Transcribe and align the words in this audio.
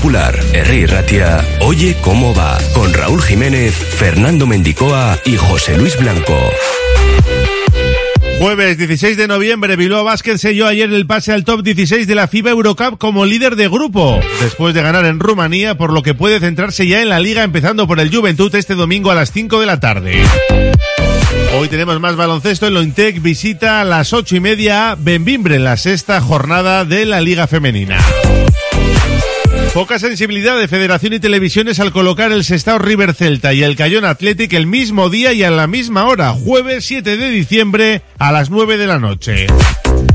Popular, 0.00 0.40
Herri 0.54 0.86
Ratia, 0.86 1.46
Oye 1.60 1.94
cómo 2.00 2.34
va, 2.34 2.56
con 2.72 2.90
Raúl 2.94 3.20
Jiménez, 3.20 3.74
Fernando 3.74 4.46
Mendicoa 4.46 5.18
y 5.26 5.36
José 5.36 5.76
Luis 5.76 5.94
Blanco. 5.98 6.38
Jueves 8.38 8.78
16 8.78 9.18
de 9.18 9.28
noviembre, 9.28 9.76
Bilbao 9.76 10.02
Basket 10.02 10.38
selló 10.38 10.66
ayer 10.66 10.90
el 10.90 11.06
pase 11.06 11.34
al 11.34 11.44
top 11.44 11.60
16 11.60 12.06
de 12.06 12.14
la 12.14 12.28
FIBA 12.28 12.52
Eurocup 12.52 12.96
como 12.96 13.26
líder 13.26 13.56
de 13.56 13.68
grupo, 13.68 14.18
después 14.40 14.72
de 14.72 14.80
ganar 14.80 15.04
en 15.04 15.20
Rumanía, 15.20 15.76
por 15.76 15.92
lo 15.92 16.02
que 16.02 16.14
puede 16.14 16.40
centrarse 16.40 16.86
ya 16.86 17.02
en 17.02 17.10
la 17.10 17.20
liga 17.20 17.42
empezando 17.42 17.86
por 17.86 18.00
el 18.00 18.10
Juventud 18.10 18.54
este 18.54 18.76
domingo 18.76 19.10
a 19.10 19.14
las 19.14 19.32
5 19.32 19.60
de 19.60 19.66
la 19.66 19.80
tarde. 19.80 20.22
Hoy 21.58 21.68
tenemos 21.68 22.00
más 22.00 22.16
baloncesto 22.16 22.66
en 22.66 22.72
Lointec, 22.72 23.20
visita 23.20 23.82
a 23.82 23.84
las 23.84 24.14
ocho 24.14 24.34
y 24.34 24.40
media 24.40 24.92
a 24.92 24.94
Benvimbre 24.94 25.56
en 25.56 25.64
la 25.64 25.76
sexta 25.76 26.22
jornada 26.22 26.86
de 26.86 27.04
la 27.04 27.20
Liga 27.20 27.46
Femenina. 27.46 27.98
Poca 29.74 30.00
sensibilidad 30.00 30.58
de 30.58 30.66
Federación 30.66 31.12
y 31.12 31.20
Televisiones 31.20 31.78
al 31.78 31.92
colocar 31.92 32.32
el 32.32 32.42
Sestao 32.42 32.80
River 32.80 33.14
Celta 33.14 33.54
y 33.54 33.62
el 33.62 33.76
Cayón 33.76 34.04
Athletic 34.04 34.52
el 34.52 34.66
mismo 34.66 35.10
día 35.10 35.32
y 35.32 35.44
a 35.44 35.50
la 35.50 35.68
misma 35.68 36.06
hora, 36.06 36.32
jueves 36.32 36.84
7 36.86 37.16
de 37.16 37.30
diciembre 37.30 38.02
a 38.18 38.32
las 38.32 38.50
9 38.50 38.78
de 38.78 38.86
la 38.88 38.98
noche. 38.98 39.46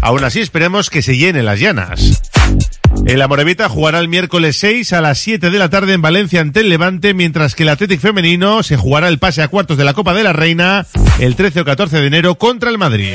Aún 0.02 0.26
así 0.26 0.42
esperemos 0.42 0.90
que 0.90 1.02
se 1.02 1.16
llenen 1.16 1.46
las 1.46 1.62
llanas. 1.62 2.22
El 3.06 3.22
Amorevita 3.22 3.70
jugará 3.70 4.00
el 4.00 4.10
miércoles 4.10 4.58
6 4.58 4.92
a 4.92 5.00
las 5.00 5.20
7 5.20 5.50
de 5.50 5.58
la 5.58 5.70
tarde 5.70 5.94
en 5.94 6.02
Valencia 6.02 6.42
ante 6.42 6.60
el 6.60 6.70
Levante, 6.70 7.14
mientras 7.14 7.56
que 7.56 7.64
el 7.64 7.70
Athletic 7.70 8.02
femenino 8.02 8.62
se 8.62 8.76
jugará 8.76 9.08
el 9.08 9.20
pase 9.20 9.42
a 9.42 9.48
cuartos 9.48 9.78
de 9.78 9.86
la 9.86 9.94
Copa 9.94 10.14
de 10.14 10.24
la 10.24 10.34
Reina 10.34 10.86
el 11.18 11.38
13 11.38 11.62
o 11.62 11.66
14 11.66 12.02
de 12.02 12.08
enero 12.08 12.36
contra 12.36 12.70
el 12.70 12.78
Madrid. 12.78 13.14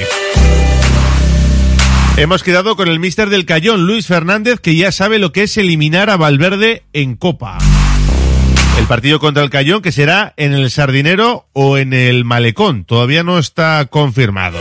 Hemos 2.20 2.42
quedado 2.42 2.76
con 2.76 2.86
el 2.88 3.00
mister 3.00 3.30
del 3.30 3.46
Cayón, 3.46 3.86
Luis 3.86 4.06
Fernández, 4.06 4.60
que 4.60 4.76
ya 4.76 4.92
sabe 4.92 5.18
lo 5.18 5.32
que 5.32 5.44
es 5.44 5.56
eliminar 5.56 6.10
a 6.10 6.18
Valverde 6.18 6.82
en 6.92 7.16
Copa. 7.16 7.56
El 8.78 8.84
partido 8.84 9.18
contra 9.18 9.42
el 9.42 9.48
Cayón, 9.48 9.80
que 9.80 9.90
será 9.90 10.34
en 10.36 10.52
el 10.52 10.70
Sardinero 10.70 11.48
o 11.54 11.78
en 11.78 11.94
el 11.94 12.26
Malecón, 12.26 12.84
todavía 12.84 13.22
no 13.22 13.38
está 13.38 13.86
confirmado. 13.86 14.58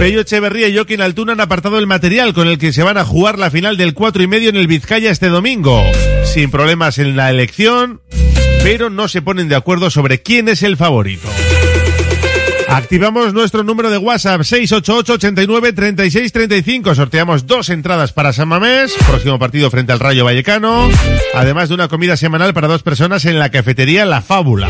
Pello 0.00 0.22
Echeverría 0.22 0.66
y 0.66 0.74
Joaquín 0.74 1.00
Altuna 1.00 1.34
han 1.34 1.40
apartado 1.40 1.78
el 1.78 1.86
material 1.86 2.34
con 2.34 2.48
el 2.48 2.58
que 2.58 2.72
se 2.72 2.82
van 2.82 2.98
a 2.98 3.04
jugar 3.04 3.38
la 3.38 3.52
final 3.52 3.76
del 3.76 3.94
cuatro 3.94 4.24
y 4.24 4.26
medio 4.26 4.48
en 4.48 4.56
el 4.56 4.66
Vizcaya 4.66 5.12
este 5.12 5.28
domingo. 5.28 5.84
Sin 6.24 6.50
problemas 6.50 6.98
en 6.98 7.14
la 7.14 7.30
elección, 7.30 8.00
pero 8.64 8.90
no 8.90 9.06
se 9.06 9.22
ponen 9.22 9.48
de 9.48 9.54
acuerdo 9.54 9.88
sobre 9.90 10.20
quién 10.20 10.48
es 10.48 10.64
el 10.64 10.76
favorito. 10.76 11.28
Activamos 12.68 13.32
nuestro 13.32 13.62
número 13.62 13.88
de 13.90 13.98
WhatsApp 13.98 14.40
688-89-3635. 14.40 16.94
Sorteamos 16.94 17.46
dos 17.46 17.68
entradas 17.70 18.12
para 18.12 18.32
San 18.32 18.48
Mamés, 18.48 18.92
próximo 19.06 19.38
partido 19.38 19.70
frente 19.70 19.92
al 19.92 20.00
Rayo 20.00 20.24
Vallecano, 20.24 20.88
además 21.34 21.68
de 21.68 21.74
una 21.74 21.88
comida 21.88 22.16
semanal 22.16 22.54
para 22.54 22.68
dos 22.68 22.82
personas 22.82 23.26
en 23.26 23.38
la 23.38 23.50
cafetería 23.50 24.04
La 24.04 24.22
Fábula. 24.22 24.68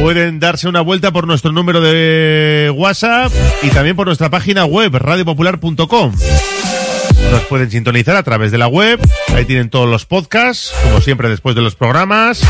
Pueden 0.00 0.40
darse 0.40 0.68
una 0.68 0.80
vuelta 0.80 1.12
por 1.12 1.26
nuestro 1.26 1.52
número 1.52 1.80
de 1.80 2.72
WhatsApp 2.74 3.32
y 3.62 3.68
también 3.68 3.96
por 3.96 4.06
nuestra 4.06 4.30
página 4.30 4.64
web 4.64 4.94
radiopopular.com. 4.94 6.12
Nos 7.30 7.42
pueden 7.44 7.70
sintonizar 7.70 8.16
a 8.16 8.22
través 8.22 8.52
de 8.52 8.58
la 8.58 8.68
web. 8.68 9.00
Ahí 9.34 9.44
tienen 9.44 9.70
todos 9.70 9.88
los 9.88 10.04
podcasts, 10.04 10.72
como 10.84 11.00
siempre 11.00 11.28
después 11.28 11.54
de 11.54 11.62
los 11.62 11.74
programas. 11.74 12.40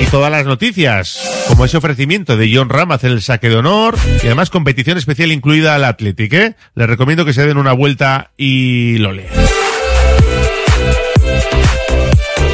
Y 0.00 0.06
todas 0.06 0.30
las 0.30 0.46
noticias, 0.46 1.44
como 1.48 1.64
ese 1.64 1.76
ofrecimiento 1.76 2.36
de 2.36 2.50
John 2.54 2.68
Ram 2.68 2.92
hacer 2.92 3.10
el 3.10 3.22
saque 3.22 3.48
de 3.48 3.56
honor 3.56 3.96
y 4.22 4.26
además 4.26 4.50
competición 4.50 4.98
especial 4.98 5.32
incluida 5.32 5.74
al 5.74 5.84
Athletic. 5.84 6.32
¿eh? 6.32 6.56
Les 6.74 6.88
recomiendo 6.88 7.24
que 7.24 7.32
se 7.32 7.46
den 7.46 7.56
una 7.56 7.72
vuelta 7.72 8.30
y 8.36 8.98
lo 8.98 9.12
lean. 9.12 9.32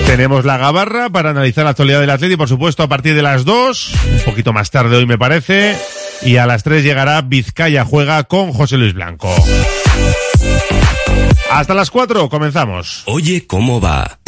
Tenemos 0.06 0.47
la 0.47 0.56
gabarra 0.56 1.10
para 1.10 1.31
analizar 1.31 1.65
la 1.65 1.71
actualidad 1.71 2.00
del 2.00 2.09
Atleti, 2.09 2.37
por 2.37 2.49
supuesto, 2.49 2.82
a 2.82 2.88
partir 2.88 3.15
de 3.15 3.21
las 3.21 3.44
2, 3.44 3.93
un 4.12 4.20
poquito 4.25 4.55
más 4.55 4.70
tarde 4.70 4.97
hoy 4.97 5.05
me 5.05 5.19
parece, 5.19 5.76
y 6.22 6.38
a 6.38 6.47
las 6.47 6.62
3 6.62 6.82
llegará 6.82 7.20
Vizcaya 7.20 7.84
Juega 7.84 8.25
con 8.25 8.53
José 8.55 8.78
Luis 8.78 8.94
Blanco. 8.94 9.32
Hasta 11.50 11.75
las 11.75 11.91
4, 11.91 12.31
comenzamos. 12.31 13.03
Oye 13.05 13.47
cómo 13.47 13.81
va. 13.81 14.19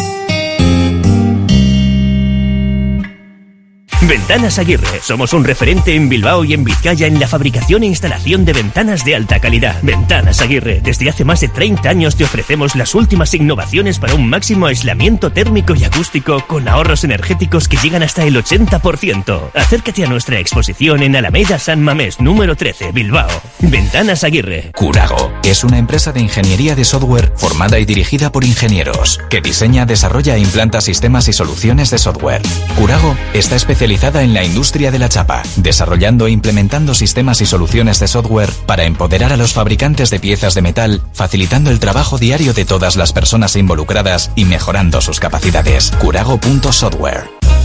Ventanas 4.02 4.58
Aguirre. 4.58 5.00
Somos 5.02 5.34
un 5.34 5.44
referente 5.44 5.94
en 5.94 6.08
Bilbao 6.08 6.44
y 6.44 6.54
en 6.54 6.64
Vizcaya 6.64 7.06
en 7.06 7.20
la 7.20 7.28
fabricación 7.28 7.82
e 7.82 7.86
instalación 7.86 8.46
de 8.46 8.54
ventanas 8.54 9.04
de 9.04 9.14
alta 9.14 9.40
calidad. 9.40 9.76
Ventanas 9.82 10.40
Aguirre. 10.40 10.80
Desde 10.82 11.10
hace 11.10 11.24
más 11.24 11.40
de 11.40 11.48
30 11.48 11.88
años 11.88 12.16
te 12.16 12.24
ofrecemos 12.24 12.74
las 12.76 12.94
últimas 12.94 13.34
innovaciones 13.34 13.98
para 13.98 14.14
un 14.14 14.28
máximo 14.28 14.66
aislamiento 14.66 15.30
térmico 15.32 15.74
y 15.74 15.84
acústico 15.84 16.42
con 16.46 16.66
ahorros 16.66 17.04
energéticos 17.04 17.68
que 17.68 17.76
llegan 17.76 18.02
hasta 18.02 18.24
el 18.24 18.36
80%. 18.36 19.50
Acércate 19.54 20.04
a 20.04 20.08
nuestra 20.08 20.38
exposición 20.38 21.02
en 21.02 21.14
Alameda 21.14 21.58
San 21.58 21.82
Mamés, 21.82 22.20
número 22.20 22.56
13, 22.56 22.92
Bilbao. 22.92 23.28
Ventanas 23.60 24.24
Aguirre. 24.24 24.70
Curago 24.74 25.30
es 25.44 25.62
una 25.62 25.78
empresa 25.78 26.10
de 26.12 26.20
ingeniería 26.20 26.74
de 26.74 26.84
software 26.84 27.32
formada 27.36 27.78
y 27.78 27.84
dirigida 27.84 28.32
por 28.32 28.44
ingenieros 28.44 29.20
que 29.28 29.42
diseña, 29.42 29.84
desarrolla 29.84 30.36
e 30.36 30.40
implanta 30.40 30.80
sistemas 30.80 31.28
y 31.28 31.34
soluciones 31.34 31.90
de 31.90 31.98
software. 31.98 32.42
Curago 32.76 33.14
está 33.34 33.56
especializada 33.56 33.89
en 33.90 34.34
la 34.34 34.44
industria 34.44 34.92
de 34.92 35.00
la 35.00 35.08
chapa, 35.08 35.42
desarrollando 35.56 36.28
e 36.28 36.30
implementando 36.30 36.94
sistemas 36.94 37.40
y 37.40 37.46
soluciones 37.46 37.98
de 37.98 38.06
software 38.06 38.50
para 38.64 38.84
empoderar 38.84 39.32
a 39.32 39.36
los 39.36 39.52
fabricantes 39.52 40.10
de 40.10 40.20
piezas 40.20 40.54
de 40.54 40.62
metal, 40.62 41.02
facilitando 41.12 41.70
el 41.70 41.80
trabajo 41.80 42.16
diario 42.16 42.52
de 42.52 42.64
todas 42.64 42.94
las 42.94 43.12
personas 43.12 43.56
involucradas 43.56 44.30
y 44.36 44.44
mejorando 44.44 45.00
sus 45.00 45.18
capacidades. 45.18 45.90
Curago.software. 45.98 47.39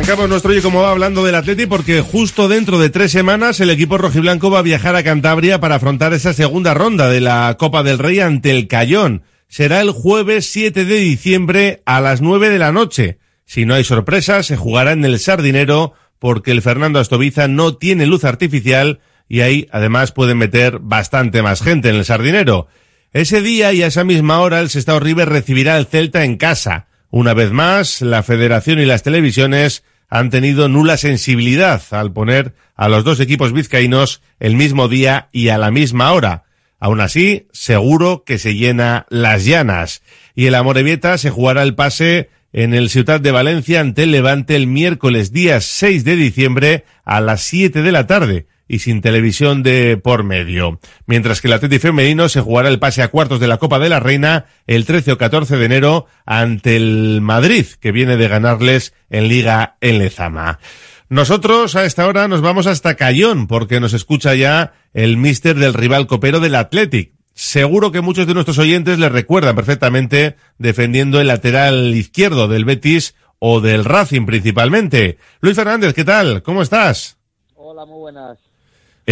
Arrancamos 0.00 0.30
nuestro 0.30 0.52
Oye 0.52 0.62
Cómo 0.62 0.80
Va 0.80 0.92
hablando 0.92 1.22
del 1.22 1.34
Atleti 1.34 1.66
porque 1.66 2.00
justo 2.00 2.48
dentro 2.48 2.78
de 2.78 2.88
tres 2.88 3.12
semanas 3.12 3.60
el 3.60 3.68
equipo 3.68 3.98
rojiblanco 3.98 4.50
va 4.50 4.60
a 4.60 4.62
viajar 4.62 4.96
a 4.96 5.02
Cantabria 5.02 5.60
para 5.60 5.74
afrontar 5.74 6.14
esa 6.14 6.32
segunda 6.32 6.72
ronda 6.72 7.10
de 7.10 7.20
la 7.20 7.54
Copa 7.58 7.82
del 7.82 7.98
Rey 7.98 8.18
ante 8.18 8.50
el 8.50 8.66
Cayón. 8.66 9.24
Será 9.46 9.82
el 9.82 9.90
jueves 9.90 10.46
7 10.46 10.86
de 10.86 10.94
diciembre 10.94 11.82
a 11.84 12.00
las 12.00 12.22
9 12.22 12.48
de 12.48 12.58
la 12.58 12.72
noche. 12.72 13.18
Si 13.44 13.66
no 13.66 13.74
hay 13.74 13.84
sorpresa, 13.84 14.42
se 14.42 14.56
jugará 14.56 14.92
en 14.92 15.04
el 15.04 15.18
Sardinero 15.18 15.92
porque 16.18 16.52
el 16.52 16.62
Fernando 16.62 16.98
Astoviza 16.98 17.46
no 17.46 17.76
tiene 17.76 18.06
luz 18.06 18.24
artificial 18.24 19.00
y 19.28 19.42
ahí 19.42 19.68
además 19.70 20.12
pueden 20.12 20.38
meter 20.38 20.78
bastante 20.78 21.42
más 21.42 21.60
gente 21.60 21.90
en 21.90 21.96
el 21.96 22.06
Sardinero. 22.06 22.68
Ese 23.12 23.42
día 23.42 23.74
y 23.74 23.82
a 23.82 23.88
esa 23.88 24.04
misma 24.04 24.40
hora 24.40 24.60
el 24.60 24.70
Sestao 24.70 24.98
River 24.98 25.28
recibirá 25.28 25.76
al 25.76 25.84
Celta 25.84 26.24
en 26.24 26.38
casa. 26.38 26.86
Una 27.10 27.34
vez 27.34 27.52
más, 27.52 28.00
la 28.00 28.22
federación 28.22 28.78
y 28.78 28.86
las 28.86 29.02
televisiones 29.02 29.82
han 30.10 30.28
tenido 30.28 30.68
nula 30.68 30.96
sensibilidad 30.96 31.80
al 31.92 32.12
poner 32.12 32.54
a 32.76 32.88
los 32.88 33.04
dos 33.04 33.20
equipos 33.20 33.52
vizcaínos 33.52 34.22
el 34.40 34.56
mismo 34.56 34.88
día 34.88 35.28
y 35.32 35.48
a 35.48 35.58
la 35.58 35.70
misma 35.70 36.12
hora. 36.12 36.44
Aún 36.80 37.00
así, 37.00 37.46
seguro 37.52 38.24
que 38.24 38.38
se 38.38 38.56
llena 38.56 39.06
las 39.08 39.44
llanas. 39.44 40.02
Y 40.34 40.46
el 40.46 40.54
Amorebieta 40.54 41.16
se 41.18 41.30
jugará 41.30 41.62
el 41.62 41.74
pase 41.74 42.30
en 42.52 42.74
el 42.74 42.90
Ciudad 42.90 43.20
de 43.20 43.30
Valencia 43.30 43.80
ante 43.80 44.02
el 44.02 44.10
Levante 44.10 44.56
el 44.56 44.66
miércoles 44.66 45.32
día 45.32 45.60
6 45.60 46.04
de 46.04 46.16
diciembre 46.16 46.84
a 47.04 47.20
las 47.20 47.42
7 47.42 47.82
de 47.82 47.92
la 47.92 48.06
tarde 48.06 48.46
y 48.70 48.78
sin 48.78 49.00
televisión 49.00 49.64
de 49.64 49.96
por 49.96 50.22
medio. 50.22 50.78
Mientras 51.04 51.40
que 51.40 51.48
el 51.48 51.54
Atleti 51.54 51.80
femenino 51.80 52.28
se 52.28 52.40
jugará 52.40 52.68
el 52.68 52.78
pase 52.78 53.02
a 53.02 53.08
cuartos 53.08 53.40
de 53.40 53.48
la 53.48 53.56
Copa 53.56 53.80
de 53.80 53.88
la 53.88 53.98
Reina 53.98 54.46
el 54.68 54.86
13 54.86 55.10
o 55.10 55.18
14 55.18 55.56
de 55.56 55.64
enero 55.64 56.06
ante 56.24 56.76
el 56.76 57.18
Madrid, 57.20 57.66
que 57.80 57.90
viene 57.90 58.16
de 58.16 58.28
ganarles 58.28 58.94
en 59.10 59.26
Liga 59.26 59.76
en 59.80 59.98
Lezama. 59.98 60.60
Nosotros 61.08 61.74
a 61.74 61.84
esta 61.84 62.06
hora 62.06 62.28
nos 62.28 62.42
vamos 62.42 62.68
hasta 62.68 62.94
Cayón, 62.94 63.48
porque 63.48 63.80
nos 63.80 63.92
escucha 63.92 64.36
ya 64.36 64.72
el 64.94 65.16
mister 65.16 65.56
del 65.56 65.74
rival 65.74 66.06
copero 66.06 66.38
del 66.38 66.54
Athletic. 66.54 67.14
Seguro 67.34 67.90
que 67.90 68.02
muchos 68.02 68.28
de 68.28 68.34
nuestros 68.34 68.58
oyentes 68.58 69.00
le 69.00 69.08
recuerdan 69.08 69.56
perfectamente 69.56 70.36
defendiendo 70.58 71.20
el 71.20 71.26
lateral 71.26 71.92
izquierdo 71.96 72.46
del 72.46 72.64
Betis 72.64 73.16
o 73.40 73.60
del 73.60 73.84
Racing 73.84 74.26
principalmente. 74.26 75.18
Luis 75.40 75.56
Fernández, 75.56 75.92
¿qué 75.92 76.04
tal? 76.04 76.44
¿Cómo 76.44 76.62
estás? 76.62 77.18
Hola, 77.56 77.84
muy 77.84 77.98
buenas. 77.98 78.49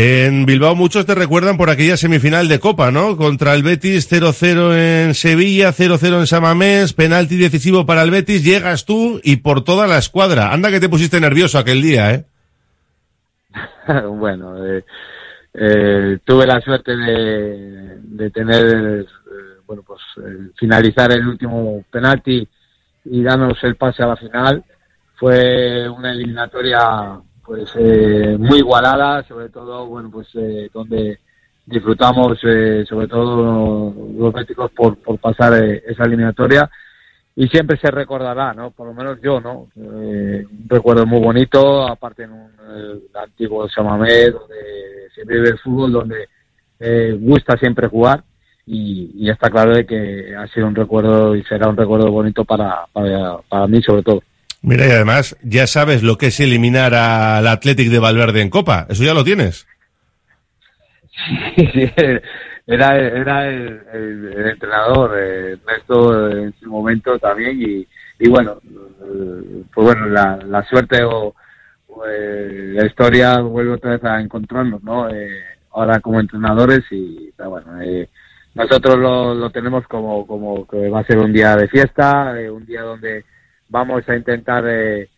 En 0.01 0.47
Bilbao 0.47 0.77
muchos 0.77 1.07
te 1.07 1.17
recuerdan 1.17 1.57
por 1.57 1.71
aquella 1.71 1.97
semifinal 1.97 2.47
de 2.47 2.61
Copa, 2.61 2.93
¿no? 2.93 3.17
Contra 3.17 3.53
el 3.55 3.65
Betis 3.65 4.09
0-0 4.09 4.73
en 4.77 5.15
Sevilla, 5.15 5.73
0-0 5.73 6.21
en 6.21 6.27
Samamés, 6.29 6.93
penalti 6.93 7.37
decisivo 7.37 7.85
para 7.85 8.03
el 8.03 8.13
Betis, 8.13 8.45
llegas 8.45 8.85
tú 8.85 9.21
y 9.25 9.39
por 9.39 9.65
toda 9.65 9.89
la 9.89 9.99
escuadra. 9.99 10.53
Anda 10.53 10.71
que 10.71 10.79
te 10.79 10.89
pusiste 10.89 11.21
nervioso 11.21 11.59
aquel 11.59 11.83
día, 11.83 12.15
¿eh? 12.15 12.25
bueno, 14.09 14.65
eh, 14.65 14.85
eh, 15.53 16.19
tuve 16.25 16.47
la 16.47 16.61
suerte 16.61 16.97
de, 16.97 18.31
tener, 18.31 19.01
eh, 19.01 19.07
bueno, 19.67 19.83
pues 19.85 20.01
eh, 20.19 20.51
finalizar 20.57 21.11
el 21.11 21.27
último 21.27 21.85
penalti 21.91 22.47
y 23.05 23.23
darnos 23.25 23.59
el 23.65 23.75
pase 23.75 24.05
a 24.05 24.07
la 24.07 24.17
final. 24.17 24.63
Fue 25.17 25.89
una 25.89 26.13
eliminatoria 26.13 27.19
pues 27.49 27.71
eh, 27.77 28.37
muy 28.39 28.59
igualada, 28.59 29.27
sobre 29.27 29.49
todo, 29.49 29.87
bueno, 29.87 30.11
pues 30.11 30.29
eh, 30.35 30.69
donde 30.71 31.19
disfrutamos, 31.65 32.39
eh, 32.43 32.85
sobre 32.87 33.09
todo 33.09 33.95
los 34.19 34.35
béticos, 34.35 34.71
por, 34.73 34.99
por 34.99 35.19
pasar 35.19 35.55
eh, 35.55 35.83
esa 35.87 36.05
eliminatoria 36.05 36.71
y 37.35 37.49
siempre 37.49 37.79
se 37.79 37.91
recordará, 37.91 38.53
¿no? 38.53 38.71
Por 38.71 38.89
lo 38.89 38.93
menos 38.93 39.19
yo, 39.23 39.41
¿no? 39.41 39.69
Eh, 39.77 40.45
un 40.45 40.69
recuerdo 40.69 41.07
muy 41.07 41.21
bonito, 41.21 41.87
aparte 41.87 42.25
en 42.25 42.33
un 42.33 42.51
el 42.69 43.03
antiguo 43.15 43.67
Samamé, 43.71 44.29
donde 44.29 45.09
se 45.15 45.25
vive 45.25 45.49
el 45.49 45.59
fútbol, 45.59 45.93
donde 45.93 46.29
eh, 46.79 47.17
gusta 47.19 47.57
siempre 47.57 47.89
jugar 47.89 48.25
y, 48.67 49.13
y, 49.15 49.31
está 49.31 49.49
claro 49.49 49.75
de 49.75 49.87
que 49.87 50.37
ha 50.37 50.47
sido 50.49 50.67
un 50.67 50.75
recuerdo 50.75 51.35
y 51.35 51.43
será 51.45 51.69
un 51.71 51.79
recuerdo 51.79 52.11
bonito 52.11 52.45
para, 52.45 52.85
para, 52.93 53.39
para 53.49 53.67
mí 53.67 53.81
sobre 53.81 54.03
todo. 54.03 54.23
Mira, 54.63 54.87
y 54.87 54.91
además 54.91 55.37
ya 55.43 55.67
sabes 55.67 56.03
lo 56.03 56.19
que 56.19 56.27
es 56.27 56.41
eliminar 56.41 56.95
al 56.95 57.47
Athletic 57.47 57.89
de 57.89 57.99
Valverde 57.99 58.43
en 58.43 58.51
Copa. 58.51 58.87
¿Eso 58.89 59.05
ya 59.05 59.15
lo 59.15 59.25
tienes? 59.25 59.67
Sí, 61.57 61.91
era, 62.67 62.99
era 62.99 63.49
el, 63.49 63.83
el, 63.93 64.33
el 64.37 64.47
entrenador, 64.51 65.19
eh, 65.19 65.53
Ernesto 65.53 66.31
en 66.31 66.53
su 66.61 66.71
momento 66.71 67.19
también, 67.19 67.61
y, 67.61 67.87
y 68.19 68.29
bueno, 68.29 68.61
eh, 68.65 69.63
pues 69.73 69.87
bueno, 69.87 70.07
la, 70.07 70.39
la 70.47 70.63
suerte 70.65 71.03
o, 71.05 71.35
eh, 72.09 72.73
la 72.75 72.87
historia 72.87 73.39
vuelve 73.41 73.75
otra 73.75 73.93
vez 73.93 74.05
a 74.05 74.21
encontrarnos, 74.21 74.83
¿no? 74.83 75.09
Eh, 75.09 75.29
ahora 75.73 76.01
como 76.01 76.21
entrenadores 76.21 76.81
y 76.91 77.33
bueno, 77.39 77.81
eh, 77.83 78.09
nosotros 78.55 78.99
lo, 78.99 79.35
lo 79.35 79.51
tenemos 79.51 79.87
como, 79.87 80.27
como 80.27 80.67
que 80.67 80.89
va 80.89 81.01
a 81.01 81.05
ser 81.05 81.19
un 81.19 81.33
día 81.33 81.55
de 81.57 81.69
fiesta, 81.69 82.39
eh, 82.41 82.51
un 82.51 82.67
día 82.67 82.83
donde 82.83 83.25
vamos 83.69 84.09
a 84.09 84.17
intentar 84.17 84.65
eh, 84.67 85.09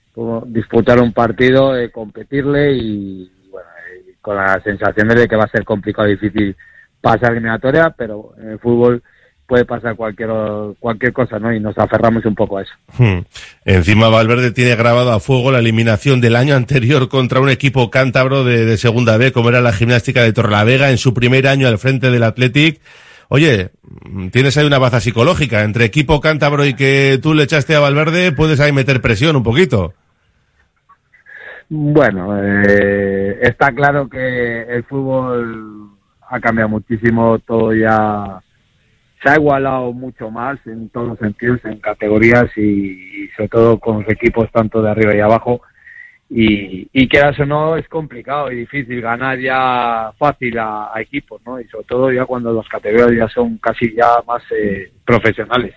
disputar 0.46 1.00
un 1.00 1.12
partido, 1.12 1.76
eh, 1.76 1.90
competirle 1.90 2.72
y, 2.72 3.30
bueno, 3.50 3.68
eh, 3.92 4.14
con 4.20 4.36
las 4.36 4.62
sensaciones 4.62 5.16
de 5.16 5.28
que 5.28 5.36
va 5.36 5.44
a 5.44 5.50
ser 5.50 5.64
complicado 5.64 6.08
y 6.08 6.12
difícil 6.12 6.56
pasar 7.00 7.32
eliminatoria, 7.32 7.94
pero 7.96 8.34
en 8.38 8.50
el 8.50 8.58
fútbol 8.58 9.02
puede 9.46 9.64
pasar 9.64 9.96
cualquier 9.96 10.30
cualquier 10.78 11.12
cosa, 11.12 11.40
¿no? 11.40 11.52
Y 11.52 11.58
nos 11.58 11.76
aferramos 11.76 12.24
un 12.24 12.36
poco 12.36 12.58
a 12.58 12.62
eso. 12.62 12.72
Hmm. 12.96 13.22
Encima 13.64 14.08
Valverde 14.08 14.52
tiene 14.52 14.76
grabado 14.76 15.10
a 15.12 15.18
fuego 15.18 15.50
la 15.50 15.58
eliminación 15.58 16.20
del 16.20 16.36
año 16.36 16.54
anterior 16.54 17.08
contra 17.08 17.40
un 17.40 17.48
equipo 17.48 17.90
cántabro 17.90 18.44
de, 18.44 18.64
de 18.64 18.76
segunda 18.76 19.16
B, 19.16 19.32
como 19.32 19.48
era 19.48 19.60
la 19.60 19.72
gimnástica 19.72 20.22
de 20.22 20.32
Torrelavega, 20.32 20.90
en 20.90 20.98
su 20.98 21.14
primer 21.14 21.48
año 21.48 21.66
al 21.66 21.78
frente 21.78 22.12
del 22.12 22.22
Athletic. 22.22 22.80
Oye, 23.32 23.70
tienes 24.32 24.58
ahí 24.58 24.66
una 24.66 24.80
baza 24.80 24.98
psicológica. 25.00 25.62
Entre 25.62 25.84
equipo 25.84 26.20
cántabro 26.20 26.66
y 26.66 26.74
que 26.74 27.20
tú 27.22 27.32
le 27.32 27.44
echaste 27.44 27.76
a 27.76 27.80
Valverde, 27.80 28.32
puedes 28.32 28.58
ahí 28.58 28.72
meter 28.72 29.00
presión 29.00 29.36
un 29.36 29.44
poquito. 29.44 29.94
Bueno, 31.68 32.36
eh, 32.42 33.38
está 33.40 33.70
claro 33.70 34.08
que 34.08 34.62
el 34.62 34.82
fútbol 34.82 35.90
ha 36.28 36.40
cambiado 36.40 36.70
muchísimo, 36.70 37.38
todo 37.38 37.72
ya 37.72 38.42
se 39.22 39.30
ha 39.30 39.36
igualado 39.36 39.92
mucho 39.92 40.28
más 40.32 40.58
en 40.66 40.88
todos 40.88 41.10
los 41.10 41.18
sentidos, 41.20 41.60
en 41.64 41.78
categorías 41.78 42.50
y, 42.56 43.26
y 43.26 43.28
sobre 43.36 43.48
todo 43.48 43.78
con 43.78 44.00
los 44.00 44.08
equipos 44.08 44.50
tanto 44.50 44.82
de 44.82 44.90
arriba 44.90 45.14
y 45.14 45.20
abajo. 45.20 45.62
Y, 46.32 46.88
y 46.92 47.08
quieras 47.08 47.40
o 47.40 47.44
no, 47.44 47.76
es 47.76 47.88
complicado 47.88 48.52
y 48.52 48.56
difícil 48.58 49.00
ganar 49.00 49.36
ya 49.40 50.12
fácil 50.16 50.56
a, 50.60 50.92
equipos, 51.00 51.42
¿no? 51.44 51.60
Y 51.60 51.66
sobre 51.66 51.86
todo 51.86 52.12
ya 52.12 52.24
cuando 52.24 52.52
las 52.52 52.68
categorías 52.68 53.10
ya 53.10 53.28
son 53.28 53.58
casi 53.58 53.92
ya 53.92 54.22
más 54.24 54.40
eh, 54.52 54.92
profesionales. 55.04 55.74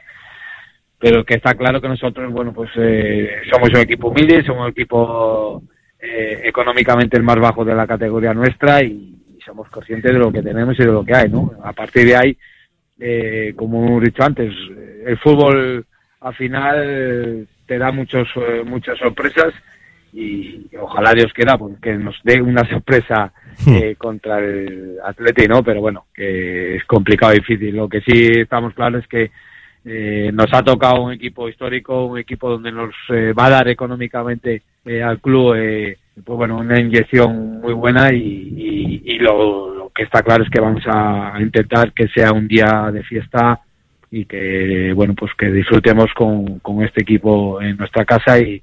pero 1.00 1.26
que 1.26 1.34
está 1.34 1.56
claro 1.56 1.82
que 1.82 1.88
nosotros, 1.90 2.32
bueno, 2.32 2.54
pues 2.54 2.70
eh, 2.76 3.42
somos 3.52 3.70
un 3.70 3.80
equipo 3.80 4.10
humilde, 4.10 4.44
somos 4.44 4.66
un 4.66 4.72
equipo 4.72 5.64
eh, 6.00 6.42
económicamente 6.44 7.18
el 7.18 7.24
más 7.24 7.40
bajo 7.40 7.66
de 7.66 7.74
la 7.74 7.88
categoría 7.88 8.34
nuestra 8.34 8.84
y, 8.84 9.10
somos 9.44 9.68
conscientes 9.70 10.14
de 10.14 10.20
lo 10.20 10.32
que 10.32 10.42
tenemos 10.42 10.80
y 10.80 10.84
de 10.84 10.92
lo 10.92 11.04
que 11.04 11.14
hay, 11.14 11.30
¿no? 11.30 11.52
A 11.66 11.74
partir 11.74 12.06
de 12.06 12.16
ahí, 12.16 12.38
eh, 12.98 13.54
como 13.58 13.86
hemos 13.86 14.02
dicho 14.02 14.24
antes, 14.24 14.54
el 15.06 15.18
fútbol 15.18 15.86
al 16.22 16.36
final 16.36 17.46
te 17.66 17.78
da 17.78 17.92
muchos 17.92 18.30
muchas 18.66 18.98
sorpresas 18.98 19.54
y 20.13 20.67
ojalá 20.79 21.13
Dios 21.13 21.34
quiera 21.34 21.58
pues, 21.58 21.75
que 21.82 21.93
nos 21.96 22.15
dé 22.24 22.39
una 22.39 22.63
sorpresa 22.70 23.34
hmm. 23.65 23.93
contra 23.98 24.38
el 24.38 24.98
Atleti, 25.03 25.48
¿no? 25.48 25.63
Pero 25.63 25.82
bueno, 25.82 26.05
que 26.13 26.75
es 26.75 26.86
complicado 26.86 27.34
y 27.34 27.38
difícil. 27.38 27.75
Lo 27.75 27.89
que 27.89 28.01
sí 28.01 28.27
estamos 28.36 28.74
claros 28.75 29.01
es 29.01 29.08
que 29.08 29.32
eh, 29.86 30.32
nos 30.32 30.53
ha 30.53 30.63
tocado 30.63 31.01
un 31.01 31.13
equipo 31.13 31.50
histórico, 31.50 32.05
un 32.05 32.20
equipo 32.20 32.50
donde 32.50 32.72
nos 32.72 32.93
eh, 33.10 33.34
va 33.34 33.48
a 33.48 33.50
dar 33.50 33.67
económicamente 33.67 34.62
eh, 34.86 35.01
al 35.01 35.20
club, 35.20 35.55
pues 36.24 36.38
bueno, 36.38 36.58
una 36.58 36.79
inyección 36.79 37.60
muy 37.60 37.74
buena 37.74 38.13
y, 38.13 39.17
lo, 39.20 39.91
que 39.96 40.03
está 40.03 40.22
claro 40.22 40.43
es 40.43 40.50
que 40.50 40.62
vamos 40.62 40.84
a 40.88 41.38
intentar 41.39 41.91
que 41.93 42.08
sea 42.08 42.32
un 42.32 42.48
día 42.48 42.89
de 42.91 43.03
fiesta 43.03 43.60
y 44.12 44.25
que, 44.25 44.91
bueno, 44.93 45.15
pues 45.15 45.32
que 45.38 45.51
disfrutemos 45.51 46.08
con, 46.13 46.60
con 46.60 46.84
este 46.84 47.01
equipo 47.01 47.62
en 47.62 47.77
nuestra 47.77 48.05
casa 48.05 48.39
y, 48.39 48.62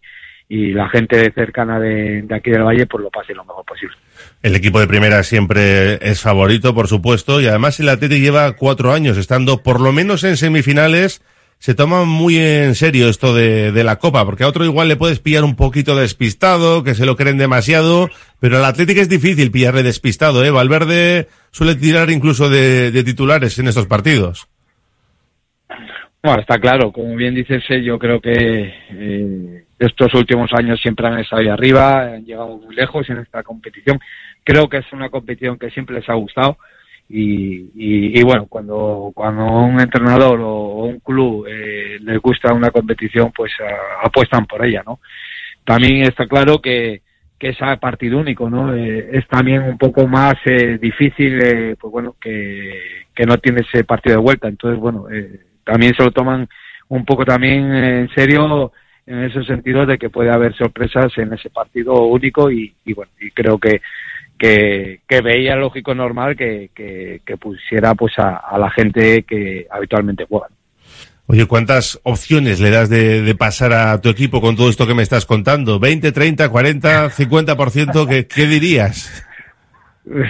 y 0.52 0.72
la 0.72 0.88
gente 0.88 1.30
cercana 1.32 1.78
de, 1.78 2.26
aquí 2.28 2.50
del 2.50 2.64
Valle 2.64 2.84
pues 2.84 3.04
lo 3.04 3.10
pase 3.10 3.32
lo 3.32 3.44
mejor 3.44 3.64
posible. 3.64 3.94
El 4.42 4.56
equipo 4.56 4.80
de 4.80 4.88
primera 4.88 5.22
siempre 5.22 5.94
es 6.02 6.20
favorito, 6.20 6.74
por 6.74 6.88
supuesto, 6.88 7.40
y 7.40 7.46
además 7.46 7.78
el 7.78 7.88
Atleti 7.88 8.20
lleva 8.20 8.56
cuatro 8.56 8.92
años 8.92 9.16
estando 9.16 9.62
por 9.62 9.80
lo 9.80 9.92
menos 9.92 10.24
en 10.24 10.36
semifinales. 10.36 11.22
Se 11.58 11.74
toma 11.74 12.04
muy 12.04 12.36
en 12.38 12.74
serio 12.74 13.08
esto 13.08 13.32
de, 13.32 13.70
de 13.70 13.84
la 13.84 14.00
Copa, 14.00 14.24
porque 14.24 14.42
a 14.42 14.48
otro 14.48 14.64
igual 14.64 14.88
le 14.88 14.96
puedes 14.96 15.20
pillar 15.20 15.44
un 15.44 15.54
poquito 15.54 15.94
despistado, 15.94 16.82
que 16.82 16.96
se 16.96 17.06
lo 17.06 17.14
creen 17.14 17.38
demasiado, 17.38 18.10
pero 18.40 18.56
al 18.56 18.64
Atlético 18.64 19.02
es 19.02 19.08
difícil 19.08 19.52
pillarle 19.52 19.84
despistado, 19.84 20.44
¿eh? 20.44 20.50
Valverde 20.50 21.28
suele 21.52 21.76
tirar 21.76 22.10
incluso 22.10 22.50
de, 22.50 22.90
de 22.90 23.04
titulares 23.04 23.56
en 23.60 23.68
estos 23.68 23.86
partidos. 23.86 24.48
Bueno, 26.22 26.40
está 26.40 26.58
claro, 26.58 26.90
como 26.90 27.14
bien 27.14 27.36
dices, 27.36 27.62
eh, 27.68 27.84
yo 27.84 27.98
creo 27.98 28.20
que 28.20 28.32
eh, 28.32 29.64
estos 29.80 30.14
últimos 30.14 30.52
años 30.52 30.80
siempre 30.80 31.08
han 31.08 31.18
estado 31.18 31.42
ahí 31.42 31.48
arriba, 31.48 32.02
han 32.02 32.24
llegado 32.24 32.58
muy 32.58 32.76
lejos 32.76 33.08
en 33.10 33.18
esta 33.18 33.42
competición. 33.42 33.98
Creo 34.44 34.68
que 34.68 34.76
es 34.78 34.92
una 34.92 35.08
competición 35.08 35.58
que 35.58 35.70
siempre 35.70 35.96
les 35.96 36.08
ha 36.08 36.14
gustado 36.14 36.58
y, 37.08 37.70
y, 37.74 38.22
bueno, 38.22 38.46
cuando, 38.46 39.10
cuando 39.12 39.44
un 39.44 39.80
entrenador 39.80 40.38
o, 40.40 40.84
un 40.84 41.00
club 41.00 41.46
eh, 41.48 41.98
les 42.00 42.18
gusta 42.20 42.54
una 42.54 42.70
competición, 42.70 43.32
pues 43.34 43.52
apuestan 44.04 44.46
por 44.46 44.64
ella, 44.64 44.84
¿no? 44.86 45.00
También 45.64 46.02
está 46.02 46.26
claro 46.26 46.60
que, 46.60 47.02
que 47.40 47.48
es 47.48 47.56
partido 47.80 48.18
único, 48.18 48.50
¿no? 48.50 48.74
Eh, 48.74 49.08
es 49.12 49.26
también 49.26 49.62
un 49.62 49.78
poco 49.78 50.06
más 50.06 50.34
eh, 50.44 50.78
difícil, 50.78 51.40
eh, 51.42 51.76
pues 51.80 51.90
bueno, 51.90 52.14
que, 52.20 53.06
que 53.14 53.24
no 53.24 53.38
tiene 53.38 53.62
ese 53.62 53.82
partido 53.84 54.16
de 54.16 54.22
vuelta. 54.22 54.46
Entonces, 54.46 54.78
bueno, 54.78 55.06
también 55.64 55.94
se 55.94 56.04
lo 56.04 56.10
toman 56.10 56.46
un 56.88 57.04
poco 57.06 57.24
también 57.24 57.72
en 57.72 58.08
serio 58.14 58.72
en 59.10 59.24
ese 59.24 59.42
sentido 59.42 59.84
de 59.86 59.98
que 59.98 60.08
puede 60.08 60.30
haber 60.30 60.54
sorpresas 60.54 61.12
en 61.18 61.32
ese 61.32 61.50
partido 61.50 61.94
único 62.04 62.48
y, 62.48 62.72
bueno, 62.94 63.10
y 63.20 63.32
creo 63.32 63.58
que, 63.58 63.80
que, 64.38 65.00
veía 65.20 65.56
lógico 65.56 65.96
normal 65.96 66.36
que, 66.36 66.70
que, 66.74 67.36
pusiera 67.36 67.96
pues 67.96 68.12
a, 68.18 68.56
la 68.56 68.70
gente 68.70 69.24
que 69.24 69.66
habitualmente 69.68 70.26
juega. 70.28 70.46
Oye, 71.26 71.46
¿cuántas 71.46 72.00
opciones 72.04 72.60
le 72.60 72.70
das 72.70 72.88
de, 72.88 73.34
pasar 73.36 73.72
a 73.72 74.00
tu 74.00 74.10
equipo 74.10 74.40
con 74.40 74.54
todo 74.54 74.70
esto 74.70 74.86
que 74.86 74.94
me 74.94 75.02
estás 75.02 75.26
contando? 75.26 75.80
¿20, 75.80 76.12
30, 76.12 76.48
40, 76.48 77.10
50%? 77.10 78.08
¿Qué, 78.08 78.26
qué 78.26 78.46
dirías? 78.46 79.26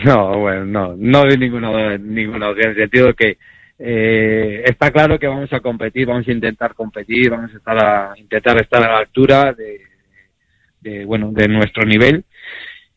No, 0.05 0.41
bueno, 0.41 0.67
no, 0.67 0.95
no 0.99 1.21
doy 1.21 1.39
ninguna, 1.39 1.97
ninguna 1.97 2.51
opción, 2.51 2.67
en 2.67 2.71
el 2.73 2.77
sentido 2.77 3.15
que 3.15 3.39
eh, 3.83 4.63
está 4.67 4.91
claro 4.91 5.19
que 5.19 5.27
vamos 5.27 5.51
a 5.55 5.61
competir, 5.61 6.07
vamos 6.07 6.29
a 6.29 6.33
intentar 6.33 6.75
competir, 6.75 7.31
vamos 7.31 7.51
a, 7.55 7.57
estar 7.57 7.83
a 7.83 8.13
intentar 8.19 8.61
estar 8.61 8.85
a 8.85 8.93
la 8.93 8.99
altura 8.99 9.55
de, 9.55 11.05
bueno 11.07 11.33
de 11.33 11.49
nuestro 11.49 11.85
nivel 11.85 12.25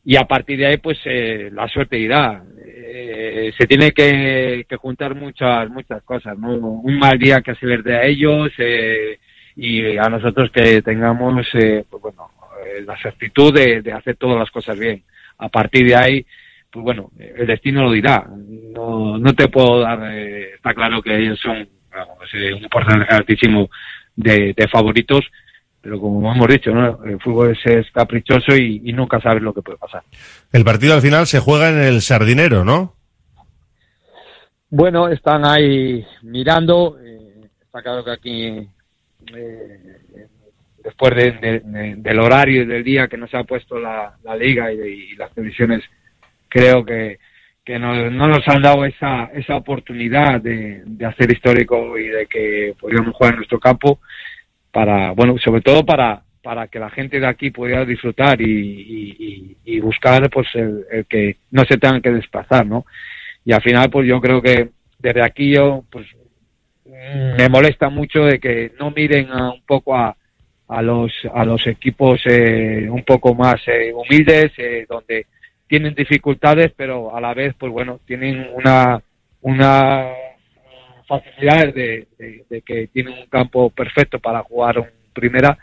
y 0.04 0.18
a 0.18 0.26
partir 0.26 0.58
de 0.60 0.66
ahí 0.66 0.78
pues 0.78 1.00
eh, 1.06 1.50
la 1.54 1.70
suerte 1.70 1.98
irá. 1.98 2.44
Eh, 2.66 3.54
se 3.58 3.66
tiene 3.66 3.92
que, 3.92 4.66
juntar 4.78 5.16
muchas 5.16 5.70
muchas 5.70 6.04
cosas, 6.04 6.38
¿no? 6.38 6.50
Un 6.52 7.00
mal 7.00 7.18
día 7.18 7.40
que 7.40 7.56
se 7.56 7.66
les 7.66 7.86
a 7.86 8.04
ellos 8.04 8.52
eh, 8.58 9.20
y 9.56 9.96
a 9.98 10.10
nosotros 10.10 10.52
que 10.52 10.82
tengamos 10.82 11.48
pues 11.50 12.02
bueno 12.02 12.30
la 12.86 12.98
certitud 12.98 13.54
de, 13.54 13.82
de 13.82 13.94
hacer 13.94 14.18
todas 14.18 14.38
las 14.38 14.52
cosas 14.52 14.78
bien. 14.78 15.02
A 15.38 15.48
partir 15.48 15.88
de 15.88 15.96
ahí 15.96 16.26
pues 16.74 16.84
bueno, 16.84 17.12
el 17.20 17.46
destino 17.46 17.84
lo 17.84 17.92
dirá. 17.92 18.28
No, 18.28 19.20
no 19.20 19.34
te 19.36 19.48
puedo 19.48 19.82
dar, 19.82 20.00
eh, 20.12 20.56
está 20.56 20.74
claro 20.74 21.04
que 21.04 21.16
ellos 21.16 21.40
son 21.40 21.58
eh, 21.58 22.54
un 22.54 22.68
porcentaje 22.68 23.14
altísimo 23.14 23.70
de, 24.16 24.56
favoritos, 24.72 25.24
pero 25.80 26.00
como 26.00 26.34
hemos 26.34 26.48
dicho, 26.48 26.72
¿no? 26.72 27.04
el 27.04 27.20
fútbol 27.22 27.56
es, 27.64 27.92
caprichoso 27.92 28.56
y, 28.56 28.92
nunca 28.92 29.22
sabes 29.22 29.44
lo 29.44 29.54
que 29.54 29.62
puede 29.62 29.78
pasar. 29.78 30.02
El 30.52 30.66
partido 30.66 30.96
al 30.96 31.02
final 31.02 31.28
se 31.28 31.40
juega 31.40 31.70
en 31.70 31.78
el 31.78 32.02
Sardinero, 32.02 32.66
¿no? 32.66 32.96
Bueno, 34.72 35.10
están 35.10 35.46
ahí 35.46 36.04
mirando. 36.24 36.98
Eh, 37.00 37.50
está 37.62 37.84
claro 37.84 38.04
que 38.04 38.12
aquí, 38.12 38.68
después 40.84 41.14
del 41.14 42.20
horario 42.20 42.64
y 42.64 42.66
del 42.66 42.84
día 42.84 43.08
que 43.08 43.18
nos 43.18 43.32
ha 43.36 43.44
puesto 43.44 43.78
la, 43.78 44.18
liga 44.40 44.74
y, 44.74 45.12
y 45.12 45.16
las 45.16 45.32
televisiones 45.36 45.84
creo 46.54 46.86
que, 46.86 47.18
que 47.66 47.80
no, 47.80 48.10
no, 48.12 48.28
nos 48.28 48.48
han 48.48 48.62
dado 48.62 48.86
esa, 48.86 49.32
esa 49.34 49.56
oportunidad 49.56 50.40
de, 50.40 50.84
de, 50.86 51.06
hacer 51.06 51.32
histórico 51.32 51.98
y 51.98 52.08
de 52.08 52.28
que 52.28 52.76
podríamos 52.80 53.16
jugar 53.16 53.34
en 53.34 53.38
nuestro 53.38 53.60
campo 53.60 54.00
para, 54.72 55.12
bueno, 55.12 55.36
sobre 55.40 55.62
todo 55.62 55.84
para, 55.84 56.22
para 56.44 56.68
que 56.68 56.78
la 56.78 56.92
gente 56.92 57.20
de 57.20 57.28
aquí 57.28 57.50
pudiera 57.50 57.84
disfrutar 57.86 58.40
y, 58.40 59.58
y, 59.66 59.80
buscar 59.80 60.30
pues 60.30 60.48
el, 60.54 61.06
que 61.10 61.38
no 61.52 61.66
se 61.66 61.78
tengan 61.78 62.02
que 62.02 62.12
desplazar, 62.12 62.66
¿no? 62.66 62.86
Y 63.44 63.52
al 63.52 63.62
final 63.62 63.90
pues 63.90 64.08
yo 64.08 64.22
creo 64.22 64.42
que 64.42 64.70
desde 65.00 65.22
aquí 65.22 65.56
yo 65.56 65.84
pues 65.90 66.06
me 66.86 67.50
molesta 67.50 67.90
mucho 67.90 68.26
de 68.26 68.40
que 68.40 68.72
no 68.80 68.92
miren 68.92 69.32
un 69.32 69.62
poco 69.66 69.96
a, 69.96 70.16
a 70.68 70.82
los 70.82 71.12
a 71.34 71.44
los 71.44 71.66
equipos 71.68 72.22
eh, 72.26 72.88
un 72.90 73.04
poco 73.04 73.36
más 73.36 73.62
eh, 73.68 73.92
humildes 73.94 74.52
eh, 74.58 74.86
donde 74.88 75.26
tienen 75.68 75.96
dificultades, 75.96 76.72
pero 76.76 77.16
a 77.16 77.22
la 77.22 77.34
vez, 77.34 77.56
pues 77.58 77.72
bueno, 77.72 78.00
tienen 78.06 78.48
una, 78.54 79.02
una 79.42 80.10
facilidad 81.08 81.74
de, 81.74 82.08
que 82.66 82.88
tienen 82.88 83.14
un 83.14 83.26
campo 83.28 83.70
perfecto 83.70 84.20
para 84.20 84.44
jugar 84.44 84.80
un 84.80 84.88
primera 85.14 85.58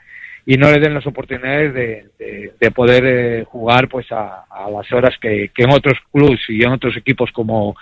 y 0.47 0.57
no 0.57 0.71
le 0.71 0.81
den 0.81 0.95
las 0.95 1.07
oportunidades 1.07 1.75
de, 1.75 2.53
de, 2.59 2.71
poder 2.71 3.05
eh, 3.05 3.45
jugar 3.45 3.89
pues 3.89 4.07
a, 4.11 4.45
las 4.73 4.91
horas 4.93 5.15
que, 5.21 5.51
en 5.55 5.71
otros 5.71 5.99
clubes 6.13 6.41
y 6.49 6.63
en 6.63 6.73
otros 6.73 6.97
equipos 6.97 7.31
como 7.33 7.77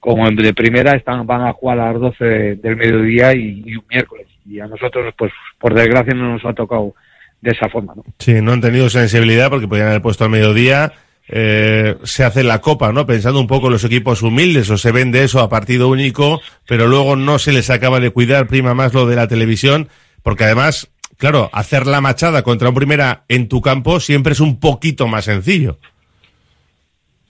como 0.00 0.30
de 0.30 0.54
primera 0.54 0.92
están 0.92 1.26
van 1.26 1.42
a 1.42 1.52
jugar 1.52 1.80
a 1.80 1.92
las 1.92 2.00
12 2.00 2.24
del 2.56 2.76
mediodía 2.76 3.34
y, 3.34 3.74
un 3.74 3.84
miércoles 3.90 4.28
y 4.46 4.60
a 4.60 4.66
nosotros 4.68 5.12
pues 5.18 5.32
por 5.58 5.74
desgracia 5.74 6.14
no 6.14 6.32
nos 6.32 6.44
ha 6.44 6.52
tocado 6.52 6.94
de 7.42 7.50
esa 7.50 7.68
forma 7.68 7.94
¿no? 7.96 8.04
sí 8.18 8.40
no 8.40 8.52
han 8.52 8.60
tenido 8.60 8.88
sensibilidad 8.88 9.50
porque 9.50 9.66
podían 9.66 9.88
haber 9.88 10.00
puesto 10.00 10.24
al 10.24 10.30
mediodía 10.30 10.92
eh, 11.28 11.96
se 12.04 12.24
hace 12.24 12.42
la 12.42 12.60
copa, 12.60 12.92
¿no? 12.92 13.06
Pensando 13.06 13.40
un 13.40 13.46
poco 13.46 13.66
en 13.66 13.74
los 13.74 13.84
equipos 13.84 14.22
humildes, 14.22 14.70
o 14.70 14.78
se 14.78 14.92
vende 14.92 15.24
eso 15.24 15.40
a 15.40 15.48
partido 15.48 15.88
único, 15.88 16.40
pero 16.66 16.86
luego 16.86 17.16
no 17.16 17.38
se 17.38 17.52
les 17.52 17.68
acaba 17.70 18.00
de 18.00 18.10
cuidar, 18.10 18.46
prima 18.46 18.74
más 18.74 18.94
lo 18.94 19.06
de 19.06 19.16
la 19.16 19.28
televisión, 19.28 19.88
porque 20.22 20.44
además, 20.44 20.90
claro, 21.18 21.50
hacer 21.52 21.86
la 21.86 22.00
machada 22.00 22.42
contra 22.42 22.70
un 22.70 22.74
primera 22.74 23.24
en 23.28 23.48
tu 23.48 23.60
campo 23.60 24.00
siempre 24.00 24.32
es 24.32 24.40
un 24.40 24.58
poquito 24.58 25.06
más 25.06 25.26
sencillo. 25.26 25.76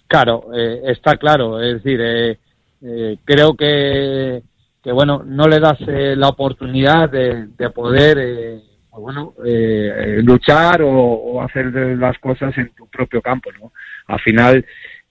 Claro, 0.07 0.47
eh, 0.57 0.81
está 0.87 1.17
claro, 1.17 1.61
es 1.61 1.83
decir, 1.83 2.01
eh, 2.01 3.17
creo 3.25 3.55
que, 3.55 4.43
que, 4.83 4.93
bueno, 4.93 5.23
no 5.27 5.49
le 5.49 5.61
das 5.61 5.79
la 5.81 6.29
oportunidad 6.29 7.11
de, 7.11 7.49
de 7.59 7.71
poder 7.71 8.68
bueno, 8.97 9.35
eh, 9.45 10.21
luchar 10.23 10.83
o, 10.83 11.43
hacer 11.43 11.67
las 11.97 12.19
cosas 12.19 12.57
en 12.59 12.71
tu 12.71 12.87
propio 12.89 13.23
campo, 13.23 13.51
¿no? 13.61 13.73
Al 14.07 14.21
final 14.21 14.65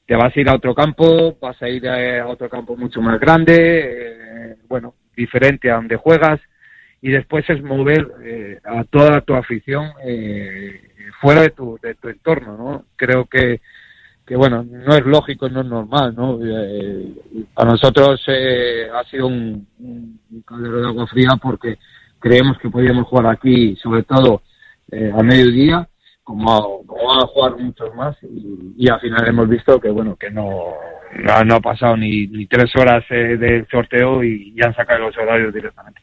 te 0.06 0.16
vas 0.16 0.36
a 0.36 0.40
ir 0.40 0.50
a 0.50 0.56
otro 0.56 0.74
campo, 0.74 1.38
vas 1.40 1.62
a 1.62 1.70
ir 1.70 1.88
a, 1.88 2.28
otro 2.28 2.50
campo 2.50 2.76
mucho 2.76 3.02
más 3.02 3.20
grande, 3.20 4.52
eh, 4.52 4.56
bueno, 4.68 4.96
diferente 5.16 5.70
a 5.70 5.76
donde 5.76 5.96
juegas, 5.96 6.40
y 7.02 7.12
después 7.12 7.48
es 7.50 7.62
mover 7.62 8.08
eh, 8.24 8.60
a 8.64 8.84
toda 8.84 9.22
tu 9.22 9.36
afición 9.36 9.92
fuera 11.22 11.42
de 11.42 11.50
tu, 11.50 11.80
de 11.82 11.96
tu 11.96 12.10
entorno, 12.10 12.58
¿no? 12.58 12.86
Creo 12.96 13.26
que, 13.26 13.62
que 14.26 14.36
bueno, 14.36 14.64
no 14.64 14.96
es 14.96 15.06
lógico, 15.06 15.50
no 15.50 15.62
es 15.62 15.68
normal, 15.68 16.14
¿no? 16.16 16.40
para 17.54 17.72
nosotros 17.72 18.22
ha 18.28 19.04
sido 19.06 19.28
un, 19.28 19.68
un 19.80 20.42
caldero 20.46 20.82
de 20.82 20.88
agua 20.88 21.08
fría 21.08 21.30
porque 21.42 21.78
creemos 22.20 22.58
que 22.60 22.70
podíamos 22.70 23.08
jugar 23.08 23.28
aquí, 23.28 23.76
sobre 23.82 24.04
todo 24.04 24.42
eh, 24.92 25.12
a 25.18 25.24
mediodía, 25.24 25.88
como, 26.24 26.86
como 26.86 27.08
van 27.08 27.24
a 27.24 27.28
jugar 27.28 27.58
muchos 27.58 27.94
más, 27.96 28.16
y, 28.24 28.74
y, 28.78 28.90
al 28.90 29.00
final 29.00 29.28
hemos 29.28 29.48
visto 29.48 29.80
que 29.80 29.90
bueno 29.90 30.16
que 30.16 30.30
no, 30.30 30.74
no, 31.46 31.56
ha 31.56 31.60
pasado 31.62 31.98
ni, 31.98 32.46
tres 32.48 32.76
horas 32.76 33.04
eh, 33.10 33.38
del 33.38 33.68
sorteo 33.70 34.24
y 34.24 34.54
ya 34.56 34.68
han 34.68 34.76
sacado 34.76 35.06
los 35.06 35.18
horarios 35.18 35.54
directamente. 35.54 36.02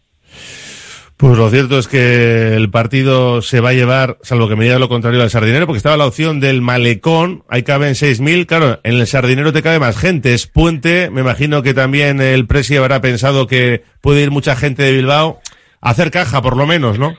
Pues 1.17 1.39
lo 1.39 1.49
cierto 1.49 1.79
es 1.79 1.87
que 1.87 2.57
el 2.57 2.71
partido 2.71 3.41
se 3.41 3.61
va 3.61 3.69
a 3.71 3.73
llevar, 3.73 4.19
salvo 4.23 4.49
que 4.49 4.57
me 4.57 4.65
diga 4.65 4.81
lo 4.81 4.89
contrario 4.89 5.23
al 5.23 5.31
Sardinero, 5.31 5.67
porque 5.67 5.77
estaba 5.77 5.97
la 5.97 6.07
opción 6.07 6.41
del 6.41 6.61
Malecón, 6.61 7.45
ahí 7.49 7.63
caben 7.63 7.95
6.000, 7.95 8.47
claro, 8.47 8.81
en 8.83 8.95
el 8.95 9.07
Sardinero 9.07 9.53
te 9.53 9.63
cabe 9.63 9.79
más 9.79 9.97
gente, 9.97 10.35
es 10.35 10.49
puente, 10.49 11.11
me 11.11 11.21
imagino 11.21 11.63
que 11.63 11.73
también 11.73 12.21
el 12.21 12.47
Presi 12.47 12.77
habrá 12.77 13.01
pensado 13.01 13.47
que 13.47 13.85
puede 14.01 14.23
ir 14.23 14.33
mucha 14.33 14.57
gente 14.57 14.83
de 14.83 14.93
Bilbao 14.93 15.41
hacer 15.85 16.11
caja, 16.11 16.43
por 16.43 16.57
lo 16.57 16.67
menos, 16.67 16.99
¿no? 16.99 17.17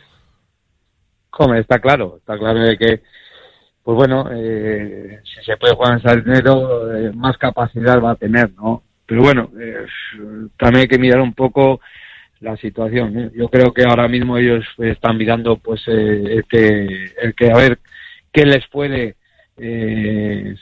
Hombre, 1.37 1.59
está 1.59 1.79
claro, 1.79 2.17
está 2.17 2.37
claro 2.37 2.59
de 2.59 2.77
que, 2.77 3.01
pues 3.83 3.95
bueno, 3.95 4.29
eh, 4.33 5.19
si 5.23 5.43
se 5.43 5.57
puede 5.57 5.75
jugar 5.75 5.93
en 5.93 6.01
Sardinero, 6.01 6.95
eh, 6.95 7.11
más 7.13 7.37
capacidad 7.37 8.01
va 8.01 8.11
a 8.11 8.15
tener, 8.15 8.51
¿no? 8.53 8.83
Pero 9.05 9.21
bueno, 9.21 9.51
eh, 9.59 9.85
también 10.57 10.83
hay 10.83 10.87
que 10.87 10.97
mirar 10.97 11.21
un 11.21 11.33
poco 11.33 11.79
la 12.39 12.57
situación. 12.57 13.19
¿eh? 13.19 13.31
Yo 13.35 13.49
creo 13.49 13.73
que 13.73 13.83
ahora 13.83 14.07
mismo 14.07 14.37
ellos 14.37 14.65
están 14.79 15.17
mirando, 15.17 15.57
pues, 15.57 15.81
eh, 15.87 16.23
el 16.37 16.45
que, 16.45 17.11
el 17.21 17.35
que 17.35 17.51
a 17.51 17.57
ver 17.57 17.79
qué 18.31 18.45
les 18.45 18.65
puede, 18.67 19.15
eh, 19.57 20.55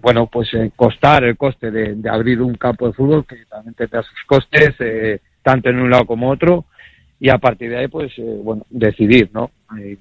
bueno, 0.00 0.26
pues 0.26 0.52
eh, 0.54 0.70
costar 0.74 1.24
el 1.24 1.36
coste 1.36 1.70
de, 1.70 1.94
de, 1.94 2.10
abrir 2.10 2.40
un 2.42 2.54
campo 2.54 2.86
de 2.86 2.92
fútbol 2.92 3.26
que 3.26 3.44
también 3.46 3.74
tendrá 3.74 4.02
sus 4.02 4.24
costes, 4.26 4.74
eh, 4.80 5.20
tanto 5.42 5.70
en 5.70 5.78
un 5.78 5.90
lado 5.90 6.06
como 6.06 6.30
otro, 6.30 6.66
y 7.22 7.30
a 7.30 7.38
partir 7.38 7.70
de 7.70 7.78
ahí, 7.78 7.86
pues, 7.86 8.10
eh, 8.18 8.40
bueno, 8.42 8.66
decidir, 8.68 9.30
¿no? 9.32 9.52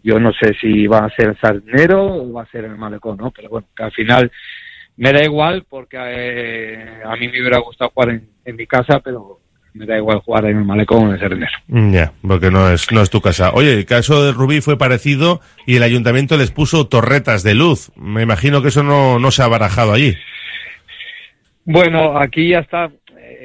yo 0.04 0.20
no 0.20 0.34
sé 0.34 0.56
si 0.60 0.88
va 0.88 1.06
a 1.06 1.10
ser 1.12 1.30
el 1.30 1.40
Sardinero 1.40 2.04
o 2.04 2.34
va 2.34 2.42
a 2.42 2.48
ser 2.48 2.66
el 2.66 2.76
Malecón, 2.76 3.18
¿no? 3.18 3.30
Pero 3.30 3.48
bueno, 3.50 3.68
que 3.78 3.84
al 3.84 3.92
final 3.92 4.32
me 4.98 5.14
da 5.14 5.24
igual 5.24 5.64
porque 5.70 6.00
a 6.00 7.16
mí 7.18 7.28
me 7.28 7.40
hubiera 7.40 7.60
gustado 7.60 7.92
jugar 7.92 8.10
en, 8.10 8.28
en 8.44 8.56
mi 8.56 8.66
casa, 8.66 9.00
pero 9.04 9.40
me 9.76 9.86
da 9.86 9.98
igual 9.98 10.18
jugar 10.22 10.46
en 10.46 10.58
el 10.58 10.66
malecón 10.66 11.04
o 11.04 11.08
en 11.10 11.14
el 11.14 11.20
Sardinero. 11.20 11.52
Ya, 11.68 11.92
yeah, 11.92 12.14
porque 12.28 12.50
no 12.50 12.72
es, 12.72 12.92
no 12.92 13.02
es 13.04 13.12
tu 13.12 13.22
casa. 13.22 13.52
Oye, 13.54 13.72
el 13.72 13.86
caso 13.86 14.26
de 14.26 14.32
Rubí 14.32 14.60
fue 14.62 14.80
parecido 14.80 15.42
y 15.68 15.76
el 15.76 15.84
ayuntamiento 15.84 16.38
les 16.38 16.50
puso 16.50 16.88
torretas 16.88 17.44
de 17.44 17.54
luz. 17.54 17.92
Me 17.96 18.24
imagino 18.24 18.64
que 18.64 18.70
eso 18.70 18.82
no, 18.82 19.20
no 19.20 19.30
se 19.30 19.44
ha 19.44 19.48
barajado 19.48 19.94
allí. 19.94 20.18
Bueno, 21.66 22.18
aquí 22.18 22.50
ya 22.50 22.60
está. 22.60 22.90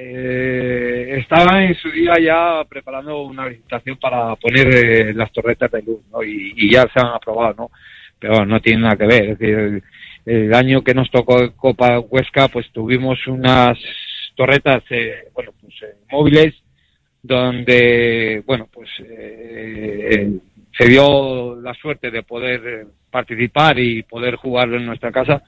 Eh, 0.08 1.18
estaba 1.18 1.64
en 1.64 1.75
su 1.75 1.90
día 1.90 2.14
ya 2.20 2.62
preparando 2.68 3.22
una 3.22 3.48
licitación 3.48 3.96
para 3.96 4.36
poner 4.36 4.68
eh, 4.72 5.14
las 5.14 5.32
torretas 5.32 5.70
de 5.72 5.82
luz. 5.82 6.00
Y, 6.25 6.72
ya 6.72 6.82
se 6.82 7.00
han 7.00 7.08
aprobado, 7.08 7.54
¿no? 7.58 7.70
Pero 8.18 8.46
no 8.46 8.60
tiene 8.60 8.82
nada 8.82 8.96
que 8.96 9.06
ver. 9.06 9.82
El, 10.25 10.54
año 10.54 10.82
que 10.82 10.94
nos 10.94 11.10
tocó 11.10 11.52
Copa 11.56 11.98
Huesca, 11.98 12.48
pues 12.48 12.70
tuvimos 12.72 13.26
unas 13.26 13.78
torretas, 14.36 14.84
eh, 14.90 15.28
bueno, 15.34 15.52
pues 15.60 15.75
eh, 15.82 15.96
móviles, 16.10 16.54
donde, 17.22 18.42
bueno, 18.46 18.68
pues 18.72 18.88
eh, 19.00 20.38
se 20.76 20.88
dio 20.88 21.60
la 21.60 21.75
suerte 21.75 22.10
de 22.10 22.22
poder 22.22 22.86
participar 23.10 23.78
y 23.78 24.02
poder 24.02 24.36
jugarlo 24.36 24.76
en 24.76 24.86
nuestra 24.86 25.10
casa, 25.10 25.42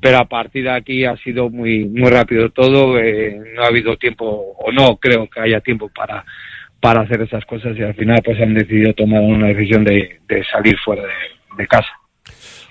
pero 0.00 0.18
a 0.18 0.24
partir 0.24 0.64
de 0.64 0.70
aquí 0.70 1.04
ha 1.04 1.16
sido 1.16 1.50
muy 1.50 1.84
muy 1.84 2.10
rápido 2.10 2.50
todo, 2.50 2.98
eh, 2.98 3.38
no 3.54 3.62
ha 3.62 3.66
habido 3.66 3.96
tiempo, 3.96 4.26
o 4.58 4.72
no 4.72 4.96
creo 4.96 5.28
que 5.28 5.40
haya 5.40 5.60
tiempo 5.60 5.88
para 5.88 6.24
para 6.80 7.02
hacer 7.02 7.22
esas 7.22 7.44
cosas 7.44 7.76
y 7.78 7.82
al 7.82 7.94
final 7.94 8.20
pues 8.24 8.40
han 8.40 8.54
decidido 8.54 8.92
tomar 8.94 9.20
una 9.22 9.48
decisión 9.48 9.84
de, 9.84 10.20
de 10.26 10.44
salir 10.44 10.76
fuera 10.78 11.02
de, 11.02 11.56
de 11.56 11.66
casa. 11.68 12.01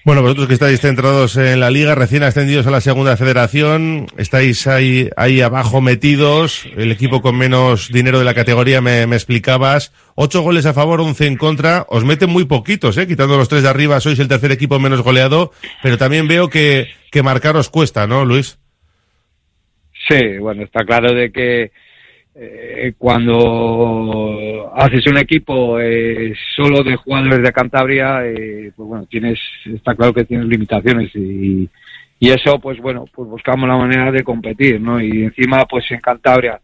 Bueno, 0.04 0.24
vosotros 0.24 0.48
que 0.48 0.56
estáis 0.56 0.82
centrados 0.82 1.38
en 1.38 1.60
la 1.60 1.70
liga, 1.70 1.94
recién 1.94 2.24
ascendidos 2.24 2.66
a 2.66 2.72
la 2.72 2.82
segunda 2.82 3.16
federación, 3.18 4.08
estáis 4.18 4.66
ahí, 4.66 5.10
ahí 5.16 5.42
abajo 5.42 5.80
metidos, 5.80 6.66
el 6.76 6.92
equipo 6.92 7.22
con 7.22 7.38
menos 7.38 7.92
dinero 7.92 8.18
de 8.18 8.26
la 8.26 8.34
categoría, 8.34 8.82
me, 8.82 9.06
me 9.06 9.16
explicabas, 9.16 9.94
ocho 10.16 10.42
goles 10.42 10.66
a 10.66 10.74
favor, 10.74 11.02
once 11.02 11.28
en 11.28 11.38
contra, 11.38 11.86
os 11.88 12.04
meten 12.04 12.32
muy 12.32 12.46
poquitos, 12.46 12.98
eh, 12.98 13.06
quitando 13.06 13.38
los 13.38 13.48
tres 13.48 13.62
de 13.62 13.70
arriba, 13.70 14.00
sois 14.00 14.18
el 14.18 14.28
tercer 14.28 14.52
equipo 14.52 14.80
menos 14.80 15.04
goleado, 15.04 15.52
pero 15.84 16.00
también 16.00 16.28
veo 16.28 16.50
que, 16.50 16.88
que 17.12 17.22
marcar 17.22 17.56
os 17.56 17.70
cuesta, 17.70 18.08
¿no, 18.08 18.26
Luis? 18.26 18.58
Sí, 20.10 20.40
bueno, 20.40 20.64
está 20.64 20.84
claro 20.84 21.14
de 21.14 21.32
que 21.32 21.72
eh, 22.36 22.94
cuando 22.98 24.72
haces 24.76 25.06
un 25.08 25.18
equipo 25.18 25.80
eh, 25.80 26.34
solo 26.56 26.84
de 26.84 26.96
jugadores 26.96 27.44
de 27.44 27.52
Cantabria, 27.52 28.26
eh, 28.26 28.72
pues 28.76 28.88
bueno, 28.88 29.06
tienes, 29.10 29.40
está 29.66 29.96
claro 29.96 30.14
que 30.14 30.26
tienes 30.26 30.48
limitaciones 30.48 31.14
y, 31.16 31.70
y 32.20 32.30
eso, 32.30 32.60
pues 32.60 32.80
bueno, 32.80 33.06
pues 33.14 33.30
buscamos 33.30 33.68
la 33.68 33.78
manera 33.78 34.12
de 34.12 34.24
competir, 34.24 34.80
¿no? 34.80 35.02
Y 35.02 35.24
encima, 35.24 35.66
pues 35.66 35.90
en 35.92 36.00
Cantabria 36.00 36.60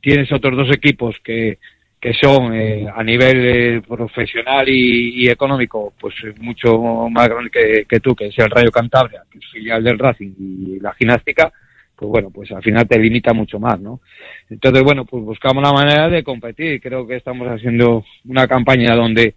tienes 0.00 0.32
otros 0.32 0.56
dos 0.56 0.70
equipos 0.74 1.16
que, 1.22 1.58
que 2.00 2.14
son 2.14 2.54
eh, 2.54 2.86
a 2.92 3.04
nivel 3.04 3.36
eh, 3.36 3.82
profesional 3.86 4.66
y, 4.68 5.28
económico, 5.28 5.92
pues 6.00 6.14
mucho 6.38 7.08
más 7.10 7.28
grande 7.28 7.50
que, 7.50 7.84
que 7.86 8.00
tú, 8.00 8.14
que 8.14 8.28
es 8.28 8.38
el 8.38 8.50
Rayo 8.50 8.70
Cantabria, 8.70 9.22
que 9.30 9.38
es 9.38 9.44
filial 9.52 9.84
del 9.84 9.98
Racing 9.98 10.32
y 10.38 10.80
la 10.80 10.94
gimnástica, 10.94 11.52
pues 12.00 12.10
bueno, 12.10 12.30
pues 12.30 12.50
al 12.50 12.62
final 12.62 12.88
te 12.88 12.98
limita 12.98 13.34
mucho 13.34 13.60
más, 13.60 13.78
¿no? 13.78 14.00
Entonces, 14.48 14.82
bueno, 14.82 15.04
pues 15.04 15.22
buscamos 15.22 15.62
la 15.62 15.70
manera 15.70 16.08
de 16.08 16.24
competir. 16.24 16.80
Creo 16.80 17.06
que 17.06 17.16
estamos 17.16 17.46
haciendo 17.46 18.06
una 18.24 18.48
campaña 18.48 18.94
donde, 18.94 19.34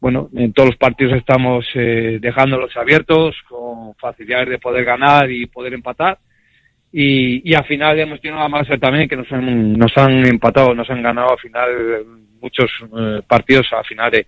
bueno, 0.00 0.30
en 0.34 0.54
todos 0.54 0.70
los 0.70 0.78
partidos 0.78 1.12
estamos 1.12 1.66
eh, 1.74 2.16
dejándolos 2.18 2.74
abiertos, 2.74 3.36
con 3.46 3.94
facilidades 3.96 4.48
de 4.48 4.58
poder 4.58 4.86
ganar 4.86 5.30
y 5.30 5.44
poder 5.44 5.74
empatar. 5.74 6.16
Y, 6.90 7.50
y 7.50 7.54
al 7.54 7.66
final 7.66 8.00
hemos 8.00 8.18
tenido 8.22 8.40
la 8.40 8.48
mala 8.48 8.78
también 8.78 9.10
que 9.10 9.16
nos 9.16 9.30
han, 9.30 9.74
nos 9.74 9.94
han 9.98 10.24
empatado, 10.24 10.74
nos 10.74 10.88
han 10.88 11.02
ganado 11.02 11.32
al 11.32 11.38
final 11.38 11.68
muchos 12.40 12.70
eh, 12.98 13.20
partidos 13.28 13.70
al 13.74 13.84
final 13.84 14.10
de, 14.10 14.26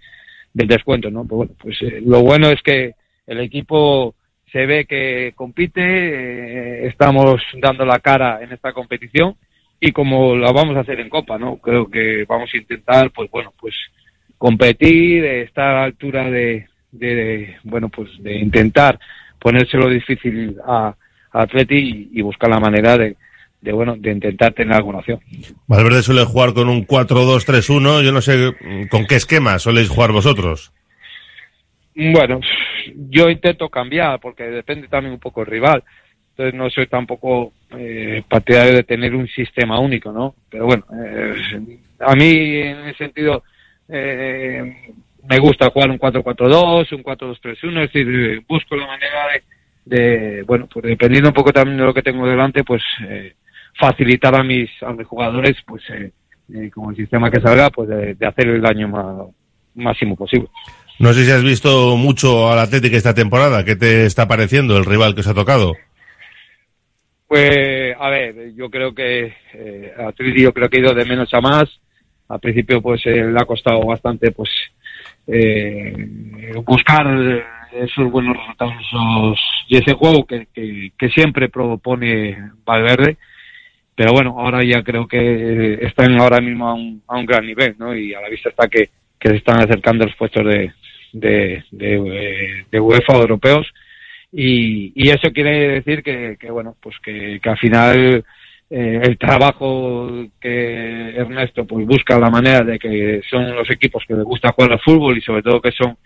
del 0.52 0.68
descuento, 0.68 1.10
¿no? 1.10 1.24
Pues 1.24 1.38
bueno, 1.38 1.52
pues 1.58 1.80
eh, 1.80 2.02
lo 2.04 2.20
bueno 2.20 2.50
es 2.50 2.60
que 2.60 2.92
el 3.26 3.40
equipo 3.40 4.14
se 4.52 4.66
ve 4.66 4.84
que 4.86 5.32
compite, 5.34 5.80
eh, 5.82 6.86
estamos 6.86 7.40
dando 7.60 7.84
la 7.84 7.98
cara 7.98 8.40
en 8.42 8.52
esta 8.52 8.72
competición 8.72 9.36
y 9.80 9.92
como 9.92 10.34
la 10.34 10.52
vamos 10.52 10.76
a 10.76 10.80
hacer 10.80 11.00
en 11.00 11.08
Copa, 11.08 11.38
¿no? 11.38 11.56
Creo 11.56 11.88
que 11.88 12.24
vamos 12.26 12.50
a 12.52 12.56
intentar, 12.56 13.10
pues 13.10 13.30
bueno, 13.30 13.52
pues 13.60 13.74
competir, 14.36 15.24
estar 15.24 15.68
a 15.68 15.80
la 15.80 15.84
altura 15.84 16.30
de, 16.30 16.66
de, 16.92 17.56
bueno, 17.64 17.88
pues 17.88 18.10
de 18.20 18.38
intentar 18.38 18.98
ponérselo 19.38 19.88
difícil 19.88 20.56
a, 20.66 20.94
Atleti 21.30 21.76
y, 21.76 22.18
y, 22.18 22.22
buscar 22.22 22.48
la 22.48 22.58
manera 22.58 22.96
de, 22.96 23.14
de, 23.60 23.72
bueno, 23.72 23.96
de 23.98 24.12
intentar 24.12 24.54
tener 24.54 24.74
alguna 24.74 24.98
opción. 24.98 25.20
Valverde 25.66 26.02
suele 26.02 26.24
jugar 26.24 26.54
con 26.54 26.70
un 26.70 26.86
4-2-3-1, 26.86 28.02
yo 28.02 28.12
no 28.12 28.22
sé 28.22 28.54
con 28.90 29.04
qué 29.06 29.16
esquema 29.16 29.58
soléis 29.58 29.90
jugar 29.90 30.10
vosotros. 30.10 30.72
Bueno, 31.98 32.40
yo 33.10 33.28
intento 33.28 33.68
cambiar 33.68 34.20
porque 34.20 34.44
depende 34.44 34.86
también 34.86 35.14
un 35.14 35.20
poco 35.20 35.40
el 35.40 35.48
rival. 35.48 35.82
Entonces 36.30 36.54
no 36.54 36.70
soy 36.70 36.86
tampoco 36.86 37.52
eh, 37.76 38.22
partidario 38.28 38.74
de 38.74 38.84
tener 38.84 39.14
un 39.16 39.26
sistema 39.26 39.80
único, 39.80 40.12
¿no? 40.12 40.36
Pero 40.48 40.66
bueno, 40.66 40.84
eh, 41.04 41.34
a 41.98 42.14
mí 42.14 42.58
en 42.58 42.78
ese 42.86 42.98
sentido 42.98 43.42
eh, 43.88 44.92
me 45.28 45.38
gusta 45.40 45.70
jugar 45.70 45.90
un 45.90 45.98
4-4-2, 45.98 46.92
un 46.94 47.02
4-2-3-1, 47.02 47.84
es 47.84 47.92
decir, 47.92 48.42
busco 48.48 48.76
la 48.76 48.86
manera 48.86 49.26
de, 49.32 49.42
de, 49.96 50.42
bueno, 50.44 50.68
pues 50.72 50.84
dependiendo 50.84 51.30
un 51.30 51.34
poco 51.34 51.52
también 51.52 51.78
de 51.78 51.84
lo 51.84 51.92
que 51.92 52.02
tengo 52.02 52.28
delante, 52.28 52.62
pues 52.62 52.82
eh, 53.08 53.34
facilitar 53.74 54.36
a 54.36 54.44
mis, 54.44 54.70
a 54.84 54.92
mis 54.92 55.06
jugadores, 55.06 55.56
pues 55.66 55.82
eh, 55.90 56.12
eh, 56.54 56.70
como 56.70 56.90
el 56.90 56.96
sistema 56.96 57.28
que 57.28 57.40
salga, 57.40 57.70
pues 57.70 57.88
de, 57.88 58.14
de 58.14 58.26
hacer 58.26 58.46
el 58.46 58.62
daño 58.62 58.86
más, 58.86 59.26
máximo 59.74 60.14
posible. 60.14 60.48
No 60.98 61.12
sé 61.12 61.24
si 61.24 61.30
has 61.30 61.44
visto 61.44 61.96
mucho 61.96 62.50
al 62.50 62.58
Atlético 62.58 62.96
esta 62.96 63.14
temporada. 63.14 63.64
¿Qué 63.64 63.76
te 63.76 64.04
está 64.04 64.26
pareciendo 64.26 64.76
el 64.76 64.84
rival 64.84 65.14
que 65.14 65.20
os 65.20 65.28
ha 65.28 65.34
tocado? 65.34 65.76
Pues, 67.28 67.94
a 67.96 68.08
ver, 68.08 68.54
yo 68.56 68.68
creo 68.68 68.92
que 68.92 69.32
eh, 69.54 69.92
Atlético 69.96 70.40
yo 70.40 70.52
creo 70.52 70.68
que 70.68 70.78
ha 70.78 70.80
ido 70.80 70.94
de 70.94 71.04
menos 71.04 71.32
a 71.32 71.40
más. 71.40 71.68
Al 72.28 72.40
principio, 72.40 72.82
pues, 72.82 73.00
eh, 73.06 73.24
le 73.24 73.38
ha 73.38 73.44
costado 73.44 73.80
bastante, 73.84 74.32
pues, 74.32 74.50
eh, 75.28 75.94
buscar 76.64 77.06
esos 77.72 78.10
buenos 78.10 78.36
resultados 78.36 79.38
y 79.68 79.76
ese 79.76 79.92
juego 79.92 80.26
que, 80.26 80.48
que, 80.52 80.90
que, 80.98 81.08
siempre 81.10 81.48
propone 81.48 82.50
Valverde. 82.64 83.18
Pero 83.94 84.12
bueno, 84.12 84.34
ahora 84.38 84.64
ya 84.64 84.82
creo 84.82 85.06
que 85.06 85.74
están 85.82 86.18
ahora 86.20 86.40
mismo 86.40 86.68
a 86.68 86.74
un, 86.74 87.02
a 87.06 87.18
un 87.18 87.26
gran 87.26 87.46
nivel, 87.46 87.76
¿no? 87.78 87.94
Y 87.94 88.14
a 88.14 88.20
la 88.20 88.28
vista 88.28 88.48
está 88.48 88.66
que, 88.68 88.90
que 89.18 89.28
se 89.28 89.36
están 89.36 89.60
acercando 89.60 90.06
los 90.06 90.16
puestos 90.16 90.44
de, 90.44 90.72
de, 91.12 91.64
de, 91.70 92.64
de 92.70 92.80
UEFA 92.80 93.14
europeos. 93.14 93.66
Y, 94.30 94.92
y, 94.94 95.08
eso 95.08 95.32
quiere 95.32 95.80
decir 95.80 96.02
que, 96.02 96.36
que 96.38 96.50
bueno 96.50 96.76
pues 96.82 96.96
que, 97.02 97.40
al 97.42 97.58
final 97.58 98.24
eh, 98.68 99.00
el 99.02 99.16
trabajo 99.16 100.26
que 100.38 101.16
Ernesto 101.16 101.66
pues 101.66 101.86
busca 101.86 102.18
la 102.18 102.28
manera 102.28 102.62
de 102.62 102.78
que 102.78 103.22
son 103.30 103.54
los 103.54 103.70
equipos 103.70 104.04
que 104.06 104.12
les 104.12 104.24
gusta 104.24 104.52
jugar 104.52 104.72
al 104.72 104.80
fútbol 104.80 105.16
y 105.16 105.22
sobre 105.22 105.42
todo 105.42 105.62
que 105.62 105.72
son 105.72 105.96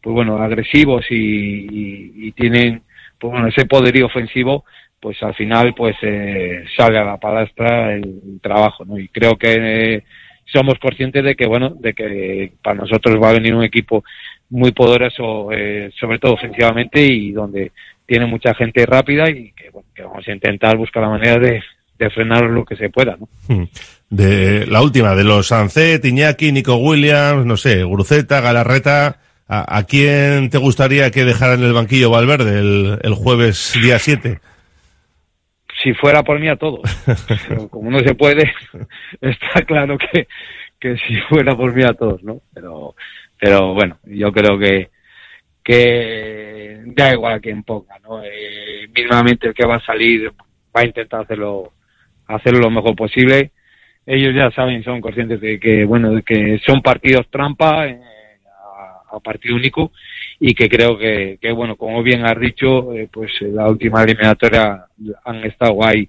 pues 0.00 0.14
bueno 0.14 0.38
agresivos 0.38 1.04
y, 1.10 2.28
y, 2.28 2.32
tienen 2.32 2.82
pues 3.18 3.32
bueno 3.32 3.48
ese 3.48 3.66
poderío 3.66 4.06
ofensivo 4.06 4.64
pues 4.98 5.22
al 5.22 5.34
final 5.34 5.74
pues 5.74 5.96
eh, 6.00 6.64
sale 6.74 6.98
a 6.98 7.04
la 7.04 7.18
palestra 7.18 7.92
el, 7.92 8.40
trabajo 8.40 8.86
no 8.86 8.98
y 8.98 9.08
creo 9.08 9.36
que 9.36 10.02
somos 10.46 10.78
conscientes 10.78 11.22
de 11.22 11.34
que 11.34 11.46
bueno 11.46 11.70
de 11.70 11.92
que 11.92 12.52
para 12.62 12.76
nosotros 12.76 13.22
va 13.22 13.30
a 13.30 13.34
venir 13.34 13.54
un 13.54 13.64
equipo 13.64 14.04
muy 14.50 14.72
poderoso 14.72 15.50
eh, 15.52 15.90
sobre 15.98 16.18
todo 16.18 16.34
ofensivamente 16.34 17.00
y 17.02 17.32
donde 17.32 17.72
tiene 18.06 18.26
mucha 18.26 18.54
gente 18.54 18.86
rápida 18.86 19.28
y 19.28 19.52
que, 19.52 19.70
bueno, 19.70 19.88
que 19.94 20.02
vamos 20.02 20.26
a 20.26 20.32
intentar 20.32 20.76
buscar 20.76 21.02
la 21.02 21.10
manera 21.10 21.38
de, 21.38 21.62
de 21.98 22.10
frenar 22.10 22.44
lo 22.44 22.64
que 22.64 22.76
se 22.76 22.88
pueda, 22.88 23.16
¿no? 23.18 23.28
Hmm. 23.48 23.64
De 24.08 24.66
la 24.66 24.82
última, 24.82 25.16
de 25.16 25.24
los 25.24 25.48
Sancet, 25.48 26.04
Iñaki, 26.04 26.52
Nico 26.52 26.76
Williams, 26.76 27.44
no 27.44 27.56
sé, 27.56 27.84
Gruceta, 27.84 28.40
Galarreta, 28.40 29.18
¿a, 29.48 29.82
quién 29.82 30.48
te 30.48 30.58
gustaría 30.58 31.10
que 31.10 31.24
dejara 31.24 31.54
en 31.54 31.64
el 31.64 31.72
banquillo 31.72 32.10
Valverde 32.10 32.60
el, 32.60 32.98
el 33.02 33.14
jueves 33.14 33.76
día 33.82 33.98
7? 33.98 34.38
Si 35.82 35.92
fuera 35.94 36.22
por 36.22 36.38
mí 36.38 36.48
a 36.48 36.56
todos. 36.56 36.82
Pero 37.48 37.68
como 37.68 37.90
no 37.90 37.98
se 37.98 38.14
puede, 38.14 38.52
está 39.20 39.62
claro 39.62 39.98
que, 39.98 40.28
que 40.78 40.96
si 40.98 41.16
fuera 41.28 41.56
por 41.56 41.74
mí 41.74 41.82
a 41.82 41.92
todos, 41.92 42.22
¿no? 42.22 42.40
Pero, 42.54 42.94
pero 43.38 43.74
bueno, 43.74 43.98
yo 44.04 44.32
creo 44.32 44.58
que, 44.58 44.90
que 45.62 46.82
da 46.86 47.12
igual 47.12 47.34
a 47.34 47.40
quien 47.40 47.62
ponga, 47.62 47.98
¿no? 48.00 48.22
Eh, 48.22 48.88
mismamente 48.94 49.48
el 49.48 49.54
que 49.54 49.66
va 49.66 49.76
a 49.76 49.84
salir 49.84 50.32
va 50.74 50.80
a 50.80 50.86
intentar 50.86 51.22
hacerlo 51.22 51.72
hacerlo 52.26 52.60
lo 52.60 52.70
mejor 52.70 52.96
posible. 52.96 53.52
Ellos 54.04 54.34
ya 54.34 54.50
saben, 54.52 54.84
son 54.84 55.00
conscientes 55.00 55.40
de 55.40 55.58
que, 55.58 55.84
bueno, 55.84 56.12
de 56.12 56.22
que 56.22 56.60
son 56.64 56.80
partidos 56.80 57.28
trampa 57.28 57.88
eh, 57.88 58.00
a, 59.10 59.18
partido 59.20 59.56
único 59.56 59.92
y 60.38 60.54
que 60.54 60.68
creo 60.68 60.98
que, 60.98 61.38
que 61.40 61.52
bueno, 61.52 61.76
como 61.76 62.02
bien 62.02 62.24
has 62.24 62.38
dicho, 62.38 62.92
eh, 62.92 63.08
pues 63.12 63.32
la 63.40 63.68
última 63.68 64.02
eliminatoria 64.02 64.86
han 65.24 65.44
estado 65.44 65.84
ahí 65.84 66.08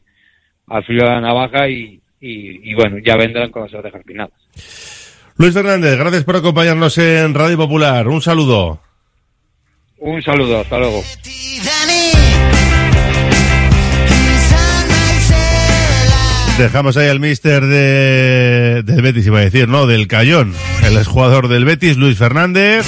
al 0.67 0.83
filo 0.83 1.03
de 1.03 1.09
la 1.09 1.21
navaja 1.21 1.69
y, 1.69 2.01
y, 2.19 2.73
bueno, 2.73 2.97
ya 2.97 3.15
vendrán 3.15 3.51
con 3.51 3.63
las 3.63 3.73
orejas 3.73 4.03
finadas. 4.05 4.96
Luis 5.38 5.54
Fernández, 5.54 5.97
gracias 6.00 6.23
por 6.23 6.36
acompañarnos 6.36 6.97
en 6.97 7.36
Radio 7.36 7.58
Popular. 7.58 8.08
Un 8.08 8.21
saludo. 8.23 8.82
Un 10.00 10.21
saludo, 10.23 10.62
hasta 10.62 10.80
luego. 10.80 11.04
Dejamos 16.58 16.97
ahí 16.97 17.08
al 17.08 17.19
mister 17.19 17.63
de, 17.63 18.82
del 18.84 19.02
Betis, 19.04 19.28
iba 19.28 19.38
a 19.38 19.43
decir, 19.43 19.67
¿no? 19.69 19.86
Del 19.86 20.08
Cayón. 20.08 20.56
El 20.84 20.97
exjugador 20.97 21.50
del 21.50 21.65
Betis, 21.65 21.97
Luis 21.97 22.17
Fernández. 22.17 22.84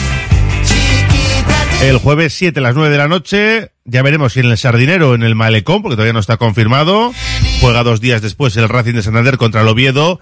El 1.84 1.98
jueves 1.98 2.34
7 2.34 2.60
a 2.60 2.64
las 2.64 2.74
9 2.74 2.90
de 2.90 2.98
la 2.98 3.08
noche. 3.08 3.72
Ya 3.86 4.02
veremos 4.02 4.34
si 4.34 4.40
en 4.40 4.48
el 4.48 4.58
Sardinero 4.58 5.12
o 5.12 5.16
en 5.16 5.22
el 5.22 5.36
Malecón, 5.36 5.84
porque 5.84 5.96
todavía 5.96 6.14
no 6.14 6.20
está 6.20 6.38
confirmado. 6.38 7.14
Juega 7.62 7.84
dos 7.84 8.00
días 8.00 8.22
después 8.22 8.56
el 8.56 8.70
Racing 8.70 8.94
de 8.94 9.04
Santander 9.04 9.38
contra 9.38 9.62
el 9.62 9.68
Oviedo. 9.68 10.22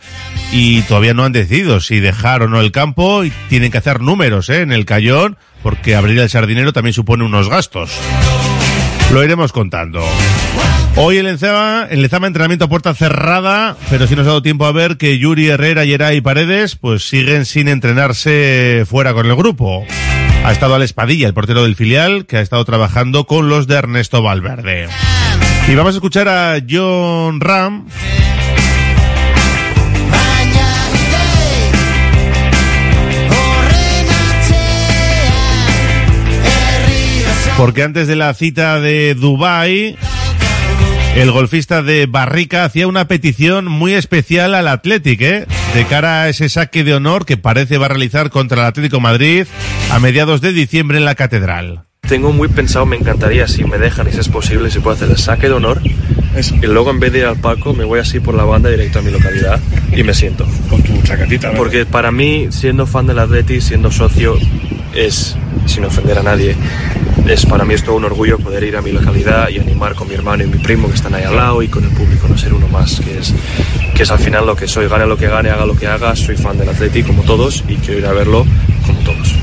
Y 0.52 0.82
todavía 0.84 1.14
no 1.14 1.24
han 1.24 1.32
decidido 1.32 1.80
si 1.80 2.00
dejar 2.00 2.42
o 2.42 2.48
no 2.48 2.60
el 2.60 2.72
campo. 2.72 3.24
Y 3.24 3.32
tienen 3.50 3.72
que 3.72 3.78
hacer 3.78 4.02
números, 4.02 4.50
¿eh? 4.50 4.62
En 4.62 4.72
el 4.72 4.86
Cayón, 4.86 5.38
porque 5.62 5.96
abrir 5.96 6.18
el 6.20 6.30
Sardinero 6.30 6.74
también 6.74 6.94
supone 6.94 7.24
unos 7.24 7.50
gastos. 7.50 7.92
Lo 9.14 9.24
iremos 9.24 9.52
contando. 9.52 10.04
Hoy 10.96 11.18
el 11.18 11.26
Lezama, 11.26 11.88
el 11.92 12.04
entrenamiento 12.04 12.66
a 12.66 12.70
puerta 12.70 12.96
cerrada, 12.96 13.78
pero 13.90 14.08
sí 14.08 14.16
nos 14.16 14.26
ha 14.26 14.30
dado 14.30 14.42
tiempo 14.42 14.66
a 14.66 14.72
ver 14.72 14.98
que 14.98 15.20
Yuri 15.20 15.48
Herrera, 15.48 15.86
Yeray 15.86 16.18
y 16.18 16.22
Paredes 16.22 16.76
pues 16.76 17.08
siguen 17.08 17.46
sin 17.46 17.68
entrenarse 17.68 18.84
fuera 18.90 19.14
con 19.14 19.28
el 19.28 19.36
grupo. 19.36 19.86
Ha 20.44 20.52
estado 20.52 20.74
al 20.74 20.82
Espadilla, 20.82 21.28
el 21.28 21.36
portero 21.36 21.64
del 21.64 21.76
filial, 21.76 22.26
que 22.26 22.38
ha 22.38 22.42
estado 22.42 22.66
trabajando 22.66 23.28
con 23.28 23.48
los 23.48 23.68
de 23.68 23.76
Ernesto 23.76 24.24
Valverde. 24.24 24.88
Y 25.70 25.76
vamos 25.76 25.96
a 25.96 25.98
escuchar 25.98 26.30
a 26.30 26.62
John 26.68 27.42
Ram. 27.42 27.88
Porque 37.58 37.84
antes 37.84 38.08
de 38.08 38.16
la 38.16 38.34
cita 38.34 38.80
de 38.80 39.14
Dubai, 39.16 39.98
el 41.16 41.32
golfista 41.32 41.82
de 41.82 42.06
Barrica 42.06 42.64
hacía 42.64 42.88
una 42.88 43.08
petición 43.08 43.66
muy 43.66 43.94
especial 43.94 44.54
al 44.56 44.68
Athletic, 44.68 45.22
¿eh? 45.22 45.48
de 45.74 45.86
cara 45.86 46.22
a 46.22 46.30
ese 46.30 46.48
saque 46.48 46.84
de 46.84 46.94
honor 46.94 47.26
que 47.26 47.36
parece 47.36 47.78
va 47.78 47.88
a 47.88 47.90
realizar 47.90 48.30
contra 48.30 48.62
el 48.62 48.68
Atlético 48.68 49.00
Madrid 49.00 49.48
a 49.92 50.00
mediados 50.00 50.40
de 50.40 50.54
diciembre 50.54 50.98
en 51.00 51.06
la 51.06 51.16
Catedral. 51.16 51.87
Tengo 52.08 52.32
muy 52.32 52.48
pensado, 52.48 52.86
me 52.86 52.96
encantaría, 52.96 53.48
si 53.48 53.66
me 53.66 53.78
dejan 53.78 54.08
y 54.08 54.12
si 54.14 54.20
es 54.20 54.30
posible, 54.30 54.72
si 54.72 54.80
puedo 54.80 54.96
hacer 54.96 55.10
el 55.10 55.18
saque 55.18 55.48
de 55.48 55.54
honor. 55.54 55.82
Y 55.84 56.66
luego 56.68 56.92
en 56.92 57.00
vez 57.00 57.12
de 57.12 57.20
ir 57.20 57.26
al 57.26 57.38
palco 57.38 57.74
me 57.74 57.84
voy 57.84 58.00
así 58.00 58.20
por 58.20 58.36
la 58.36 58.44
banda 58.44 58.70
directo 58.70 59.00
a 59.00 59.02
mi 59.02 59.12
localidad 59.12 59.60
y 59.94 60.04
me 60.04 60.14
siento. 60.14 60.46
Con 60.70 60.82
tu 60.84 61.02
chaquetita, 61.02 61.52
Porque 61.54 61.86
para 61.86 62.12
mí, 62.12 62.48
siendo 62.52 62.86
fan 62.86 63.08
del 63.08 63.20
Athletic, 63.20 63.60
siendo 63.60 63.92
socio, 63.92 64.38
es, 64.94 65.36
sin 65.66 65.84
ofender 65.84 66.18
a 66.20 66.24
nadie, 66.24 66.56
es 67.28 67.46
para 67.46 67.66
mí 67.66 67.74
es 67.74 67.84
todo 67.84 67.96
un 67.96 68.06
orgullo 68.06 68.38
poder 68.40 68.64
ir 68.64 68.78
a 68.78 68.82
mi 68.82 68.92
localidad 68.92 69.50
y 69.50 69.60
animar 69.60 69.96
con 69.96 70.08
mi 70.08 70.14
hermano 70.14 70.44
y 70.44 70.48
mi 70.48 70.60
primo 70.60 70.88
que 70.88 70.96
están 70.96 71.14
ahí 71.14 71.24
al 71.24 71.36
lado 71.36 71.62
y 71.62 71.68
con 71.68 71.84
el 71.84 71.90
público, 71.90 72.28
no 72.30 72.38
ser 72.38 72.54
uno 72.54 72.68
más, 72.70 73.02
que 73.02 73.18
es, 73.18 73.34
que 73.94 74.04
es 74.04 74.12
al 74.12 74.20
final 74.20 74.46
lo 74.46 74.56
que 74.56 74.68
soy, 74.68 74.88
gane 74.88 75.06
lo 75.06 75.18
que 75.18 75.28
gane, 75.28 75.50
haga 75.50 75.66
lo 75.66 75.76
que 75.76 75.88
haga, 75.88 76.16
soy 76.16 76.38
fan 76.38 76.58
del 76.58 76.70
Athletic 76.70 77.06
como 77.06 77.24
todos 77.24 77.64
y 77.68 77.76
quiero 77.76 78.00
ir 78.00 78.06
a 78.06 78.14
verlo 78.14 78.46
como 78.86 79.00
todos. 79.00 79.36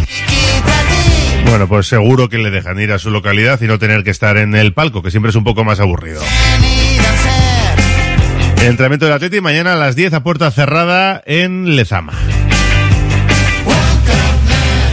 Bueno, 1.46 1.68
pues 1.68 1.86
seguro 1.86 2.28
que 2.28 2.38
le 2.38 2.50
dejan 2.50 2.80
ir 2.80 2.92
a 2.92 2.98
su 2.98 3.10
localidad 3.10 3.60
y 3.60 3.66
no 3.66 3.78
tener 3.78 4.02
que 4.02 4.10
estar 4.10 4.36
en 4.36 4.54
el 4.54 4.72
palco, 4.72 5.02
que 5.02 5.10
siempre 5.10 5.30
es 5.30 5.36
un 5.36 5.44
poco 5.44 5.64
más 5.64 5.80
aburrido. 5.80 6.20
El 8.60 8.70
entrenamiento 8.70 9.04
del 9.04 9.14
Atleti 9.14 9.40
mañana 9.40 9.74
a 9.74 9.76
las 9.76 9.94
10 9.94 10.14
a 10.14 10.22
puerta 10.22 10.50
cerrada 10.50 11.22
en 11.26 11.76
Lezama. 11.76 12.14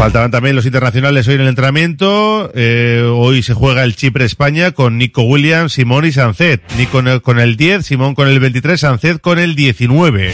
Faltaban 0.01 0.31
también 0.31 0.55
los 0.55 0.65
internacionales 0.65 1.27
hoy 1.27 1.35
en 1.35 1.41
el 1.41 1.47
entrenamiento. 1.47 2.51
Eh, 2.55 3.07
hoy 3.07 3.43
se 3.43 3.53
juega 3.53 3.83
el 3.83 3.95
Chipre-España 3.95 4.71
con 4.71 4.97
Nico 4.97 5.21
Williams, 5.21 5.73
Simón 5.73 6.05
y 6.05 6.11
Sancet. 6.11 6.61
Nico 6.75 7.03
con 7.21 7.39
el 7.39 7.55
10, 7.55 7.85
Simón 7.85 8.15
con 8.15 8.27
el 8.27 8.39
23, 8.39 8.79
Sancet 8.79 9.21
con 9.21 9.37
el 9.37 9.55
19. 9.55 10.33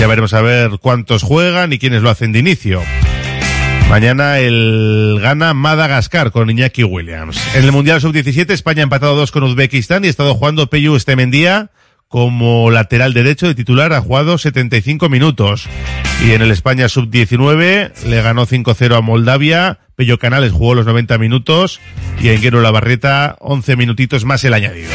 Ya 0.00 0.06
veremos 0.08 0.34
a 0.34 0.42
ver 0.42 0.72
cuántos 0.80 1.22
juegan 1.22 1.72
y 1.72 1.78
quiénes 1.78 2.02
lo 2.02 2.10
hacen 2.10 2.32
de 2.32 2.40
inicio. 2.40 2.82
Mañana 3.88 4.38
el 4.40 5.18
gana 5.20 5.54
Madagascar 5.54 6.32
con 6.32 6.50
Iñaki 6.50 6.84
Williams. 6.84 7.40
En 7.54 7.64
el 7.64 7.72
Mundial 7.72 8.00
Sub-17 8.00 8.50
España 8.50 8.80
ha 8.80 8.84
empatado 8.84 9.14
dos 9.14 9.30
con 9.30 9.44
Uzbekistán 9.44 10.04
y 10.04 10.08
ha 10.08 10.10
estado 10.10 10.34
jugando 10.34 10.68
Peyu 10.68 10.96
Estemendía 10.96 11.70
como 12.08 12.70
lateral 12.70 13.12
derecho 13.12 13.46
de 13.46 13.54
titular 13.54 13.92
ha 13.92 14.00
jugado 14.00 14.38
75 14.38 15.08
minutos. 15.08 15.68
Y 16.24 16.32
en 16.32 16.42
el 16.42 16.50
España 16.50 16.88
Sub-19 16.88 18.04
le 18.04 18.22
ganó 18.22 18.46
5-0 18.46 18.96
a 18.96 19.00
Moldavia. 19.00 19.80
Pello 19.96 20.18
Canales 20.18 20.52
jugó 20.52 20.74
los 20.74 20.86
90 20.86 21.18
minutos 21.18 21.80
y 22.20 22.28
Enguero 22.28 22.60
Labarreta 22.60 23.36
11 23.40 23.76
minutitos 23.76 24.24
más 24.24 24.44
el 24.44 24.54
añadido. 24.54 24.90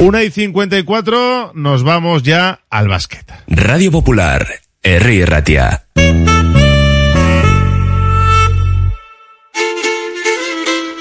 Una 0.00 0.22
y 0.22 0.30
54, 0.30 1.52
nos 1.54 1.82
vamos 1.82 2.22
ya 2.22 2.60
al 2.70 2.86
básquet. 2.88 3.26
Radio 3.48 3.90
Popular, 3.90 4.46
Ratia. 4.96 5.84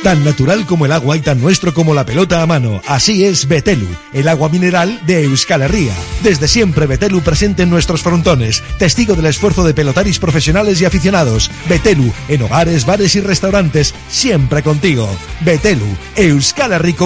Tan 0.04 0.26
natural 0.26 0.65
como 0.65 0.86
el 0.86 0.91
agua 0.91 1.15
y 1.15 1.21
tan 1.21 1.39
nuestro 1.39 1.73
como 1.73 1.93
la 1.93 2.06
pelota 2.06 2.41
a 2.41 2.45
mano. 2.45 2.82
Así 2.86 3.23
es 3.23 3.47
Betelu, 3.47 3.88
el 4.13 4.28
agua 4.28 4.50
mineral 4.50 5.00
de 5.06 5.23
Euskal 5.23 5.62
Herria. 5.62 5.93
Desde 6.21 6.50
siempre 6.50 6.86
Betelu 6.86 7.21
presente 7.21 7.63
en 7.63 7.69
nuestros 7.69 8.04
frontones, 8.04 8.62
testigo 8.78 9.15
del 9.15 9.28
esfuerzo 9.28 9.63
de 9.63 9.73
pelotaris 9.73 10.19
profesionales 10.19 10.82
y 10.82 10.86
aficionados. 10.86 11.50
Betelu, 11.69 12.12
en 12.28 12.41
hogares, 12.41 12.86
bares 12.86 13.15
y 13.15 13.21
restaurantes, 13.21 13.95
siempre 14.10 14.63
contigo. 14.63 15.10
Betelu, 15.41 15.88
Euskal 16.17 16.73
Herriko 16.73 17.06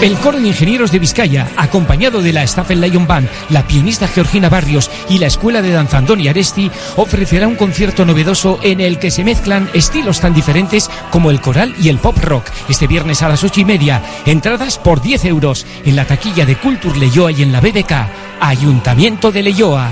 El 0.00 0.16
coro 0.18 0.38
de 0.38 0.46
ingenieros 0.46 0.92
de 0.92 1.00
Vizcaya, 1.00 1.48
acompañado 1.56 2.22
de 2.22 2.32
la 2.32 2.46
Staffel 2.46 2.80
Lion 2.80 3.08
Band, 3.08 3.28
la 3.50 3.66
pianista 3.66 4.06
Georgina 4.06 4.48
Barrios 4.48 4.88
y 5.08 5.18
la 5.18 5.26
Escuela 5.26 5.60
de 5.60 5.72
Danza 5.72 5.98
Andoni 5.98 6.28
Aresti, 6.28 6.70
ofrecerá 6.94 7.48
un 7.48 7.56
concierto 7.56 8.04
novedoso 8.04 8.60
en 8.62 8.80
el 8.80 9.00
que 9.00 9.10
se 9.10 9.24
mezclan 9.24 9.68
estilos 9.74 10.20
tan 10.20 10.34
diferentes 10.34 10.88
como 11.10 11.32
el 11.32 11.40
coral 11.40 11.74
y 11.80 11.88
el 11.88 11.98
pop 11.98 12.16
rock. 12.18 12.44
Este 12.68 12.86
viernes 12.86 13.22
a 13.22 13.28
las 13.28 13.42
ocho 13.42 13.60
y 13.60 13.64
media, 13.64 14.00
entradas 14.24 14.78
por 14.78 15.02
10 15.02 15.24
euros 15.24 15.66
en 15.84 15.96
la 15.96 16.06
taquilla 16.06 16.46
de 16.46 16.54
Culture 16.54 16.96
Leyoa 16.96 17.32
y 17.32 17.42
en 17.42 17.50
la 17.50 17.60
BBK, 17.60 17.92
Ayuntamiento 18.40 19.32
de 19.32 19.42
Leyoa. 19.42 19.90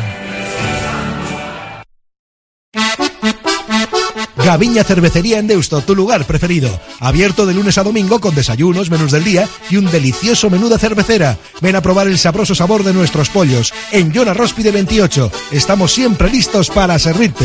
Gaviña 4.46 4.84
Cervecería 4.84 5.40
en 5.40 5.48
Deusto, 5.48 5.80
tu 5.80 5.96
lugar 5.96 6.24
preferido. 6.24 6.70
Abierto 7.00 7.46
de 7.46 7.54
lunes 7.54 7.78
a 7.78 7.82
domingo 7.82 8.20
con 8.20 8.36
desayunos, 8.36 8.90
menús 8.90 9.10
del 9.10 9.24
día 9.24 9.48
y 9.70 9.76
un 9.76 9.90
delicioso 9.90 10.50
menú 10.50 10.68
de 10.68 10.78
cervecera. 10.78 11.36
Ven 11.60 11.74
a 11.74 11.82
probar 11.82 12.06
el 12.06 12.16
sabroso 12.16 12.54
sabor 12.54 12.84
de 12.84 12.92
nuestros 12.92 13.28
pollos. 13.28 13.74
En 13.90 14.12
Yona 14.12 14.34
Róspide 14.34 14.70
28. 14.70 15.32
Estamos 15.50 15.92
siempre 15.92 16.30
listos 16.30 16.70
para 16.70 16.96
servirte. 17.00 17.44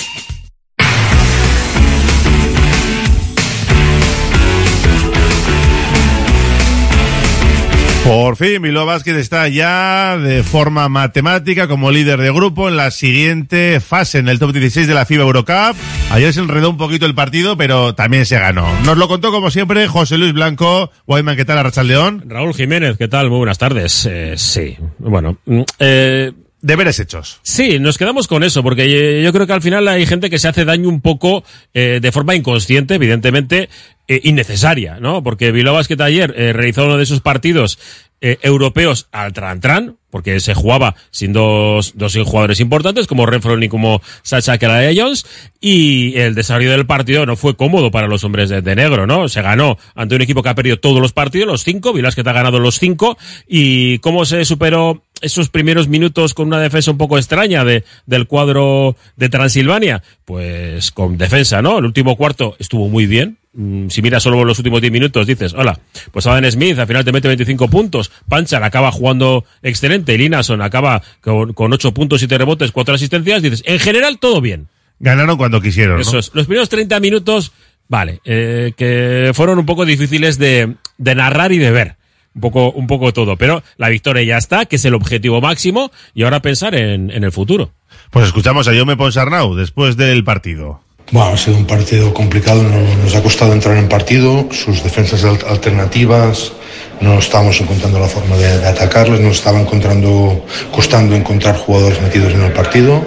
Por 8.03 8.35
fin, 8.35 8.61
Bilbao 8.61 8.85
Vázquez 8.85 9.15
está 9.15 9.47
ya 9.47 10.17
de 10.17 10.41
forma 10.43 10.89
matemática 10.89 11.67
como 11.67 11.91
líder 11.91 12.19
de 12.19 12.31
grupo 12.31 12.67
en 12.67 12.75
la 12.75 12.89
siguiente 12.91 13.79
fase 13.79 14.17
en 14.17 14.27
el 14.27 14.39
top 14.39 14.53
16 14.53 14.87
de 14.87 14.93
la 14.93 15.05
FIBA 15.05 15.23
Eurocup. 15.23 15.75
Ayer 16.09 16.33
se 16.33 16.39
enredó 16.39 16.71
un 16.71 16.77
poquito 16.77 17.05
el 17.05 17.13
partido, 17.13 17.55
pero 17.57 17.93
también 17.93 18.25
se 18.25 18.39
ganó. 18.39 18.67
Nos 18.85 18.97
lo 18.97 19.07
contó 19.07 19.31
como 19.31 19.51
siempre 19.51 19.87
José 19.87 20.17
Luis 20.17 20.33
Blanco. 20.33 20.91
Guayman, 21.05 21.35
¿qué 21.37 21.45
tal, 21.45 21.59
Arrachal 21.59 21.87
León? 21.87 22.23
Raúl 22.27 22.53
Jiménez, 22.55 22.97
¿qué 22.97 23.07
tal? 23.07 23.29
Muy 23.29 23.37
buenas 23.37 23.59
tardes. 23.59 24.05
Eh, 24.09 24.33
sí, 24.35 24.75
bueno. 24.97 25.37
mm, 25.45 25.61
Eh, 25.79 26.31
Deberes 26.63 26.99
hechos. 26.99 27.39
Sí, 27.41 27.79
nos 27.79 27.97
quedamos 27.97 28.27
con 28.27 28.43
eso, 28.43 28.61
porque 28.61 28.83
eh, 28.85 29.23
yo 29.23 29.33
creo 29.33 29.47
que 29.47 29.53
al 29.53 29.63
final 29.63 29.87
hay 29.87 30.05
gente 30.05 30.29
que 30.29 30.37
se 30.37 30.47
hace 30.47 30.63
daño 30.63 30.89
un 30.89 31.01
poco 31.01 31.43
eh, 31.73 31.97
de 31.99 32.11
forma 32.11 32.35
inconsciente, 32.35 32.93
evidentemente, 32.93 33.67
eh, 34.11 34.19
innecesaria, 34.25 34.99
¿no? 34.99 35.23
Porque 35.23 35.53
Bilbao 35.53 35.73
Basket 35.73 36.01
ayer 36.01 36.33
eh, 36.35 36.51
realizó 36.51 36.83
uno 36.83 36.97
de 36.97 37.03
esos 37.03 37.21
partidos 37.21 37.79
eh, 38.19 38.39
europeos 38.41 39.07
al 39.13 39.31
Trantran, 39.31 39.95
porque 40.09 40.41
se 40.41 40.53
jugaba 40.53 40.95
sin 41.11 41.31
dos, 41.31 41.93
dos 41.95 42.17
jugadores 42.25 42.59
importantes, 42.59 43.07
como 43.07 43.25
Renfro 43.25 43.57
y 43.63 43.69
como 43.69 44.01
Sacha 44.21 44.59
Jones, 44.93 45.25
y 45.61 46.17
el 46.17 46.35
desarrollo 46.35 46.71
del 46.71 46.85
partido 46.85 47.25
no 47.25 47.37
fue 47.37 47.55
cómodo 47.55 47.89
para 47.89 48.07
los 48.07 48.25
hombres 48.25 48.49
de, 48.49 48.75
negro, 48.75 49.07
¿no? 49.07 49.29
Se 49.29 49.41
ganó 49.41 49.77
ante 49.95 50.15
un 50.15 50.21
equipo 50.21 50.43
que 50.43 50.49
ha 50.49 50.55
perdido 50.55 50.77
todos 50.77 50.99
los 50.99 51.13
partidos, 51.13 51.47
los 51.47 51.63
cinco, 51.63 51.93
Basket 51.93 52.27
ha 52.27 52.33
ganado 52.33 52.59
los 52.59 52.79
cinco, 52.79 53.17
y 53.47 53.99
cómo 53.99 54.25
se 54.25 54.43
superó 54.43 55.05
esos 55.21 55.47
primeros 55.47 55.87
minutos 55.87 56.33
con 56.33 56.47
una 56.47 56.59
defensa 56.59 56.91
un 56.91 56.97
poco 56.97 57.17
extraña 57.17 57.63
de, 57.63 57.85
del 58.07 58.27
cuadro 58.27 58.97
de 59.15 59.29
Transilvania, 59.29 60.03
pues 60.25 60.91
con 60.91 61.17
defensa, 61.17 61.61
¿no? 61.61 61.79
El 61.79 61.85
último 61.85 62.17
cuarto 62.17 62.57
estuvo 62.59 62.89
muy 62.89 63.05
bien. 63.05 63.37
Mm, 63.53 63.89
Si 63.89 64.01
miras 64.01 64.23
solo 64.23 64.43
los 64.45 64.57
últimos 64.59 64.79
10 64.81 64.93
minutos, 64.93 65.27
dices, 65.27 65.53
hola, 65.53 65.77
pues 66.11 66.25
Adam 66.25 66.49
Smith 66.49 66.79
al 66.79 66.87
final 66.87 67.03
te 67.03 67.11
mete 67.11 67.27
25 67.27 67.67
puntos, 67.69 68.11
Panchar 68.29 68.63
acaba 68.63 68.91
jugando 68.91 69.43
excelente, 69.61 70.17
Linason 70.17 70.61
acaba 70.61 71.01
con, 71.19 71.53
con 71.53 71.73
8 71.73 71.93
puntos, 71.93 72.19
7 72.21 72.37
rebotes, 72.37 72.71
4 72.71 72.95
asistencias, 72.95 73.41
dices, 73.41 73.63
en 73.65 73.79
general 73.79 74.19
todo 74.19 74.39
bien. 74.39 74.67
Ganaron 74.99 75.35
cuando 75.37 75.59
quisieron, 75.61 75.95
¿no? 75.95 76.01
Eso 76.01 76.19
es. 76.19 76.31
Los 76.33 76.45
primeros 76.45 76.69
30 76.69 76.99
minutos, 76.99 77.51
vale, 77.89 78.21
eh, 78.23 78.71
que 78.77 79.31
fueron 79.33 79.57
un 79.59 79.65
poco 79.65 79.83
difíciles 79.83 80.37
de, 80.37 80.75
de 80.97 81.15
narrar 81.15 81.51
y 81.51 81.57
de 81.57 81.71
ver. 81.71 81.95
Un 82.33 82.39
poco, 82.39 82.71
un 82.71 82.87
poco 82.87 83.11
todo. 83.11 83.35
Pero 83.35 83.61
la 83.75 83.89
victoria 83.89 84.23
ya 84.23 84.37
está, 84.37 84.65
que 84.65 84.77
es 84.77 84.85
el 84.85 84.93
objetivo 84.93 85.41
máximo, 85.41 85.91
y 86.13 86.23
ahora 86.23 86.41
pensar 86.41 86.75
en, 86.75 87.11
en 87.11 87.25
el 87.25 87.31
futuro. 87.33 87.73
Pues 88.11 88.27
escuchamos 88.27 88.69
a 88.69 88.73
Jaume 88.73 88.95
Ponsarnau 88.95 89.53
después 89.55 89.97
del 89.97 90.23
partido. 90.23 90.81
Bueno, 91.11 91.33
ha 91.33 91.37
sido 91.37 91.57
un 91.57 91.65
partido 91.65 92.13
complicado, 92.13 92.63
no- 92.63 92.95
nos 93.03 93.13
ha 93.15 93.21
costado 93.21 93.51
entrar 93.51 93.75
en 93.77 93.89
partido, 93.89 94.47
sus 94.51 94.81
defensas 94.81 95.23
al- 95.25 95.39
alternativas, 95.49 96.53
no 97.01 97.19
estábamos 97.19 97.59
encontrando 97.59 97.99
la 97.99 98.07
forma 98.07 98.37
de, 98.37 98.59
de 98.59 98.67
atacarles, 98.67 99.19
nos 99.19 99.37
estaba 99.37 99.59
encontrando, 99.59 100.45
costando 100.71 101.13
encontrar 101.15 101.57
jugadores 101.57 102.01
metidos 102.01 102.33
en 102.33 102.43
el 102.43 102.53
partido. 102.53 103.03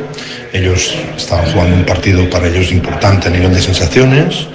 Ellos 0.53 0.95
estaban 1.17 1.51
jugando 1.51 1.77
un 1.77 1.85
partido 1.85 2.29
para 2.29 2.47
ellos 2.49 2.71
importante 2.73 3.29
a 3.29 3.31
nivel 3.31 3.55
de 3.55 3.63
sensaciones, 3.63 4.47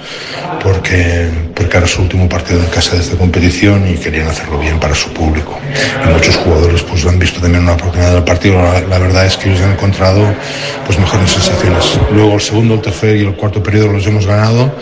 porque, 0.62 1.28
porque 1.60 1.76
era 1.76 1.86
su 1.86 2.00
último 2.00 2.26
partido 2.26 2.58
en 2.60 2.70
casa 2.70 2.94
de 2.96 3.02
esta 3.02 3.16
competición 3.16 3.86
y 3.86 3.94
querían 3.98 4.28
hacerlo 4.28 4.58
bien 4.58 4.80
para 4.80 4.94
su 4.94 5.12
público. 5.12 5.58
Y 6.06 6.08
muchos 6.12 6.34
jugadores 6.36 6.82
pues 6.82 7.04
han 7.04 7.18
visto 7.18 7.38
también 7.40 7.64
una 7.64 7.74
oportunidad 7.74 8.14
del 8.14 8.24
partido. 8.24 8.56
La, 8.62 8.80
la 8.80 8.98
verdad 8.98 9.26
es 9.26 9.36
que 9.36 9.50
ellos 9.50 9.60
han 9.60 9.72
encontrado 9.72 10.24
pues 10.86 10.98
mejores 10.98 11.30
sensaciones. 11.30 11.98
Luego 12.12 12.34
el 12.34 12.40
segundo, 12.40 12.74
el 12.74 12.80
tercer 12.80 13.16
y 13.16 13.20
el 13.26 13.34
cuarto 13.34 13.62
periodo 13.62 13.88
los 13.88 14.06
hemos 14.06 14.24
ganado, 14.26 14.74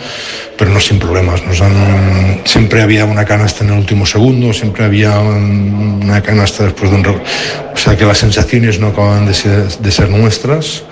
pero 0.57 0.71
no 0.71 0.79
sin 0.79 0.99
problemas. 0.99 1.43
Nos 1.45 1.59
han, 1.61 2.41
siempre 2.45 2.81
había 2.81 3.03
una 3.05 3.25
canasta 3.25 3.63
en 3.65 3.71
el 3.71 3.79
último 3.79 4.05
segundo, 4.05 4.53
siempre 4.53 4.85
había 4.85 5.19
un- 5.19 5.99
una 6.03 6.21
canasta 6.21 6.63
después 6.63 6.91
de 6.91 6.97
un... 6.97 7.05
O 7.07 7.77
sea 7.81 7.95
que 7.97 8.05
las 8.05 8.17
sensaciones 8.17 8.79
no 8.79 8.87
acaban 8.87 9.25
de 9.25 9.33
ser, 9.33 9.67
de 9.67 9.91
ser 9.91 10.09
nuestras. 10.09 10.83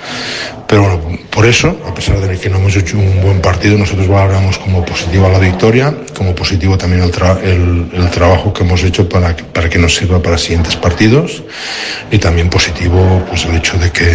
Pero 0.68 0.82
bueno, 0.82 1.00
por 1.30 1.46
eso, 1.46 1.78
a 1.90 1.94
pesar 1.94 2.20
de 2.20 2.38
que 2.38 2.50
no 2.50 2.58
hemos 2.58 2.76
hecho 2.76 2.98
un 2.98 3.22
buen 3.22 3.40
partido, 3.42 3.78
nosotros 3.78 4.06
valoramos 4.10 4.58
como 4.58 4.84
positiva 4.84 5.30
la 5.30 5.40
victoria, 5.40 5.77
como 6.16 6.34
positivo 6.36 6.78
también 6.78 7.04
el, 7.04 7.12
tra- 7.12 7.40
el- 7.44 7.90
el 7.94 8.10
trabajo 8.10 8.52
que 8.54 8.64
hemos 8.64 8.84
hecho 8.84 9.08
para, 9.08 9.36
para 9.36 9.70
que 9.70 9.78
nos 9.80 9.96
sirva 9.96 10.22
para 10.22 10.38
siguientes 10.38 10.76
partidos 10.76 11.44
y 12.12 12.18
también 12.18 12.50
positivo 12.50 13.24
pues 13.30 13.46
el 13.46 13.56
hecho 13.56 13.78
de 13.78 13.92
que, 13.92 14.06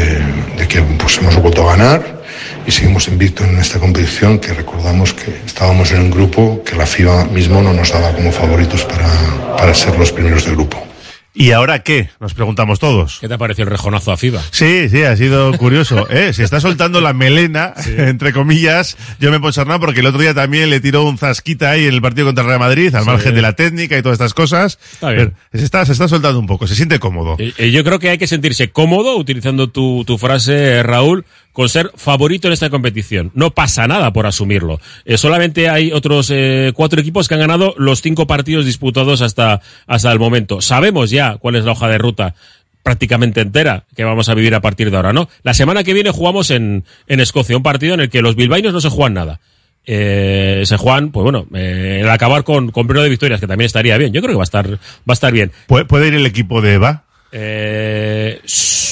de 0.59 0.69
que 0.69 0.81
pues, 0.83 1.19
hemos 1.19 1.37
vuelto 1.37 1.69
a 1.69 1.77
ganar 1.77 2.23
y 2.67 2.71
seguimos 2.71 3.09
invictos 3.09 3.47
en 3.49 3.59
esta 3.59 3.79
competición 3.79 4.39
que 4.39 4.53
recordamos 4.53 5.13
que 5.13 5.33
estábamos 5.47 5.91
en 5.93 6.01
un 6.03 6.11
grupo 6.11 6.63
que 6.65 6.77
la 6.77 6.87
FIBA 6.87 7.25
mismo 7.27 7.61
no 7.63 7.73
nos 7.73 7.91
daba 7.93 8.13
como 8.13 8.31
favoritos 8.33 8.85
para, 8.85 9.09
para 9.57 9.75
ser 9.75 9.99
los 9.99 10.13
primeros 10.13 10.45
del 10.45 10.55
grupo. 10.55 10.79
¿Y 11.35 11.53
ahora 11.53 11.83
qué? 11.83 12.11
Nos 12.21 12.35
preguntamos 12.35 12.79
todos. 12.79 13.19
¿Qué 13.21 13.29
te 13.29 13.39
pareció 13.39 13.65
el 13.65 13.71
rejonazo 13.71 14.13
a 14.13 14.17
FIBA? 14.19 14.43
Sí, 14.51 14.89
sí, 14.91 15.03
ha 15.03 15.17
sido 15.17 15.57
curioso. 15.57 16.07
¿eh? 16.11 16.33
Se 16.35 16.45
está 16.45 16.61
soltando 16.61 17.01
la 17.01 17.15
melena, 17.15 17.73
entre 17.99 18.33
comillas. 18.35 18.99
Yo 19.19 19.31
me 19.31 19.37
he 19.39 19.41
nada 19.65 19.79
porque 19.79 20.01
el 20.01 20.07
otro 20.07 20.21
día 20.21 20.35
también 20.35 20.69
le 20.69 20.81
tiró 20.81 21.05
un 21.05 21.17
zasquita 21.17 21.71
ahí 21.71 21.85
en 21.87 21.95
el 21.95 22.03
partido 22.03 22.27
contra 22.27 22.45
Real 22.45 22.59
Madrid, 22.59 22.95
al 22.95 23.05
Sí. 23.05 23.07
margen 23.09 23.35
de 23.35 23.43
la 23.43 23.55
técnica 23.55 23.97
y 23.97 24.03
todas 24.03 24.17
estas 24.17 24.35
cosas. 24.35 24.79
Está 24.93 25.11
bien. 25.11 25.33
Pero 25.51 25.61
se, 25.61 25.65
está, 25.65 25.87
se 25.87 25.93
está 25.93 26.07
soltando 26.07 26.39
un 26.39 26.47
poco, 26.47 26.67
se 26.67 26.75
siente 26.75 26.99
cómodo. 26.99 27.37
Eh, 27.39 27.53
eh, 27.57 27.71
yo 27.71 27.83
creo 27.83 27.99
que 27.99 28.11
hay 28.11 28.19
que 28.19 28.27
sentirse 28.27 28.71
cómodo, 28.71 29.17
utilizando 29.17 29.69
tu, 29.71 30.05
tu 30.05 30.19
frase, 30.19 30.53
eh, 30.79 30.83
Raúl, 30.83 31.25
con 31.53 31.69
ser 31.69 31.91
favorito 31.95 32.49
en 32.49 32.55
esta 32.55 32.71
competición. 32.71 33.31
No 33.35 33.51
pasa 33.51 33.87
nada 33.87 34.13
por 34.13 34.27
asumirlo. 34.27 34.81
Eh, 35.05 35.19
solamente 35.19 35.69
hay 35.69 35.93
otros 35.93 36.31
eh, 36.31 36.73
cuatro 36.75 37.01
equipos 37.01 37.29
que 37.29 37.35
han 37.35 37.41
ganado 37.41 37.75
los 37.79 38.01
cinco 38.03 38.27
partidos 38.27 38.65
disputados 38.65 39.21
hasta, 39.21 39.61
hasta 39.87 40.13
el 40.13 40.19
momento. 40.19 40.61
Sabemos 40.61 41.11
ya 41.11 41.37
cuál 41.37 41.57
es 41.57 41.65
la 41.65 41.73
hoja 41.73 41.89
de 41.89 41.99
ruta 41.99 42.35
prácticamente 42.83 43.41
entera 43.41 43.85
que 43.95 44.05
vamos 44.05 44.29
a 44.29 44.35
vivir 44.35 44.55
a 44.55 44.61
partir 44.61 44.91
de 44.91 44.97
ahora, 44.97 45.13
¿no? 45.13 45.29
La 45.43 45.55
semana 45.55 45.85
que 45.85 45.95
viene 45.95 46.11
jugamos 46.11 46.51
en, 46.51 46.85
en 47.07 47.21
Escocia, 47.21 47.57
un 47.57 47.63
partido 47.63 47.95
en 47.95 48.01
el 48.01 48.11
que 48.11 48.23
los 48.23 48.35
bilbaínos 48.35 48.73
no 48.73 48.81
se 48.81 48.89
juegan 48.89 49.15
nada. 49.15 49.41
Eh, 49.85 50.63
se 50.65 50.77
juegan, 50.77 51.11
pues 51.11 51.23
bueno, 51.25 51.47
eh, 51.55 52.01
el 52.03 52.11
acabar 52.11 52.45
con, 52.45 52.71
con 52.71 52.87
pleno 52.87 53.03
de 53.03 53.09
victorias, 53.09 53.41
que 53.41 53.47
también 53.47 53.67
estaría 53.67 53.97
bien. 53.99 54.13
Yo 54.13 54.21
creo 54.21 54.33
que 54.33 54.39
va 54.39 54.43
a 54.43 54.45
estar, 54.45 54.69
va 54.71 54.79
a 55.09 55.13
estar 55.13 55.33
bien. 55.33 55.53
¿Puede, 55.67 55.85
puede 55.85 56.09
ir 56.09 56.15
el 56.15 56.27
equipo 56.27 56.61
de 56.61 56.75
Eva? 56.75 57.05
Eh, 57.33 58.41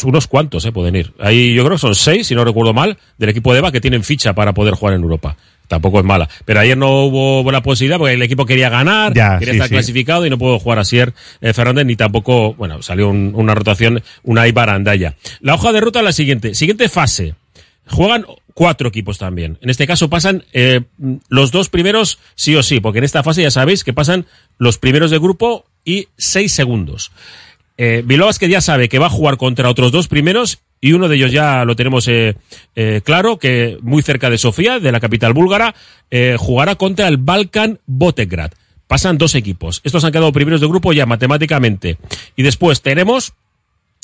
unos 0.04 0.26
cuantos 0.26 0.64
eh, 0.64 0.72
pueden 0.72 0.96
ir. 0.96 1.12
Ahí 1.18 1.54
yo 1.54 1.62
creo 1.64 1.76
que 1.76 1.80
son 1.80 1.94
seis, 1.94 2.26
si 2.26 2.34
no 2.34 2.44
recuerdo 2.44 2.72
mal, 2.72 2.96
del 3.18 3.28
equipo 3.30 3.52
de 3.52 3.58
EVA 3.58 3.70
que 3.70 3.80
tienen 3.80 4.02
ficha 4.02 4.32
para 4.34 4.54
poder 4.54 4.74
jugar 4.74 4.94
en 4.94 5.02
Europa. 5.02 5.36
Tampoco 5.68 6.00
es 6.00 6.04
mala. 6.04 6.28
Pero 6.44 6.58
ayer 6.60 6.76
no 6.76 7.04
hubo 7.04 7.42
buena 7.44 7.62
posibilidad 7.62 7.98
porque 7.98 8.14
el 8.14 8.22
equipo 8.22 8.44
quería 8.44 8.68
ganar, 8.70 9.14
Ya, 9.14 9.38
quería 9.38 9.52
sí, 9.52 9.56
estar 9.58 9.68
sí. 9.68 9.74
clasificado 9.74 10.26
y 10.26 10.30
no 10.30 10.38
pudo 10.38 10.58
jugar 10.58 10.78
Asier 10.80 11.12
eh, 11.40 11.52
Fernández 11.52 11.86
ni 11.86 11.94
tampoco, 11.96 12.54
bueno, 12.54 12.82
salió 12.82 13.08
un- 13.10 13.32
una 13.36 13.54
rotación, 13.54 14.02
una 14.24 14.48
Ibarandaya. 14.48 15.14
La 15.40 15.54
hoja 15.54 15.70
de 15.72 15.80
ruta 15.80 16.00
es 16.00 16.04
la 16.06 16.12
siguiente. 16.12 16.54
Siguiente 16.54 16.88
fase. 16.88 17.34
Juegan 17.86 18.24
cuatro 18.54 18.88
equipos 18.88 19.18
también. 19.18 19.58
En 19.62 19.70
este 19.70 19.86
caso 19.86 20.08
pasan 20.10 20.44
eh, 20.52 20.80
los 21.28 21.52
dos 21.52 21.68
primeros 21.68 22.18
sí 22.34 22.54
o 22.56 22.62
sí, 22.62 22.80
porque 22.80 22.98
en 22.98 23.04
esta 23.04 23.22
fase 23.22 23.42
ya 23.42 23.50
sabéis 23.50 23.84
que 23.84 23.92
pasan 23.92 24.26
los 24.58 24.78
primeros 24.78 25.10
de 25.10 25.18
grupo 25.18 25.66
y 25.84 26.08
seis 26.16 26.52
segundos. 26.52 27.12
Eh, 27.82 28.02
Bilbao 28.04 28.30
ya 28.30 28.60
sabe 28.60 28.90
que 28.90 28.98
va 28.98 29.06
a 29.06 29.10
jugar 29.10 29.38
contra 29.38 29.70
otros 29.70 29.90
dos 29.90 30.06
primeros 30.06 30.58
y 30.82 30.92
uno 30.92 31.08
de 31.08 31.16
ellos 31.16 31.32
ya 31.32 31.64
lo 31.64 31.76
tenemos 31.76 32.06
eh, 32.08 32.36
eh, 32.76 33.00
claro, 33.02 33.38
que 33.38 33.78
muy 33.80 34.02
cerca 34.02 34.28
de 34.28 34.36
Sofía, 34.36 34.78
de 34.78 34.92
la 34.92 35.00
capital 35.00 35.32
búlgara, 35.32 35.74
eh, 36.10 36.36
jugará 36.38 36.74
contra 36.74 37.08
el 37.08 37.16
Balkan 37.16 37.80
Botegrad. 37.86 38.50
Pasan 38.86 39.16
dos 39.16 39.34
equipos. 39.34 39.80
Estos 39.82 40.04
han 40.04 40.12
quedado 40.12 40.30
primeros 40.30 40.60
de 40.60 40.66
grupo 40.66 40.92
ya 40.92 41.06
matemáticamente. 41.06 41.96
Y 42.36 42.42
después 42.42 42.82
tenemos 42.82 43.32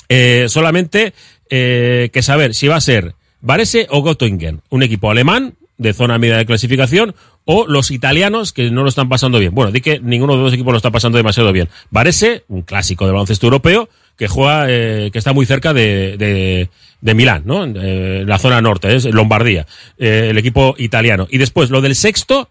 solamente 0.08 1.12
que 1.50 2.22
saber 2.22 2.54
si 2.54 2.68
va 2.68 2.76
a 2.76 2.80
ser 2.80 3.14
Varese 3.42 3.88
o 3.90 4.02
Göttingen, 4.02 4.62
un 4.70 4.84
equipo 4.84 5.10
alemán 5.10 5.52
de 5.78 5.92
zona 5.92 6.18
media 6.18 6.36
de 6.36 6.46
clasificación, 6.46 7.14
o 7.44 7.66
los 7.66 7.90
italianos 7.90 8.52
que 8.52 8.70
no 8.70 8.82
lo 8.82 8.88
están 8.88 9.08
pasando 9.08 9.38
bien. 9.38 9.54
Bueno, 9.54 9.70
di 9.70 9.80
que 9.80 10.00
ninguno 10.00 10.36
de 10.36 10.42
los 10.42 10.52
equipos 10.52 10.72
lo 10.72 10.78
está 10.78 10.90
pasando 10.90 11.16
demasiado 11.16 11.52
bien. 11.52 11.68
Varese, 11.90 12.44
un 12.48 12.62
clásico 12.62 13.04
del 13.04 13.14
baloncesto 13.14 13.46
europeo, 13.46 13.88
que 14.16 14.28
juega, 14.28 14.66
eh, 14.68 15.10
que 15.12 15.18
está 15.18 15.32
muy 15.32 15.46
cerca 15.46 15.74
de, 15.74 16.16
de, 16.16 16.70
de 17.00 17.14
Milán, 17.14 17.42
¿no? 17.44 17.64
Eh, 17.64 18.24
la 18.26 18.38
zona 18.38 18.60
norte, 18.60 18.94
es 18.94 19.04
Lombardía, 19.04 19.66
eh, 19.98 20.28
el 20.30 20.38
equipo 20.38 20.74
italiano. 20.78 21.28
Y 21.30 21.38
después, 21.38 21.70
lo 21.70 21.80
del 21.80 21.94
sexto, 21.94 22.48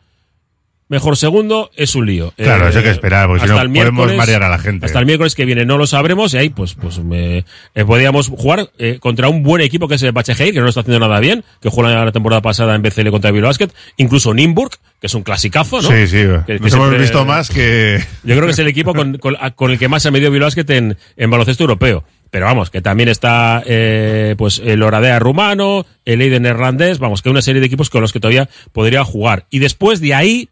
mejor 0.88 1.18
segundo, 1.18 1.72
es 1.76 1.96
un 1.96 2.06
lío. 2.06 2.34
Claro, 2.38 2.66
Eh, 2.66 2.70
eso 2.70 2.78
hay 2.80 2.84
que 2.84 2.92
esperar, 2.92 3.28
porque 3.28 3.44
si 3.44 3.50
no 3.50 3.60
el 3.62 3.72
podemos 3.72 4.14
marear 4.16 4.44
a 4.44 4.50
la 4.50 4.60
gente. 4.60 4.86
Hasta 4.86 5.00
el 5.00 5.06
miércoles 5.06 5.34
que 5.36 5.46
viene 5.46 5.66
no 5.66 5.78
lo 5.78 5.88
sabremos 5.88 6.34
y 6.34 6.38
ahí 6.38 6.50
pues 6.50 6.76
pues 6.76 7.00
me, 7.00 7.40
eh, 7.40 7.86
podríamos 7.86 8.28
jugar 8.30 8.70
eh, 8.78 8.98
contra 9.00 9.28
un 9.30 9.42
buen 9.44 9.62
equipo 9.62 9.88
que 9.88 9.96
es 9.96 10.04
el 10.04 10.12
Bacheheir, 10.12 10.52
que 10.54 10.60
no 10.60 10.64
lo 10.64 10.70
está 10.70 10.82
haciendo 10.82 11.00
nada 11.00 11.20
bien, 11.20 11.44
que 11.62 11.70
juega 11.70 12.06
la 12.06 12.12
temporada 12.12 12.42
pasada 12.42 12.76
en 12.76 12.82
BCL 12.82 13.10
contra 13.10 13.32
el 13.32 13.42
Basket, 13.42 13.70
incluso 13.98 14.34
Nimburg, 14.34 14.72
que 15.02 15.08
es 15.08 15.14
un 15.16 15.24
clasicazo, 15.24 15.82
¿no? 15.82 15.90
Sí, 15.90 16.08
sí. 16.08 16.18
Que- 16.46 16.58
que 16.58 16.60
Nos 16.60 16.74
hemos 16.74 16.98
visto 16.98 17.26
más 17.26 17.50
que... 17.50 18.00
Yo 18.24 18.36
creo 18.36 18.46
que 18.46 18.52
es 18.52 18.60
el 18.60 18.68
equipo 18.68 18.94
con, 18.94 19.18
con- 19.18 19.36
con 19.56 19.72
el 19.72 19.80
que 19.80 19.88
más 19.88 20.02
se 20.04 20.10
ha 20.10 20.12
medido 20.12 20.32
Bilbao 20.32 20.48
Basket 20.48 20.70
en, 20.70 20.98
en 21.18 21.30
baloncesto 21.30 21.64
europeo. 21.64 22.04
Pero 22.32 22.46
vamos, 22.48 22.70
que 22.70 22.82
también 22.82 23.08
está 23.08 23.64
eh, 23.66 24.36
pues 24.38 24.62
el 24.64 24.84
Oradea 24.84 25.20
rumano, 25.20 25.86
el 26.06 26.22
Eiden 26.22 26.44
neerlandés, 26.44 27.00
vamos, 27.00 27.22
que 27.22 27.30
hay 27.30 27.32
una 27.32 27.42
serie 27.42 27.62
de 27.62 27.68
equipos 27.68 27.90
con 27.90 28.02
los 28.02 28.12
que 28.12 28.20
todavía 28.20 28.50
podría 28.74 29.04
jugar. 29.06 29.46
Y 29.50 29.60
después 29.60 30.02
de 30.02 30.14
ahí 30.16 30.50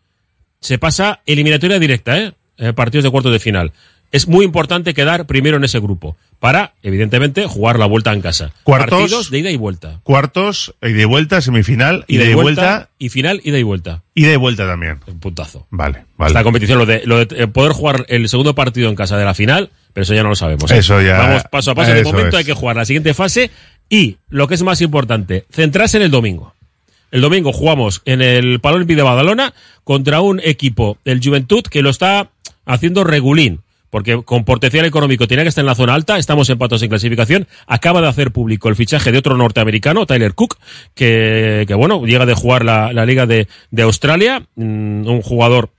se 0.63 0.78
pasa 0.78 1.19
eliminatoria 1.26 1.78
directa, 1.78 2.17
¿eh? 2.17 2.34
Eh, 2.58 2.73
partidos 2.73 3.04
de 3.04 3.10
cuartos 3.12 3.32
de 3.34 3.39
final. 3.39 3.73
Es 4.12 4.28
muy 4.28 4.45
importante 4.45 4.93
quedar 4.93 5.26
primero 5.26 5.58
en 5.58 5.63
ese 5.63 5.80
grupo 5.80 6.15
para, 6.39 6.73
evidentemente, 6.84 7.47
jugar 7.47 7.80
la 7.80 7.88
vuelta 7.88 8.13
en 8.13 8.21
casa. 8.21 8.52
Cuartos. 8.63 8.99
Partidos 8.99 9.32
de 9.32 9.39
ida 9.39 9.49
y 9.49 9.58
vuelta. 9.58 9.99
Cuartos, 10.04 10.76
ida 10.84 11.02
y 11.02 11.06
vuelta, 11.06 11.41
semifinal, 11.41 12.06
Ida 12.08 12.23
ida 12.26 12.32
y 12.32 12.34
vuelta, 12.36 12.89
y 12.99 13.10
final, 13.10 13.41
ida 13.43 13.58
y 13.58 13.63
vuelta. 13.63 14.04
ida 14.13 14.32
y 14.32 14.36
vuelta 14.36 14.67
también. 14.67 14.99
Un 15.08 15.19
puntazo. 15.19 15.65
Vale, 15.71 16.06
vale. 16.15 16.30
Esta 16.30 16.43
competición, 16.43 16.78
lo 16.78 16.86
de, 16.86 17.02
lo 17.06 17.26
de 17.26 17.43
eh, 17.43 17.47
poder 17.47 17.71
jugar 17.71 18.06
el 18.08 18.30
segundo 18.30 18.54
partido 18.54 18.88
en 18.88 18.95
casa 18.95 19.17
de 19.17 19.26
la 19.26 19.34
final, 19.34 19.71
pero 19.93 20.04
eso 20.04 20.13
ya 20.13 20.21
no 20.21 20.30
lo 20.30 20.36
sabemos. 20.36 20.69
¿eh? 20.69 20.78
Eso 20.78 21.02
ya- 21.02 21.17
Vamos 21.17 21.43
paso 21.52 21.71
a 21.71 21.76
paso. 21.76 21.91
De 21.91 22.04
momento 22.04 22.30
es. 22.30 22.36
hay 22.36 22.45
que 22.45 22.54
jugar 22.54 22.76
la 22.76 22.86
siguiente 22.86 23.15
fase 23.15 23.49
y, 23.89 24.17
lo 24.30 24.47
que 24.47 24.54
es 24.54 24.62
más 24.63 24.80
importante, 24.82 25.45
centrarse 25.52 25.97
en 25.97 26.04
el 26.04 26.12
domingo. 26.12 26.54
El 27.13 27.21
domingo 27.21 27.54
jugamos 27.54 28.02
en 28.06 28.23
el 28.23 28.60
Olímpico 28.63 28.97
de 28.97 29.04
Badalona 29.04 29.54
contra 29.84 30.21
un 30.21 30.41
equipo, 30.43 30.97
el 31.06 31.21
Juventud, 31.23 31.62
que 31.62 31.84
lo 31.84 31.91
está 31.91 32.32
haciendo 32.65 33.04
regulín. 33.04 33.60
Porque 33.91 34.23
con 34.23 34.45
potencial 34.45 34.84
económico 34.86 35.28
tenía 35.28 35.43
que 35.43 35.49
estar 35.49 35.62
en 35.62 35.67
la 35.67 35.76
zona 35.76 35.93
alta, 35.93 36.17
estamos 36.17 36.49
empatados 36.49 36.82
en 36.82 36.89
clasificación. 36.89 37.47
Acaba 37.67 38.02
de 38.02 38.08
hacer 38.08 38.32
público 38.32 38.67
el 38.67 38.76
fichaje 38.76 39.12
de 39.12 39.19
otro 39.19 39.38
norteamericano, 39.38 40.08
Tyler 40.08 40.34
Cook, 40.34 40.58
que, 40.95 41.67
bueno, 41.78 42.04
llega 42.04 42.26
de 42.26 42.34
jugar 42.34 42.65
la, 42.65 42.91
la 42.91 43.06
Liga 43.06 43.28
de, 43.28 43.47
de 43.69 43.84
Australia, 43.84 44.47
mm, 44.56 45.08
un 45.08 45.21
jugador 45.21 45.69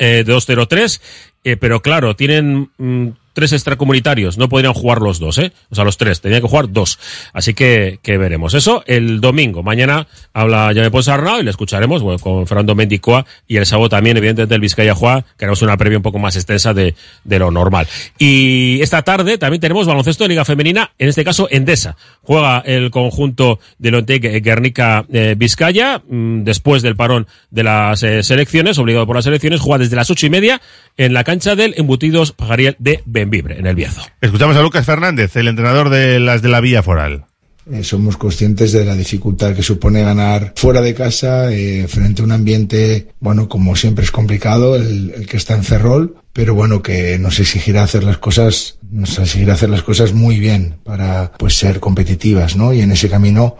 eh, 0.00 0.24
de 0.26 0.34
2-0-3, 0.34 1.00
eh, 1.44 1.56
pero 1.56 1.82
claro, 1.82 2.16
tienen 2.16 2.70
mm, 2.78 3.10
tres 3.38 3.52
extracomunitarios, 3.52 4.36
no 4.36 4.48
podrían 4.48 4.74
jugar 4.74 5.00
los 5.00 5.20
dos, 5.20 5.38
¿eh? 5.38 5.52
O 5.70 5.76
sea, 5.76 5.84
los 5.84 5.96
tres, 5.96 6.20
tenían 6.20 6.40
que 6.40 6.48
jugar 6.48 6.72
dos. 6.72 6.98
Así 7.32 7.54
que, 7.54 8.00
que 8.02 8.18
veremos. 8.18 8.52
Eso 8.54 8.82
el 8.84 9.20
domingo. 9.20 9.62
Mañana 9.62 10.08
habla 10.32 10.72
Jaime 10.74 10.90
Ponsarnau 10.90 11.38
y 11.38 11.44
le 11.44 11.50
escucharemos 11.50 12.02
bueno, 12.02 12.18
con 12.18 12.48
Fernando 12.48 12.74
Mendicoa 12.74 13.24
y 13.46 13.58
el 13.58 13.66
sábado 13.66 13.90
también, 13.90 14.16
evidentemente, 14.16 14.56
el 14.56 14.60
Vizcaya 14.60 14.92
Juá, 14.92 15.24
que 15.38 15.44
haremos 15.44 15.62
una 15.62 15.76
previa 15.76 15.98
un 15.98 16.02
poco 16.02 16.18
más 16.18 16.34
extensa 16.34 16.74
de, 16.74 16.96
de 17.22 17.38
lo 17.38 17.52
normal. 17.52 17.86
Y 18.18 18.80
esta 18.82 19.02
tarde 19.02 19.38
también 19.38 19.60
tenemos 19.60 19.86
baloncesto 19.86 20.24
de 20.24 20.30
Liga 20.30 20.44
Femenina, 20.44 20.90
en 20.98 21.08
este 21.08 21.22
caso 21.22 21.46
Endesa. 21.48 21.96
Juega 22.22 22.58
el 22.66 22.90
conjunto 22.90 23.60
de 23.78 23.92
Lontec 23.92 24.42
Guernica 24.42 25.06
eh, 25.12 25.36
Vizcaya, 25.38 26.02
mm, 26.08 26.42
después 26.42 26.82
del 26.82 26.96
parón 26.96 27.28
de 27.50 27.62
las 27.62 28.02
eh, 28.02 28.24
selecciones, 28.24 28.78
obligado 28.78 29.06
por 29.06 29.14
las 29.14 29.24
selecciones, 29.24 29.60
juega 29.60 29.78
desde 29.78 29.94
las 29.94 30.10
ocho 30.10 30.26
y 30.26 30.30
media 30.30 30.60
en 30.98 31.14
la 31.14 31.24
cancha 31.24 31.54
del 31.54 31.74
Embutidos 31.78 32.32
Pajariel 32.32 32.76
de 32.78 33.00
Benvibre, 33.06 33.58
en 33.58 33.66
el 33.66 33.74
Bierzo. 33.74 34.02
Escuchamos 34.20 34.56
a 34.56 34.62
Lucas 34.62 34.84
Fernández, 34.84 35.34
el 35.36 35.48
entrenador 35.48 35.88
de 35.88 36.18
las 36.20 36.42
de 36.42 36.48
la 36.48 36.60
Vía 36.60 36.82
Foral. 36.82 37.24
Eh, 37.70 37.84
somos 37.84 38.16
conscientes 38.16 38.72
de 38.72 38.84
la 38.84 38.96
dificultad 38.96 39.54
que 39.54 39.62
supone 39.62 40.02
ganar 40.02 40.54
fuera 40.56 40.80
de 40.80 40.94
casa, 40.94 41.52
eh, 41.52 41.86
frente 41.86 42.22
a 42.22 42.24
un 42.24 42.32
ambiente, 42.32 43.08
bueno, 43.20 43.48
como 43.48 43.76
siempre 43.76 44.04
es 44.04 44.10
complicado, 44.10 44.74
el, 44.74 45.12
el 45.14 45.26
que 45.26 45.36
está 45.36 45.54
en 45.54 45.64
Ferrol, 45.64 46.16
pero 46.32 46.54
bueno, 46.54 46.82
que 46.82 47.18
nos 47.18 47.38
exigirá 47.38 47.82
hacer 47.82 48.04
las 48.04 48.18
cosas, 48.18 48.78
nos 48.90 49.18
exigirá 49.18 49.52
hacer 49.52 49.68
las 49.68 49.82
cosas 49.82 50.14
muy 50.14 50.40
bien 50.40 50.76
para, 50.82 51.32
pues, 51.38 51.54
ser 51.54 51.78
competitivas, 51.78 52.56
¿no? 52.56 52.72
Y 52.72 52.80
en 52.80 52.90
ese 52.90 53.10
camino, 53.10 53.56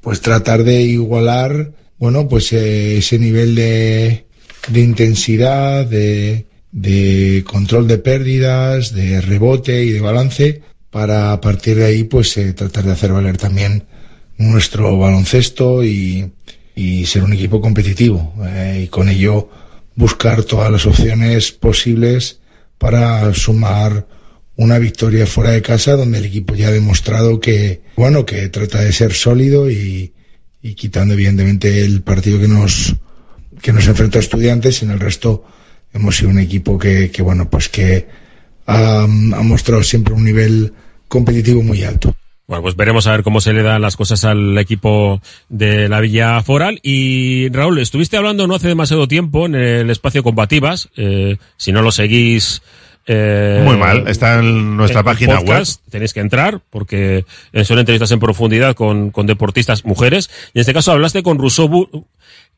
pues, 0.00 0.20
tratar 0.20 0.64
de 0.64 0.82
igualar, 0.82 1.70
bueno, 1.98 2.28
pues, 2.28 2.52
eh, 2.52 2.98
ese 2.98 3.18
nivel 3.18 3.54
de, 3.54 4.26
de 4.68 4.80
intensidad, 4.80 5.86
de, 5.86 6.46
de 6.72 7.44
control 7.46 7.86
de 7.86 7.98
pérdidas, 7.98 8.94
de 8.94 9.20
rebote 9.20 9.84
y 9.84 9.90
de 9.92 10.00
balance, 10.00 10.62
para 10.90 11.32
a 11.32 11.40
partir 11.40 11.76
de 11.76 11.84
ahí 11.84 12.04
pues 12.04 12.36
eh, 12.36 12.52
tratar 12.52 12.84
de 12.84 12.92
hacer 12.92 13.12
valer 13.12 13.36
también 13.36 13.84
nuestro 14.36 14.98
baloncesto 14.98 15.84
y, 15.84 16.32
y 16.74 17.06
ser 17.06 17.22
un 17.22 17.32
equipo 17.32 17.60
competitivo 17.60 18.34
eh, 18.46 18.82
y 18.84 18.88
con 18.88 19.08
ello 19.08 19.48
buscar 19.94 20.42
todas 20.44 20.70
las 20.70 20.86
opciones 20.86 21.52
posibles 21.52 22.40
para 22.78 23.32
sumar 23.34 24.06
una 24.56 24.78
victoria 24.78 25.26
fuera 25.26 25.50
de 25.50 25.62
casa 25.62 25.96
donde 25.96 26.18
el 26.18 26.26
equipo 26.26 26.54
ya 26.54 26.68
ha 26.68 26.72
demostrado 26.72 27.40
que 27.40 27.82
bueno 27.96 28.26
que 28.26 28.48
trata 28.48 28.80
de 28.80 28.92
ser 28.92 29.12
sólido 29.12 29.70
y, 29.70 30.12
y 30.62 30.74
quitando 30.74 31.14
evidentemente 31.14 31.84
el 31.84 32.02
partido 32.02 32.40
que 32.40 32.48
nos 32.48 32.96
que 33.60 33.72
nos 33.72 33.86
enfrentó 33.86 34.18
a 34.18 34.22
estudiantes 34.22 34.82
en 34.82 34.90
el 34.90 35.00
resto 35.00 35.44
hemos 35.94 36.16
sido 36.16 36.30
un 36.30 36.38
equipo 36.38 36.78
que, 36.78 37.10
que 37.10 37.22
bueno 37.22 37.48
pues 37.50 37.68
que 37.68 38.06
ha, 38.66 39.02
ha 39.04 39.06
mostrado 39.06 39.82
siempre 39.82 40.14
un 40.14 40.24
nivel 40.24 40.72
competitivo 41.08 41.62
muy 41.62 41.82
alto. 41.84 42.14
Bueno, 42.46 42.62
pues 42.62 42.76
veremos 42.76 43.06
a 43.06 43.12
ver 43.12 43.22
cómo 43.22 43.40
se 43.40 43.52
le 43.52 43.62
dan 43.62 43.80
las 43.80 43.96
cosas 43.96 44.24
al 44.24 44.58
equipo 44.58 45.22
de 45.48 45.88
la 45.88 46.00
Villa 46.00 46.42
Foral. 46.42 46.80
Y 46.82 47.48
Raúl, 47.50 47.78
estuviste 47.78 48.16
hablando 48.16 48.46
no 48.46 48.54
hace 48.56 48.68
demasiado 48.68 49.08
tiempo 49.08 49.46
en 49.46 49.54
el 49.54 49.90
espacio 49.90 50.22
Combativas. 50.22 50.88
Eh, 50.96 51.36
si 51.56 51.72
no 51.72 51.82
lo 51.82 51.92
seguís 51.92 52.60
Eh, 53.06 53.62
Muy 53.64 53.76
mal, 53.76 54.06
está 54.06 54.38
en 54.38 54.76
nuestra 54.76 55.02
página 55.02 55.38
podcast, 55.38 55.82
Tenéis 55.90 56.12
que 56.12 56.20
entrar 56.20 56.60
porque 56.70 57.24
son 57.64 57.78
entrevistas 57.80 58.12
en 58.12 58.20
profundidad 58.20 58.74
con, 58.76 59.10
con 59.10 59.26
deportistas 59.26 59.84
mujeres. 59.84 60.30
Y 60.54 60.58
en 60.58 60.60
este 60.60 60.72
caso 60.74 60.92
hablaste 60.92 61.22
con 61.24 61.38
Rousseau, 61.38 61.68
Bu- 61.68 62.04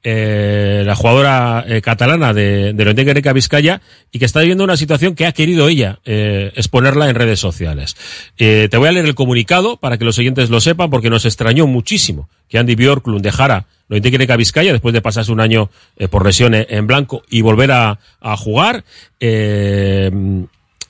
eh, 0.05 0.83
la 0.85 0.95
jugadora 0.95 1.65
eh, 1.67 1.81
catalana 1.81 2.35
de, 2.35 2.75
de 2.75 3.05
Guernica 3.05 3.33
Vizcaya 3.33 3.81
y 4.13 4.19
que 4.19 4.27
está 4.27 4.41
viviendo 4.41 4.63
una 4.63 4.77
situación 4.77 5.15
que 5.15 5.27
ha 5.27 5.33
querido 5.33 5.69
ella 5.69 5.99
eh, 6.05 6.53
exponerla 6.55 7.09
en 7.09 7.17
redes 7.17 7.41
sociales. 7.41 7.97
Eh, 8.37 8.69
te 8.71 8.77
voy 8.77 8.89
a 8.89 8.93
leer 8.93 9.07
el 9.07 9.15
comunicado 9.15 9.79
para 9.79 9.97
que 9.97 10.05
los 10.05 10.19
oyentes 10.19 10.51
lo 10.51 10.61
sepan 10.61 10.91
porque 10.91 11.11
nos 11.11 11.25
extrañó 11.25 11.67
muchísimo 11.67 12.29
que 12.49 12.59
Andy 12.59 12.75
Bjorklund 12.75 13.23
dejara 13.23 13.67
Lorenzo 13.89 14.11
Guernica 14.11 14.37
Vizcaya 14.37 14.73
después 14.73 14.93
de 14.93 15.01
pasarse 15.01 15.33
un 15.33 15.41
año 15.41 15.71
eh, 15.97 16.09
por 16.09 16.25
lesión 16.25 16.55
en, 16.55 16.87
blanco 16.87 17.23
y 17.31 17.41
volver 17.41 17.73
a, 17.73 17.99
a 18.21 18.37
jugar. 18.37 18.85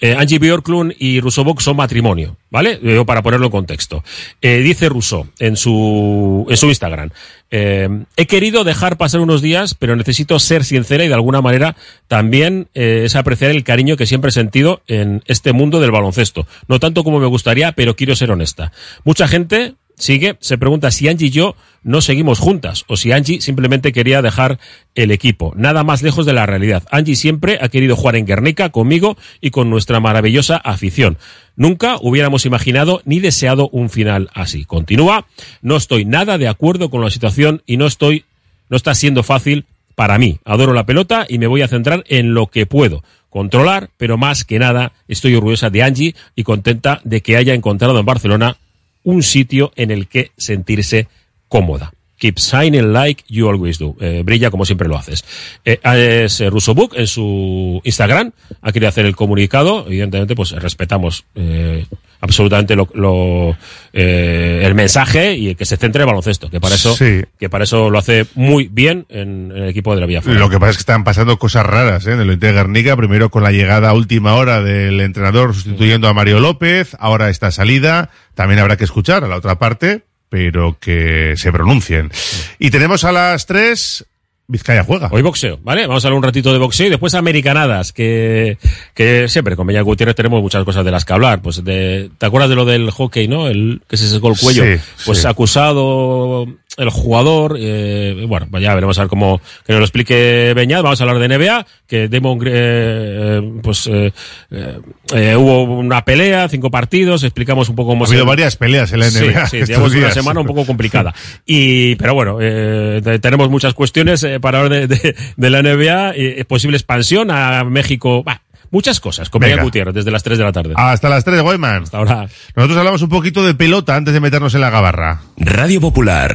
Eh, 0.05 0.15
Angie 0.19 0.39
Bjorklund 0.39 0.93
y 0.99 1.19
Rousseau 1.21 1.45
Bock 1.47 1.63
son 1.63 1.77
matrimonio, 1.77 2.37
¿vale? 2.51 2.79
Para 3.07 3.23
ponerlo 3.23 3.47
en 3.47 3.53
contexto. 3.53 4.05
Eh, 4.43 4.59
dice 4.59 4.91
Rousseau 4.91 5.29
en 5.39 5.57
su, 5.57 6.45
en 6.51 6.57
su 6.59 6.67
Instagram, 6.67 7.09
eh, 7.51 7.89
he 8.15 8.27
querido 8.27 8.65
dejar 8.65 8.99
pasar 8.99 9.23
unos 9.23 9.41
días, 9.41 9.73
pero 9.73 9.97
necesito 9.97 10.39
ser 10.39 10.65
sincera 10.65 11.07
y 11.07 11.09
de 11.09 11.15
alguna 11.15 11.41
manera 11.41 11.75
también 12.07 12.69
es 12.75 13.17
apreciar 13.17 13.51
el 13.51 13.65
cariño 13.65 13.97
que 13.97 14.05
siempre 14.05 14.29
he 14.29 14.33
sentido 14.33 14.83
en 14.89 15.23
este 15.25 15.55
mundo 15.55 15.81
del 15.81 15.91
baloncesto. 15.91 16.47
No 16.69 16.81
tanto 16.81 17.03
como 17.03 17.19
me 17.19 17.27
gustaría, 17.27 17.73
pero 17.73 17.97
quiero 17.97 18.15
ser 18.15 18.31
honesta. 18.31 18.73
Mucha 19.05 19.27
gente 19.27 19.73
sigue, 19.97 20.37
se 20.41 20.59
pregunta 20.59 20.91
si 20.91 21.09
Angie 21.09 21.29
y 21.29 21.31
yo 21.31 21.57
no 21.83 22.01
seguimos 22.01 22.39
juntas 22.39 22.85
o 22.89 22.97
si 22.97 23.13
Angie 23.13 23.41
simplemente 23.41 23.93
quería 23.93 24.23
dejar 24.23 24.59
el 24.95 25.11
equipo. 25.11 25.53
Nada 25.57 25.85
más 25.85 26.03
lejos 26.03 26.27
de 26.27 26.33
la 26.33 26.47
realidad. 26.47 26.83
Angie 26.91 27.17
siempre 27.17 27.59
ha 27.61 27.69
querido 27.69 27.97
jugar 27.97 28.17
en 28.17 28.27
Guernica 28.27 28.71
conmigo 28.71 29.17
y 29.41 29.51
con 29.51 29.71
nuestra 29.71 30.01
maravillosa 30.01 30.57
afición. 30.57 31.19
Nunca 31.57 31.97
hubiéramos 32.01 32.47
imaginado 32.47 33.03
ni 33.05 33.21
deseado 33.21 33.69
un 33.69 33.91
final 33.91 34.31
así. 34.35 34.65
Continúa, 34.65 35.27
no 35.63 35.77
estoy 35.77 36.05
nada 36.05 36.39
de 36.39 36.49
acuerdo 36.49 36.91
con 36.91 37.03
la 37.03 37.11
situación 37.11 37.63
y 37.67 37.77
no 37.77 37.87
estoy, 37.87 38.25
no 38.69 38.77
está 38.77 38.95
siendo 38.95 39.23
fácil 39.23 39.67
para 39.95 40.19
mí. 40.19 40.39
Adoro 40.45 40.73
la 40.73 40.87
pelota 40.87 41.27
y 41.29 41.39
me 41.39 41.47
voy 41.47 41.63
a 41.63 41.69
centrar 41.69 42.05
en 42.09 42.35
lo 42.35 42.49
que 42.49 42.67
puedo 42.67 43.05
controlar, 43.31 43.91
pero 43.97 44.17
más 44.17 44.45
que 44.45 44.61
nada 44.61 44.93
estoy 45.09 45.35
orgullosa 45.35 45.69
de 45.69 45.83
Angie 45.83 46.15
y 46.37 46.45
contenta 46.45 47.01
de 47.03 47.21
que 47.21 47.37
haya 47.37 47.53
encontrado 47.53 47.99
en 47.99 48.07
Barcelona 48.07 48.59
un 49.05 49.23
sitio 49.23 49.73
en 49.77 49.91
el 49.91 50.09
que 50.09 50.33
sentirse 50.37 51.07
cómoda. 51.49 51.93
Keep 52.19 52.39
shining 52.39 52.93
like 52.93 53.25
you 53.29 53.49
always 53.49 53.79
do. 53.79 53.97
Eh, 54.01 54.23
brilla 54.25 54.51
como 54.51 54.65
siempre 54.65 54.89
lo 54.89 54.97
haces. 54.97 55.25
Eh, 55.65 55.79
es 56.25 56.41
eh, 56.41 56.49
Russo 56.49 56.75
Book 56.75 56.95
en 56.97 57.07
su 57.07 57.81
Instagram. 57.85 58.33
Ha 58.63 58.73
querido 58.73 58.89
hacer 58.89 59.05
el 59.05 59.17
comunicado. 59.17 59.85
Evidentemente, 59.87 60.35
pues 60.35 60.53
respetamos 60.53 61.25
eh, 61.35 61.87
absolutamente 62.25 62.75
lo, 62.75 62.89
lo, 62.95 63.57
eh, 63.93 64.63
el 64.65 64.75
mensaje 64.75 65.35
y 65.35 65.55
que 65.55 65.65
se 65.65 65.77
centre 65.77 66.01
en 66.01 66.03
el 66.03 66.07
baloncesto. 66.07 66.51
Que 66.51 66.61
para 66.61 66.75
eso, 66.75 66.97
Sí. 66.97 67.23
que 67.39 67.49
para 67.49 67.65
eso 67.65 67.91
lo 67.91 67.99
hace 67.99 68.27
muy 68.35 68.69
bien 68.69 69.07
en, 69.09 69.53
en 69.55 69.63
el 69.65 69.69
equipo 69.69 69.95
de 69.95 70.01
la 70.01 70.07
Vía 70.07 70.23
Lo 70.25 70.49
que 70.49 70.59
pasa 70.59 70.71
es 70.71 70.77
que 70.79 70.81
están 70.83 71.05
pasando 71.05 71.39
cosas 71.39 71.65
raras 71.67 72.07
¿eh? 72.07 72.13
en 72.13 72.21
el 72.21 72.33
Inter 72.33 72.51
de 72.55 72.61
Guernica. 72.61 72.97
Primero 72.97 73.31
con 73.31 73.43
la 73.43 73.53
llegada 73.53 73.91
a 73.91 73.93
última 73.95 74.35
hora 74.35 74.63
del 74.63 75.01
entrenador 75.01 75.55
sustituyendo 75.55 76.09
a 76.09 76.15
Mario 76.15 76.41
López. 76.41 76.97
Ahora 76.99 77.29
esta 77.29 77.51
salida. 77.51 78.11
También 78.35 78.59
habrá 78.61 78.77
que 78.77 78.85
escuchar 78.85 79.23
a 79.23 79.29
la 79.29 79.37
otra 79.37 79.59
parte, 79.59 80.03
pero 80.29 80.77
que 80.81 81.35
se 81.37 81.53
pronuncien. 81.53 82.11
Y 82.59 82.71
tenemos 82.71 83.05
a 83.05 83.13
las 83.13 83.47
tres 83.47 84.07
Vizcaya 84.47 84.85
juega. 84.85 85.09
Hoy 85.11 85.23
boxeo, 85.23 85.59
¿vale? 85.63 85.87
Vamos 85.87 86.05
a 86.05 86.09
hablar 86.09 86.19
un 86.19 86.23
ratito 86.23 86.53
de 86.53 86.59
boxeo 86.59 86.89
y 86.89 86.91
después 86.91 87.15
americanadas, 87.15 87.95
que, 87.95 88.59
que 88.93 89.27
siempre 89.29 89.57
con 89.57 89.67
Beña 89.67 89.81
Gutiérrez 89.81 90.15
tenemos 90.15 90.43
muchas 90.43 90.65
cosas 90.65 90.85
de 90.85 90.91
las 90.91 91.07
que 91.07 91.15
hablar. 91.15 91.41
Pues 91.41 91.65
de, 91.65 92.11
¿te 92.19 92.27
acuerdas 92.27 92.51
de 92.51 92.57
lo 92.57 92.67
del 92.67 92.91
hockey, 92.91 93.27
no? 93.27 93.49
El 93.49 93.81
que 93.89 93.97
se 93.97 94.07
secó 94.07 94.29
el 94.29 94.39
cuello. 94.39 94.65
Sí, 94.65 94.83
pues 95.07 95.23
sí. 95.23 95.27
acusado 95.27 96.47
el 96.77 96.91
jugador, 96.91 97.57
eh, 97.59 98.25
bueno, 98.29 98.47
pues 98.51 98.63
ya 98.63 98.75
veremos 98.75 98.99
a 98.99 99.03
ver 99.03 99.09
cómo 99.09 99.41
que 99.67 99.73
nos 99.73 99.79
lo 99.81 99.85
explique 99.85 100.53
Beñat. 100.57 100.83
Vamos 100.83 101.01
a 101.01 101.05
hablar 101.05 101.19
de 101.21 101.29
NBA, 101.39 101.67
que 101.87 102.09
Damon, 102.09 102.39
Gre- 102.41 102.51
eh, 102.53 103.53
pues 103.63 103.87
eh, 103.87 104.13
eh, 104.51 104.79
eh, 105.15 105.37
hubo 105.37 105.63
una 105.65 106.05
pelea, 106.05 106.49
cinco 106.49 106.71
partidos, 106.71 107.23
explicamos 107.23 107.69
un 107.69 107.77
poco 107.77 107.91
cómo 107.91 108.05
Ha 108.05 108.09
habido 108.09 108.27
varias 108.27 108.57
peleas 108.57 108.93
en 108.93 109.01
la 109.01 109.11
Sí, 109.11 109.25
NBA 109.25 109.47
Sí, 109.47 109.57
estos 109.59 109.69
digamos 109.69 109.95
una 109.95 110.11
semana 110.11 110.41
un 110.41 110.47
poco 110.47 110.67
complicada. 110.67 111.15
Y, 111.47 111.95
pero 111.97 112.15
bueno, 112.15 112.39
eh, 112.41 113.01
te- 113.05 113.19
tenemos 113.19 113.49
muchas 113.51 113.75
cuestiones 113.75 114.23
eh, 114.25 114.41
para 114.41 114.61
hablar 114.61 114.87
de, 114.89 114.97
de- 114.97 115.15
de 115.37 115.51
la 115.51 115.63
NBA, 115.63 116.13
eh, 116.17 116.45
posible 116.47 116.77
expansión 116.77 117.31
a 117.31 117.63
México, 117.65 118.23
bah, 118.25 118.41
muchas 118.71 118.99
cosas. 118.99 119.31
Con 119.31 119.41
Venga. 119.41 119.63
Gutiérrez 119.63 119.95
desde 119.95 120.11
las 120.11 120.23
3 120.23 120.39
de 120.39 120.45
la 120.45 120.53
tarde. 120.53 120.73
Hasta 120.77 121.09
las 121.09 121.25
tres, 121.25 121.41
Goyman. 121.43 121.85
Hasta 121.85 121.99
ahora. 121.99 122.27
Nosotros 122.57 122.79
hablamos 122.79 123.03
un 123.03 123.09
poquito 123.09 123.45
de 123.45 123.55
pelota 123.55 123.95
antes 123.95 124.13
de 124.13 124.21
meternos 124.21 124.55
en 124.55 124.61
la 124.63 124.71
gabarra. 124.71 125.21
Radio 125.37 125.81
Popular, 125.81 126.35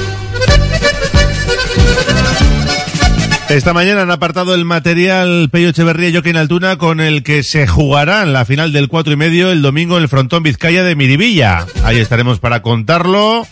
Esta 3.51 3.73
mañana 3.73 4.03
han 4.03 4.11
apartado 4.11 4.55
el 4.55 4.63
material 4.63 5.49
Peyo 5.51 5.69
Echeverría 5.69 6.07
y 6.07 6.13
Joaquín 6.13 6.37
Altuna 6.37 6.77
con 6.77 7.01
el 7.01 7.21
que 7.21 7.43
se 7.43 7.67
jugará 7.67 8.23
en 8.23 8.31
la 8.31 8.45
final 8.45 8.71
del 8.71 8.87
cuatro 8.87 9.11
y 9.11 9.17
medio 9.17 9.51
el 9.51 9.61
domingo 9.61 9.97
en 9.97 10.03
el 10.03 10.09
frontón 10.09 10.41
Vizcaya 10.41 10.85
de 10.85 10.95
Miribilla. 10.95 11.65
Ahí 11.83 11.97
estaremos 11.97 12.39
para 12.39 12.61
contarlo, 12.61 13.45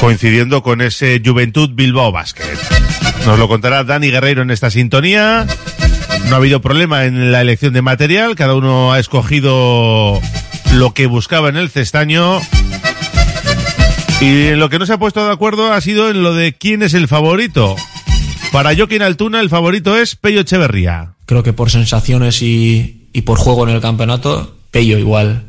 coincidiendo 0.00 0.62
con 0.62 0.82
ese 0.82 1.22
Juventud 1.24 1.70
Bilbao 1.72 2.12
Basket. 2.12 2.58
Nos 3.24 3.38
lo 3.38 3.48
contará 3.48 3.84
Dani 3.84 4.10
Guerreiro 4.10 4.42
en 4.42 4.50
esta 4.50 4.70
sintonía. 4.70 5.46
No 6.28 6.34
ha 6.34 6.38
habido 6.38 6.60
problema 6.60 7.06
en 7.06 7.32
la 7.32 7.40
elección 7.40 7.72
de 7.72 7.80
material, 7.80 8.36
cada 8.36 8.54
uno 8.54 8.92
ha 8.92 8.98
escogido 8.98 10.20
lo 10.74 10.92
que 10.92 11.06
buscaba 11.06 11.48
en 11.48 11.56
el 11.56 11.70
cestaño. 11.70 12.38
Y 14.20 14.48
en 14.48 14.58
lo 14.58 14.68
que 14.68 14.78
no 14.78 14.84
se 14.84 14.92
ha 14.92 14.98
puesto 14.98 15.24
de 15.24 15.32
acuerdo 15.32 15.72
ha 15.72 15.80
sido 15.80 16.10
en 16.10 16.22
lo 16.22 16.34
de 16.34 16.52
quién 16.52 16.82
es 16.82 16.92
el 16.92 17.08
favorito. 17.08 17.76
Para 18.56 18.74
Joaquín 18.74 19.02
Altuna 19.02 19.40
el 19.40 19.50
favorito 19.50 19.98
es 19.98 20.16
Pello 20.16 20.40
Echeverría. 20.40 21.12
Creo 21.26 21.42
que 21.42 21.52
por 21.52 21.70
sensaciones 21.70 22.40
y, 22.40 23.10
por 23.26 23.36
juego 23.36 23.68
en 23.68 23.74
el 23.74 23.82
campeonato, 23.82 24.56
Pello 24.70 24.96
igual 24.96 25.44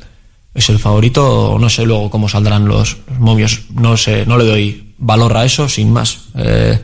es 0.53 0.67
el 0.67 0.77
favorito. 0.77 1.55
No 1.57 1.69
sé 1.69 1.85
luego 1.85 2.09
cómo 2.09 2.27
saldrán 2.27 2.67
los, 2.67 2.97
los 3.09 3.17
momios. 3.17 3.61
No 3.73 3.95
sé, 3.95 4.25
no 4.25 4.37
le 4.37 4.43
doy 4.43 4.93
valor 4.97 5.37
a 5.37 5.45
eso, 5.45 5.69
sin 5.69 5.93
más. 5.93 6.25
Eh, 6.35 6.81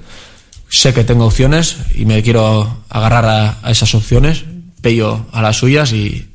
sé 0.69 0.93
que 0.93 1.03
tengo 1.03 1.25
opciones 1.25 1.75
y 1.93 2.05
me 2.05 2.23
quiero 2.23 2.85
agarrar 2.87 3.25
a, 3.25 3.57
a 3.61 3.71
esas 3.71 3.93
opciones. 3.93 4.45
Pello 4.81 5.25
a 5.33 5.41
las 5.41 5.57
suyas 5.57 5.91
y, 5.91 6.29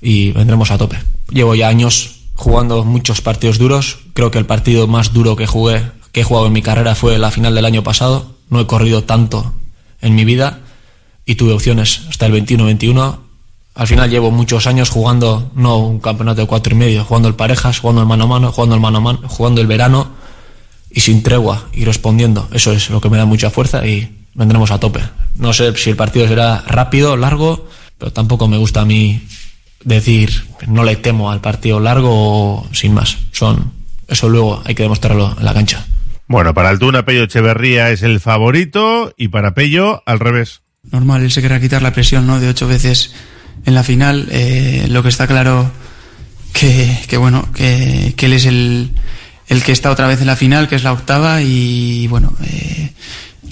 y 0.00 0.32
vendremos 0.32 0.70
a 0.70 0.78
tope. 0.78 0.96
Llevo 1.28 1.54
ya 1.54 1.68
años 1.68 2.20
jugando 2.32 2.82
muchos 2.82 3.20
partidos 3.20 3.58
duros. 3.58 3.98
Creo 4.14 4.30
que 4.30 4.38
el 4.38 4.46
partido 4.46 4.86
más 4.86 5.12
duro 5.12 5.36
que 5.36 5.46
jugué, 5.46 5.82
que 6.12 6.22
he 6.22 6.24
jugado 6.24 6.46
en 6.46 6.54
mi 6.54 6.62
carrera 6.62 6.94
fue 6.94 7.18
la 7.18 7.30
final 7.30 7.54
del 7.54 7.66
año 7.66 7.82
pasado. 7.82 8.33
No 8.50 8.60
he 8.60 8.66
corrido 8.66 9.04
tanto 9.04 9.52
en 10.00 10.14
mi 10.14 10.24
vida 10.24 10.60
y 11.26 11.34
tuve 11.34 11.52
opciones 11.52 12.02
hasta 12.08 12.26
el 12.26 12.32
21-21. 12.32 13.18
Al 13.74 13.86
final 13.86 14.10
llevo 14.10 14.30
muchos 14.30 14.66
años 14.66 14.90
jugando, 14.90 15.50
no 15.54 15.78
un 15.78 15.98
campeonato 15.98 16.42
de 16.42 16.46
cuatro 16.46 16.74
y 16.74 16.78
medio, 16.78 17.04
jugando 17.04 17.28
el 17.28 17.34
parejas, 17.34 17.80
jugando 17.80 18.02
el 18.02 18.08
mano 18.08 18.24
a 18.24 18.26
mano, 18.28 18.52
jugando 18.52 18.76
el 18.76 18.80
mano 18.80 18.98
a 18.98 19.00
mano, 19.00 19.20
jugando 19.28 19.60
el 19.60 19.66
verano 19.66 20.08
y 20.90 21.00
sin 21.00 21.22
tregua 21.22 21.68
y 21.72 21.84
respondiendo. 21.84 22.48
Eso 22.52 22.72
es 22.72 22.90
lo 22.90 23.00
que 23.00 23.10
me 23.10 23.16
da 23.16 23.24
mucha 23.24 23.50
fuerza 23.50 23.84
y 23.86 24.26
vendremos 24.34 24.70
a 24.70 24.78
tope. 24.78 25.00
No 25.36 25.52
sé 25.52 25.74
si 25.76 25.90
el 25.90 25.96
partido 25.96 26.28
será 26.28 26.62
rápido, 26.66 27.16
largo, 27.16 27.68
pero 27.98 28.12
tampoco 28.12 28.46
me 28.46 28.58
gusta 28.58 28.82
a 28.82 28.84
mí 28.84 29.22
decir 29.82 30.46
no 30.66 30.84
le 30.84 30.96
temo 30.96 31.30
al 31.30 31.40
partido 31.40 31.80
largo 31.80 32.10
o 32.10 32.66
sin 32.72 32.94
más. 32.94 33.18
Son 33.32 33.72
eso 34.06 34.28
luego 34.28 34.62
hay 34.64 34.74
que 34.74 34.82
demostrarlo 34.82 35.34
en 35.38 35.44
la 35.44 35.54
cancha. 35.54 35.86
Bueno, 36.26 36.54
para 36.54 36.70
Altuna, 36.70 37.04
Pello 37.04 37.24
Echeverría 37.24 37.90
es 37.90 38.02
el 38.02 38.20
favorito 38.20 39.12
y 39.16 39.28
para 39.28 39.54
Pello, 39.54 40.02
al 40.06 40.20
revés. 40.20 40.62
Normal, 40.90 41.22
él 41.22 41.30
se 41.30 41.42
querrá 41.42 41.60
quitar 41.60 41.82
la 41.82 41.92
presión 41.92 42.26
¿no? 42.26 42.40
de 42.40 42.48
ocho 42.48 42.66
veces 42.66 43.14
en 43.66 43.74
la 43.74 43.82
final. 43.82 44.28
Eh, 44.30 44.86
lo 44.88 45.02
que 45.02 45.08
está 45.08 45.26
claro 45.26 45.70
que, 46.52 46.98
que 47.08 47.16
bueno, 47.16 47.48
que, 47.54 48.14
que 48.16 48.26
él 48.26 48.32
es 48.32 48.46
el, 48.46 48.90
el 49.48 49.62
que 49.62 49.72
está 49.72 49.90
otra 49.90 50.06
vez 50.06 50.20
en 50.20 50.26
la 50.26 50.36
final, 50.36 50.68
que 50.68 50.76
es 50.76 50.84
la 50.84 50.92
octava, 50.92 51.42
y 51.42 52.06
bueno, 52.08 52.34
eh, 52.44 52.92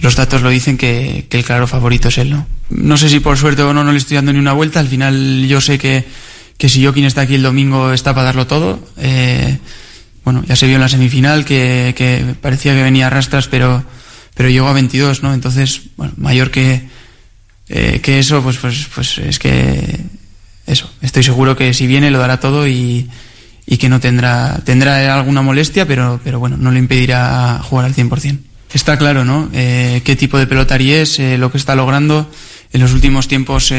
los 0.01 0.17
datos 0.17 0.43
lo 0.43 0.51
dicen 0.51 0.79
que, 0.79 1.27
que 1.29 1.39
el 1.39 1.45
claro 1.45 1.67
favorito 1.67 2.09
es 2.09 2.19
él, 2.19 2.31
¿no? 2.31 2.47
No 2.71 2.97
sé 2.97 3.09
si 3.09 3.21
por 3.21 3.37
suerte 3.37 3.63
o 3.63 3.75
no, 3.75 3.85
no 3.85 3.93
le 3.93 3.99
estoy 3.99 4.15
dando 4.17 4.33
ni 4.33 4.39
una 4.39 4.55
vuelta. 4.55 4.81
Al 4.81 4.89
final 4.89 5.47
yo 5.47 5.61
sé 5.61 5.79
que, 5.79 6.05
que 6.57 6.69
si 6.71 6.83
Joaquín 6.83 7.05
está 7.05 7.23
aquí 7.23 7.35
el 7.35 7.43
domingo 7.43 7.93
está 7.93 8.15
para 8.15 8.27
darlo 8.27 8.47
todo. 8.47 8.81
Eh, 8.97 9.59
bueno, 10.25 10.45
ya 10.47 10.57
se 10.57 10.67
vio 10.67 10.77
en 10.77 10.81
la 10.81 10.89
semifinal 10.89 11.45
que, 11.45 11.95
que 11.97 12.35
parecía 12.41 12.75
que 12.75 12.83
venía 12.83 13.09
a 13.09 13.11
rastras, 13.11 13.49
pero, 13.49 13.85
pero 14.35 14.49
llegó 14.49 14.69
a 14.69 14.73
22, 14.73 15.23
¿no? 15.23 15.35
Entonces, 15.35 15.83
bueno, 15.97 16.13
mayor 16.17 16.51
que, 16.51 16.89
eh, 17.69 18.01
que 18.03 18.19
eso, 18.19 18.43
pues, 18.43 18.59
pues, 18.59 18.89
pues 18.95 19.19
es 19.19 19.39
que 19.39 20.01
eso, 20.67 20.91
estoy 21.01 21.25
seguro 21.25 21.57
que 21.57 21.75
si 21.75 21.87
viene 21.87 22.11
lo 22.11 22.19
dará 22.19 22.39
todo 22.39 22.69
y, 22.69 23.09
y 23.67 23.79
que 23.79 23.89
no 23.89 23.99
tendrá, 23.99 24.61
tendrá 24.65 25.15
alguna 25.15 25.43
molestia, 25.43 25.87
pero, 25.87 26.21
pero 26.23 26.39
bueno, 26.39 26.57
no 26.57 26.71
le 26.71 26.79
impedirá 26.79 27.61
jugar 27.63 27.87
al 27.87 27.95
100%. 27.95 28.39
Está 28.73 28.97
claro, 28.97 29.25
¿no? 29.25 29.51
Eh, 29.53 30.01
qué 30.05 30.17
tipo 30.17 30.39
de 30.39 30.47
pelotari 30.47 30.93
es, 30.93 31.19
eh, 31.19 31.37
lo 31.37 31.51
que 31.51 31.59
está 31.59 31.75
logrando. 31.75 32.31
En 32.73 32.81
los 32.81 32.93
últimos 32.93 33.29
tiempos, 33.29 33.71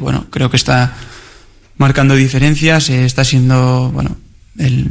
bueno, 0.00 0.26
creo 0.28 0.50
que 0.50 0.58
está 0.58 0.94
marcando 1.78 2.14
diferencias, 2.14 2.90
está 2.90 3.24
siendo, 3.24 3.90
bueno, 3.90 4.18
el, 4.58 4.88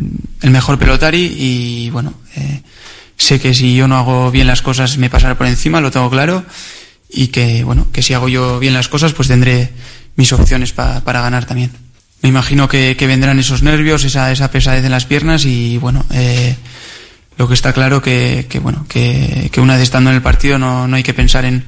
mejor 0.52 0.78
pelotari 0.80 1.26
y, 1.38 1.90
bueno, 1.92 2.14
eh, 2.36 2.62
sé 3.18 3.40
que 3.40 3.54
si 3.54 3.76
yo 3.76 3.88
no 3.88 3.98
hago 3.98 4.32
bien 4.32 4.48
las 4.48 4.62
cosas 4.62 4.98
me 4.98 5.10
pasará 5.10 5.38
por 5.38 5.48
encima, 5.48 5.82
lo 5.82 5.92
tengo 5.92 6.10
claro, 6.10 6.44
y 7.10 7.28
que, 7.28 7.64
bueno, 7.64 7.88
que 7.92 8.02
si 8.02 8.14
hago 8.14 8.28
yo 8.30 8.60
bien 8.60 8.74
las 8.74 8.88
cosas, 8.90 9.14
pues 9.14 9.28
tendré 9.28 9.70
mis 10.16 10.32
opciones 10.34 10.74
pa- 10.74 11.02
para 11.02 11.22
ganar 11.22 11.46
también. 11.46 11.72
Me 12.22 12.30
imagino 12.30 12.68
que, 12.68 12.96
vendrán 13.02 13.38
esos 13.40 13.64
nervios, 13.64 14.04
esa, 14.06 14.32
esa 14.32 14.50
pesadez 14.50 14.84
en 14.86 14.92
las 14.92 15.06
piernas 15.06 15.46
y, 15.46 15.78
bueno, 15.78 16.06
eh, 16.12 16.56
lo 17.38 17.48
que 17.48 17.54
está 17.54 17.74
claro 17.74 18.02
que, 18.02 18.46
que 18.50 18.60
bueno, 18.60 18.86
que, 18.88 19.50
que 19.52 19.60
una 19.62 19.74
vez 19.74 19.84
estando 19.84 20.10
en 20.10 20.16
el 20.18 20.22
partido 20.22 20.58
no, 20.58 20.88
no 20.88 20.96
hay 20.96 21.04
que 21.04 21.14
pensar 21.14 21.46
en, 21.46 21.66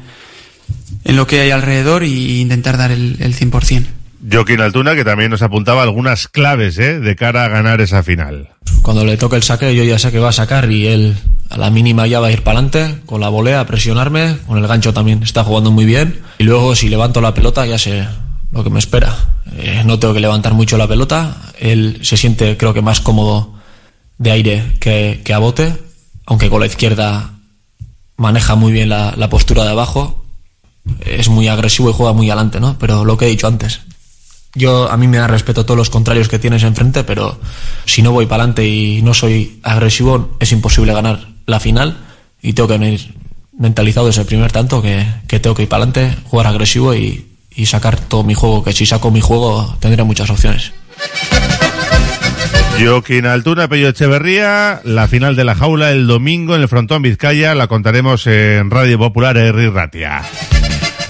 en 1.04 1.16
lo 1.16 1.28
que 1.28 1.42
hay 1.42 1.52
alrededor 1.52 2.04
y 2.04 2.40
intentar 2.42 2.78
dar 2.78 2.92
el, 2.92 3.18
el 3.20 3.36
100%. 3.36 3.86
Joaquín 4.32 4.62
Altuna, 4.62 4.96
que 4.96 5.04
también 5.04 5.32
nos 5.32 5.42
apuntaba 5.42 5.84
algunas 5.84 6.28
claves 6.28 6.78
¿eh? 6.80 7.00
de 7.00 7.16
cara 7.16 7.46
a 7.46 7.50
ganar 7.50 7.82
esa 7.82 8.02
final. 8.02 8.50
Cuando 8.82 9.06
le 9.06 9.18
toque 9.18 9.36
el 9.36 9.44
saque, 9.44 9.76
yo 9.76 9.84
ya 9.84 10.00
sé 10.00 10.12
que 10.12 10.20
va 10.20 10.30
a 10.30 10.34
sacar 10.34 10.72
y 10.72 10.88
él 10.88 11.16
a 11.50 11.58
la 11.58 11.70
mínima 11.70 12.08
ya 12.08 12.20
va 12.20 12.28
a 12.28 12.32
ir 12.32 12.42
para 12.42 12.60
adelante, 12.60 13.02
con 13.06 13.22
la 13.22 13.30
volea, 13.30 13.60
a 13.60 13.68
presionarme, 13.68 14.38
con 14.48 14.58
el 14.58 14.68
gancho 14.68 14.94
también 14.94 15.22
está 15.24 15.44
jugando 15.44 15.72
muy 15.72 15.86
bien. 15.86 16.22
Y 16.40 16.44
luego 16.44 16.76
si 16.76 16.90
levanto 16.90 17.22
la 17.22 17.34
pelota 17.34 17.66
ya 17.66 17.78
sé 17.78 18.08
lo 18.52 18.64
que 18.64 18.70
me 18.70 18.80
espera. 18.80 19.16
Eh, 19.58 19.84
no 19.86 20.00
tengo 20.00 20.14
que 20.14 20.20
levantar 20.20 20.54
mucho 20.54 20.78
la 20.78 20.88
pelota, 20.88 21.38
él 21.60 22.00
se 22.02 22.18
siente 22.18 22.58
creo 22.58 22.74
que 22.74 22.82
más 22.82 23.00
cómodo 23.00 23.54
de 24.18 24.32
aire 24.32 24.78
que, 24.80 25.22
a 25.34 25.38
bote, 25.38 25.74
aunque 26.26 26.50
con 26.50 26.60
la 26.60 26.66
izquierda 26.66 27.32
maneja 28.18 28.56
muy 28.56 28.72
bien 28.72 28.90
la, 28.90 29.14
la 29.18 29.30
postura 29.30 29.64
de 29.64 29.72
abajo, 29.72 30.26
es 31.06 31.30
muy 31.30 31.48
agresivo 31.48 31.90
y 31.90 31.94
juega 31.94 32.14
muy 32.14 32.30
adelante, 32.30 32.60
¿no? 32.60 32.78
Pero 32.80 33.06
lo 33.06 33.18
que 33.18 33.26
he 33.26 33.30
dicho 33.30 33.48
antes, 33.48 33.82
yo 34.56 34.90
a 34.90 34.98
mí 34.98 35.08
me 35.08 35.18
da 35.18 35.28
respeto 35.28 35.66
todos 35.66 35.78
los 35.78 35.90
contrarios 35.90 36.30
que 36.30 36.40
tienes 36.40 36.64
enfrente, 36.64 37.04
pero 37.04 37.40
si 37.86 38.02
no 38.02 38.12
voy 38.12 38.26
para 38.26 38.44
adelante 38.44 38.68
y 38.68 39.02
no 39.02 39.14
soy 39.14 39.60
agresivo, 39.64 40.36
es 40.40 40.52
imposible 40.52 40.94
ganar 40.94 41.28
la 41.46 41.60
final 41.60 41.98
y 42.42 42.54
tengo 42.54 42.70
que 42.70 42.78
venir 42.78 43.14
mentalizado 43.58 44.08
desde 44.08 44.22
el 44.22 44.28
primer 44.28 44.52
tanto 44.52 44.82
que, 44.82 45.06
que 45.28 45.40
tengo 45.40 45.56
que 45.56 45.64
ir 45.64 45.70
para 45.70 45.84
adelante, 45.84 46.18
jugar 46.26 46.48
agresivo 46.48 46.96
y, 46.96 47.26
y 47.56 47.66
sacar 47.66 48.00
todo 48.00 48.24
mi 48.24 48.34
juego, 48.34 48.64
que 48.64 48.74
si 48.74 48.86
saco 48.86 49.12
mi 49.12 49.22
juego 49.22 49.76
tendré 49.80 50.04
muchas 50.04 50.30
opciones. 50.30 50.72
Joaquín 52.78 53.26
Altuna, 53.26 53.70
Pello 53.70 53.90
Echeverría, 53.90 54.82
la 54.84 55.08
final 55.08 55.36
de 55.38 55.46
la 55.46 55.56
jaula 55.56 55.92
el 55.92 56.08
domingo 56.08 56.56
en 56.56 56.62
el 56.62 56.68
Frontón 56.68 57.02
Vizcaya, 57.02 57.56
la 57.56 57.68
contaremos 57.68 58.28
en 58.28 58.70
Radio 58.70 59.00
Popular 59.00 59.38
R. 59.38 59.70
Ratia. 59.70 60.24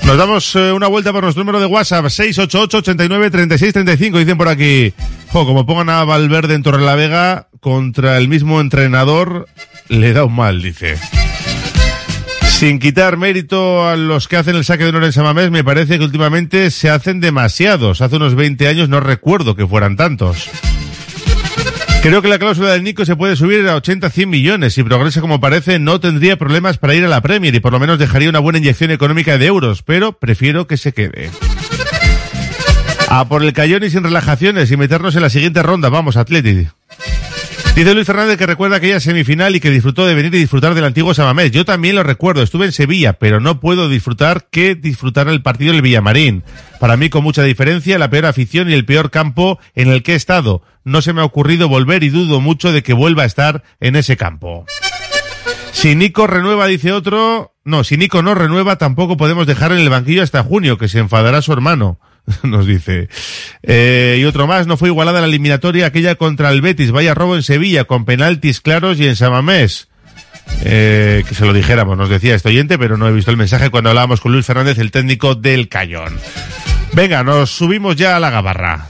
Nos 0.05 0.17
damos 0.17 0.55
eh, 0.55 0.71
una 0.71 0.87
vuelta 0.87 1.11
por 1.11 1.23
nuestro 1.23 1.43
número 1.43 1.59
de 1.59 1.65
WhatsApp, 1.65 2.05
688-89-3635, 2.05 4.19
dicen 4.19 4.37
por 4.37 4.47
aquí, 4.47 4.93
jo, 5.31 5.47
como 5.47 5.65
pongan 5.65 5.89
a 5.89 6.03
Valverde 6.03 6.53
en 6.53 6.61
Torrelavega 6.61 7.47
contra 7.59 8.17
el 8.17 8.27
mismo 8.27 8.61
entrenador, 8.61 9.47
le 9.89 10.13
da 10.13 10.25
un 10.25 10.35
mal, 10.35 10.61
dice. 10.61 10.99
Sin 12.43 12.77
quitar 12.79 13.17
mérito 13.17 13.87
a 13.87 13.97
los 13.97 14.27
que 14.27 14.37
hacen 14.37 14.55
el 14.55 14.63
saque 14.63 14.83
de 14.83 14.91
honor 14.91 15.05
en 15.05 15.11
Samamés, 15.11 15.49
me 15.49 15.63
parece 15.63 15.97
que 15.97 16.05
últimamente 16.05 16.69
se 16.69 16.89
hacen 16.89 17.19
demasiados. 17.19 18.01
Hace 18.01 18.17
unos 18.17 18.35
20 18.35 18.67
años 18.67 18.87
no 18.87 18.99
recuerdo 18.99 19.55
que 19.55 19.65
fueran 19.67 19.97
tantos. 19.97 20.47
Creo 22.05 22.21
que 22.21 22.27
la 22.27 22.37
cláusula 22.37 22.73
del 22.73 22.83
Nico 22.83 23.03
se 23.03 23.15
puede 23.15 23.35
subir 23.35 23.67
a 23.67 23.75
80-100 23.81 24.27
millones. 24.27 24.75
Si 24.75 24.83
progresa 24.83 25.21
como 25.21 25.39
parece, 25.39 25.79
no 25.79 25.99
tendría 25.99 26.37
problemas 26.37 26.77
para 26.77 26.93
ir 26.93 27.03
a 27.03 27.07
la 27.07 27.19
Premier 27.19 27.55
y 27.55 27.59
por 27.59 27.73
lo 27.73 27.79
menos 27.79 27.97
dejaría 27.97 28.29
una 28.29 28.37
buena 28.37 28.59
inyección 28.59 28.91
económica 28.91 29.39
de 29.39 29.47
euros, 29.47 29.81
pero 29.81 30.11
prefiero 30.19 30.67
que 30.67 30.77
se 30.77 30.93
quede. 30.93 31.31
A 33.09 33.27
por 33.27 33.43
el 33.43 33.53
cayón 33.53 33.83
y 33.85 33.89
sin 33.89 34.03
relajaciones 34.03 34.69
y 34.69 34.77
meternos 34.77 35.15
en 35.15 35.23
la 35.23 35.31
siguiente 35.31 35.63
ronda. 35.63 35.89
Vamos, 35.89 36.15
Atleti. 36.15 36.67
Dice 37.75 37.93
Luis 37.95 38.05
Fernández 38.05 38.37
que 38.37 38.45
recuerda 38.45 38.75
aquella 38.75 38.99
semifinal 38.99 39.55
y 39.55 39.59
que 39.59 39.71
disfrutó 39.71 40.05
de 40.05 40.13
venir 40.13 40.35
y 40.35 40.37
disfrutar 40.37 40.75
del 40.75 40.85
antiguo 40.85 41.15
Samamés. 41.15 41.51
Yo 41.51 41.65
también 41.65 41.95
lo 41.95 42.03
recuerdo, 42.03 42.43
estuve 42.43 42.67
en 42.67 42.71
Sevilla, 42.71 43.13
pero 43.13 43.39
no 43.39 43.59
puedo 43.59 43.89
disfrutar 43.89 44.45
que 44.51 44.75
disfrutar 44.75 45.27
el 45.27 45.41
partido 45.41 45.73
del 45.73 45.81
Villamarín. 45.81 46.43
Para 46.79 46.97
mí, 46.97 47.09
con 47.09 47.23
mucha 47.23 47.41
diferencia, 47.41 47.97
la 47.97 48.11
peor 48.11 48.27
afición 48.27 48.69
y 48.69 48.73
el 48.73 48.85
peor 48.85 49.09
campo 49.09 49.59
en 49.73 49.89
el 49.89 50.03
que 50.03 50.13
he 50.13 50.15
estado. 50.15 50.61
No 50.85 51.01
se 51.01 51.11
me 51.11 51.21
ha 51.21 51.25
ocurrido 51.25 51.67
volver 51.67 52.03
y 52.03 52.09
dudo 52.09 52.39
mucho 52.39 52.71
de 52.71 52.83
que 52.83 52.93
vuelva 52.93 53.23
a 53.23 53.25
estar 53.25 53.63
en 53.81 53.95
ese 53.95 54.15
campo. 54.15 54.65
Si 55.73 55.95
Nico 55.95 56.25
renueva, 56.25 56.67
dice 56.67 56.93
otro, 56.93 57.53
no, 57.65 57.83
si 57.83 57.97
Nico 57.97 58.21
no 58.21 58.33
renueva, 58.33 58.77
tampoco 58.77 59.17
podemos 59.17 59.45
dejar 59.45 59.73
en 59.73 59.79
el 59.79 59.89
banquillo 59.89 60.23
hasta 60.23 60.43
junio, 60.43 60.77
que 60.77 60.87
se 60.87 60.99
enfadará 60.99 61.41
su 61.41 61.51
hermano. 61.51 61.99
Nos 62.43 62.65
dice. 62.65 63.09
Eh, 63.61 64.17
y 64.19 64.23
otro 64.23 64.47
más, 64.47 64.67
no 64.67 64.77
fue 64.77 64.89
igualada 64.89 65.21
la 65.21 65.27
eliminatoria 65.27 65.87
aquella 65.87 66.15
contra 66.15 66.49
el 66.51 66.61
Betis, 66.61 66.91
vaya 66.91 67.13
robo 67.13 67.35
en 67.35 67.43
Sevilla, 67.43 67.83
con 67.83 68.05
penaltis 68.05 68.61
claros 68.61 68.99
y 68.99 69.07
en 69.07 69.15
Samamés. 69.15 69.89
Eh, 70.63 71.23
que 71.27 71.35
se 71.35 71.45
lo 71.45 71.53
dijéramos, 71.53 71.97
nos 71.97 72.09
decía 72.09 72.35
este 72.35 72.49
oyente, 72.49 72.77
pero 72.77 72.97
no 72.97 73.07
he 73.07 73.11
visto 73.11 73.31
el 73.31 73.37
mensaje 73.37 73.69
cuando 73.69 73.89
hablábamos 73.89 74.21
con 74.21 74.31
Luis 74.31 74.45
Fernández, 74.45 74.77
el 74.77 74.91
técnico 74.91 75.35
del 75.35 75.67
Cayón. 75.67 76.17
Venga, 76.93 77.23
nos 77.23 77.49
subimos 77.49 77.95
ya 77.95 78.15
a 78.15 78.19
la 78.19 78.29
gabarra. 78.29 78.89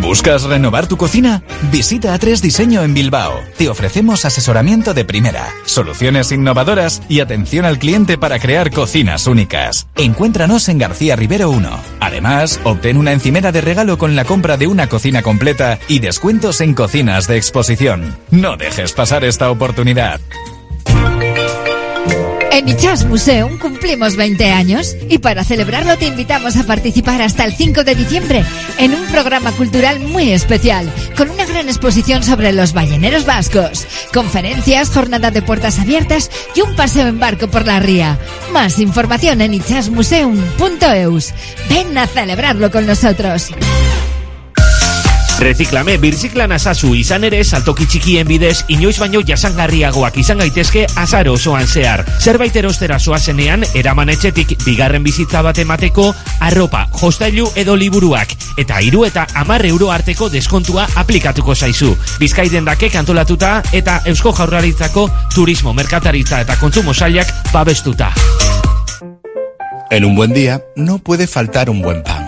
¿Buscas 0.00 0.44
renovar 0.44 0.86
tu 0.86 0.96
cocina? 0.96 1.42
Visita 1.72 2.14
A3 2.16 2.40
Diseño 2.40 2.82
en 2.82 2.94
Bilbao. 2.94 3.40
Te 3.56 3.68
ofrecemos 3.68 4.24
asesoramiento 4.24 4.94
de 4.94 5.04
primera, 5.04 5.48
soluciones 5.64 6.30
innovadoras 6.30 7.02
y 7.08 7.20
atención 7.20 7.64
al 7.64 7.78
cliente 7.78 8.16
para 8.16 8.38
crear 8.38 8.70
cocinas 8.70 9.26
únicas. 9.26 9.88
Encuéntranos 9.96 10.68
en 10.68 10.78
García 10.78 11.16
Rivero 11.16 11.50
1. 11.50 11.70
Además, 12.00 12.60
obtén 12.64 12.96
una 12.96 13.12
encimera 13.12 13.50
de 13.52 13.60
regalo 13.60 13.98
con 13.98 14.14
la 14.14 14.24
compra 14.24 14.56
de 14.56 14.68
una 14.68 14.88
cocina 14.88 15.22
completa 15.22 15.78
y 15.88 15.98
descuentos 15.98 16.60
en 16.60 16.74
cocinas 16.74 17.26
de 17.26 17.36
exposición. 17.36 18.16
No 18.30 18.56
dejes 18.56 18.92
pasar 18.92 19.24
esta 19.24 19.50
oportunidad. 19.50 20.20
En 22.58 22.68
Ichas 22.68 23.04
Museum 23.04 23.56
cumplimos 23.56 24.16
20 24.16 24.50
años 24.50 24.96
y 25.08 25.18
para 25.18 25.44
celebrarlo 25.44 25.96
te 25.96 26.06
invitamos 26.06 26.56
a 26.56 26.64
participar 26.64 27.22
hasta 27.22 27.44
el 27.44 27.54
5 27.54 27.84
de 27.84 27.94
diciembre 27.94 28.44
en 28.78 28.94
un 28.94 29.06
programa 29.06 29.52
cultural 29.52 30.00
muy 30.00 30.32
especial 30.32 30.92
con 31.16 31.30
una 31.30 31.46
gran 31.46 31.68
exposición 31.68 32.24
sobre 32.24 32.50
los 32.52 32.72
balleneros 32.72 33.26
vascos, 33.26 33.86
conferencias, 34.12 34.90
jornada 34.90 35.30
de 35.30 35.40
puertas 35.40 35.78
abiertas 35.78 36.32
y 36.56 36.62
un 36.62 36.74
paseo 36.74 37.06
en 37.06 37.20
barco 37.20 37.46
por 37.46 37.64
la 37.64 37.78
ría. 37.78 38.18
Más 38.52 38.80
información 38.80 39.40
en 39.40 39.54
ichasmuseum.eus. 39.54 41.34
Ven 41.68 41.96
a 41.96 42.08
celebrarlo 42.08 42.72
con 42.72 42.88
nosotros. 42.88 43.52
Reziklame, 45.38 45.98
birziklan 46.02 46.50
azazu 46.50 46.96
izan 46.98 47.22
ere 47.28 47.38
saltoki 47.44 47.86
txikien 47.86 48.26
bidez 48.26 48.64
inoiz 48.74 48.96
baino 48.98 49.20
jasangarriagoak 49.22 50.16
izan 50.18 50.40
gaitezke 50.42 50.82
azaro 50.98 51.36
osoan 51.38 51.66
zehar. 51.66 52.02
Zerbait 52.18 52.56
erostera 52.58 52.98
zoazenean, 52.98 53.62
eraman 53.78 54.10
etxetik 54.10 54.56
bigarren 54.64 55.04
bizitza 55.06 55.42
bat 55.46 55.60
emateko 55.62 56.08
arropa, 56.42 56.84
jostailu 56.98 57.46
edo 57.54 57.76
liburuak 57.78 58.34
eta 58.58 58.80
hiru 58.82 59.04
eta 59.06 59.28
hamar 59.38 59.64
euro 59.68 59.92
arteko 59.94 60.28
deskontua 60.28 60.88
aplikatuko 60.98 61.54
zaizu. 61.54 61.92
Bizkaiden 62.18 62.66
dake 62.66 62.90
kantolatuta 62.90 63.60
eta 63.72 64.00
Eusko 64.10 64.34
Jaurlaritzako 64.34 65.06
turismo, 65.34 65.72
merkataritza 65.72 66.42
eta 66.42 66.58
kontsumo 66.58 66.94
sailak 66.94 67.30
babestuta. 67.52 68.10
En 69.90 70.04
un 70.04 70.16
buen 70.16 70.34
día 70.34 70.60
no 70.74 70.98
puede 70.98 71.26
faltar 71.26 71.70
un 71.70 71.80
buen 71.80 72.02
pan. 72.02 72.27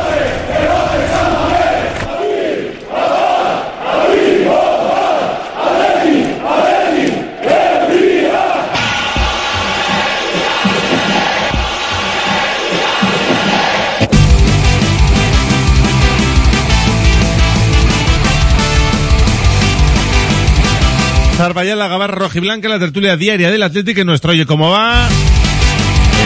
Zarballá, 21.41 21.75
la 21.75 21.87
Gabarra 21.87 22.13
Rojiblanca, 22.13 22.69
la 22.69 22.77
tertulia 22.77 23.17
diaria 23.17 23.49
del 23.49 23.63
Atlético 23.63 24.01
en 24.01 24.05
nuestro 24.05 24.29
Oye 24.29 24.45
Cómo 24.45 24.69
Va 24.69 25.09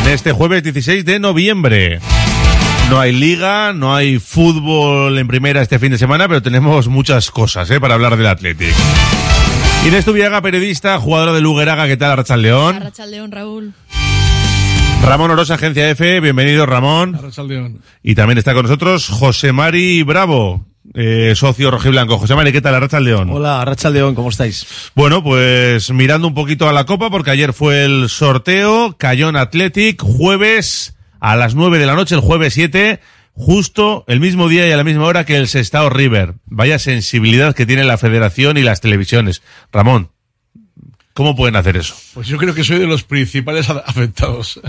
en 0.03 0.11
este 0.11 0.34
jueves 0.34 0.61
16 0.61 1.05
de 1.05 1.20
noviembre. 1.20 2.01
No 2.89 2.99
hay 2.99 3.13
liga, 3.13 3.72
no 3.72 3.95
hay 3.95 4.20
fútbol 4.20 5.18
en 5.18 5.26
primera 5.26 5.61
este 5.61 5.80
fin 5.80 5.91
de 5.91 5.97
semana, 5.97 6.28
pero 6.28 6.41
tenemos 6.41 6.89
muchas 6.89 7.32
cosas 7.32 7.72
¿eh? 7.72 7.80
para 7.80 7.93
hablar 7.93 8.18
del 8.18 8.28
Atlético. 8.28 8.76
Inés 9.88 10.03
Tubiaga, 10.03 10.41
periodista, 10.41 10.99
jugadora 10.99 11.32
de 11.32 11.39
Lugueraga, 11.39 11.88
¿qué 11.88 11.95
tal, 11.95 12.11
Arrachal 12.11 12.41
León? 12.41 12.76
Arrachal 12.76 13.09
León, 13.09 13.32
Raúl. 13.32 13.74
Ramón 15.01 15.32
Orosa, 15.32 15.53
Agencia 15.53 15.89
F, 15.91 16.20
bienvenido 16.20 16.66
Ramón. 16.66 17.16
Arrachaldeón. 17.16 17.80
Y 18.03 18.16
también 18.16 18.38
está 18.38 18.53
con 18.53 18.63
nosotros 18.63 19.07
José 19.07 19.53
Mari 19.53 20.03
Bravo, 20.03 20.66
eh, 20.94 21.34
socio 21.36 21.72
rojiblanco. 21.72 22.18
José 22.18 22.36
Mari, 22.36 22.52
¿qué 22.52 22.62
tal, 22.62 22.76
Arrachal 22.76 23.04
León? 23.04 23.30
Hola, 23.32 23.62
Arrachal 23.62 23.94
León, 23.94 24.16
¿cómo 24.16 24.30
estáis? 24.30 24.66
Bueno, 24.96 25.24
pues 25.24 25.92
mirando 25.92 26.28
un 26.28 26.34
poquito 26.34 26.70
a 26.70 26.74
la 26.74 26.86
Copa, 26.86 27.10
porque 27.10 27.32
ayer 27.32 27.54
fue 27.54 27.86
el 27.86 28.10
sorteo, 28.10 28.96
Cayón 28.98 29.36
Athletic, 29.36 30.02
jueves 30.02 30.96
a 31.20 31.36
las 31.36 31.56
9 31.56 31.80
de 31.80 31.86
la 31.86 31.96
noche, 31.96 32.16
el 32.16 32.22
jueves 32.22 32.54
7, 32.54 33.00
justo 33.34 34.06
el 34.08 34.20
mismo 34.20 34.48
día 34.48 34.68
y 34.68 34.72
a 34.72 34.78
la 34.78 34.84
misma 34.84 35.06
hora 35.06 35.26
que 35.26 35.38
el 35.38 35.48
Sestao 35.48 35.90
River. 35.90 36.36
Vaya 36.46 36.80
sensibilidad 36.80 37.56
que 37.56 37.66
tiene 37.66 37.84
la 37.84 37.98
federación 37.98 38.58
y 38.58 38.62
las 38.62 38.80
televisiones. 38.80 39.42
Ramón, 39.74 40.12
¿cómo 41.14 41.36
pueden 41.36 41.56
hacer 41.56 41.78
eso? 41.78 41.96
Pues 42.14 42.28
yo 42.28 42.38
creo 42.38 42.54
que 42.54 42.64
soy 42.64 42.78
de 42.80 42.88
los 42.88 43.04
principales 43.04 43.70
afectados. 43.86 44.60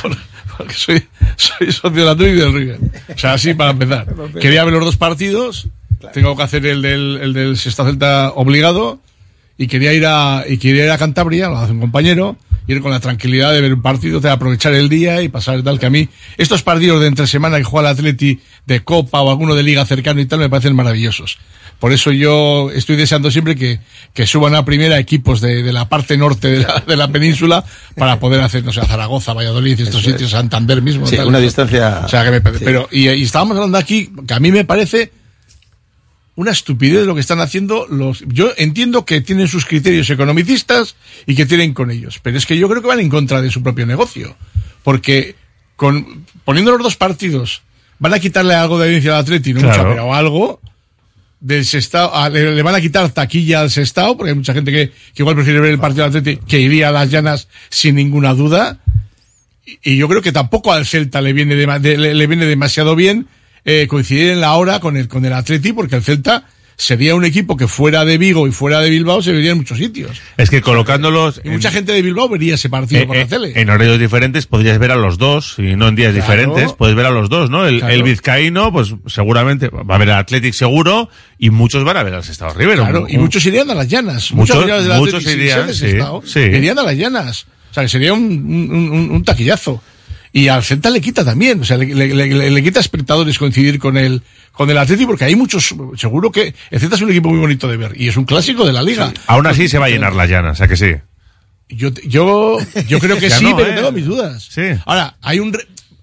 Por- 0.00 0.16
Porque 0.58 0.74
soy, 0.74 1.02
soy 1.36 1.72
socio 1.72 1.90
del 1.90 2.08
Atlético 2.08 2.36
y 2.36 2.40
del 2.40 2.52
River. 2.52 2.80
O 3.14 3.18
sea, 3.18 3.34
así 3.34 3.54
para 3.54 3.70
empezar. 3.70 4.06
Quería 4.40 4.64
ver 4.64 4.74
los 4.74 4.84
dos 4.84 4.96
partidos. 4.96 5.68
Tengo 6.12 6.36
que 6.36 6.42
hacer 6.42 6.66
el 6.66 6.82
del, 6.82 7.18
el 7.22 7.32
del 7.32 7.56
Sexta 7.56 7.84
Celta 7.84 8.32
obligado. 8.34 9.00
Y 9.60 9.66
quería 9.66 9.92
ir 9.92 10.06
a, 10.06 10.44
y 10.48 10.56
quería 10.58 10.84
ir 10.84 10.90
a 10.92 10.98
Cantabria, 10.98 11.48
lo 11.48 11.58
hace 11.58 11.72
un 11.72 11.80
compañero, 11.80 12.36
ir 12.68 12.80
con 12.80 12.92
la 12.92 13.00
tranquilidad 13.00 13.52
de 13.52 13.60
ver 13.60 13.74
un 13.74 13.82
partido, 13.82 14.20
de 14.20 14.30
aprovechar 14.30 14.72
el 14.72 14.88
día 14.88 15.20
y 15.20 15.28
pasar 15.28 15.64
tal 15.64 15.80
que 15.80 15.86
a 15.86 15.90
mí, 15.90 16.08
estos 16.36 16.62
partidos 16.62 17.00
de 17.00 17.08
entre 17.08 17.26
semana 17.26 17.58
que 17.58 17.64
juega 17.64 17.90
el 17.90 17.96
Atleti 17.96 18.38
de 18.66 18.84
Copa 18.84 19.20
o 19.20 19.30
alguno 19.30 19.56
de 19.56 19.64
Liga 19.64 19.84
cercano 19.84 20.20
y 20.20 20.26
tal 20.26 20.38
me 20.38 20.48
parecen 20.48 20.76
maravillosos. 20.76 21.38
Por 21.78 21.92
eso 21.92 22.10
yo 22.10 22.70
estoy 22.72 22.96
deseando 22.96 23.30
siempre 23.30 23.54
que, 23.54 23.78
que 24.12 24.26
suban 24.26 24.54
a 24.56 24.64
primera 24.64 24.98
equipos 24.98 25.40
de, 25.40 25.62
de 25.62 25.72
la 25.72 25.88
parte 25.88 26.16
norte 26.18 26.48
de 26.48 26.58
la, 26.64 26.82
de 26.86 26.96
la 26.96 27.06
península 27.08 27.64
para 27.96 28.18
poder 28.18 28.40
hacer, 28.40 28.64
no 28.64 28.72
sé, 28.72 28.80
a 28.80 28.84
Zaragoza, 28.86 29.32
Valladolid, 29.32 29.78
estos 29.80 29.88
Eso 29.88 29.98
es. 29.98 30.04
sitios, 30.14 30.30
Santander 30.32 30.82
mismo. 30.82 31.06
Sí, 31.06 31.16
tal. 31.16 31.28
una 31.28 31.38
distancia- 31.38 32.02
O 32.04 32.08
sea, 32.08 32.24
que 32.24 32.30
me, 32.32 32.38
sí. 32.58 32.64
pero, 32.64 32.88
y, 32.90 33.08
y 33.08 33.22
estábamos 33.22 33.56
hablando 33.56 33.78
aquí, 33.78 34.10
que 34.26 34.34
a 34.34 34.40
mí 34.40 34.50
me 34.50 34.64
parece 34.64 35.12
una 36.34 36.50
estupidez 36.52 37.04
lo 37.06 37.14
que 37.14 37.20
están 37.20 37.40
haciendo 37.40 37.86
los 37.88 38.22
yo 38.26 38.52
entiendo 38.56 39.04
que 39.04 39.20
tienen 39.20 39.48
sus 39.48 39.64
criterios 39.66 40.08
economicistas 40.10 40.94
y 41.26 41.34
que 41.34 41.46
tienen 41.46 41.74
con 41.74 41.90
ellos 41.90 42.20
pero 42.22 42.38
es 42.38 42.46
que 42.46 42.56
yo 42.56 42.68
creo 42.68 42.80
que 42.80 42.86
van 42.86 43.00
en 43.00 43.08
contra 43.08 43.42
de 43.42 43.50
su 43.50 43.60
propio 43.60 43.86
negocio 43.86 44.36
porque 44.84 45.34
con 45.74 46.24
poniendo 46.44 46.70
los 46.70 46.80
dos 46.80 46.94
partidos 46.96 47.62
van 47.98 48.14
a 48.14 48.20
quitarle 48.20 48.54
algo 48.54 48.78
de 48.78 48.84
audiencia 48.86 49.14
al 49.16 49.22
Atleti 49.22 49.52
no 49.52 49.62
Claro. 49.62 49.82
mucha, 49.82 49.88
pero 49.90 50.14
algo 50.14 50.60
del 51.40 51.64
Sestao, 51.64 52.14
a- 52.14 52.28
le, 52.28 52.54
le 52.54 52.62
van 52.62 52.74
a 52.74 52.80
quitar 52.80 53.08
taquilla 53.10 53.60
al 53.60 53.70
Sestao 53.70 54.16
porque 54.16 54.30
hay 54.30 54.36
mucha 54.36 54.54
gente 54.54 54.72
que, 54.72 54.92
igual 55.16 55.34
prefiere 55.36 55.60
ver 55.60 55.70
el 55.72 55.78
partido 55.78 56.08
del 56.08 56.18
Atleti 56.18 56.40
que 56.46 56.60
iría 56.60 56.88
a 56.88 56.92
las 56.92 57.10
llanas 57.10 57.48
sin 57.68 57.94
ninguna 57.94 58.34
duda. 58.34 58.78
Y- 59.82 59.96
yo 59.96 60.08
creo 60.08 60.22
que 60.22 60.32
tampoco 60.32 60.72
al 60.72 60.86
Celta 60.86 61.20
le 61.20 61.32
viene, 61.32 61.54
le 61.54 62.26
viene 62.26 62.46
demasiado 62.46 62.96
bien 62.96 63.26
eh, 63.64 63.86
coincidir 63.88 64.30
en 64.30 64.40
la 64.40 64.54
hora 64.54 64.80
con 64.80 64.96
el, 64.96 65.08
con 65.08 65.24
el 65.24 65.32
Atleti, 65.32 65.72
porque 65.72 65.96
el 65.96 66.02
Celta 66.02 66.44
sería 66.80 67.16
un 67.16 67.24
equipo 67.24 67.56
que 67.56 67.66
fuera 67.66 68.04
de 68.04 68.18
Vigo 68.18 68.46
y 68.46 68.52
fuera 68.52 68.80
de 68.80 68.88
Bilbao 68.88 69.20
se 69.20 69.32
vería 69.32 69.50
en 69.50 69.58
muchos 69.58 69.76
sitios. 69.78 70.22
Es 70.36 70.48
que 70.48 70.62
colocándolos 70.62 71.40
Y 71.44 71.50
mucha 71.50 71.72
gente 71.72 71.90
de 71.92 72.00
Bilbao 72.02 72.28
vería 72.28 72.54
ese 72.54 72.70
partido 72.70 73.02
eh, 73.02 73.06
por 73.06 73.16
eh, 73.16 73.20
la 73.22 73.26
tele. 73.26 73.52
en 73.56 73.68
horarios 73.68 73.98
diferentes 73.98 74.46
podrías 74.46 74.78
ver 74.78 74.92
a 74.92 74.96
los 74.96 75.18
dos, 75.18 75.56
y 75.58 75.74
no 75.74 75.88
en 75.88 75.96
días 75.96 76.12
Claro. 76.14 76.24
diferentes, 76.26 76.72
puedes 76.74 76.94
ver 76.94 77.06
a 77.06 77.10
los 77.10 77.28
dos, 77.28 77.50
¿no? 77.50 77.66
El, 77.66 77.80
Claro. 77.80 77.92
el 77.94 78.02
vizcaíno, 78.04 78.72
pues 78.72 78.94
seguramente 79.06 79.68
va 79.70 79.96
a 79.96 79.98
ver 79.98 80.10
al 80.12 80.20
Athletic 80.20 80.54
seguro, 80.54 81.10
y 81.36 81.50
muchos 81.50 81.82
van 81.82 81.96
a 81.96 82.04
ver 82.04 82.14
al 82.14 82.22
Sestao 82.22 82.54
River. 82.54 82.76
Claro, 82.78 83.02
Un- 83.02 83.10
y 83.10 83.18
muchos 83.18 83.44
irían 83.44 83.68
a 83.70 83.74
las 83.74 83.88
llanas. 83.88 84.30
Muchos- 84.32 84.62
irían, 84.64 85.66
de 85.66 85.74
sí, 85.74 85.96
sí. 86.24 86.38
Irían 86.40 86.78
a 86.78 86.84
las 86.84 86.94
llanas. 86.96 87.46
O 87.70 87.74
sea, 87.74 87.82
que 87.82 87.88
sería 87.88 88.12
un, 88.12 88.22
un, 88.22 88.90
un- 88.92 89.10
un 89.10 89.24
taquillazo. 89.24 89.82
Y 90.32 90.48
al 90.48 90.62
Celta 90.62 90.90
le 90.90 91.00
quita 91.00 91.24
también, 91.24 91.60
o 91.60 91.64
sea, 91.64 91.76
le, 91.78 91.86
le- 91.94 92.14
le- 92.14 92.50
le 92.50 92.62
quita 92.62 92.80
espectadores 92.80 93.38
coincidir 93.38 93.78
con 93.78 93.96
el, 93.96 94.22
con 94.52 94.68
el 94.70 94.76
Atleti 94.78 95.06
porque 95.06 95.24
hay 95.24 95.34
muchos, 95.36 95.74
seguro 95.96 96.30
que 96.30 96.54
el 96.70 96.80
Celta 96.80 96.96
es 96.96 97.02
un 97.02 97.10
equipo 97.10 97.28
muy 97.30 97.38
bonito 97.38 97.66
de 97.68 97.76
ver 97.76 97.92
y 98.00 98.08
es 98.08 98.16
un 98.16 98.24
clásico 98.24 98.66
de 98.66 98.72
la 98.72 98.82
liga. 98.82 99.12
Aún 99.26 99.46
así 99.46 99.68
se 99.68 99.78
va 99.78 99.86
a 99.86 99.88
llenar 99.88 100.14
la 100.14 100.26
llana, 100.26 100.50
o 100.50 100.54
sea 100.54 100.68
que 100.68 100.76
sí. 100.76 100.92
Yo, 101.70 101.90
yo, 102.06 102.58
yo 102.88 102.98
creo 102.98 103.18
que 103.18 103.30
sí, 103.30 103.44
no, 103.44 103.56
pero 103.56 103.70
¿eh? 103.70 103.74
tengo 103.74 103.92
mis 103.92 104.04
dudas. 104.06 104.48
Sí. 104.50 104.62
Ahora, 104.86 105.16
hay 105.22 105.38
un, 105.40 105.56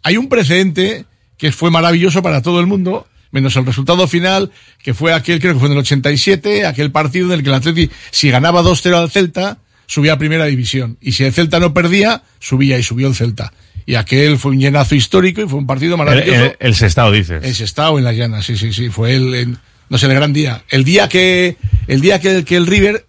hay 0.03 0.17
un 0.17 0.27
precedente 0.29 1.05
que 1.37 1.51
fue 1.51 1.69
maravilloso 1.71 2.21
para 2.21 2.41
todo 2.41 2.59
el 2.59 2.65
mundo, 2.67 3.07
menos 3.31 3.55
el 3.57 3.65
resultado 3.65 4.07
final, 4.07 4.51
que 4.83 4.93
fue 4.93 5.13
aquel, 5.13 5.39
creo 5.39 5.53
que 5.53 5.59
fue 5.59 5.67
en 5.67 5.73
el 5.73 5.79
87, 5.79 6.65
aquel 6.65 6.91
partido 6.91 7.27
en 7.27 7.33
el 7.33 7.43
que 7.43 7.49
el 7.49 7.55
Atleti, 7.55 7.89
si 8.11 8.29
ganaba 8.29 8.61
2-0 8.63 8.95
al 8.95 9.11
Celta, 9.11 9.57
subía 9.87 10.13
a 10.13 10.17
primera 10.17 10.45
división. 10.45 10.97
Y 11.01 11.11
si 11.11 11.23
el 11.25 11.33
Celta 11.33 11.59
no 11.59 11.73
perdía, 11.73 12.23
subía 12.39 12.77
y 12.79 12.83
subió 12.83 13.07
el 13.07 13.15
Celta. 13.15 13.51
Y 13.85 13.95
aquel 13.95 14.37
fue 14.39 14.51
un 14.51 14.59
llenazo 14.59 14.95
histórico 14.95 15.41
y 15.41 15.47
fue 15.47 15.59
un 15.59 15.67
partido 15.67 15.93
El, 15.93 15.97
maravilloso. 15.99 16.31
el, 16.43 16.55
el 16.59 16.75
Sestao, 16.75 17.11
dices. 17.11 17.43
Ese 17.43 17.63
estado 17.63 17.97
en 17.99 18.03
las 18.03 18.15
llanas, 18.15 18.45
sí, 18.45 18.57
sí, 18.57 18.73
sí, 18.73 18.89
fue 18.89 19.15
el, 19.15 19.33
el- 19.35 19.57
no 19.89 19.97
sé, 19.99 20.07
el 20.07 20.13
gran 20.15 20.33
día. 20.33 20.63
El 20.69 20.83
día 20.83 21.07
que, 21.07 21.57
el 21.87 22.01
día 22.01 22.19
que, 22.19 22.43
que 22.43 22.55
el 22.55 22.65
River, 22.65 23.05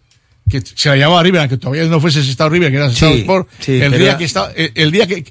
que 0.51 0.61
se 0.63 0.89
la 0.91 0.97
llamaba 0.97 1.23
River, 1.23 1.41
aunque 1.41 1.57
todavía 1.57 1.85
no 1.85 1.99
fuese 2.01 2.21
ese 2.21 2.31
estado 2.31 2.51
River, 2.51 2.71
que 2.71 2.77
era 2.77 2.87
ese 2.89 2.97
Sí, 3.09 3.21
Sport, 3.21 3.49
sí, 3.61 3.73
el 3.81 3.91
pero 3.91 3.99
día 4.05 4.19
que 4.19 4.25
estaba, 4.25 4.51
el, 4.55 4.71
el 4.75 4.91
día 4.91 5.07
que, 5.07 5.25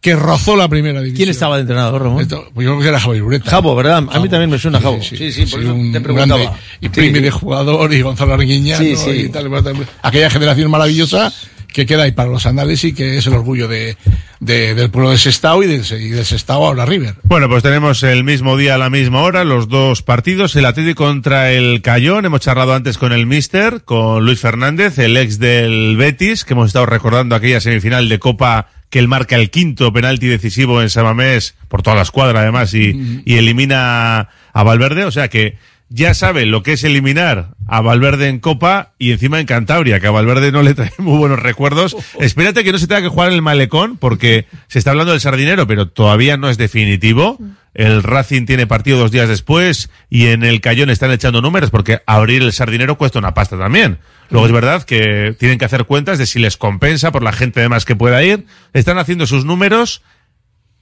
que 0.00 0.14
rozó 0.14 0.56
la 0.56 0.68
primera 0.68 1.00
división. 1.00 1.16
¿Quién 1.16 1.28
estaba 1.30 1.56
de 1.56 1.62
entrenador, 1.62 2.00
Ramón? 2.02 2.22
Esto- 2.22 2.48
pues 2.54 2.64
yo 2.64 2.70
creo 2.74 2.82
que 2.82 2.88
era 2.88 3.00
Javier 3.00 3.22
Ureta. 3.24 3.50
Jabo, 3.50 3.74
¿verdad? 3.74 3.96
A 4.08 4.20
mí 4.20 4.28
también 4.28 4.50
me 4.50 4.58
suena 4.60 4.80
Jabo. 4.80 5.02
Sí, 5.02 5.32
sí, 5.32 5.46
por 5.46 5.60
eso 5.62 5.74
un 5.74 5.92
te 5.92 6.00
preguntaba. 6.00 6.40
grande. 6.40 6.58
Y 6.80 6.86
Sí, 6.86 6.90
Primi 6.90 7.16
sí. 7.18 7.20
de 7.24 7.30
jugador 7.32 7.92
y 7.92 8.02
Gonzalo 8.02 8.34
Arguiñano 8.34 8.84
Sí, 8.84 8.94
sí. 8.96 9.10
y 9.10 9.28
tal, 9.30 9.48
y 9.48 9.62
tal. 9.62 9.86
Aquella 10.02 10.30
generación 10.30 10.70
maravillosa 10.70 11.32
que 11.72 11.86
queda 11.86 12.04
ahí 12.04 12.12
para 12.12 12.28
los 12.30 12.46
anales 12.46 12.84
y 12.84 12.92
que 12.92 13.16
es 13.18 13.26
el 13.26 13.32
orgullo 13.34 13.68
de, 13.68 13.96
de- 14.40 14.74
del 14.74 14.90
pueblo 14.90 15.10
de 15.10 15.18
Sestao 15.18 15.62
y 15.62 15.66
del, 15.66 15.84
y 16.00 16.08
del 16.10 16.24
Sestao 16.24 16.66
ahora 16.66 16.84
River. 16.86 17.14
Bueno, 17.24 17.48
pues 17.48 17.62
tenemos 17.62 18.02
el 18.02 18.24
mismo 18.24 18.56
día 18.56 18.74
a 18.74 18.78
la 18.78 18.90
misma 18.90 19.22
hora, 19.22 19.44
los 19.44 19.68
dos 19.68 20.02
partidos, 20.02 20.54
el 20.56 20.64
Atlético 20.66 21.04
contra 21.04 21.50
el 21.52 21.82
Cayón. 21.82 22.24
Hemos 22.24 22.40
charlado 22.40 22.74
antes 22.74 22.98
con 22.98 23.12
el 23.12 23.26
Mister, 23.26 23.82
con 23.84 24.24
Luis 24.24 24.40
Fernández, 24.40 24.98
el 24.98 25.16
ex 25.16 25.38
del 25.38 25.96
Betis, 25.96 26.44
que 26.44 26.52
hemos 26.54 26.68
estado 26.68 26.86
recordando 26.86 27.34
aquella 27.34 27.60
semifinal 27.60 28.08
de 28.08 28.18
Copa 28.18 28.68
que 28.90 28.98
él 28.98 29.08
marca 29.08 29.36
el 29.36 29.48
quinto 29.48 29.90
penalti 29.90 30.26
decisivo 30.26 30.82
en 30.82 30.90
Samamés, 30.90 31.54
por 31.68 31.82
toda 31.82 31.96
la 31.96 32.02
escuadra 32.02 32.40
además, 32.42 32.74
y, 32.74 33.22
y 33.24 33.36
elimina 33.36 34.28
a 34.52 34.62
Valverde. 34.64 35.06
O 35.06 35.10
sea 35.10 35.28
que 35.28 35.56
ya 35.92 36.14
sabe 36.14 36.46
lo 36.46 36.62
que 36.62 36.72
es 36.72 36.84
eliminar 36.84 37.48
a 37.66 37.80
Valverde 37.80 38.28
en 38.28 38.38
Copa 38.38 38.92
y 38.98 39.12
encima 39.12 39.40
en 39.40 39.46
Cantabria, 39.46 40.00
que 40.00 40.06
a 40.06 40.10
Valverde 40.10 40.52
no 40.52 40.62
le 40.62 40.74
trae 40.74 40.92
muy 40.98 41.18
buenos 41.18 41.38
recuerdos. 41.38 41.96
Espérate 42.18 42.64
que 42.64 42.72
no 42.72 42.78
se 42.78 42.86
tenga 42.86 43.02
que 43.02 43.08
jugar 43.08 43.32
el 43.32 43.42
malecón, 43.42 43.96
porque 43.96 44.46
se 44.68 44.78
está 44.78 44.90
hablando 44.90 45.12
del 45.12 45.20
sardinero, 45.20 45.66
pero 45.66 45.88
todavía 45.88 46.36
no 46.36 46.48
es 46.48 46.58
definitivo. 46.58 47.38
El 47.74 48.02
Racing 48.02 48.44
tiene 48.44 48.66
partido 48.66 48.98
dos 48.98 49.10
días 49.10 49.28
después 49.28 49.88
y 50.10 50.26
en 50.26 50.42
el 50.42 50.60
Cayón 50.60 50.90
están 50.90 51.10
echando 51.10 51.40
números 51.40 51.70
porque 51.70 52.02
abrir 52.06 52.42
el 52.42 52.52
sardinero 52.52 52.98
cuesta 52.98 53.18
una 53.18 53.32
pasta 53.32 53.58
también. 53.58 53.98
Luego 54.28 54.46
es 54.46 54.52
verdad 54.52 54.82
que 54.82 55.34
tienen 55.38 55.58
que 55.58 55.64
hacer 55.64 55.84
cuentas 55.84 56.18
de 56.18 56.26
si 56.26 56.38
les 56.38 56.58
compensa 56.58 57.12
por 57.12 57.22
la 57.22 57.32
gente 57.32 57.60
además 57.60 57.84
que 57.86 57.96
pueda 57.96 58.22
ir. 58.22 58.46
Están 58.74 58.98
haciendo 58.98 59.26
sus 59.26 59.46
números. 59.46 60.02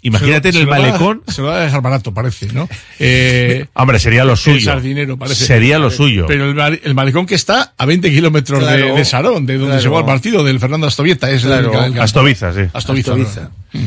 Imagínate 0.02 0.48
en 0.48 0.56
el 0.56 0.66
va- 0.70 0.78
malecón. 0.78 1.22
Se 1.28 1.42
lo 1.42 1.48
va 1.48 1.58
a 1.58 1.60
dejar 1.60 1.82
barato, 1.82 2.14
parece, 2.14 2.46
¿no? 2.52 2.68
Eh, 2.98 3.66
Hombre, 3.74 3.98
sería 3.98 4.24
lo 4.24 4.34
suyo. 4.36 4.60
sardinero, 4.72 5.16
parece. 5.18 5.44
Sería 5.44 5.78
lo 5.78 5.90
suyo. 5.90 6.24
Pero 6.26 6.50
el, 6.50 6.80
el 6.82 6.94
malecón 6.94 7.26
que 7.26 7.34
está 7.34 7.74
a 7.76 7.84
20 7.86 8.10
kilómetros 8.10 8.60
de, 8.60 8.66
Claro. 8.78 8.94
de 8.96 9.04
Sarón, 9.04 9.44
de 9.46 9.54
donde 9.54 9.66
Claro. 9.68 9.82
se 9.82 9.88
juega 9.88 10.00
el 10.00 10.06
partido, 10.06 10.42
del 10.44 10.58
Fernando 10.58 10.86
Astovieta. 10.86 11.30
Es 11.30 11.44
el- 11.44 11.50
Claro. 11.50 11.84
el, 11.84 11.92
el- 11.94 12.00
Astoviza, 12.00 12.52
sí. 12.54 12.60
Astoviza, 12.72 13.12
Astoviza. 13.12 13.50
¿no? 13.72 13.80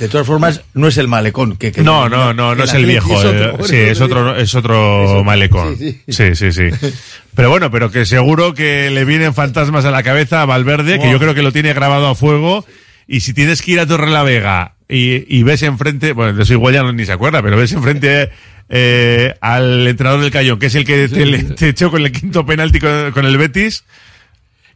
De 0.00 0.08
todas 0.08 0.26
formas, 0.26 0.60
no 0.74 0.88
es 0.88 0.98
el 0.98 1.06
malecón. 1.08 1.56
Que, 1.56 1.70
que- 1.72 1.82
No, 1.82 2.08
no, 2.08 2.34
no, 2.34 2.54
no 2.54 2.64
es 2.64 2.74
el 2.74 2.84
viejo. 2.84 3.16
es 3.18 3.24
eh, 3.24 3.46
otro. 3.54 3.64
sí, 3.66 3.76
es 3.76 4.00
otro, 4.00 4.36
es 4.36 4.54
otro 4.54 5.22
malecón. 5.24 5.76
sí, 5.78 6.00
Sí, 6.08 6.34
sí, 6.34 6.52
sí. 6.52 6.64
Pero 7.34 7.48
bueno, 7.48 7.70
pero 7.70 7.90
que 7.90 8.04
seguro 8.04 8.52
que 8.52 8.90
le 8.90 9.06
vienen 9.06 9.32
fantasmas 9.32 9.86
a 9.86 9.90
la 9.90 10.02
cabeza 10.02 10.42
a 10.42 10.44
Valverde, 10.44 10.98
que 10.98 11.10
yo 11.10 11.18
creo 11.18 11.34
que 11.34 11.40
lo 11.40 11.50
tiene 11.50 11.72
grabado 11.72 12.08
a 12.08 12.14
fuego. 12.14 12.66
Y 13.08 13.20
si 13.20 13.32
tienes 13.32 13.62
que 13.62 13.72
ir 13.72 13.80
a 13.80 13.86
Torre 13.86 14.10
la 14.10 14.22
Vega 14.22 14.74
y, 14.92 15.24
y 15.38 15.42
ves 15.42 15.62
enfrente, 15.62 16.12
bueno, 16.12 16.34
de 16.34 16.42
eso 16.42 16.52
igual 16.52 16.74
ya 16.74 16.82
no, 16.82 16.92
ni 16.92 17.04
se 17.06 17.12
acuerda, 17.12 17.42
pero 17.42 17.56
ves 17.56 17.72
enfrente 17.72 18.30
eh, 18.68 19.34
al 19.40 19.86
entrenador 19.86 20.20
del 20.20 20.30
Cayón, 20.30 20.58
que 20.58 20.66
es 20.66 20.74
el 20.74 20.84
que 20.84 21.08
te, 21.08 21.68
echó 21.68 21.90
con 21.90 22.02
el 22.04 22.12
quinto 22.12 22.44
penalti 22.46 22.78
con, 22.80 23.12
con 23.12 23.24
el 23.24 23.36
Betis. 23.38 23.84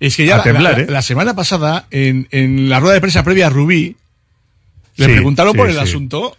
Es 0.01 0.17
que 0.17 0.27
ya 0.27 0.35
A 0.35 0.39
la, 0.39 0.45
temblar, 0.45 0.73
la- 0.79 0.81
¿eh? 0.85 0.87
la 0.89 1.03
semana 1.03 1.35
pasada, 1.35 1.87
en, 1.91 2.29
en 2.31 2.69
la 2.69 2.81
rueda 2.81 2.95
de 2.95 3.01
prensa 3.01 3.23
previa 3.25 3.47
a 3.47 3.51
Rubí, 3.51 3.97
le 4.97 5.07
Sí, 5.07 5.13
preguntaron 5.13 5.55
por 5.55 5.69
el 5.71 5.79
asunto 5.79 6.37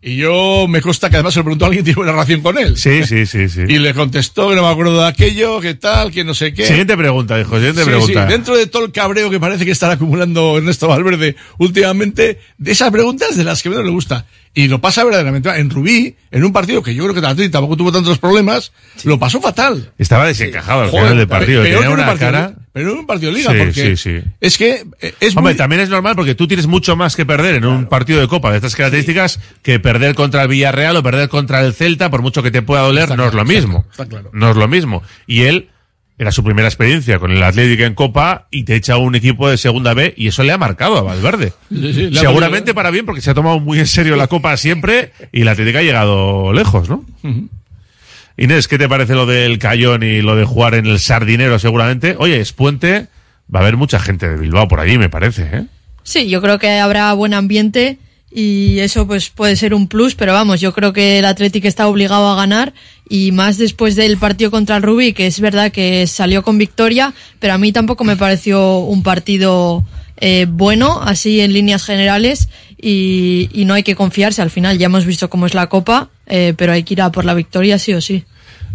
Y 0.00 0.14
yo 0.16 0.66
me 0.68 0.80
consta 0.80 1.10
que 1.10 1.16
además 1.16 1.34
se 1.34 1.40
lo 1.40 1.44
preguntó 1.44 1.64
a 1.64 1.68
alguien 1.68 1.82
que 1.84 1.88
tiene 1.88 1.96
buena 1.96 2.12
relación 2.12 2.40
con 2.40 2.56
él. 2.56 2.76
Sí, 2.76 3.02
sí, 3.04 3.26
sí, 3.26 3.48
sí. 3.48 3.62
Y 3.66 3.78
le 3.78 3.94
contestó 3.94 4.48
que 4.48 4.54
no 4.54 4.62
me 4.62 4.68
acuerdo 4.68 5.00
de 5.00 5.08
aquello, 5.08 5.60
que 5.60 5.74
tal, 5.74 6.12
que 6.12 6.22
no 6.22 6.34
sé 6.34 6.54
qué. 6.54 6.64
Siguiente 6.66 6.96
pregunta, 6.96 7.36
dijo, 7.36 7.56
siguiente 7.56 7.82
Sí, 7.82 7.88
pregunta. 7.88 8.26
sí, 8.26 8.32
dentro 8.32 8.56
de 8.56 8.68
todo 8.68 8.84
el 8.84 8.92
cabreo 8.92 9.28
que 9.28 9.40
parece 9.40 9.64
que 9.64 9.72
estará 9.72 9.94
acumulando 9.94 10.56
Ernesto 10.56 10.86
Valverde 10.86 11.34
últimamente, 11.58 12.38
de 12.58 12.70
esas 12.70 12.92
preguntas 12.92 13.36
de 13.36 13.42
las 13.42 13.60
que 13.60 13.70
menos 13.70 13.84
le 13.84 13.90
gusta. 13.90 14.24
Y 14.54 14.68
lo 14.68 14.80
pasa 14.80 15.02
verdaderamente. 15.04 15.48
En 15.50 15.68
Rubí, 15.68 16.14
en 16.30 16.44
un 16.44 16.52
partido 16.52 16.80
que 16.82 16.94
yo 16.94 17.02
creo 17.04 17.14
que 17.14 17.48
tampoco 17.48 17.76
tuvo 17.76 17.90
tantos 17.92 18.18
problemas, 18.18 18.72
lo 19.02 19.18
pasó 19.18 19.40
fatal. 19.40 19.92
Estaba 19.98 20.26
desencajado 20.26 20.82
al 20.82 20.90
Joder, 20.90 21.04
final 21.06 21.18
del 21.18 21.28
partido. 21.28 21.62
peor 21.62 21.74
Tenía 21.82 21.90
una 21.94 22.06
partido 22.06 22.30
cara. 22.30 22.54
Pero 22.78 22.92
en 22.92 22.98
un 22.98 23.06
partido 23.06 23.32
de 23.32 23.38
liga, 23.38 23.52
Sí, 23.52 23.58
porque 23.58 23.96
sí, 23.96 23.96
sí. 23.96 24.24
es 24.40 24.58
que 24.58 24.84
eh, 25.00 25.14
es 25.20 25.36
Hombre, 25.36 25.54
muy... 25.54 25.58
también 25.58 25.80
es 25.80 25.88
normal 25.88 26.14
porque 26.16 26.34
tú 26.34 26.46
tienes 26.46 26.66
mucho 26.66 26.96
más 26.96 27.16
que 27.16 27.26
perder 27.26 27.56
en 27.56 27.64
un 27.64 27.86
partido 27.86 28.20
de 28.20 28.28
Copa 28.28 28.50
de 28.50 28.56
estas 28.56 28.74
características 28.76 29.40
que 29.62 29.80
perder 29.80 30.14
contra 30.14 30.42
el 30.42 30.48
Villarreal 30.48 30.96
o 30.96 31.02
perder 31.02 31.28
contra 31.28 31.60
el 31.64 31.74
Celta, 31.74 32.10
por 32.10 32.22
mucho 32.22 32.42
que 32.42 32.50
te 32.50 32.62
pueda 32.62 32.82
doler, 32.82 33.16
no 33.16 33.26
es 33.26 33.34
lo 33.34 33.44
mismo. 33.44 33.84
Está 33.90 34.06
claro. 34.06 34.30
No 34.32 34.50
es 34.50 34.56
lo 34.56 34.68
mismo. 34.68 35.02
Y 35.26 35.42
él 35.42 35.68
era 36.20 36.32
su 36.32 36.42
primera 36.42 36.66
experiencia 36.66 37.20
con 37.20 37.30
el 37.30 37.40
Atlético 37.42 37.84
en 37.84 37.94
Copa 37.94 38.48
y 38.50 38.64
te 38.64 38.74
echa 38.74 38.96
un 38.96 39.14
equipo 39.14 39.48
de 39.48 39.56
segunda 39.56 39.94
B 39.94 40.14
y 40.16 40.26
eso 40.26 40.42
le 40.42 40.50
ha 40.52 40.58
marcado 40.58 40.98
a 40.98 41.02
Valverde. 41.02 41.52
Seguramente 42.12 42.74
para 42.74 42.90
bien 42.90 43.06
porque 43.06 43.20
se 43.20 43.30
ha 43.30 43.34
tomado 43.34 43.60
muy 43.60 43.78
en 43.78 43.86
serio 43.86 44.16
la 44.16 44.26
Copa 44.26 44.56
siempre 44.56 45.12
y 45.32 45.44
la 45.44 45.52
Atlético 45.52 45.78
ha 45.78 45.82
llegado 45.82 46.52
lejos, 46.52 46.88
¿no? 46.88 47.04
Ujú. 47.22 47.48
Inés, 48.40 48.68
¿qué 48.68 48.78
te 48.78 48.88
parece 48.88 49.14
lo 49.14 49.26
del 49.26 49.58
Cayón 49.58 50.04
y 50.04 50.22
lo 50.22 50.36
de 50.36 50.44
jugar 50.44 50.74
en 50.74 50.86
el 50.86 51.00
Sardinero 51.00 51.58
seguramente? 51.58 52.14
Oye, 52.20 52.40
es 52.40 52.52
puente, 52.52 53.08
va 53.52 53.58
a 53.58 53.62
haber 53.62 53.76
mucha 53.76 53.98
gente 53.98 54.28
de 54.28 54.36
Bilbao 54.36 54.68
por 54.68 54.78
allí, 54.78 54.96
me 54.96 55.10
parece, 55.10 55.42
¿eh? 55.52 55.64
Sí, 56.04 56.28
yo 56.28 56.40
creo 56.40 56.60
que 56.60 56.78
habrá 56.78 57.12
buen 57.14 57.34
ambiente 57.34 57.98
y 58.30 58.78
eso 58.78 59.08
pues 59.08 59.30
puede 59.30 59.56
ser 59.56 59.74
un 59.74 59.88
plus, 59.88 60.14
pero 60.14 60.34
vamos, 60.34 60.60
yo 60.60 60.72
creo 60.72 60.92
que 60.92 61.18
el 61.18 61.24
Athletic 61.24 61.64
está 61.64 61.88
obligado 61.88 62.28
a 62.28 62.36
ganar 62.36 62.74
y 63.08 63.32
más 63.32 63.58
después 63.58 63.96
del 63.96 64.18
partido 64.18 64.52
contra 64.52 64.76
el 64.76 64.84
Rubí, 64.84 65.14
que 65.14 65.26
es 65.26 65.40
verdad 65.40 65.72
que 65.72 66.06
salió 66.06 66.44
con 66.44 66.58
victoria, 66.58 67.14
pero 67.40 67.54
a 67.54 67.58
mí 67.58 67.72
tampoco 67.72 68.04
me 68.04 68.16
pareció 68.16 68.78
un 68.78 69.02
partido 69.02 69.84
eh, 70.20 70.46
bueno, 70.48 71.00
así 71.02 71.40
en 71.40 71.52
líneas 71.52 71.84
generales 71.84 72.48
y, 72.80 73.64
no 73.66 73.74
hay 73.74 73.82
que 73.82 73.96
confiarse, 73.96 74.40
al 74.40 74.50
final 74.50 74.78
ya 74.78 74.86
hemos 74.86 75.04
visto 75.04 75.28
cómo 75.28 75.46
es 75.46 75.54
la 75.54 75.68
Copa, 75.68 76.10
eh, 76.26 76.54
pero 76.56 76.72
hay 76.72 76.84
que 76.84 76.94
ir 76.94 77.02
a 77.02 77.10
por 77.10 77.24
la 77.24 77.34
victoria 77.34 77.78
sí 77.78 77.92
o 77.94 78.00
sí. 78.00 78.24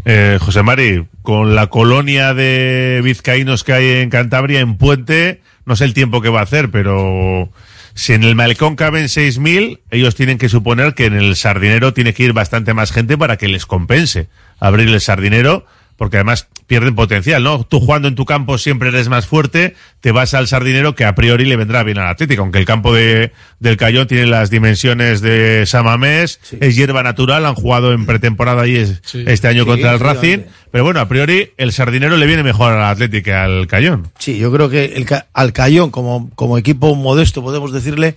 Eh, 0.05 0.37
José 0.41 0.63
Mari, 0.63 1.05
con 1.21 1.55
la 1.55 1.67
colonia 1.67 2.33
de 2.33 2.99
vizcaínos 3.03 3.63
que 3.63 3.73
hay 3.73 3.89
en 4.01 4.09
Cantabria, 4.09 4.59
en 4.59 4.77
Puente, 4.77 5.41
no 5.65 5.75
sé 5.75 5.85
el 5.85 5.93
tiempo 5.93 6.21
que 6.21 6.29
va 6.29 6.41
a 6.41 6.43
hacer, 6.43 6.69
pero 6.71 7.49
si 7.93 8.13
en 8.13 8.23
el 8.23 8.35
Malecón 8.35 8.75
caben 8.75 9.05
6.000, 9.05 9.79
ellos 9.91 10.15
tienen 10.15 10.37
que 10.37 10.49
suponer 10.49 10.93
que 10.93 11.05
en 11.05 11.13
el 11.13 11.35
Sardinero 11.35 11.93
tiene 11.93 12.13
que 12.13 12.23
ir 12.23 12.33
bastante 12.33 12.73
más 12.73 12.91
gente 12.91 13.17
para 13.17 13.37
que 13.37 13.47
les 13.47 13.65
compense 13.65 14.27
abrir 14.59 14.89
el 14.89 14.99
Sardinero, 14.99 15.65
porque 15.97 16.17
además 16.17 16.47
pierden 16.67 16.95
potencial, 16.95 17.43
¿no? 17.43 17.63
Tú 17.65 17.79
jugando 17.79 18.07
en 18.07 18.15
tu 18.15 18.25
campo 18.25 18.57
siempre 18.57 18.89
eres 18.89 19.09
más 19.09 19.27
fuerte, 19.27 19.75
te 20.01 20.11
vas 20.11 20.33
al 20.33 20.47
Sardinero 20.47 20.95
que 20.95 21.05
a 21.05 21.13
priori 21.13 21.45
le 21.45 21.55
vendrá 21.55 21.83
bien 21.83 21.97
al 21.99 22.07
Atlético, 22.07 22.41
aunque 22.41 22.57
el 22.59 22.65
campo 22.65 22.93
de, 22.93 23.31
del 23.59 23.77
Cayón 23.77 24.07
tiene 24.07 24.25
las 24.25 24.49
dimensiones 24.49 25.21
de 25.21 25.65
Samamés, 25.65 26.39
es 26.59 26.75
hierba 26.75 27.03
natural, 27.03 27.45
han 27.45 27.55
jugado 27.55 27.93
en 27.93 28.05
pretemporada 28.05 28.63
ahí 28.63 28.77
es- 28.77 29.01
Sí. 29.05 29.23
este 29.27 29.47
año 29.47 29.63
Sí, 29.63 29.69
contra 29.69 29.93
el 29.93 29.99
Racing, 29.99 30.39
pero 30.71 30.83
bueno, 30.83 30.99
a 30.99 31.07
priori 31.07 31.51
el 31.57 31.71
Sardinero 31.73 32.17
le 32.17 32.25
viene 32.25 32.43
mejor 32.43 32.71
al 32.73 32.83
Atlético 32.85 33.25
que 33.25 33.33
al 33.33 33.67
Cayón. 33.67 34.11
Sí, 34.17 34.37
yo 34.37 34.51
creo 34.51 34.69
que 34.69 34.85
el, 34.95 35.05
al 35.33 35.53
Cayón, 35.53 35.91
como, 35.91 36.29
como 36.35 36.57
equipo 36.57 36.95
modesto, 36.95 37.43
podemos 37.43 37.71
decirle, 37.71 38.15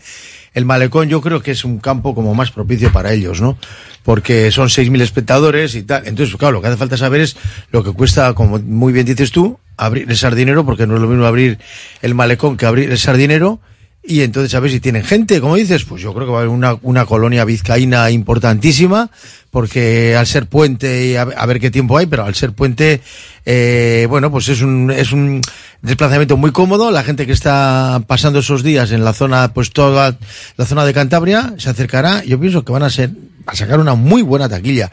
el 0.56 0.64
Malecón 0.64 1.10
yo 1.10 1.20
creo 1.20 1.42
que 1.42 1.50
es 1.50 1.66
un 1.66 1.78
campo 1.78 2.14
como 2.14 2.34
más 2.34 2.50
propicio 2.50 2.90
para 2.90 3.12
ellos, 3.12 3.42
¿no? 3.42 3.58
Porque 4.02 4.50
son 4.50 4.68
6.000 4.68 5.02
espectadores 5.02 5.74
y 5.74 5.82
tal. 5.82 6.08
Entonces, 6.08 6.34
claro, 6.36 6.54
lo 6.54 6.62
que 6.62 6.68
hace 6.68 6.78
falta 6.78 6.96
saber 6.96 7.20
es 7.20 7.36
lo 7.72 7.84
que 7.84 7.92
cuesta, 7.92 8.32
como 8.32 8.58
muy 8.58 8.94
bien 8.94 9.04
dices 9.04 9.30
tú, 9.30 9.58
abrir 9.76 10.10
el 10.10 10.16
Sardinero, 10.16 10.64
porque 10.64 10.86
no 10.86 10.94
es 10.96 11.02
lo 11.02 11.08
mismo 11.08 11.26
abrir 11.26 11.58
el 12.00 12.14
Malecón 12.14 12.56
que 12.56 12.64
abrir 12.64 12.90
el 12.90 12.96
Sardinero. 12.96 13.60
Y 14.08 14.22
entonces 14.22 14.54
a 14.54 14.60
ver 14.60 14.70
si 14.70 14.78
tienen 14.78 15.02
gente, 15.02 15.40
como 15.40 15.56
dices, 15.56 15.84
pues 15.84 16.00
yo 16.00 16.14
creo 16.14 16.26
que 16.26 16.32
va 16.32 16.38
a 16.38 16.40
haber 16.42 16.54
una, 16.54 16.76
una 16.82 17.06
colonia 17.06 17.44
vizcaína 17.44 18.08
importantísima, 18.10 19.10
porque 19.50 20.14
al 20.14 20.28
ser 20.28 20.46
puente, 20.46 21.06
y 21.06 21.16
a, 21.16 21.22
a 21.22 21.46
ver 21.46 21.58
qué 21.58 21.72
tiempo 21.72 21.98
hay, 21.98 22.06
pero 22.06 22.24
al 22.24 22.34
ser 22.36 22.52
puente, 22.52 23.00
eh, 23.44 24.06
bueno, 24.08 24.30
pues 24.30 24.48
es 24.48 24.62
un, 24.62 24.92
es 24.92 25.10
un 25.10 25.40
desplazamiento 25.82 26.36
muy 26.36 26.52
cómodo. 26.52 26.92
La 26.92 27.02
gente 27.02 27.26
que 27.26 27.32
está 27.32 28.00
pasando 28.06 28.38
esos 28.38 28.62
días 28.62 28.92
en 28.92 29.02
la 29.04 29.12
zona, 29.12 29.52
pues 29.52 29.72
toda 29.72 30.16
la 30.56 30.66
zona 30.66 30.84
de 30.84 30.94
Cantabria, 30.94 31.54
se 31.58 31.70
acercará. 31.70 32.22
Yo 32.22 32.38
pienso 32.38 32.64
que 32.64 32.72
van 32.72 32.84
a 32.84 32.90
ser, 32.90 33.10
a 33.46 33.56
sacar 33.56 33.80
una 33.80 33.94
muy 33.94 34.22
buena 34.22 34.48
taquilla. 34.48 34.92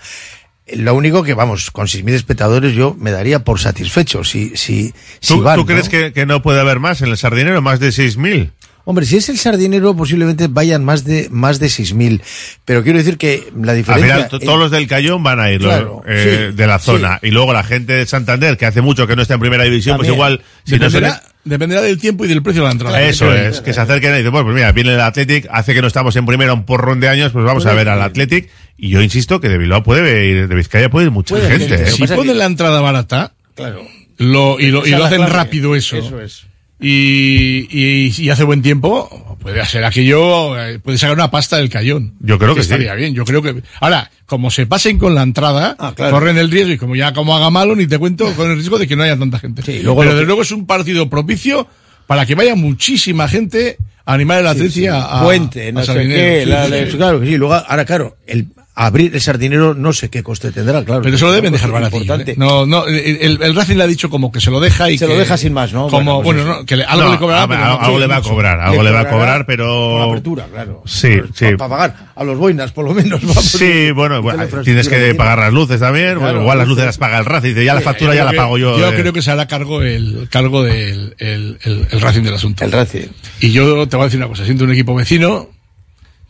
Lo 0.75 0.95
único 0.95 1.23
que, 1.23 1.33
vamos, 1.33 1.69
con 1.71 1.87
6.000 1.87 2.13
espectadores 2.13 2.73
yo 2.73 2.95
me 2.97 3.11
daría 3.11 3.43
por 3.43 3.59
satisfecho 3.59 4.23
si, 4.23 4.55
si, 4.55 4.93
si 5.19 5.35
¿Tú, 5.35 5.41
van, 5.43 5.55
tú 5.57 5.61
¿no? 5.61 5.67
crees 5.67 5.89
que, 5.89 6.13
que 6.13 6.25
no 6.25 6.41
puede 6.41 6.61
haber 6.61 6.79
más 6.79 7.01
en 7.01 7.09
el 7.09 7.17
Sardinero, 7.17 7.61
más 7.61 7.79
de 7.79 7.89
6.000? 7.89 8.49
Hombre, 8.85 9.05
si 9.05 9.15
es 9.15 9.29
el 9.29 9.37
sardinero, 9.37 9.95
posiblemente 9.95 10.47
vayan 10.47 10.83
más 10.83 11.05
de 11.05 11.29
más 11.31 11.57
de 11.59 11.67
6.000. 11.67 12.19
Pero 12.65 12.83
quiero 12.83 12.97
decir 12.99 13.17
que 13.17 13.47
la 13.61 13.71
Al 13.71 13.77
diferencia... 13.77 14.15
final, 14.15 14.29
to- 14.29 14.39
todos 14.39 14.59
los 14.59 14.71
del 14.71 14.87
Cayón 14.87 15.23
van 15.23 15.39
a 15.39 15.49
ir, 15.51 15.61
los, 15.61 15.71
Claro, 15.73 16.03
eh, 16.05 16.47
sí, 16.51 16.55
de 16.57 16.67
la 16.67 16.79
zona. 16.79 17.19
Y 17.21 17.31
luego 17.31 17.53
la 17.53 17.63
gente 17.63 17.93
de 17.93 18.05
Santander, 18.05 18.57
que 18.57 18.65
hace 18.65 18.81
mucho 18.81 19.07
que 19.07 19.15
no 19.15 19.21
está 19.21 19.35
en 19.35 19.39
primera 19.39 19.63
división, 19.63 19.95
pues 19.97 20.09
igual, 20.09 20.41
si 20.65 20.77
no 20.77 20.89
se 20.89 20.99
le- 20.99 21.07
dependerá, 21.07 21.23
dependerá 21.45 21.81
del 21.81 21.97
tiempo 21.97 22.25
y 22.25 22.27
del 22.27 22.43
precio 22.43 22.61
de 22.63 22.67
la 22.67 22.71
entrada. 22.73 23.01
Eso 23.03 23.33
es, 23.33 23.61
que 23.61 23.73
se 23.73 23.79
acerquen 23.79 24.15
y 24.15 24.17
dicen, 24.17 24.31
bueno, 24.31 24.47
pues 24.47 24.55
mira, 24.55 24.71
viene 24.73 24.93
el 24.95 24.99
Athletic, 24.99 25.47
hace 25.49 25.73
que 25.73 25.81
no 25.81 25.87
estamos 25.87 26.13
en 26.17 26.25
primera 26.25 26.53
un 26.53 26.65
porrón 26.65 26.99
de 26.99 27.07
años, 27.07 27.31
pues 27.31 27.45
vamos 27.45 27.65
a 27.65 27.71
ver 27.73 27.87
al 27.87 28.01
Athletic. 28.01 28.49
Y 28.77 28.89
yo 28.89 29.01
insisto 29.01 29.39
que 29.39 29.47
de 29.47 29.57
Bilbao 29.57 29.81
puede 29.83 30.25
ir, 30.25 30.47
de 30.49 30.55
Vizcaya 30.55 30.89
puede 30.89 31.05
ir 31.05 31.11
mucha 31.11 31.35
Puede 31.35 31.47
gente. 31.47 31.69
gente. 31.77 31.83
¿eh? 31.89 31.93
Si 31.93 32.05
ponen 32.07 32.37
la 32.37 32.45
entrada 32.45 32.81
barata, 32.81 33.31
claro. 33.55 33.81
lo, 34.17 34.59
y 34.59 34.71
lo, 34.71 34.85
y 34.85 34.89
lo 34.89 35.05
hacen 35.05 35.25
rápido 35.25 35.73
eso, 35.73 35.95
Eso 35.95 36.19
es. 36.19 36.47
Y, 36.85 37.67
y, 37.71 38.13
y 38.17 38.29
hace 38.29 38.43
buen 38.43 38.61
tiempo, 38.61 39.37
puede 39.41 39.65
ser 39.65 39.85
aquello, 39.85 40.59
eh, 40.59 40.79
puede 40.79 40.97
sacar 40.97 41.15
una 41.15 41.31
pasta 41.31 41.55
del 41.55 41.69
cayón. 41.69 42.15
Yo 42.19 42.37
creo 42.37 42.53
que 42.53 42.61
sí. 42.61 42.65
estaría 42.65 42.93
bien, 42.93 43.13
yo 43.13 43.23
creo 43.23 43.41
que. 43.41 43.55
Ahora, 43.79 44.11
como 44.25 44.51
se 44.51 44.65
pasen 44.67 44.99
con 44.99 45.15
la 45.15 45.23
entrada, 45.23 45.77
Ah, 45.79 45.93
claro. 45.95 46.11
corren 46.11 46.37
el 46.37 46.51
riesgo 46.51 46.73
y 46.73 46.77
como 46.77 46.95
ya 46.97 47.13
como 47.13 47.35
haga 47.37 47.49
malo, 47.49 47.73
ni 47.75 47.87
te 47.87 47.97
cuento, 47.97 48.33
con 48.35 48.49
el 48.51 48.57
riesgo 48.57 48.77
de 48.77 48.87
que 48.87 48.97
no 48.97 49.03
haya 49.03 49.17
tanta 49.17 49.39
gente. 49.39 49.61
luego 49.81 49.99
Pero 50.01 50.11
desde 50.11 50.23
que- 50.23 50.27
luego 50.27 50.41
es 50.41 50.51
un 50.51 50.65
partido 50.67 51.09
propicio 51.09 51.67
para 52.05 52.25
que 52.25 52.35
vaya 52.35 52.53
muchísima 52.55 53.29
gente 53.29 53.77
a 54.05 54.13
animar 54.15 54.39
el 54.41 54.47
Atleti 54.47 54.85
a, 54.87 55.01
a- 55.03 55.23
Puente, 55.23 55.71
no 55.71 55.79
a 55.79 55.83
sé 55.85 55.93
qué, 56.05 56.41
Sí, 56.43 56.49
la- 56.49 56.65
sí, 56.65 56.71
la- 56.71 56.85
sí. 56.91 56.97
claro 56.97 57.19
que 57.21 57.27
sí. 57.27 57.37
Luego, 57.37 57.53
ahora, 57.53 57.85
claro, 57.85 58.17
el 58.27 58.47
abrir 58.75 59.13
el 59.13 59.21
sardinero 59.21 59.75
no 59.75 59.93
sé 59.93 60.09
qué 60.09 60.23
coste 60.23 60.51
tendrá, 60.51 60.83
claro. 60.83 61.03
Pero 61.03 61.15
se 61.17 61.25
lo 61.25 61.31
deben 61.31 61.53
dejar 61.53 61.71
baratillo. 61.71 62.01
importante. 62.01 62.31
¿eh? 62.31 62.35
No, 62.37 62.65
no, 62.65 62.87
el, 62.87 63.39
el 63.41 63.55
Racing 63.55 63.75
le 63.77 63.83
ha 63.83 63.87
dicho 63.87 64.09
como 64.09 64.31
que 64.31 64.41
se 64.41 64.49
lo 64.49 64.59
deja 64.59 64.89
y 64.89 64.97
Se 64.97 65.05
que, 65.05 65.13
lo 65.13 65.19
deja 65.19 65.37
sin 65.37 65.53
más, 65.53 65.73
¿no? 65.73 65.89
Como, 65.89 66.21
Bueno, 66.23 66.23
bueno, 66.23 66.43
pues 66.45 66.57
no, 66.59 66.65
que 66.65 66.77
le- 66.77 66.83
algo 66.85 67.03
No, 67.05 67.11
le 67.11 67.17
cobrará. 67.19 67.43
a- 67.43 67.47
pero 67.47 67.63
a- 67.63 67.67
no- 67.67 67.79
algo 67.81 67.99
le 67.99 68.07
va 68.07 68.15
a 68.17 68.21
cobrar, 68.23 68.59
algo 68.59 68.81
le 68.81 68.91
va 68.91 68.99
a 69.01 69.09
cobrar, 69.09 69.45
pero... 69.45 69.67
Con 69.99 70.09
apertura, 70.09 70.47
claro. 70.51 70.81
Sí, 70.85 71.09
sí. 71.35 71.55
Para 71.55 71.69
pagar 71.69 71.95
a 72.15 72.23
los 72.23 72.37
boinas, 72.37 72.71
por 72.71 72.85
lo 72.85 72.93
menos. 72.95 73.21
Sí, 73.43 73.91
bueno, 73.91 74.21
bueno, 74.23 74.43
tienes 74.63 74.89
que 74.89 75.13
pagar 75.15 75.37
las 75.39 75.53
luces 75.53 75.79
también. 75.79 76.19
bueno, 76.19 76.41
igual 76.41 76.57
las 76.57 76.67
luces. 76.67 76.85
las 76.85 76.97
paga 76.97 77.19
el 77.19 77.25
Racing. 77.25 77.49
Dice, 77.49 77.65
ya 77.65 77.75
la 77.75 77.81
factura 77.81 78.15
ya 78.15 78.25
la 78.25 78.33
pago 78.33 78.57
yo. 78.57 78.77
Yo 78.79 78.89
eh. 78.91 78.95
creo 78.95 79.13
que 79.13 79.21
se 79.21 79.29
hará 79.31 79.47
cargo 79.47 79.81
el 79.83 80.27
cargo 80.31 80.63
del 80.63 81.15
el, 81.19 81.57
el, 81.63 81.87
el 81.91 82.01
Racing 82.01 82.23
del 82.23 82.33
asunto. 82.33 82.65
El 82.65 82.71
Racing. 82.71 83.07
Y 83.39 83.51
yo 83.51 83.87
te 83.87 83.95
voy 83.97 84.03
a 84.03 84.05
decir 84.05 84.17
una 84.19 84.27
cosa, 84.27 84.45
siento 84.45 84.63
un 84.63 84.71
equipo 84.71 84.95
vecino, 84.95 85.49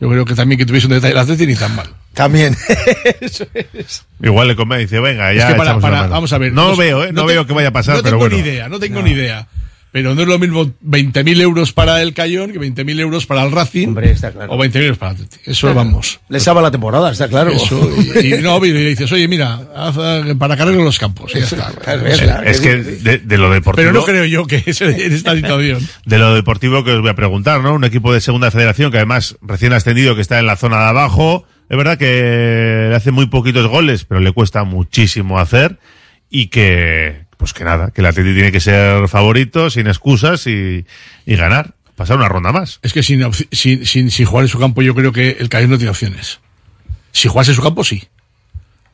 yo 0.04 0.10
creo 0.10 0.24
que 0.26 0.34
también 0.34 0.58
que 0.58 0.66
tuviese 0.66 0.86
un 0.86 0.92
detalle 0.92 1.12
el 1.12 1.18
Atleti 1.18 1.46
ni 1.46 1.54
tan 1.56 1.74
mal. 1.74 1.88
También. 2.12 2.54
Eso 3.20 3.46
es. 3.54 4.04
Igual 4.22 4.48
le 4.48 4.56
convence, 4.56 4.82
dice, 4.84 5.00
venga, 5.00 5.32
ya 5.32 5.40
es 5.48 5.52
que 5.52 5.54
para, 5.54 5.70
echamos 5.70 5.82
una 5.84 5.90
para- 5.90 6.00
mano. 6.02 6.12
vamos 6.12 6.32
a 6.32 6.38
ver. 6.38 6.52
No, 6.52 6.76
veo, 6.76 7.04
eh, 7.04 7.12
no, 7.12 7.22
te- 7.22 7.32
veo 7.32 7.46
que 7.46 7.52
vaya 7.54 7.68
a 7.68 7.72
pasar, 7.72 7.96
no 7.96 8.02
pero 8.02 8.18
tengo 8.18 8.28
ni 8.28 8.38
idea, 8.40 8.68
no 8.68 8.78
tengo 8.78 9.00
ni 9.02 9.12
idea. 9.12 9.46
Pero 9.94 10.12
no 10.16 10.22
es 10.22 10.26
lo 10.26 10.40
mismo 10.40 10.64
20.000 10.84 11.40
euros 11.40 11.72
para 11.72 12.02
el 12.02 12.14
Cayón 12.14 12.50
que 12.50 12.58
20.000 12.58 12.98
euros 12.98 13.26
para 13.26 13.44
el 13.44 13.52
Racing. 13.52 13.86
Hombre, 13.86 14.10
está 14.10 14.32
claro. 14.32 14.52
O 14.52 14.58
20.000 14.58 14.82
euros 14.82 14.98
para 14.98 15.12
el. 15.12 15.28
Eso 15.46 15.72
vamos. 15.72 16.18
Le 16.28 16.40
salva 16.40 16.60
la 16.62 16.72
temporada, 16.72 17.12
está 17.12 17.28
claro. 17.28 17.52
Eso, 17.52 17.88
y, 18.20 18.34
y 18.34 18.38
no, 18.38 18.56
y 18.64 18.72
le 18.72 18.88
dices, 18.88 19.12
oye, 19.12 19.28
mira, 19.28 19.60
haz, 19.72 19.94
eh, 19.96 20.34
para 20.36 20.56
cargar 20.56 20.74
los 20.74 20.98
campos. 20.98 21.30
y 21.36 21.38
ya 21.38 21.44
está. 21.44 21.72
Claro. 21.80 22.08
Es 22.44 22.60
que 22.60 22.74
de, 22.74 23.18
de 23.18 23.38
lo 23.38 23.48
deportivo... 23.50 23.86
pero 23.86 23.92
no 23.92 24.04
creo 24.04 24.24
yo 24.24 24.48
que 24.48 24.64
es 24.66 24.80
en 24.80 25.12
esta 25.12 25.36
situación. 25.36 25.88
De 26.04 26.18
lo 26.18 26.34
deportivo 26.34 26.82
que 26.82 26.90
os 26.90 27.00
voy 27.00 27.10
a 27.10 27.14
preguntar, 27.14 27.60
¿no? 27.60 27.72
Un 27.74 27.84
equipo 27.84 28.12
de 28.12 28.20
segunda 28.20 28.50
federación 28.50 28.90
que 28.90 28.96
además 28.96 29.36
recién 29.42 29.72
ascendido 29.74 30.16
que 30.16 30.22
está 30.22 30.40
en 30.40 30.46
la 30.46 30.56
zona 30.56 30.78
de 30.78 30.88
abajo. 30.88 31.46
Es 31.70 31.76
verdad 31.76 31.98
que 31.98 32.88
le 32.90 32.96
hace 32.96 33.12
muy 33.12 33.26
poquitos 33.26 33.68
goles, 33.68 34.06
pero 34.06 34.18
le 34.18 34.32
cuesta 34.32 34.64
muchísimo 34.64 35.38
hacer. 35.38 35.78
Y 36.30 36.48
que, 36.48 37.23
pues 37.44 37.52
que 37.52 37.64
nada, 37.64 37.90
que 37.90 38.00
el 38.00 38.06
Atleti 38.06 38.32
tiene 38.32 38.50
que 38.50 38.60
ser 38.60 39.06
favorito, 39.06 39.68
sin 39.68 39.86
excusas 39.86 40.46
y, 40.46 40.86
ganar. 41.26 41.74
Pasar 41.94 42.16
una 42.16 42.26
ronda 42.26 42.52
más. 42.52 42.80
Es 42.82 42.94
que 42.94 43.02
sin, 43.02 43.22
sin, 43.52 43.84
sin, 43.84 44.10
sin 44.10 44.26
jugar 44.26 44.46
en 44.46 44.48
su 44.48 44.58
campo 44.58 44.80
yo 44.80 44.94
creo 44.94 45.12
que 45.12 45.36
el 45.38 45.50
Cayón 45.50 45.70
no 45.70 45.76
tiene 45.76 45.90
opciones. 45.90 46.40
Si 47.12 47.28
jugase 47.28 47.50
en 47.50 47.56
su 47.56 47.62
campo, 47.62 47.84
sí. 47.84 48.02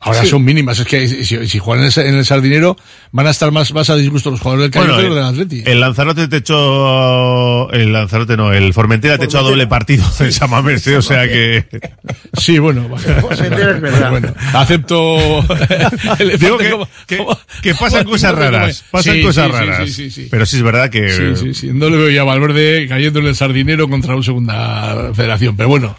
Ahora 0.03 0.21
Sí. 0.21 0.27
son 0.27 0.43
mínimas. 0.43 0.79
Es 0.79 0.87
que 0.87 1.07
si, 1.07 1.47
si 1.47 1.59
juegan 1.59 1.85
en 1.85 1.91
el, 1.95 2.07
en 2.07 2.15
el 2.15 2.25
Sardinero, 2.25 2.75
van 3.11 3.27
a 3.27 3.29
estar 3.29 3.51
más, 3.51 3.71
más 3.71 3.87
a 3.91 3.95
disgusto 3.95 4.31
los 4.31 4.39
jugadores 4.39 4.63
del 4.63 4.71
Cayón 4.71 4.97
que 4.97 5.03
los 5.07 5.15
del 5.15 5.23
Atleti. 5.23 5.63
el 5.65 5.79
Lanzarote 5.79 6.27
te 6.27 6.37
echó. 6.37 7.69
El 7.71 7.93
Lanzarote 7.93 8.35
no, 8.35 8.51
el 8.51 8.73
Formentera 8.73 9.17
te 9.19 9.25
echó 9.25 9.37
a 9.39 9.41
doble 9.43 9.67
partido 9.67 10.03
en 10.19 10.31
San 10.31 10.49
Mamés, 10.49 10.85
¿eh? 10.87 10.97
o 10.97 11.01
sea 11.01 11.27
que. 11.27 11.65
Sí, 12.37 12.57
bueno. 12.59 12.89
Formentera 13.21 13.71
es 13.75 13.81
verdad. 13.81 14.09
Bueno, 14.09 14.33
acepto. 14.53 15.17
el 16.19 16.39
Digo 16.39 16.57
que, 16.57 16.69
como- 16.71 16.87
que- 17.05 17.17
como- 17.17 17.37
que 17.61 17.75
pasan 17.75 17.99
como- 18.03 18.11
cosas 18.13 18.33
raras. 18.35 18.83
Pasan 18.89 19.15
Sí, 19.15 19.21
cosas 19.21 19.45
sí, 19.45 19.51
sí, 19.51 19.57
raras. 19.59 19.77
sí, 19.89 19.93
sí, 19.93 20.11
sí. 20.11 20.27
Pero 20.31 20.45
sí 20.47 20.55
es 20.57 20.63
verdad 20.63 20.89
que. 20.89 21.09
Sí, 21.11 21.23
sí, 21.35 21.53
sí. 21.53 21.69
No 21.73 21.89
le 21.89 21.97
veo 21.97 22.09
ya 22.09 22.21
a 22.21 22.23
Valverde 22.23 22.87
cayendo 22.89 23.19
en 23.19 23.27
el 23.27 23.35
Sardinero 23.35 23.87
contra 23.87 24.15
una 24.15 24.23
segunda 24.23 25.11
federación, 25.13 25.55
pero 25.55 25.69
bueno. 25.69 25.95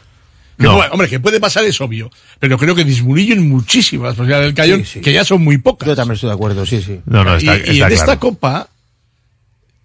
No. 0.59 0.79
hombre, 0.79 1.09
que 1.09 1.19
puede 1.19 1.41
pasar 1.41 1.65
es 1.65 1.81
obvio, 1.81 2.11
pero 2.39 2.57
creo 2.59 2.75
que 2.75 2.85
disminuyen 2.85 3.49
muchísimo 3.49 4.05
las 4.05 4.15
posibilidades 4.15 4.47
del 4.47 4.55
Cayón, 4.55 4.81
Sí, 4.85 4.91
sí. 4.95 5.01
que 5.01 5.13
ya 5.13 5.25
son 5.25 5.43
muy 5.43 5.59
pocas. 5.59 5.89
Yo 5.89 5.97
también 5.97 6.15
estoy 6.15 6.29
de 6.29 6.35
acuerdo, 6.35 6.65
sí, 6.67 6.81
sí. 6.83 7.01
No, 7.07 7.25
no, 7.25 7.37
está, 7.37 7.57
y, 7.57 7.59
y 7.59 7.61
está 7.61 7.71
en 7.71 7.77
claro. 7.79 7.95
esta 7.95 8.19
copa, 8.21 8.69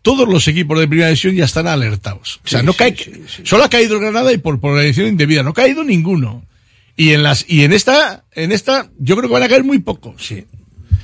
todos 0.02 0.28
los 0.28 0.48
equipos 0.48 0.80
de 0.80 0.88
primera 0.88 1.08
división 1.10 1.36
ya 1.36 1.46
están 1.46 1.68
alertados. 1.68 2.40
O 2.46 2.48
sea, 2.48 2.60
Sí, 2.62 2.66
no 2.66 2.72
sí, 2.74 2.78
cae, 2.78 2.96
solo 3.44 3.64
ha 3.64 3.70
caído 3.70 4.00
Granada 4.00 4.32
y 4.32 4.38
por, 4.38 4.60
por 4.60 4.76
la 4.76 4.84
edición 4.84 5.08
indebida, 5.08 5.44
no 5.44 5.50
ha 5.50 5.54
caído 5.54 5.84
ninguno. 5.84 6.44
Y 6.96 7.12
en 7.14 7.24
las, 7.24 7.46
y 7.48 7.64
en 7.64 7.74
esta, 7.74 8.24
en 8.34 8.52
esta, 8.52 8.90
yo 9.00 9.16
creo 9.18 9.30
que 9.30 9.34
van 9.34 9.44
a 9.44 9.50
caer 9.50 9.64
muy 9.64 9.80
pocos. 9.80 10.16
Sí. 10.26 10.46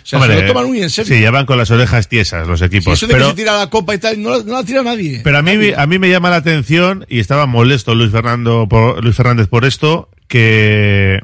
O 0.01 0.05
sea, 0.05 0.19
Hombre, 0.19 0.35
se 0.35 0.41
lo 0.41 0.47
toman 0.47 0.67
muy 0.67 0.81
en 0.81 0.89
serio. 0.89 1.15
Sí, 1.15 1.21
ya 1.21 1.31
van 1.31 1.45
con 1.45 1.57
las 1.57 1.71
orejas 1.71 2.07
tiesas 2.09 2.47
los 2.47 2.61
equipos. 2.61 2.93
eso 2.93 3.07
de 3.07 3.13
que 3.13 3.17
pero, 3.17 3.29
se 3.29 3.35
tira 3.35 3.57
la 3.57 3.69
copa 3.69 3.95
y 3.95 3.97
tal, 3.97 4.21
no, 4.21 4.37
la- 4.37 4.43
no 4.43 4.53
la 4.53 4.63
tira 4.63 4.83
nadie. 4.83 5.21
pero 5.23 5.37
a 5.37 5.41
mí, 5.41 5.51
a 5.75 5.85
mí 5.85 5.99
me 5.99 6.09
llama 6.09 6.29
la 6.29 6.37
atención, 6.37 7.05
y 7.09 7.19
estaba 7.19 7.45
molesto 7.45 7.95
Luis, 7.95 8.11
Fernando 8.11 8.67
por, 8.69 9.03
Luis 9.03 9.15
Fernández 9.15 9.47
por 9.47 9.65
esto, 9.65 10.09
que 10.27 11.19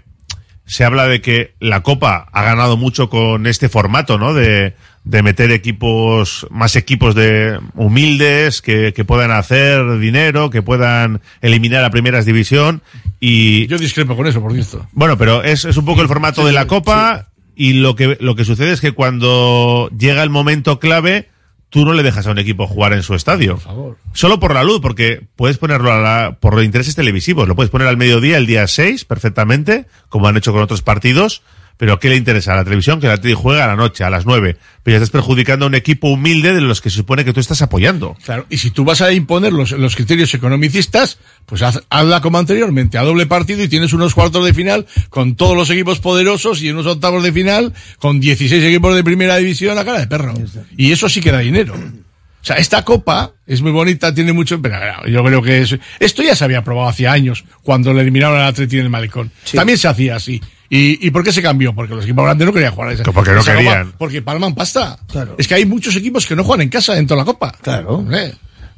se 0.65 0.83
habla 0.83 1.07
de 1.07 1.19
que 1.21 1.55
la 1.59 1.81
Copa 1.81 2.27
ha 2.31 2.43
ganado 2.43 2.77
mucho 2.77 3.09
con 3.09 3.47
este 3.47 3.69
formato, 3.69 4.19
¿no? 4.19 4.35
De, 4.35 4.75
de 5.03 5.23
meter 5.23 5.51
equipos, 5.51 6.45
más 6.51 6.75
equipos 6.75 7.15
de 7.15 7.59
humildes, 7.73 8.61
que, 8.61 8.93
que 8.93 9.03
puedan 9.03 9.31
hacer 9.31 9.97
dinero, 9.97 10.51
que 10.51 10.61
puedan 10.61 11.21
eliminar 11.41 11.83
a 11.83 11.89
primeras 11.89 12.25
división. 12.25 12.83
Y 13.19 13.65
Yo 13.67 13.79
discrepo 13.79 14.15
con 14.15 14.27
eso, 14.27 14.41
por 14.41 14.53
cierto. 14.53 14.87
bueno, 14.91 15.17
pero 15.17 15.41
es, 15.43 15.65
es 15.65 15.75
un 15.75 15.85
poco 15.85 16.03
el 16.03 16.07
formato 16.07 16.45
de 16.45 16.53
la 16.53 16.67
Copa 16.67 17.28
y 17.59 17.73
lo 17.73 17.93
que, 17.93 18.17
lo 18.21 18.35
que 18.35 18.45
sucede 18.45 18.71
es 18.71 18.79
que 18.79 18.93
cuando 18.93 19.89
llega 19.89 20.23
el 20.23 20.29
momento 20.29 20.79
clave, 20.79 21.27
tú 21.67 21.83
no 21.83 21.91
le 21.91 22.03
dejas 22.03 22.25
a 22.25 22.31
un 22.31 22.39
equipo 22.39 22.67
jugar 22.67 22.93
en 22.93 23.03
su 23.03 23.15
estadio. 23.15 23.55
Por 23.55 23.61
favor. 23.61 23.97
Solo 24.13 24.39
por 24.39 24.53
la 24.53 24.63
luz, 24.63 24.79
porque 24.79 25.27
puedes 25.35 25.57
ponerlo 25.57 25.91
a 25.91 25.99
la, 25.99 26.37
por 26.39 26.55
los 26.55 26.63
intereses 26.63 26.95
televisivos. 26.95 27.49
Lo 27.49 27.57
puedes 27.57 27.69
poner 27.69 27.89
al 27.89 27.97
mediodía, 27.97 28.37
el 28.37 28.45
día 28.45 28.65
6, 28.65 29.03
perfectamente, 29.03 29.87
como 30.07 30.29
han 30.29 30.37
hecho 30.37 30.53
con 30.53 30.61
otros 30.61 30.81
partidos. 30.81 31.41
Pero 31.79 31.97
¿qué 31.97 32.09
le 32.09 32.17
interesa 32.17 32.51
a 32.51 32.57
la 32.57 32.65
televisión? 32.65 32.99
Que 32.99 33.07
la 33.07 33.15
tele 33.21 33.35
juega 33.35 33.63
a 33.63 33.67
la 33.67 33.77
noche, 33.77 34.03
a 34.03 34.09
las 34.09 34.25
9. 34.25 34.57
Pero 34.83 34.93
ya 34.93 34.97
estás 34.97 35.11
perjudicando 35.11 35.63
a 35.65 35.69
un 35.69 35.75
equipo 35.75 36.09
humilde 36.09 36.53
de 36.53 36.59
los 36.59 36.81
que 36.81 36.89
se 36.89 36.97
supone 36.97 37.23
que 37.23 37.31
tú 37.31 37.39
estás 37.39 37.61
apoyando. 37.61 38.17
Claro, 38.25 38.45
y 38.49 38.57
si 38.57 38.69
tú 38.71 38.83
vas 38.83 38.99
a 39.01 39.13
imponer 39.13 39.53
los, 39.53 39.71
los 39.71 39.95
criterios 39.95 40.33
economicistas, 40.33 41.19
pues 41.45 41.61
haz- 41.61 41.81
hazla 41.89 42.19
como 42.19 42.37
anteriormente, 42.37 42.97
a 42.97 43.03
doble 43.03 43.27
partido 43.27 43.63
y 43.63 43.69
tienes 43.69 43.93
unos 43.93 44.13
cuartos 44.13 44.43
de 44.45 44.53
final 44.53 44.87
con 45.09 45.35
todos 45.35 45.55
los 45.55 45.69
equipos 45.69 45.99
poderosos 45.99 46.61
y 46.61 46.69
unos 46.69 46.85
octavos 46.85 47.23
de 47.23 47.31
final 47.31 47.73
con 47.97 48.19
16 48.19 48.61
equipos 48.61 48.93
de 48.93 49.03
primera 49.05 49.37
división 49.37 49.77
a 49.77 49.85
cara 49.85 49.99
de 49.99 50.07
perro. 50.07 50.33
Y 50.75 50.91
eso 50.91 51.07
sí 51.07 51.21
que 51.21 51.31
da 51.31 51.39
dinero. 51.39 51.75
O 51.75 52.45
sea, 52.45 52.57
esta 52.57 52.83
copa 52.83 53.31
es 53.47 53.61
muy 53.61 53.71
bonita, 53.71 54.13
tiene 54.13 54.33
mucho, 54.33 54.61
pero 54.61 54.75
claro, 54.77 55.07
yo 55.07 55.23
creo 55.23 55.41
que 55.41 55.61
es, 55.61 55.77
esto 56.01 56.23
ya 56.23 56.35
se 56.35 56.43
había 56.43 56.61
probado 56.63 56.89
hace 56.89 57.07
años, 57.07 57.45
cuando 57.63 57.93
le 57.93 58.01
eliminaron 58.01 58.37
al 58.37 58.47
Atleti 58.47 58.77
en 58.79 58.83
el 58.83 58.89
Malecón. 58.89 59.31
También 59.57 59.77
se 59.77 59.87
hacía 59.87 60.15
así. 60.17 60.41
¿Y, 60.69 61.05
¿Y 61.07 61.11
por 61.11 61.23
qué 61.23 61.31
se 61.31 61.41
cambió? 61.41 61.73
Porque 61.73 61.95
los 61.95 62.03
equipos 62.03 62.23
grandes 62.25 62.45
no 62.45 62.53
querían 62.53 62.71
jugar 62.73 62.89
a 62.89 62.93
esa 62.93 63.03
Porque 63.05 63.31
no 63.31 63.39
esa 63.41 63.51
copa, 63.53 63.57
querían. 63.63 63.93
porque 63.97 64.21
palman 64.21 64.53
pasta. 64.53 64.99
Es 65.37 65.47
que 65.47 65.55
hay 65.55 65.65
muchos 65.65 65.95
equipos 65.95 66.25
que 66.27 66.35
no 66.35 66.43
juegan 66.43 66.61
en 66.61 66.69
casa 66.69 66.93
dentro 66.93 67.15
de 67.17 67.21
la 67.21 67.25
copa. 67.25 67.51
Claro. 67.61 68.05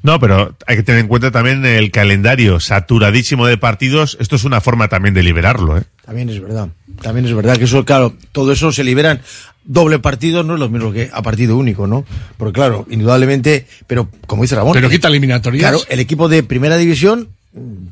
No, 0.03 0.19
pero 0.19 0.55
hay 0.65 0.77
que 0.77 0.83
tener 0.83 1.01
en 1.01 1.07
cuenta 1.07 1.29
también 1.31 1.63
el 1.65 1.91
calendario 1.91 2.59
saturadísimo 2.59 3.45
de 3.45 3.57
partidos. 3.57 4.17
Esto 4.19 4.35
es 4.35 4.45
una 4.45 4.59
forma 4.61 4.87
también 4.87 5.13
de 5.13 5.21
liberarlo, 5.21 5.77
¿eh? 5.77 5.83
También 6.05 6.29
es 6.29 6.41
verdad. 6.41 6.69
También 7.03 7.25
es 7.27 7.33
verdad 7.35 7.57
que 7.57 7.65
eso, 7.65 7.85
claro, 7.85 8.15
todo 8.31 8.51
eso 8.51 8.71
se 8.71 8.83
liberan. 8.83 9.21
Doble 9.63 9.99
partido 9.99 10.41
no 10.43 10.55
es 10.55 10.59
lo 10.59 10.69
mismo 10.69 10.91
que 10.91 11.11
a 11.13 11.21
partido 11.21 11.55
único, 11.55 11.85
¿no? 11.85 12.03
Porque 12.37 12.53
claro, 12.53 12.87
indudablemente, 12.89 13.67
pero 13.85 14.09
como 14.25 14.41
dice 14.41 14.55
Ramón. 14.55 14.73
Pero 14.73 14.87
el- 14.87 14.91
quita 14.93 15.07
eliminatorias. 15.07 15.61
Claro, 15.69 15.83
el 15.87 15.99
equipo 15.99 16.27
de 16.29 16.41
primera 16.41 16.77
división 16.77 17.29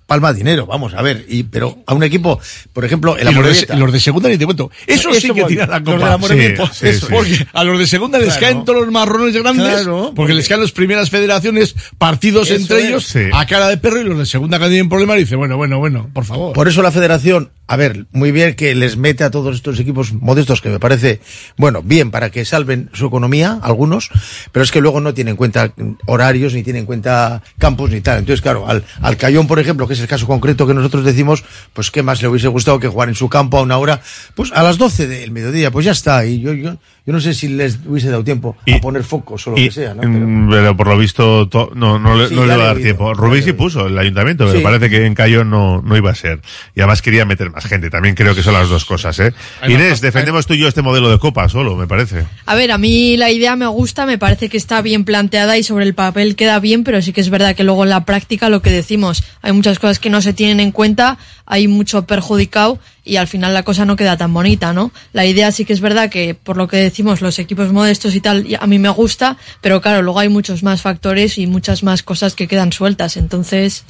palma 0.05 0.31
dinero, 0.33 0.65
vamos 0.65 0.93
a 0.93 1.01
ver, 1.01 1.25
y 1.27 1.43
pero 1.43 1.79
a 1.85 1.93
un 1.93 2.03
equipo, 2.03 2.39
por 2.71 2.85
ejemplo, 2.85 3.17
el 3.17 3.23
y 3.23 3.25
los 3.25 3.33
de, 3.33 3.39
Amorebieta. 3.39 3.75
los 3.75 3.91
de 3.91 3.99
segunda 3.99 4.29
ni 4.29 4.37
te 4.37 4.45
cuento. 4.45 4.71
Eso, 4.87 5.09
Eso 5.09 5.19
sí 5.19 5.31
que 5.33 5.43
tiran 5.43 5.69
la 5.69 5.79
Los 5.79 5.85
de 5.85 5.93
copa. 5.95 6.07
la 6.07 6.13
Amorebieta, 6.13 6.73
Sí, 6.73 6.87
eso 6.87 7.07
sí, 7.07 7.13
Porque 7.13 7.47
a 7.51 7.63
los 7.65 7.77
de 7.79 7.87
segunda 7.87 8.19
les 8.19 8.29
Claro. 8.37 8.41
caen 8.41 8.65
todos 8.65 8.81
los 8.83 8.91
marrones 8.93 9.33
grandes. 9.35 9.65
Claro, 9.65 9.97
porque, 10.01 10.15
porque- 10.15 10.33
les 10.33 10.47
caen 10.47 10.61
las 10.61 10.71
primeras 10.71 11.09
federaciones, 11.09 11.75
partidos 11.97 12.49
entre 12.51 12.79
es. 12.79 12.85
ellos, 12.85 13.05
Sí. 13.05 13.19
a 13.33 13.45
cara 13.45 13.67
de 13.67 13.77
perro, 13.77 13.99
y 13.99 14.05
los 14.05 14.17
de 14.17 14.25
segunda 14.25 14.59
que 14.59 14.67
tienen 14.67 14.87
problemas 14.89 15.17
dice, 15.17 15.35
bueno, 15.35 15.57
bueno, 15.57 15.77
bueno, 15.79 16.09
por 16.13 16.23
favor. 16.25 16.53
Por 16.53 16.67
eso 16.67 16.81
la 16.81 16.91
federación, 16.91 17.51
a 17.69 17.75
ver, 17.75 18.07
muy 18.11 18.31
bien 18.31 18.55
que 18.55 18.73
les 18.73 18.97
mete 18.97 19.23
a 19.23 19.29
todos 19.29 19.55
estos 19.55 19.79
equipos 19.79 20.11
modestos, 20.11 20.59
que 20.59 20.69
me 20.69 20.79
parece, 20.79 21.21
bueno, 21.55 21.83
bien 21.83 22.09
para 22.09 22.31
que 22.31 22.43
salven 22.43 22.89
su 22.93 23.05
economía, 23.05 23.59
algunos, 23.61 24.09
pero 24.51 24.63
es 24.63 24.71
que 24.71 24.81
luego 24.81 25.01
no 25.01 25.13
tienen 25.13 25.33
en 25.33 25.37
cuenta 25.37 25.71
horarios, 26.07 26.55
ni 26.55 26.63
tienen 26.63 26.79
en 26.79 26.85
cuenta 26.87 27.43
campos, 27.59 27.91
ni 27.91 28.01
tal. 28.01 28.17
Entonces, 28.17 28.41
claro, 28.41 28.67
al, 28.67 28.83
al 29.01 29.17
Cayón, 29.17 29.45
por 29.45 29.59
ejemplo, 29.59 29.87
que 29.87 29.93
es 29.93 29.99
el 29.99 30.07
caso 30.07 30.25
concreto 30.25 30.65
que 30.65 30.73
nosotros 30.73 31.05
decimos, 31.05 31.43
pues 31.73 31.91
qué 31.91 32.01
más 32.01 32.23
le 32.23 32.29
hubiese 32.29 32.47
gustado 32.47 32.79
que 32.79 32.87
jugar 32.87 33.07
en 33.07 33.13
su 33.13 33.29
campo 33.29 33.59
a 33.59 33.61
una 33.61 33.77
hora, 33.77 34.01
pues 34.33 34.51
a 34.51 34.63
las 34.63 34.79
12 34.79 35.05
del 35.05 35.29
mediodía, 35.29 35.69
pues 35.69 35.85
ya 35.85 35.91
está. 35.91 36.25
Y 36.25 36.39
yo, 36.39 36.53
yo, 36.53 36.77
yo 37.05 37.13
no 37.13 37.19
sé 37.21 37.33
si 37.33 37.47
les 37.47 37.79
hubiese 37.85 38.09
dado 38.09 38.23
tiempo 38.23 38.55
a 38.71 38.79
poner 38.81 39.03
focos 39.03 39.47
o 39.47 39.51
lo 39.51 39.57
Y- 39.57 39.65
que 39.65 39.71
sea, 39.71 39.93
¿no? 39.93 40.01
Pero, 40.49 40.77
por 40.77 40.87
lo 40.87 40.97
visto 40.97 41.47
to- 41.47 41.71
no, 41.75 41.97
no, 41.99 42.15
le- 42.15 42.27
Sí, 42.29 42.35
no 42.35 42.41
le 42.43 42.49
ya 42.49 42.57
va 42.57 42.63
a 42.63 42.67
dar 42.67 42.77
tiempo. 42.77 43.13
Rubí 43.13 43.41
sí 43.41 43.53
puso 43.53 43.87
el 43.87 43.97
ayuntamiento, 43.97 44.45
pero 44.45 44.57
Sí. 44.59 44.63
parece 44.63 44.89
que 44.89 45.05
en 45.05 45.15
Cayo 45.15 45.43
no, 45.43 45.81
no 45.81 45.97
iba 45.97 46.11
a 46.11 46.15
ser. 46.15 46.41
Y 46.75 46.81
además 46.81 47.01
quería 47.01 47.25
meter 47.25 47.49
más 47.49 47.65
gente. 47.65 47.89
También 47.89 48.15
creo 48.15 48.35
que 48.35 48.43
son 48.43 48.53
las 48.53 48.69
dos 48.69 48.85
cosas, 48.85 49.17
¿eh? 49.19 49.33
Hay 49.61 49.73
Inés, 49.73 49.89
más- 49.91 50.01
defendemos 50.01 50.45
tú 50.45 50.53
y 50.53 50.59
yo 50.59 50.67
este 50.67 50.81
modelo 50.81 51.09
de 51.09 51.17
copa 51.19 51.49
solo, 51.49 51.75
me 51.75 51.87
parece. 51.87 52.25
A 52.45 52.55
ver, 52.55 52.71
a 52.71 52.77
mí 52.77 53.17
la 53.17 53.31
idea 53.31 53.55
me 53.55 53.67
gusta, 53.67 54.05
me 54.05 54.17
parece 54.17 54.49
que 54.49 54.57
está 54.57 54.81
bien 54.81 55.03
planteada 55.05 55.57
y 55.57 55.63
sobre 55.63 55.85
el 55.85 55.93
papel 55.95 56.35
queda 56.35 56.59
bien, 56.59 56.83
pero 56.83 57.01
sí 57.01 57.13
que 57.13 57.21
es 57.21 57.29
verdad 57.29 57.55
que 57.55 57.63
luego 57.63 57.83
en 57.83 57.89
la 57.89 58.05
práctica 58.05 58.49
lo 58.49 58.61
que 58.61 58.69
decimos, 58.71 59.23
hay 59.41 59.51
muchas 59.53 59.79
cosas 59.79 59.99
que 59.99 60.09
no 60.09 60.21
se 60.21 60.33
tienen 60.33 60.59
en 60.59 60.71
cuenta, 60.71 61.17
hay 61.45 61.67
mucho 61.67 62.05
perjudicado 62.05 62.79
y 63.09 63.17
al 63.17 63.27
final 63.27 63.53
la 63.53 63.63
cosa 63.63 63.85
no 63.85 63.95
queda 63.95 64.15
tan 64.17 64.33
bonita, 64.33 64.71
¿no? 64.71 64.91
La 65.13 65.25
idea 65.25 65.51
sí 65.51 65.65
que 65.65 65.73
es 65.73 65.81
verdad 65.81 66.09
que 66.09 66.35
por 66.35 66.55
lo 66.57 66.67
que 66.67 66.77
decimos 66.77 67.21
los 67.21 67.39
equipos 67.39 67.73
modestos 67.73 68.13
y 68.15 68.21
tal, 68.21 68.45
a 68.59 68.67
mí 68.67 68.77
me 68.77 68.89
gusta, 68.89 69.37
pero 69.61 69.81
claro, 69.81 70.01
luego 70.03 70.19
hay 70.19 70.29
muchos 70.29 70.61
más 70.61 70.81
factores 70.81 71.37
y 71.37 71.47
muchas 71.47 71.81
más 71.81 72.03
cosas 72.03 72.35
que 72.35 72.47
quedan 72.47 72.71
sueltas, 72.71 73.17
entonces, 73.17 73.83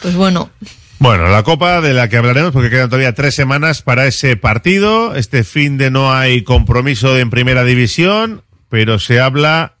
pues 0.00 0.14
bueno, 0.14 0.50
Bueno, 0.98 1.26
la 1.28 1.42
copa 1.42 1.80
de 1.80 1.94
la 1.94 2.08
que 2.08 2.16
hablaremos 2.16 2.52
porque 2.52 2.70
quedan 2.70 2.88
todavía 2.88 3.12
tres 3.12 3.34
semanas 3.34 3.82
para 3.82 4.06
ese 4.06 4.36
partido. 4.36 5.16
Este 5.16 5.42
fin 5.42 5.76
de 5.76 5.90
no 5.90 6.12
hay 6.12 6.44
compromiso 6.44 7.18
en 7.18 7.28
primera 7.28 7.64
división, 7.64 8.44
pero 8.68 9.00
se 9.00 9.18
habla 9.18 9.74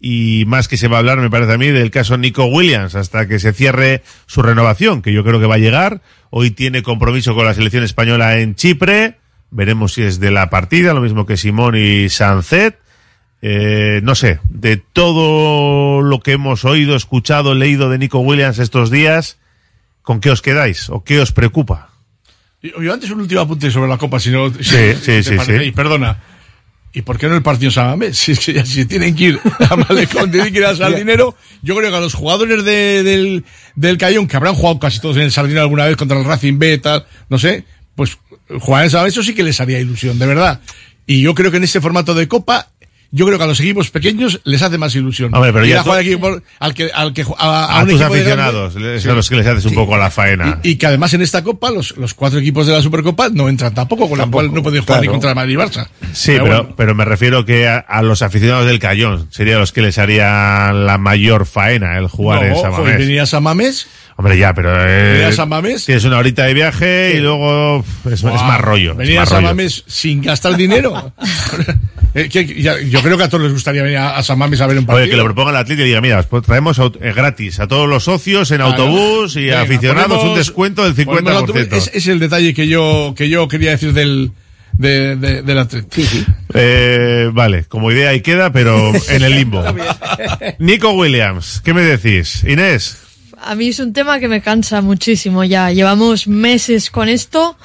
y 0.00 0.44
más 0.46 0.68
que 0.68 0.76
se 0.76 0.88
va 0.88 0.96
a 0.96 0.98
hablar, 1.00 1.18
me 1.18 1.30
parece 1.30 1.52
a 1.52 1.58
mí, 1.58 1.68
del 1.68 1.90
caso 1.90 2.16
Nico 2.18 2.44
Williams 2.46 2.94
hasta 2.94 3.26
que 3.26 3.38
se 3.38 3.52
cierre 3.52 4.02
su 4.26 4.42
renovación, 4.42 5.02
que 5.02 5.12
yo 5.12 5.24
creo 5.24 5.40
que 5.40 5.46
va 5.46 5.54
a 5.54 5.58
llegar. 5.58 6.02
Hoy 6.30 6.50
tiene 6.50 6.82
compromiso 6.82 7.34
con 7.34 7.46
la 7.46 7.54
selección 7.54 7.82
española 7.82 8.38
en 8.38 8.54
Chipre. 8.54 9.18
Veremos 9.50 9.94
si 9.94 10.02
es 10.02 10.20
de 10.20 10.30
la 10.30 10.50
partida, 10.50 10.92
lo 10.92 11.00
mismo 11.00 11.24
que 11.24 11.36
Simón 11.36 11.76
y 11.76 12.08
Sancet. 12.08 12.78
Eh, 13.42 14.00
no 14.02 14.14
sé, 14.14 14.40
de 14.48 14.76
todo 14.76 16.02
lo 16.02 16.20
que 16.20 16.32
hemos 16.32 16.64
oído, 16.64 16.96
escuchado, 16.96 17.54
leído 17.54 17.88
de 17.90 17.98
Nico 17.98 18.18
Williams 18.18 18.58
estos 18.58 18.90
días, 18.90 19.38
¿con 20.02 20.20
qué 20.20 20.30
os 20.30 20.42
quedáis 20.42 20.90
o 20.90 21.04
qué 21.04 21.20
os 21.20 21.32
preocupa? 21.32 21.90
Yo 22.62 22.92
antes 22.92 23.10
un 23.10 23.20
último 23.20 23.42
apunte 23.42 23.70
sobre 23.70 23.88
la 23.88 23.98
copa, 23.98 24.18
si 24.18 24.30
no. 24.30 24.52
Sí, 24.52 24.62
si 24.62 24.94
sí, 24.94 25.04
te 25.04 25.22
sí, 25.22 25.38
sí. 25.38 25.72
Perdona. 25.72 26.18
¿Y 26.96 27.02
por 27.02 27.18
qué 27.18 27.28
no 27.28 27.36
el 27.36 27.42
partido 27.42 27.70
en? 27.70 28.14
Si, 28.16 28.34
ya- 28.34 28.64
si 28.64 28.86
tienen 28.86 29.14
que 29.14 29.24
ir 29.24 29.40
a 29.68 29.76
Malecón, 29.76 30.30
tienen 30.30 30.50
que 30.50 30.60
ir 30.60 30.64
a 30.64 30.74
Sardinero. 30.76 31.36
Yo 31.62 31.76
creo 31.76 31.90
que 31.90 31.96
a 31.96 32.00
los 32.00 32.14
jugadores 32.14 32.64
de- 32.64 33.02
del, 33.02 33.44
del 33.74 33.98
Cayón, 33.98 34.26
que 34.26 34.36
habrán 34.38 34.54
jugado 34.54 34.78
casi 34.78 34.98
todos 34.98 35.16
en 35.18 35.24
el 35.24 35.30
Sardinero 35.32 35.60
alguna 35.60 35.84
vez 35.84 35.96
contra 35.96 36.18
el 36.18 36.24
Racing 36.24 36.58
B, 36.58 36.78
tal, 36.78 37.04
no 37.28 37.38
sé, 37.38 37.64
pues 37.94 38.16
jugar 38.60 38.84
en 38.84 38.90
San 38.90 39.00
Mamés, 39.00 39.12
eso 39.12 39.22
sí 39.22 39.34
que 39.34 39.42
les 39.42 39.60
haría 39.60 39.78
ilusión, 39.78 40.18
de 40.18 40.24
verdad. 40.26 40.60
Y 41.06 41.20
yo 41.20 41.34
creo 41.34 41.50
que 41.50 41.58
en 41.58 41.64
este 41.64 41.82
formato 41.82 42.14
de 42.14 42.28
copa, 42.28 42.70
yo 43.10 43.26
creo 43.26 43.38
que 43.38 43.44
a 43.44 43.46
los 43.46 43.60
equipos 43.60 43.90
pequeños 43.90 44.40
les 44.44 44.62
hace 44.62 44.78
más 44.78 44.94
ilusión. 44.94 45.34
Hombre, 45.34 45.52
pero 45.52 45.64
ya 45.66 45.82
tú- 45.82 45.90
por- 46.20 46.42
al 46.58 46.74
que, 46.74 46.90
al 46.92 47.12
que, 47.12 47.22
a, 47.22 47.64
a 47.64 47.78
A, 47.80 47.82
un 47.82 47.88
tus 47.90 48.00
equipo 48.00 48.14
de 48.14 48.22
grande. 48.24 48.42
aficionados, 48.42 49.02
Sí. 49.02 49.08
a 49.08 49.12
los 49.12 49.28
que 49.28 49.36
les 49.36 49.46
haces 49.46 49.64
un 49.64 49.70
Sí. 49.70 49.74
poco 49.76 49.96
la 49.96 50.10
faena. 50.10 50.60
Y, 50.62 50.70
y 50.70 50.76
que 50.76 50.86
además 50.86 51.14
en 51.14 51.22
esta 51.22 51.42
copa 51.44 51.70
los, 51.70 51.96
los 51.96 52.14
cuatro 52.14 52.38
equipos 52.38 52.66
de 52.66 52.72
la 52.72 52.82
Supercopa 52.82 53.28
no 53.30 53.48
entran 53.48 53.74
tampoco, 53.74 54.08
con 54.08 54.18
lo 54.18 54.30
cual 54.30 54.52
no 54.52 54.62
pueden 54.62 54.82
jugar 54.82 55.00
ni 55.00 55.08
contra 55.08 55.30
el 55.30 55.36
Madrid 55.36 55.54
y 55.54 55.56
Barça. 55.56 55.86
Sí, 56.12 56.32
pero, 56.32 56.44
bueno. 56.46 56.74
pero 56.76 56.94
me 56.94 57.04
refiero 57.04 57.44
que 57.44 57.68
a, 57.68 57.78
a 57.78 58.02
los 58.02 58.22
aficionados 58.22 58.66
del 58.66 58.78
Cayón 58.78 59.28
serían 59.30 59.58
los 59.60 59.72
que 59.72 59.82
les 59.82 59.98
haría 59.98 60.72
la 60.72 60.98
mayor 60.98 61.46
faena 61.46 61.98
el 61.98 62.08
jugar 62.08 62.40
No, 62.42 62.46
en 62.48 62.54
San 62.54 62.72
joder, 62.72 62.92
Mamés. 62.94 62.98
venir 63.06 63.20
a 63.20 63.40
Mamés 63.40 63.86
Hombre, 64.18 64.38
ya, 64.38 64.54
pero... 64.54 64.70
eh, 64.88 65.12
¿Venir 65.12 65.24
a 65.26 65.32
San 65.32 65.48
Mamés? 65.50 65.84
Tienes 65.84 66.04
una 66.04 66.16
horita 66.18 66.44
de 66.44 66.54
viaje 66.54 67.12
y 67.16 67.20
luego 67.20 67.84
es, 68.06 68.12
es 68.12 68.24
más 68.24 68.60
rollo. 68.62 68.94
Venir 68.94 69.18
a 69.18 69.26
San. 69.26 69.44
Mamés 69.44 69.84
sin 69.86 70.22
gastar 70.22 70.56
dinero. 70.56 71.12
Eh, 72.18 72.30
yo 72.88 73.02
creo 73.02 73.18
que 73.18 73.24
a 73.24 73.28
todos 73.28 73.44
les 73.44 73.52
gustaría 73.52 73.82
venir 73.82 73.98
a, 73.98 74.22
San 74.22 74.38
Mamés 74.38 74.58
a 74.62 74.66
ver 74.66 74.78
un 74.78 74.86
partido. 74.86 75.02
Oye, 75.02 75.10
que 75.10 75.18
lo 75.18 75.24
proponga 75.24 75.50
el 75.50 75.56
Atlético 75.58 75.84
y 75.84 75.88
diga, 75.88 76.00
mira, 76.00 76.22
pues 76.22 76.44
traemos 76.44 76.78
eh, 76.78 77.12
gratis 77.14 77.60
a 77.60 77.66
todos 77.68 77.86
los 77.86 78.04
socios 78.04 78.50
en 78.52 78.56
Claro. 78.56 78.70
autobús 78.72 79.36
y 79.36 79.44
Venga, 79.44 79.60
aficionados 79.60 80.08
ponemos- 80.16 80.30
un 80.30 80.34
descuento 80.38 80.82
del 80.90 80.94
ponemos 81.04 81.30
el 81.30 81.36
50%. 81.36 81.40
autobús. 81.40 81.60
Es, 81.88 81.90
es 81.92 82.06
el 82.06 82.18
detalle 82.18 82.54
que 82.54 82.68
yo, 82.68 83.12
que 83.14 83.28
yo 83.28 83.46
quería 83.48 83.72
decir 83.72 83.92
del, 83.92 84.30
de, 84.72 85.16
de- 85.16 85.42
del 85.42 85.58
Atlético. 85.58 86.08
Eh, 86.54 87.28
vale, 87.34 87.64
como 87.64 87.92
idea 87.92 88.08
ahí 88.08 88.22
queda, 88.22 88.50
pero 88.50 88.92
en 89.10 89.22
el 89.22 89.34
limbo. 89.34 89.62
Nico 90.58 90.92
Williams, 90.92 91.60
¿qué 91.62 91.74
me 91.74 91.82
decís? 91.82 92.44
Inés. 92.44 92.96
A 93.46 93.54
mí 93.54 93.68
es 93.68 93.78
un 93.78 93.92
tema 93.92 94.18
que 94.18 94.26
me 94.26 94.40
cansa 94.40 94.80
muchísimo 94.80 95.44
ya. 95.44 95.70
Llevamos 95.70 96.26
meses 96.26 96.90
con 96.90 97.08
esto 97.08 97.56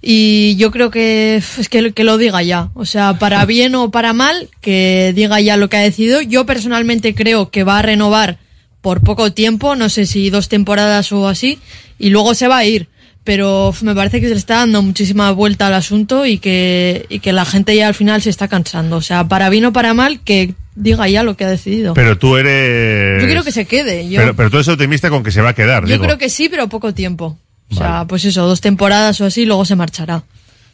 y 0.00 0.56
yo 0.56 0.70
creo 0.70 0.90
que 0.90 1.36
es 1.36 1.68
que, 1.68 1.92
que 1.92 2.04
lo 2.04 2.16
diga 2.16 2.42
ya. 2.42 2.70
O 2.72 2.86
sea, 2.86 3.18
para 3.18 3.44
bien 3.46 3.74
o 3.74 3.90
para 3.90 4.14
mal, 4.14 4.48
que 4.62 5.12
diga 5.14 5.38
ya 5.42 5.58
lo 5.58 5.68
que 5.68 5.76
ha 5.76 5.80
decidido. 5.80 6.22
Yo 6.22 6.46
personalmente 6.46 7.14
creo 7.14 7.50
que 7.50 7.64
va 7.64 7.80
a 7.80 7.82
renovar 7.82 8.38
por 8.80 9.02
poco 9.02 9.30
tiempo, 9.34 9.76
no 9.76 9.90
sé 9.90 10.06
si 10.06 10.30
dos 10.30 10.48
temporadas 10.48 11.12
o 11.12 11.28
así, 11.28 11.58
y 11.98 12.08
luego 12.08 12.34
se 12.34 12.48
va 12.48 12.56
a 12.56 12.64
ir. 12.64 12.88
Pero 13.26 13.74
me 13.82 13.92
parece 13.92 14.20
que 14.20 14.28
se 14.28 14.34
le 14.34 14.38
está 14.38 14.58
dando 14.58 14.80
muchísima 14.82 15.32
vuelta 15.32 15.66
al 15.66 15.74
asunto 15.74 16.24
y 16.26 16.38
que, 16.38 17.06
y 17.08 17.18
que 17.18 17.32
la 17.32 17.44
gente 17.44 17.74
ya 17.74 17.88
al 17.88 17.94
final 17.94 18.22
se 18.22 18.30
está 18.30 18.46
cansando. 18.46 18.96
O 18.96 19.02
sea, 19.02 19.24
para 19.24 19.50
bien 19.50 19.64
o 19.64 19.72
para 19.72 19.94
mal, 19.94 20.20
que 20.20 20.54
diga 20.76 21.08
ya 21.08 21.24
lo 21.24 21.36
que 21.36 21.44
ha 21.44 21.50
decidido. 21.50 21.92
Pero 21.94 22.16
tú 22.16 22.36
eres... 22.36 23.20
Yo 23.20 23.26
quiero 23.26 23.42
que 23.42 23.50
se 23.50 23.64
quede. 23.64 24.08
Yo, 24.08 24.20
Pero, 24.20 24.36
pero 24.36 24.48
tú 24.48 24.58
eres 24.58 24.68
optimista 24.68 25.10
con 25.10 25.24
que 25.24 25.32
se 25.32 25.42
va 25.42 25.48
a 25.50 25.54
quedar, 25.54 25.82
yo 25.82 25.94
digo. 25.94 26.04
creo 26.04 26.18
que 26.18 26.28
sí, 26.28 26.48
pero 26.48 26.68
poco 26.68 26.94
tiempo. 26.94 27.36
O 27.68 27.74
sea, 27.74 28.04
pues 28.06 28.24
eso, 28.24 28.46
dos 28.46 28.60
temporadas 28.60 29.20
o 29.20 29.24
así, 29.24 29.44
luego 29.44 29.64
se 29.64 29.74
marchará. 29.74 30.22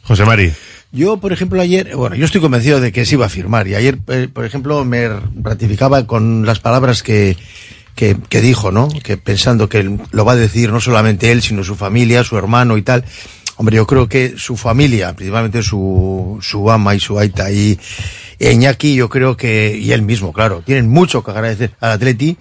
José 0.03 0.23
Mari. 0.23 0.53
Yo, 0.91 1.17
por 1.17 1.33
ejemplo, 1.33 1.59
ayer, 1.59 1.95
bueno, 1.95 2.15
yo 2.15 2.23
estoy 2.23 2.39
convencido 2.39 2.79
de 2.79 2.91
que 2.91 3.03
se 3.03 3.15
iba 3.15 3.25
a 3.25 3.29
firmar 3.29 3.67
y 3.67 3.73
ayer, 3.73 3.97
eh, 4.09 4.27
por 4.31 4.45
ejemplo, 4.45 4.85
me 4.85 5.09
ratificaba 5.41 6.05
con 6.05 6.45
las 6.45 6.59
palabras 6.59 7.01
que, 7.01 7.35
que, 7.95 8.17
que 8.29 8.41
dijo, 8.41 8.71
¿no? 8.71 8.87
Que 9.03 9.17
pensando 9.17 9.69
que 9.69 9.97
lo 10.11 10.25
va 10.25 10.33
a 10.33 10.35
decir 10.35 10.71
no 10.71 10.79
solamente 10.79 11.31
él, 11.31 11.41
sino 11.41 11.63
su 11.63 11.75
familia, 11.75 12.23
su 12.23 12.37
hermano 12.37 12.77
y 12.77 12.81
tal. 12.81 13.05
Hombre, 13.55 13.75
yo 13.75 13.85
creo 13.85 14.09
que 14.09 14.33
su 14.37 14.57
familia, 14.57 15.15
principalmente 15.15 15.61
su, 15.61 16.39
su 16.41 16.71
ama 16.71 16.95
y 16.95 16.99
su 16.99 17.19
aita 17.19 17.51
y 17.51 17.79
Iñaki, 18.39 18.95
yo 18.95 19.09
creo 19.09 19.37
que, 19.37 19.77
y 19.79 19.91
él 19.91 20.01
mismo, 20.01 20.33
claro, 20.33 20.61
tienen 20.65 20.89
mucho 20.89 21.23
que 21.23 21.31
agradecer 21.31 21.71
al 21.79 21.91
Atleti 21.91 22.37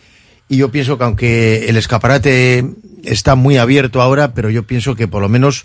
y 0.48 0.56
yo 0.56 0.70
pienso 0.70 0.98
que 0.98 1.04
aunque 1.04 1.68
el 1.68 1.76
escaparate 1.76 2.64
está 3.04 3.34
muy 3.34 3.58
abierto 3.58 4.00
ahora, 4.00 4.34
pero 4.34 4.50
yo 4.50 4.64
pienso 4.64 4.94
que 4.94 5.08
por 5.08 5.22
lo 5.22 5.28
menos 5.28 5.64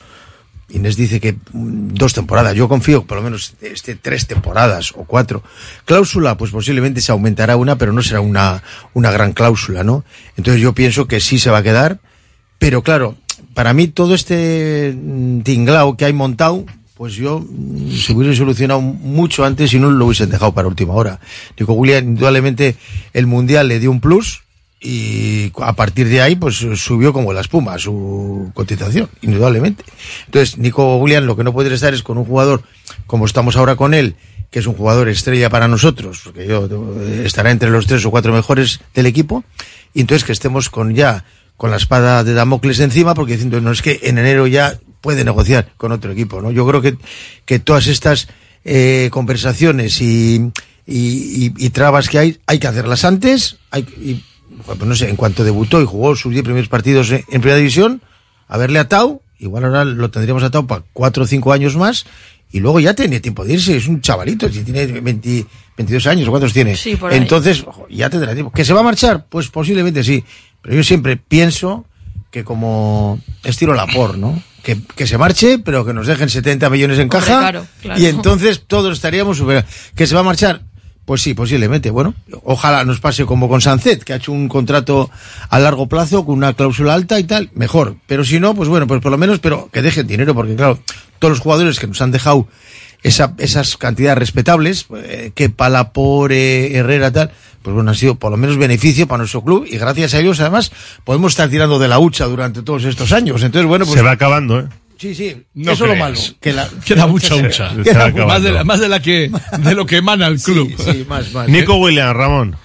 Inés 0.70 0.98
dice 0.98 1.20
que 1.20 1.34
mm, 1.34 1.94
dos 1.94 2.14
temporadas. 2.14 2.56
Yo 2.56 2.68
confío 2.68 3.06
por 3.06 3.18
lo 3.18 3.24
menos 3.24 3.56
este 3.62 3.96
tres 3.96 4.28
temporadas 4.28 4.92
o 4.96 5.06
cuatro. 5.06 5.44
Cláusula, 5.86 6.38
pues 6.38 6.52
posiblemente 6.52 7.02
se 7.02 7.12
aumentará 7.12 7.56
una, 7.56 7.78
pero 7.78 7.94
no 7.94 8.02
será 8.02 8.22
una, 8.22 8.64
una 8.94 9.12
gran 9.12 9.34
cláusula, 9.34 9.84
¿no? 9.84 10.04
Entonces 10.36 10.62
yo 10.62 10.74
pienso 10.74 11.08
que 11.08 11.20
sí 11.20 11.40
se 11.40 11.50
va 11.50 11.60
a 11.60 11.64
quedar. 11.64 12.00
Pero 12.60 12.82
claro, 12.82 13.16
para 13.54 13.74
mí 13.74 13.88
todo 13.88 14.14
este 14.14 14.94
mm, 14.96 15.42
tinglao 15.42 15.96
que 15.96 16.06
hay 16.06 16.14
montado, 16.14 16.66
pues 16.96 17.14
yo 17.14 17.40
mm, 17.40 17.92
se 17.92 18.14
hubiese 18.14 18.36
solucionado 18.36 18.82
mucho 18.82 19.46
antes 19.46 19.70
si 19.70 19.80
no 19.80 19.90
lo 19.90 20.06
hubiesen 20.06 20.30
dejado 20.30 20.54
para 20.54 20.68
última 20.68 20.94
hora. 20.94 21.20
Nico 21.58 21.74
William, 21.74 22.04
indudablemente, 22.04 22.76
el 23.14 23.28
Mundial 23.28 23.68
le 23.70 23.80
dio 23.80 23.92
un 23.92 24.02
plus 24.02 24.44
y 24.80 25.52
a 25.62 25.74
partir 25.74 26.08
de 26.08 26.22
ahí 26.22 26.36
pues 26.36 26.56
subió 26.76 27.12
como 27.14 27.34
la 27.34 27.42
espuma 27.42 27.80
su 27.80 28.52
cotización, 28.54 29.10
indudablemente. 29.22 29.84
Entonces, 30.26 30.58
Nico 30.58 30.98
William 30.98 31.26
lo 31.26 31.36
que 31.36 31.44
no 31.44 31.54
puede 31.54 31.74
estar 31.74 31.94
es 31.94 32.04
con 32.04 32.18
un 32.18 32.26
jugador 32.26 32.62
como 33.08 33.26
estamos 33.26 33.56
ahora 33.56 33.76
con 33.76 33.94
él, 33.94 34.16
que 34.52 34.60
es 34.60 34.68
un 34.68 34.76
jugador 34.76 35.10
estrella 35.10 35.50
para 35.50 35.68
nosotros, 35.68 36.22
porque 36.24 36.48
yo 36.48 36.70
eh, 37.02 37.24
estará 37.26 37.52
entre 37.52 37.70
los 37.70 37.88
tres 37.88 38.06
o 38.06 38.12
cuatro 38.12 38.34
mejores 38.34 38.80
del 38.94 39.08
equipo, 39.08 39.44
y 39.94 40.02
entonces 40.02 40.24
que 40.24 40.32
estemos 40.32 40.70
con 40.70 40.94
ya 40.94 41.26
con 41.58 41.72
la 41.72 41.78
espada 41.78 42.24
de 42.24 42.34
Damocles 42.34 42.80
encima, 42.80 43.16
porque 43.16 43.34
diciendo, 43.34 43.60
no 43.62 43.72
es 43.72 43.82
que 43.82 44.00
en 44.04 44.20
enero 44.20 44.46
ya 44.46 44.80
puede 45.02 45.24
negociar 45.24 45.70
con 45.78 45.92
otro 45.92 46.12
equipo, 46.12 46.40
¿no? 46.42 46.52
Yo 46.52 46.68
creo 46.68 46.82
que, 46.82 46.98
que 47.46 47.60
todas 47.60 47.88
estas 47.88 48.28
eh, 48.64 49.10
conversaciones 49.12 50.00
y, 50.02 50.52
y, 50.86 51.70
trabas 51.72 52.10
que 52.10 52.20
hay, 52.20 52.40
hay 52.46 52.60
que 52.60 52.68
hacerlas 52.68 53.06
antes, 53.06 53.58
hay, 53.72 53.82
y, 53.82 54.24
no 54.86 54.96
sé, 54.96 55.10
en 55.10 55.16
cuanto 55.16 55.44
debutó 55.44 55.82
y 55.82 55.86
jugó 55.86 56.16
sus 56.16 56.32
10 56.32 56.44
primeros 56.44 56.70
partidos 56.70 57.12
en, 57.12 57.24
primera 57.26 57.56
división, 57.56 58.02
haberle 58.48 58.80
atado, 58.80 59.22
igual 59.40 59.66
ahora 59.66 59.86
lo 59.86 60.10
tendríamos 60.10 60.44
atado 60.44 60.68
para 60.68 60.84
cuatro 60.94 61.24
o 61.24 61.28
cinco 61.28 61.54
años 61.54 61.76
más, 61.76 62.06
y 62.52 62.60
luego 62.60 62.80
ya 62.80 62.94
tiene 62.94 63.20
tiempo 63.20 63.44
de 63.44 63.54
irse, 63.54 63.76
es 63.76 63.88
un 63.88 64.02
chavalito, 64.02 64.50
si 64.50 64.64
tiene 64.64 64.86
20 64.86 65.46
22 65.78 66.08
años, 66.08 66.30
¿cuántos 66.30 66.54
tiene? 66.54 66.76
Sí, 66.76 66.96
por 66.96 67.12
ahí. 67.12 67.18
Entonces, 67.18 67.64
ojo, 67.66 67.86
ya 67.88 68.10
tendrá 68.10 68.34
tiempo. 68.34 68.52
¿Que 68.52 68.66
se 68.66 68.74
va 68.74 68.80
a 68.80 68.84
marchar? 68.84 69.26
Pues 69.30 69.50
posiblemente 69.50 70.04
sí, 70.04 70.24
pero 70.62 70.76
yo 70.76 70.84
siempre 70.84 71.18
pienso 71.18 71.86
que 72.32 72.44
como 72.44 73.20
estilo 73.44 73.76
Lapor, 73.76 74.18
¿no? 74.18 74.42
Que, 74.64 74.78
que 74.96 75.06
se 75.06 75.18
marche, 75.18 75.60
pero 75.60 75.86
que 75.86 75.94
nos 75.94 76.08
dejen 76.08 76.30
70 76.30 76.70
millones 76.70 77.00
en 77.00 77.10
caja, 77.10 77.40
claro, 77.40 77.68
claro. 77.82 78.02
y 78.02 78.08
entonces 78.08 78.64
todos 78.68 78.92
estaríamos 78.92 79.38
super... 79.38 79.66
¿Que 79.96 80.08
se 80.08 80.16
va 80.16 80.22
a 80.22 80.24
marchar? 80.24 80.62
Pues 81.08 81.22
sí, 81.22 81.34
posiblemente. 81.34 81.90
Bueno, 81.90 82.16
ojalá 82.44 82.84
nos 82.84 83.00
pase 83.00 83.26
como 83.26 83.48
con 83.48 83.62
Sancet, 83.62 84.04
que 84.04 84.12
ha 84.12 84.18
hecho 84.18 84.34
un 84.34 84.50
contrato 84.50 85.10
a 85.48 85.58
largo 85.58 85.88
plazo 85.88 86.26
con 86.26 86.36
una 86.36 86.52
cláusula 86.52 86.96
alta 86.96 87.18
y 87.18 87.24
tal, 87.24 87.50
mejor. 87.54 87.96
Pero 88.08 88.26
si 88.26 88.42
no, 88.42 88.54
pues 88.54 88.68
bueno, 88.68 88.88
pues 88.88 89.00
por 89.00 89.14
lo 89.14 89.18
menos, 89.18 89.40
pero 89.40 89.70
que 89.72 89.82
dejen 89.82 90.06
dinero, 90.06 90.36
porque 90.36 90.58
claro, 90.58 90.80
todos 91.20 91.30
los 91.30 91.40
jugadores 91.40 91.80
que 91.80 91.88
nos 91.88 92.02
han 92.02 92.12
dejado 92.12 92.50
esa, 93.04 93.34
esas 93.38 93.78
cantidades 93.78 94.18
respetables, 94.18 94.88
eh, 94.98 95.32
que 95.34 95.50
Palapor, 95.50 96.34
eh, 96.34 96.76
Herrera, 96.76 97.10
tal, 97.10 97.32
pues 97.62 97.74
bueno, 97.74 97.92
han 97.92 97.96
sido 97.96 98.16
por 98.16 98.30
lo 98.30 98.36
menos 98.36 98.58
beneficio 98.58 99.08
para 99.08 99.20
nuestro 99.20 99.46
club 99.46 99.66
y 99.66 99.78
gracias 99.78 100.14
a 100.14 100.20
ellos 100.20 100.42
además 100.42 100.74
podemos 101.06 101.32
estar 101.32 101.50
tirando 101.50 101.80
de 101.80 101.88
la 101.88 102.00
hucha 102.00 102.26
durante 102.26 102.64
todos 102.64 102.84
estos 102.84 103.14
años. 103.14 103.42
Entonces, 103.44 103.66
bueno, 103.66 103.86
pues... 103.86 103.98
Se 103.98 104.04
va 104.04 104.12
acabando, 104.12 104.60
¿eh? 104.60 104.68
Sí, 104.98 105.14
sí, 105.14 105.36
No 105.54 105.72
eso 105.74 105.86
es 105.86 105.92
lo 105.92 105.96
malo. 105.96 106.20
Que 106.40 106.54
la, 106.54 106.68
Queda 106.86 107.08
mucha 107.08 107.36
hucha. 107.36 107.72
Más 108.28 108.44
de, 108.44 108.52
la, 108.52 108.64
más 108.64 108.80
de 108.80 108.90
la 108.90 109.02
que 109.02 109.32
de 109.60 109.76
lo 109.76 109.86
que 109.86 109.98
emana 109.98 110.28
el 110.28 110.42
club. 110.42 110.74
Sí, 110.78 111.06
más, 111.08 111.32
más. 111.34 111.48
Nico 111.48 111.76
Williams, 111.76 112.16
Ramón. 112.16 112.56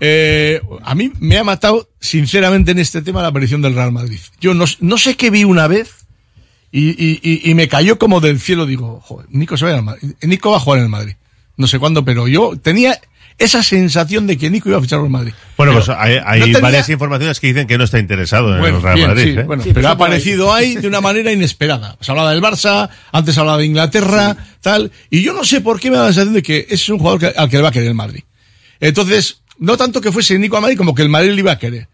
Eh, 0.00 0.60
a 0.82 0.94
mí 0.94 1.12
me 1.20 1.38
ha 1.38 1.44
matado, 1.44 1.88
sinceramente, 2.00 2.72
en 2.72 2.78
este 2.78 3.02
tema 3.02 3.22
la 3.22 3.28
aparición 3.28 3.62
del 3.62 3.74
Real 3.74 3.92
Madrid. 3.92 4.18
Yo 4.40 4.54
no, 4.54 4.64
no 4.80 4.98
sé 4.98 5.16
qué 5.16 5.30
vi 5.30 5.44
una 5.44 5.68
vez 5.68 6.06
y, 6.72 6.90
y, 6.90 7.20
y, 7.22 7.50
y 7.50 7.54
me 7.54 7.68
cayó 7.68 7.98
como 7.98 8.20
del 8.20 8.40
cielo. 8.40 8.66
Digo, 8.66 9.00
joder, 9.00 9.26
Nico 9.30 9.56
se 9.56 9.64
va 9.64 9.70
a 9.70 9.74
ir 9.74 9.78
al 9.78 9.84
Madrid. 9.84 10.14
Nico 10.22 10.50
va 10.50 10.56
a 10.56 10.60
jugar 10.60 10.78
en 10.78 10.84
el 10.84 10.90
Madrid. 10.90 11.14
No 11.56 11.66
sé 11.66 11.78
cuándo, 11.78 12.04
pero 12.04 12.26
yo 12.26 12.54
tenía 12.60 12.98
esa 13.42 13.62
sensación 13.62 14.26
de 14.26 14.36
que 14.38 14.48
Nico 14.50 14.68
iba 14.68 14.78
a 14.78 14.80
fichar 14.80 15.00
por 15.00 15.08
Madrid. 15.08 15.32
Bueno, 15.56 15.72
Pero 15.72 15.84
pues 15.84 15.96
hay, 15.98 16.18
hay 16.24 16.40
no 16.40 16.44
tenía- 16.46 16.60
varias 16.60 16.88
informaciones 16.88 17.40
que 17.40 17.46
dicen 17.48 17.66
que 17.66 17.76
no 17.78 17.84
está 17.84 17.98
interesado 17.98 18.54
en 18.54 18.60
Bueno, 18.60 18.76
el 18.78 18.82
Real 18.82 18.94
bien, 18.96 19.08
Madrid. 19.08 19.24
sí, 19.34 19.38
¿eh? 19.40 19.42
bueno, 19.44 19.62
Sí, 19.62 19.70
pero 19.74 19.88
ha 19.88 19.92
aparecido 19.92 20.52
ahí 20.52 20.76
de 20.76 20.88
una 20.88 21.00
manera 21.00 21.32
inesperada. 21.32 21.96
Se 22.00 22.10
hablaba 22.10 22.30
del 22.32 22.40
Barça, 22.42 22.88
antes 23.12 23.36
hablaba 23.38 23.58
de 23.58 23.66
Inglaterra, 23.66 24.36
tal, 24.60 24.90
y 25.10 25.22
yo 25.22 25.32
no 25.34 25.44
sé 25.44 25.60
por 25.60 25.78
qué 25.80 25.90
me 25.90 25.96
da 25.96 26.02
la 26.04 26.08
sensación 26.12 26.34
de 26.34 26.42
que 26.42 26.66
es 26.70 26.88
un 26.88 26.98
jugador 26.98 27.20
que- 27.20 27.38
al 27.38 27.48
que 27.48 27.56
le 27.56 27.62
va 27.62 27.68
a 27.68 27.72
querer 27.72 27.88
el 27.88 27.94
Madrid. 27.94 28.22
Entonces, 28.80 29.42
no 29.58 29.76
tanto 29.76 30.00
que 30.00 30.10
fuese 30.12 30.38
Nico 30.38 30.56
a 30.56 30.60
Madrid 30.60 30.76
como 30.76 30.94
que 30.94 31.02
el 31.02 31.08
Madrid 31.08 31.30
le 31.32 31.38
iba 31.40 31.52
a 31.52 31.58
querer. 31.58 31.88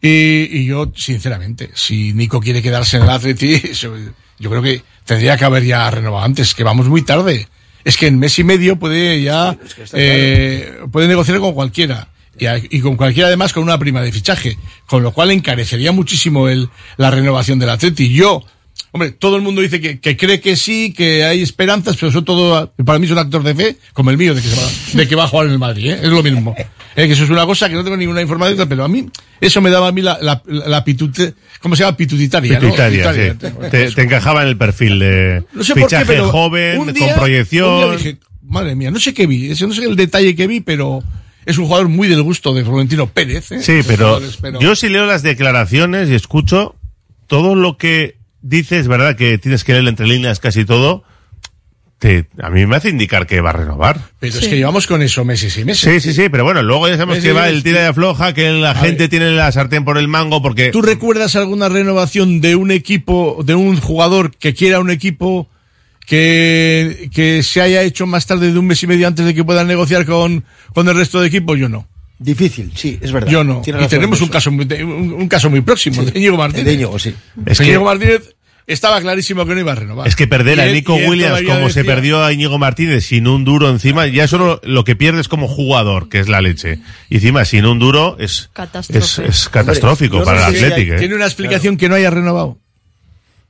Y, 0.00 0.58
y 0.60 0.64
yo, 0.66 0.92
sinceramente, 0.94 1.70
si 1.74 2.12
Nico 2.12 2.40
quiere 2.40 2.62
quedarse 2.62 2.96
en 2.98 3.02
el 3.04 3.10
Atleti, 3.10 3.60
yo 4.38 4.50
creo 4.50 4.62
que 4.62 4.82
tendría 5.04 5.36
que 5.36 5.44
haber 5.44 5.64
ya 5.64 5.90
renovado 5.90 6.24
antes, 6.24 6.54
que 6.54 6.62
vamos 6.64 6.86
muy 6.88 7.02
tarde. 7.02 7.48
Es 7.88 7.96
que 7.96 8.06
en 8.06 8.18
mes 8.18 8.38
y 8.38 8.44
medio 8.44 8.76
puede 8.78 9.22
ya, 9.22 9.56
eh, 9.94 10.78
puede 10.92 11.08
negociar 11.08 11.38
con 11.40 11.54
cualquiera. 11.54 12.08
Y, 12.38 12.44
a- 12.46 12.58
y 12.58 12.80
con 12.80 12.96
cualquiera 12.96 13.28
además 13.28 13.52
con 13.54 13.62
una 13.62 13.78
prima 13.78 14.02
de 14.02 14.12
fichaje. 14.12 14.58
Con 14.86 15.02
lo 15.02 15.12
cual 15.12 15.30
encarecería 15.30 15.90
muchísimo 15.90 16.48
el, 16.50 16.68
la 16.98 17.10
renovación 17.10 17.58
del 17.58 17.70
Atleti. 17.70 18.12
Yo, 18.12 18.44
hombre, 18.92 19.10
todo 19.10 19.36
el 19.36 19.42
mundo 19.42 19.60
dice 19.60 19.80
que, 19.80 20.00
que 20.00 20.16
cree 20.16 20.40
que 20.40 20.56
sí, 20.56 20.92
que 20.96 21.24
hay 21.24 21.42
esperanzas, 21.42 21.96
pero 21.96 22.08
eso 22.08 22.24
todo, 22.24 22.72
para 22.84 22.98
mí 22.98 23.06
es 23.06 23.12
un 23.12 23.18
actor 23.18 23.42
de 23.42 23.54
fe, 23.54 23.76
como 23.92 24.10
el 24.10 24.16
mío, 24.18 24.34
de 24.34 24.40
que, 24.42 24.48
se 24.48 24.56
va, 24.60 24.68
de 24.94 25.08
que 25.08 25.14
va 25.14 25.24
a 25.24 25.28
jugar 25.28 25.46
en 25.46 25.52
el 25.52 25.58
Madrid, 25.58 25.90
¿eh? 25.92 26.00
Es 26.02 26.08
lo 26.08 26.22
mismo. 26.22 26.54
Eh, 26.96 27.06
que 27.06 27.12
eso 27.12 27.24
es 27.24 27.30
una 27.30 27.46
cosa 27.46 27.68
que 27.68 27.74
no 27.74 27.84
tengo 27.84 27.96
ninguna 27.96 28.20
información, 28.22 28.68
pero 28.68 28.84
a 28.84 28.88
mí, 28.88 29.06
eso 29.40 29.60
me 29.60 29.70
daba 29.70 29.88
a 29.88 29.92
mí 29.92 30.02
la, 30.02 30.18
la, 30.20 30.42
la 30.46 30.84
pitute- 30.84 31.34
¿cómo 31.60 31.76
se 31.76 31.84
llama? 31.84 31.96
Pitutitaria, 31.96 32.54
¿no? 32.54 32.60
Pituitaria, 32.60 33.12
sí. 33.14 33.20
Pituitaria. 33.38 33.70
Te, 33.70 33.90
te 33.92 34.02
encajaba 34.02 34.42
en 34.42 34.48
el 34.48 34.56
perfil 34.56 34.98
de 34.98 35.44
No 35.52 35.62
sé 35.62 35.74
por 35.74 35.84
fichaje 35.84 36.04
qué, 36.06 36.12
pero 36.12 36.30
joven, 36.30 36.92
día- 36.92 37.06
con 37.08 37.14
proyección. 37.16 37.96
dije, 37.96 38.18
madre 38.42 38.74
mía, 38.74 38.90
no 38.90 38.98
sé 38.98 39.14
qué 39.14 39.26
vi, 39.26 39.48
no 39.60 39.72
sé 39.74 39.84
el 39.84 39.94
detalle 39.96 40.34
que 40.34 40.46
vi, 40.48 40.60
pero 40.60 41.02
es 41.46 41.56
un 41.58 41.66
jugador 41.66 41.88
muy 41.88 42.08
del 42.08 42.22
gusto 42.22 42.52
de 42.52 42.64
Florentino 42.64 43.06
Pérez. 43.06 43.52
¿eh? 43.52 43.62
Sí, 43.62 43.80
pero 43.86 44.20
pero- 44.42 44.58
yo 44.58 44.74
sí 44.74 44.88
leo 44.88 45.06
las 45.06 45.22
declaraciones 45.22 46.08
y 46.10 46.14
escucho 46.14 46.74
todo 47.28 47.54
lo 47.54 47.76
que 47.76 48.17
dices, 48.42 48.88
¿verdad? 48.88 49.16
Que 49.16 49.38
tienes 49.38 49.64
que 49.64 49.72
leer 49.72 49.88
entre 49.88 50.06
líneas 50.06 50.40
casi 50.40 50.64
todo. 50.64 51.04
te- 51.98 52.28
a 52.40 52.48
mí 52.50 52.64
me 52.64 52.76
hace 52.76 52.90
indicar 52.90 53.26
que 53.26 53.40
va 53.40 53.50
a 53.50 53.54
renovar. 53.54 53.98
Pero 54.20 54.38
es 54.38 54.46
que 54.46 54.56
llevamos 54.56 54.86
con 54.86 55.02
eso 55.02 55.24
meses 55.24 55.56
y 55.58 55.64
meses. 55.64 55.80
Sí, 55.90 55.98
sí, 56.00 56.14
sí, 56.14 56.28
pero 56.28 56.44
bueno, 56.44 56.62
luego 56.62 56.86
ya 56.86 56.94
sabemos 56.94 57.16
Meses 57.16 57.24
que 57.24 57.30
y 57.30 57.34
va 57.34 57.48
el 57.48 57.64
tira 57.64 57.80
de 57.80 57.86
afloja, 57.88 58.32
que 58.34 58.50
la 58.52 58.74
gente 58.76 59.08
tiene 59.08 59.32
la 59.32 59.50
sartén 59.50 59.84
por 59.84 59.98
el 59.98 60.06
mango 60.06 60.40
porque... 60.40 60.70
¿Tú 60.70 60.80
recuerdas 60.80 61.34
alguna 61.34 61.68
renovación 61.68 62.40
de 62.40 62.54
un 62.54 62.70
equipo, 62.70 63.42
de 63.44 63.56
un 63.56 63.80
jugador 63.80 64.30
que 64.36 64.54
quiera 64.54 64.78
un 64.78 64.90
equipo 64.90 65.48
que, 66.06 67.10
que 67.12 67.42
se 67.42 67.60
haya 67.60 67.82
hecho 67.82 68.06
más 68.06 68.26
tarde 68.26 68.52
de 68.52 68.58
un 68.58 68.66
mes 68.66 68.82
y 68.82 68.86
medio 68.86 69.06
antes 69.08 69.26
de 69.26 69.34
que 69.34 69.44
puedan 69.44 69.66
negociar 69.66 70.06
con, 70.06 70.44
con 70.74 70.88
el 70.88 70.94
resto 70.96 71.20
de 71.20 71.26
equipos? 71.26 71.58
Yo 71.58 71.68
no. 71.68 71.86
Difícil, 72.18 72.72
sí, 72.74 72.98
es 73.00 73.12
verdad. 73.12 73.30
Yo 73.30 73.44
no. 73.44 73.60
Tiene 73.60 73.82
Y 73.84 73.86
tenemos 73.86 74.18
en 74.18 74.24
un 74.24 74.30
caso, 74.30 74.50
muy, 74.50 74.66
un, 74.82 75.12
un 75.12 75.28
caso 75.28 75.48
muy 75.50 75.60
próximo, 75.60 76.02
Sí. 76.02 76.10
de 76.10 76.18
Íñigo 76.18 76.36
Martínez. 76.36 76.64
De 76.66 76.72
Íñigo, 76.74 76.98
sí. 76.98 77.14
Es 77.46 77.52
Es 77.52 77.58
que- 77.58 77.66
Íñigo 77.66 77.84
Martínez 77.84 78.34
estaba 78.66 79.00
clarísimo 79.00 79.46
que 79.46 79.54
no 79.54 79.60
iba 79.60 79.70
a 79.72 79.76
renovar. 79.76 80.08
Es 80.08 80.16
que 80.16 80.26
perder 80.26 80.58
Y 80.58 80.60
a 80.60 80.66
Nico 80.72 80.94
Williams 80.96 81.42
como 81.42 81.70
se 81.70 81.84
perdió 81.84 82.22
a 82.24 82.32
Íñigo 82.32 82.58
Martínez 82.58 83.06
sin 83.06 83.28
un 83.28 83.44
duro 83.44 83.70
encima, 83.70 84.06
ya 84.08 84.26
solo 84.26 84.60
lo 84.64 84.82
que 84.84 84.96
pierdes 84.96 85.28
como 85.28 85.46
jugador, 85.48 86.08
que 86.08 86.18
es 86.18 86.28
la 86.28 86.40
leche. 86.40 86.80
Y 87.08 87.14
encima 87.16 87.44
sin 87.44 87.64
un 87.66 87.78
duro 87.78 88.16
es, 88.18 88.50
es, 88.88 89.18
es 89.20 89.48
catastrófico 89.48 90.16
Hombre, 90.18 90.34
para 90.34 90.50
no 90.50 90.56
el 90.56 90.64
Atlético. 90.64 90.94
¿eh? 90.94 90.98
Tiene 90.98 91.14
una 91.14 91.24
explicación 91.26 91.76
que 91.76 91.88
no 91.88 91.94
haya 91.94 92.10
renovado. 92.10 92.58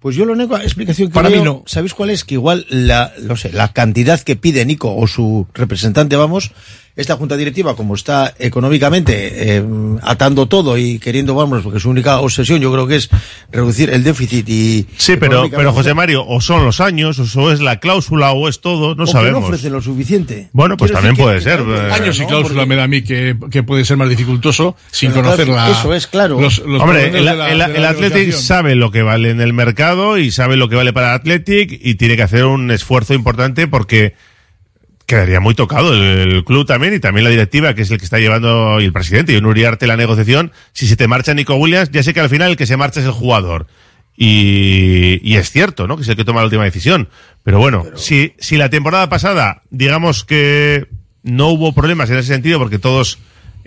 Pues 0.00 0.14
yo 0.14 0.24
la 0.24 0.32
única 0.32 0.62
explicación 0.62 1.08
que 1.08 1.14
Para 1.14 1.28
veo, 1.28 1.38
mí 1.40 1.44
no. 1.44 1.64
¿sabéis 1.66 1.92
cuál 1.94 2.10
es? 2.10 2.22
Que 2.22 2.34
igual 2.34 2.64
la, 2.70 3.12
no 3.22 3.36
sé, 3.36 3.50
la 3.52 3.72
cantidad 3.72 4.20
que 4.20 4.36
pide 4.36 4.64
Nico 4.64 4.94
o 4.94 5.08
su 5.08 5.48
representante, 5.54 6.14
vamos, 6.14 6.52
esta 6.98 7.16
junta 7.16 7.36
directiva, 7.36 7.76
como 7.76 7.94
está 7.94 8.34
económicamente 8.40 9.56
eh, 9.56 9.64
atando 10.02 10.46
todo 10.46 10.76
y 10.76 10.98
queriendo, 10.98 11.32
vamos, 11.34 11.62
porque 11.62 11.78
su 11.78 11.88
única 11.90 12.18
obsesión 12.18 12.60
yo 12.60 12.72
creo 12.72 12.88
que 12.88 12.96
es 12.96 13.08
reducir 13.52 13.88
el 13.90 14.02
déficit 14.02 14.48
y... 14.48 14.84
Sí, 14.96 15.14
pero, 15.16 15.48
pero 15.48 15.72
José 15.72 15.94
Mario, 15.94 16.26
o 16.26 16.40
son 16.40 16.64
los 16.64 16.80
años, 16.80 17.36
o 17.36 17.52
es 17.52 17.60
la 17.60 17.78
cláusula, 17.78 18.32
o 18.32 18.48
es 18.48 18.60
todo, 18.60 18.96
no 18.96 19.04
o 19.04 19.06
que 19.06 19.12
sabemos. 19.12 19.40
no 19.42 19.46
ofrece 19.46 19.70
lo 19.70 19.80
suficiente. 19.80 20.50
Bueno, 20.52 20.76
pues 20.76 20.90
Quiero 20.90 21.06
también 21.06 21.24
puede 21.24 21.38
que- 21.38 21.44
ser. 21.44 21.64
que- 21.64 21.70
eh, 21.76 21.92
Años 21.92 22.18
y 22.18 22.22
no, 22.22 22.26
cláusula 22.26 22.54
porque- 22.62 22.68
me 22.68 22.74
da 22.76 22.82
a 22.82 22.88
mí 22.88 23.02
que, 23.02 23.36
que 23.50 23.62
puede 23.62 23.84
ser 23.84 23.96
más 23.96 24.08
dificultoso 24.08 24.74
sin 24.90 25.12
Pero 25.12 25.22
conocer 25.22 25.46
claro, 25.46 25.70
la. 25.72 25.78
eso 25.78 25.94
es, 25.94 26.06
claro. 26.08 26.40
los- 26.40 26.58
los 26.66 26.82
Hombre, 26.82 27.16
el, 27.16 27.24
la- 27.24 27.88
Athletic 27.90 28.32
sabe 28.32 28.74
lo 28.74 28.90
que 28.90 29.02
vale 29.02 29.30
en 29.30 29.40
el 29.40 29.52
mercado 29.52 30.18
y 30.18 30.32
sabe 30.32 30.56
lo 30.56 30.68
que 30.68 30.74
vale 30.74 30.92
para 30.92 31.10
el 31.10 31.20
Athletic 31.20 31.78
y 31.80 31.94
tiene 31.94 32.16
que 32.16 32.22
hacer 32.24 32.44
un 32.44 32.72
esfuerzo 32.72 33.14
importante 33.14 33.68
porque 33.68 34.14
quedaría 35.08 35.40
muy 35.40 35.54
tocado 35.54 35.94
el, 35.94 36.02
el 36.34 36.44
club 36.44 36.66
también 36.66 36.92
y 36.92 37.00
también 37.00 37.24
la 37.24 37.30
directiva, 37.30 37.74
que 37.74 37.82
es 37.82 37.90
el 37.90 37.96
que 37.98 38.04
está 38.04 38.18
llevando, 38.18 38.78
y 38.78 38.84
el 38.84 38.92
presidente, 38.92 39.32
y 39.32 39.36
un 39.36 39.46
Uriarte 39.46 39.86
la 39.86 39.96
negociación. 39.96 40.52
Si 40.74 40.86
se 40.86 40.96
te 40.96 41.08
marcha 41.08 41.32
Nico 41.32 41.54
Williams, 41.56 41.90
ya 41.90 42.02
sé 42.02 42.12
que 42.12 42.20
al 42.20 42.28
final 42.28 42.50
el 42.50 42.56
que 42.58 42.66
se 42.66 42.76
marcha 42.76 43.00
es 43.00 43.06
el 43.06 43.12
jugador. 43.12 43.66
Y, 44.16 45.18
y 45.22 45.36
es 45.36 45.50
cierto, 45.50 45.86
¿no? 45.86 45.96
Que 45.96 46.02
es 46.02 46.08
el 46.08 46.16
que 46.16 46.24
toma 46.26 46.40
la 46.40 46.46
última 46.46 46.64
decisión. 46.64 47.08
Pero 47.42 47.58
bueno, 47.58 47.84
Si, 47.94 48.34
si 48.38 48.58
la 48.58 48.68
temporada 48.68 49.08
pasada, 49.08 49.62
digamos 49.70 50.24
que 50.24 50.88
no 51.22 51.48
hubo 51.48 51.72
problemas 51.72 52.10
en 52.10 52.18
ese 52.18 52.28
sentido, 52.34 52.58
porque 52.58 52.78
todos 52.78 53.18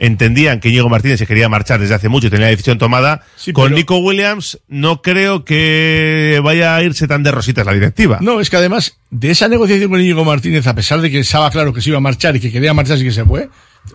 entendían 0.04 0.60
que 0.60 0.70
Diego 0.70 0.90
Martínez 0.90 1.20
se 1.20 1.28
quería 1.28 1.48
marchar 1.48 1.80
desde 1.80 1.94
hace 1.94 2.10
mucho 2.10 2.26
y 2.28 2.30
tenía 2.32 2.48
la 2.48 2.50
decisión 2.52 2.80
tomada, 2.80 3.22
Sí, 3.36 3.54
con 3.54 3.66
pero- 3.66 3.76
Nico 3.76 3.98
Williams 4.00 4.60
no 4.68 5.02
creo 5.04 5.46
que 5.46 6.42
vaya 6.44 6.76
a 6.76 6.82
irse 6.84 7.08
tan 7.08 7.22
de 7.22 7.30
rositas 7.32 7.66
la 7.66 7.74
directiva. 7.74 8.18
No, 8.20 8.42
es 8.42 8.50
que 8.50 8.58
además 8.58 8.98
de 9.12 9.30
esa 9.32 9.48
negociación 9.48 9.92
con 9.92 10.02
Íñigo 10.02 10.26
Martínez, 10.26 10.66
a 10.66 10.74
pesar 10.74 11.02
de 11.02 11.12
que 11.12 11.20
estaba 11.20 11.52
claro 11.52 11.72
que 11.72 11.82
se 11.82 11.90
iba 11.90 11.98
a 12.00 12.02
marchar 12.02 12.36
y 12.36 12.40
que 12.40 12.52
quería 12.52 12.74
marcharse 12.74 13.04
y 13.04 13.08
que 13.08 13.14
se 13.14 13.24
fue, 13.26 13.50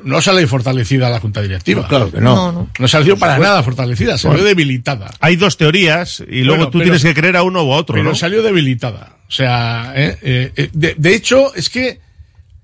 no 0.04 0.20
sale 0.22 0.46
fortalecida 0.46 1.10
la 1.10 1.18
junta 1.18 1.42
directiva. 1.42 1.82
No, 1.82 1.88
claro 1.88 2.10
que 2.12 2.20
no. 2.20 2.34
No, 2.36 2.52
no. 2.52 2.70
No 2.78 2.88
salió 2.88 3.16
para 3.18 3.38
nada 3.38 3.62
fortalecida, 3.64 4.16
salió 4.16 4.34
Bueno. 4.38 4.46
debilitada. 4.46 5.10
Hay 5.20 5.34
dos 5.36 5.56
teorías 5.56 6.22
y 6.28 6.42
luego 6.42 6.56
Bueno, 6.58 6.70
tú 6.70 6.78
pero- 6.78 6.84
tienes 6.84 7.02
que 7.02 7.14
creer 7.20 7.36
a 7.36 7.42
uno 7.42 7.64
u 7.64 7.72
a 7.72 7.76
otro, 7.76 7.94
Pero 7.94 8.04
¿no? 8.10 8.14
salió 8.14 8.42
debilitada. 8.44 9.16
O 9.28 9.32
sea, 9.32 9.92
eh, 9.96 10.16
eh, 10.22 10.52
eh, 10.56 10.70
de, 10.72 10.94
de 10.96 11.14
hecho, 11.14 11.52
es 11.56 11.68
que 11.68 11.98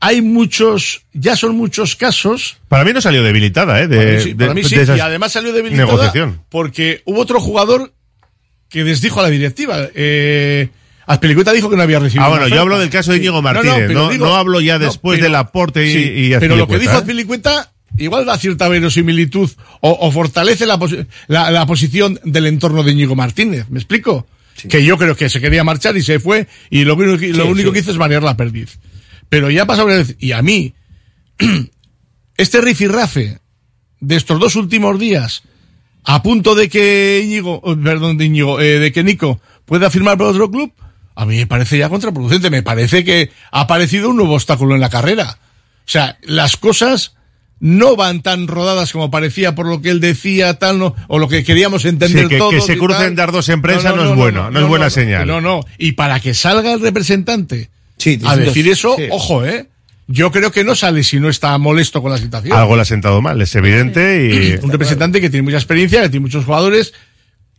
hay 0.04 0.20
muchos, 0.20 1.02
ya 1.12 1.36
son 1.36 1.56
muchos 1.56 1.94
casos. 1.94 2.56
Para 2.66 2.84
mí 2.84 2.92
no 2.92 3.00
salió 3.00 3.22
debilitada, 3.22 3.80
¿eh? 3.80 3.86
De, 3.86 3.96
para 3.96 4.10
mí 4.12 4.20
sí, 4.20 4.34
para 4.34 4.54
mí 4.54 4.64
sí, 4.64 4.74
de 4.74 4.82
esas 4.82 4.98
y 4.98 5.00
además 5.00 5.30
salió 5.30 5.52
debilitada 5.52 5.86
negociación. 5.86 6.40
porque 6.48 7.02
hubo 7.04 7.20
otro 7.20 7.40
jugador 7.40 7.92
que 8.68 8.82
desdijo 8.82 9.20
a 9.20 9.22
la 9.22 9.30
directiva. 9.30 9.88
Eh, 9.94 10.68
Azpilicueta 11.06 11.52
dijo 11.52 11.70
que 11.70 11.76
no 11.76 11.82
había 11.82 12.00
recibido. 12.00 12.24
Ah, 12.24 12.30
bueno, 12.30 12.48
yo 12.48 12.60
hablo 12.60 12.80
del 12.80 12.90
caso 12.90 13.12
de 13.12 13.18
Íñigo 13.18 13.34
No, 13.34 13.42
no, 13.42 13.42
Martínez, 13.54 13.84
pero 13.86 14.00
no, 14.04 14.08
digo- 14.10 14.26
no 14.26 14.34
hablo 14.36 14.60
ya 14.60 14.78
no, 14.78 14.86
después 14.86 15.18
pero- 15.18 15.26
del 15.26 15.34
aporte 15.36 15.86
y, 15.86 15.92
sí, 15.92 15.98
y 16.16 16.30
Pero 16.38 16.56
lo 16.56 16.66
que 16.66 16.78
dijo 16.80 16.94
¿eh? 16.94 16.96
Azpilicueta 16.96 17.70
igual 17.98 18.24
da 18.26 18.36
cierta 18.38 18.66
verosimilitud 18.68 19.50
o, 19.82 19.90
o 20.00 20.10
fortalece 20.10 20.66
la, 20.66 20.78
posi- 20.78 21.06
la, 21.28 21.50
la 21.52 21.64
posición 21.66 22.18
del 22.24 22.46
entorno 22.46 22.82
de 22.82 22.90
Íñigo 22.92 23.14
Martínez. 23.14 23.66
¿Me 23.68 23.78
explico? 23.78 24.26
Que 24.68 24.84
yo 24.84 24.98
creo 24.98 25.14
que 25.16 25.28
se 25.28 25.40
quería 25.40 25.62
marchar 25.64 25.96
y 25.96 26.02
se 26.02 26.18
fue 26.18 26.46
y 26.70 26.84
lo, 26.84 26.94
único 26.96 27.18
que- 27.18 27.28
lo 27.32 27.46
único 27.46 27.70
que 27.72 27.78
hizo 27.80 27.90
es 27.92 27.98
manejar 27.98 28.22
la 28.24 28.36
perdiz. 28.36 28.78
Pero 29.32 29.48
ya 29.48 29.62
ha 29.62 29.66
pasado 29.66 29.86
una 29.86 29.96
vez, 29.96 30.14
y 30.18 30.32
a 30.32 30.42
mí, 30.42 30.74
este 32.36 32.60
rifirrafe 32.60 33.38
de 33.98 34.16
estos 34.16 34.38
dos 34.38 34.56
últimos 34.56 34.98
días, 34.98 35.42
a 36.04 36.22
punto 36.22 36.54
de 36.54 36.68
que 36.68 37.22
Íñigo, 37.24 37.58
oh, 37.64 37.74
perdón, 37.74 38.18
de 38.18 38.26
Íñigo, 38.26 38.60
eh, 38.60 38.78
de 38.78 38.92
que 38.92 39.02
Nico 39.02 39.40
pueda 39.64 39.88
firmar 39.88 40.18
por 40.18 40.26
otro 40.26 40.50
club, 40.50 40.70
a 41.14 41.24
mí 41.24 41.36
me 41.38 41.46
parece 41.46 41.78
ya 41.78 41.88
contraproducente. 41.88 42.50
Me 42.50 42.62
parece 42.62 43.04
que 43.04 43.30
ha 43.50 43.62
aparecido 43.62 44.10
un 44.10 44.16
nuevo 44.16 44.34
obstáculo 44.34 44.74
en 44.74 44.82
la 44.82 44.90
carrera. 44.90 45.38
O 45.78 45.90
sea, 45.90 46.18
las 46.24 46.58
cosas 46.58 47.14
no 47.58 47.96
van 47.96 48.20
tan 48.20 48.46
rodadas 48.48 48.92
como 48.92 49.10
parecía 49.10 49.54
por 49.54 49.66
lo 49.66 49.80
que 49.80 49.88
él 49.88 50.00
decía, 50.00 50.58
tal, 50.58 50.78
no, 50.78 50.94
o 51.08 51.18
lo 51.18 51.28
que 51.28 51.42
queríamos 51.42 51.86
entender 51.86 52.24
Sí, 52.24 52.28
que- 52.28 52.34
que 52.34 52.38
todos 52.38 52.66
se 52.66 52.76
crucen 52.76 53.14
dardos 53.14 53.48
en 53.48 53.62
prensa 53.62 53.92
no 53.92 54.10
es 54.10 54.14
bueno, 54.16 54.50
no 54.50 54.60
es 54.60 54.66
buena 54.66 54.90
señal. 54.90 55.26
No, 55.26 55.40
no. 55.40 55.60
Y 55.78 55.92
para 55.92 56.20
que 56.20 56.34
salga 56.34 56.74
el 56.74 56.80
representante 56.80 57.70
Sí, 58.02 58.18
a 58.24 58.36
decir 58.36 58.68
eso, 58.68 58.96
sí. 58.96 59.04
ojo, 59.10 59.46
eh. 59.46 59.68
Yo 60.08 60.32
creo 60.32 60.50
que 60.50 60.64
no 60.64 60.74
sale 60.74 61.04
si 61.04 61.20
no 61.20 61.28
está 61.28 61.56
molesto 61.58 62.02
con 62.02 62.10
la 62.10 62.18
situación. 62.18 62.56
Algo 62.56 62.74
le 62.74 62.82
ha 62.82 62.84
sentado 62.84 63.22
mal, 63.22 63.40
es 63.40 63.54
evidente 63.54 64.58
y, 64.60 64.64
Un 64.64 64.70
representante 64.72 65.20
que 65.20 65.30
tiene 65.30 65.42
mucha 65.42 65.56
experiencia, 65.56 66.02
que 66.02 66.08
tiene 66.08 66.24
muchos 66.24 66.44
jugadores. 66.44 66.92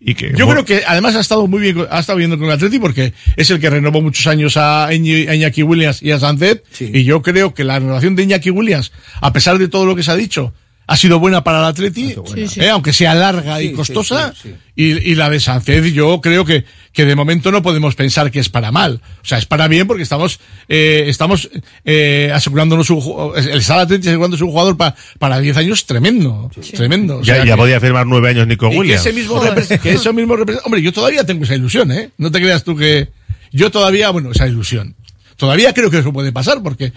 y 0.01 0.13
que... 0.13 0.33
Yo 0.35 0.47
creo 0.49 0.65
que 0.65 0.83
además 0.85 1.15
ha 1.15 1.21
estado 1.21 1.47
muy 1.47 1.61
bien, 1.61 1.87
ha 1.89 1.99
estado 1.99 2.17
viendo 2.17 2.37
con 2.37 2.47
el 2.47 2.51
Atleti 2.51 2.77
porque 2.77 3.13
es 3.37 3.49
el 3.49 3.61
que 3.61 3.69
renovó 3.69 4.01
muchos 4.01 4.27
años 4.27 4.57
a, 4.57 4.93
Iñaki 4.93 5.63
Williams 5.63 6.03
y 6.03 6.11
a 6.11 6.19
Sancet. 6.19 6.63
Y 6.79 7.05
yo 7.05 7.21
creo 7.21 7.53
que 7.53 7.63
la 7.63 7.79
renovación 7.79 8.15
de 8.15 8.23
Iñaki 8.23 8.49
Williams, 8.49 8.91
a 9.21 9.31
pesar 9.31 9.57
de 9.57 9.69
todo 9.69 9.85
lo 9.85 9.95
que 9.95 10.03
se 10.03 10.11
ha 10.11 10.15
dicho, 10.15 10.53
ha 10.85 10.97
sido 10.97 11.17
buena 11.19 11.43
para 11.43 11.59
el 11.59 11.65
Atleti, 11.65 12.13
Sí, 12.33 12.47
sí. 12.47 12.59
eh, 12.61 12.69
aunque 12.69 12.91
sea 12.93 13.15
larga 13.15 13.61
y 13.61 13.69
Sí, 13.69 13.73
costosa. 13.73 14.33
sí, 14.33 14.49
sí. 14.49 14.55
Y, 14.75 15.11
y 15.11 15.15
la 15.15 15.29
de 15.29 15.39
Sancet 15.39 15.85
yo 15.93 16.19
creo 16.19 16.43
que, 16.45 16.65
que 16.91 17.05
de 17.05 17.15
momento 17.15 17.51
no 17.51 17.61
podemos 17.61 17.95
pensar 17.95 18.31
que 18.31 18.39
es 18.39 18.49
para 18.49 18.71
mal. 18.71 19.01
O 19.21 19.25
sea, 19.25 19.37
es 19.37 19.45
para 19.45 19.67
bien 19.67 19.85
porque 19.87 20.03
estamos, 20.03 20.39
eh, 20.67 21.05
estamos 21.07 21.49
eh, 21.85 22.31
asegurándonos 22.33 22.89
un, 22.89 23.33
el 23.37 23.61
Sal 23.63 23.79
Atleti 23.81 24.07
asegurándose 24.07 24.43
un 24.43 24.51
jugador 24.51 24.75
pa- 24.75 24.95
para 25.19 25.39
10 25.39 25.57
años 25.57 25.85
tremendo. 25.85 26.49
Tremendo. 26.75 27.17
O 27.19 27.21
ya, 27.23 27.35
sea 27.35 27.45
ya 27.45 27.53
que- 27.53 27.57
podía 27.57 27.79
firmar 27.79 28.05
nueve 28.07 28.29
años 28.29 28.47
Nico 28.47 28.67
y 28.67 28.71
que 28.71 28.77
Williams. 28.79 29.05
ese 29.05 29.13
mismo 29.13 29.41
que 29.81 29.91
eso 29.91 30.11
mismo 30.11 30.35
hombre 30.65 30.81
yo 30.81 30.91
todavía 30.91 31.23
tengo 31.25 31.43
esa 31.43 31.55
ilusión 31.55 31.91
eh 31.91 32.09
no 32.17 32.31
te 32.31 32.39
creas 32.41 32.63
tú 32.63 32.75
que 32.75 33.09
yo 33.51 33.69
todavía 33.71 34.09
bueno 34.09 34.31
esa 34.31 34.47
ilusión 34.47 34.95
todavía 35.37 35.73
creo 35.73 35.89
que 35.91 35.99
eso 35.99 36.11
puede 36.11 36.31
pasar 36.31 36.61
porque 36.63 36.91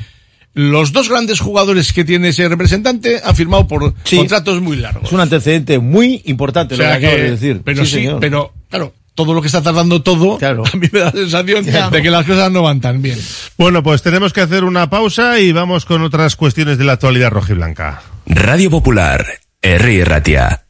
los 0.58 0.90
dos 0.92 1.10
grandes 1.10 1.38
jugadores 1.38 1.92
que 1.92 2.02
tiene 2.02 2.28
ese 2.28 2.48
representante 2.48 3.20
han 3.22 3.36
firmado 3.36 3.68
por 3.68 3.92
Sí. 4.04 4.16
contratos 4.16 4.60
muy 4.62 4.78
largos 4.78 5.04
Es 5.04 5.12
un 5.12 5.20
antecedente 5.20 5.78
muy 5.78 6.22
importante 6.24 6.74
o 6.74 6.76
sea 6.78 6.94
lo 6.94 6.94
que 6.94 7.00
que- 7.00 7.06
acabas 7.08 7.24
de 7.24 7.30
decir. 7.30 7.60
pero 7.62 7.84
sí, 7.84 7.90
señor. 7.92 8.20
pero 8.20 8.52
claro 8.70 8.94
todo 9.14 9.32
lo 9.34 9.40
que 9.42 9.48
está 9.48 9.62
tardando 9.62 10.02
todo 10.02 10.38
Claro. 10.38 10.64
a 10.72 10.76
mí 10.76 10.88
me 10.90 10.98
da 10.98 11.06
la 11.06 11.12
sensación 11.12 11.64
de 11.90 12.02
que 12.02 12.10
las 12.10 12.24
cosas 12.26 12.50
no 12.50 12.62
van 12.62 12.80
tan 12.80 13.00
bien 13.02 13.18
Bueno, 13.58 13.82
pues 13.82 14.00
tenemos 14.02 14.32
que 14.32 14.40
hacer 14.40 14.64
una 14.64 14.88
pausa 14.90 15.38
y 15.40 15.52
vamos 15.52 15.84
con 15.84 16.02
otras 16.02 16.36
cuestiones 16.36 16.78
de 16.78 16.84
la 16.84 16.92
actualidad 16.94 17.30
rojiblanca. 17.30 18.02
Radio 18.26 18.70
Popular, 18.70 19.26
Herri 19.62 20.04
Ratia. 20.04 20.65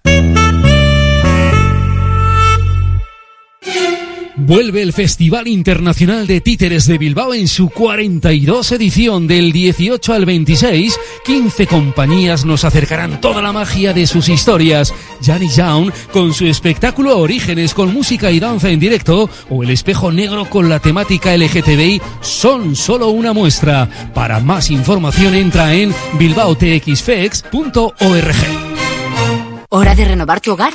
Vuelve 4.38 4.82
el 4.82 4.92
Festival 4.92 5.48
Internacional 5.48 6.26
de 6.26 6.42
Títeres 6.42 6.86
de 6.86 6.98
Bilbao 6.98 7.32
en 7.32 7.48
su 7.48 7.70
42 7.70 8.70
edición 8.72 9.26
del 9.26 9.50
18 9.50 10.12
al 10.12 10.26
26. 10.26 11.00
15 11.24 11.66
compañías 11.66 12.44
nos 12.44 12.64
acercarán 12.64 13.18
toda 13.22 13.40
la 13.40 13.52
magia 13.52 13.94
de 13.94 14.06
sus 14.06 14.28
historias. 14.28 14.92
Janny 15.22 15.48
Young 15.48 15.90
con 16.12 16.34
su 16.34 16.44
espectáculo 16.44 17.18
Orígenes 17.18 17.72
con 17.72 17.94
música 17.94 18.30
y 18.30 18.38
danza 18.38 18.68
en 18.68 18.78
directo 18.78 19.30
o 19.48 19.62
El 19.62 19.70
Espejo 19.70 20.12
Negro 20.12 20.44
con 20.50 20.68
la 20.68 20.80
temática 20.80 21.34
LGTBI 21.34 22.02
son 22.20 22.76
solo 22.76 23.08
una 23.08 23.32
muestra. 23.32 23.88
Para 24.12 24.38
más 24.40 24.70
información 24.70 25.34
entra 25.34 25.72
en 25.72 25.94
bilbaotxfex.org. 26.18 28.36
¿Hora 29.70 29.94
de 29.94 30.04
renovar 30.04 30.42
tu 30.42 30.52
hogar? 30.52 30.74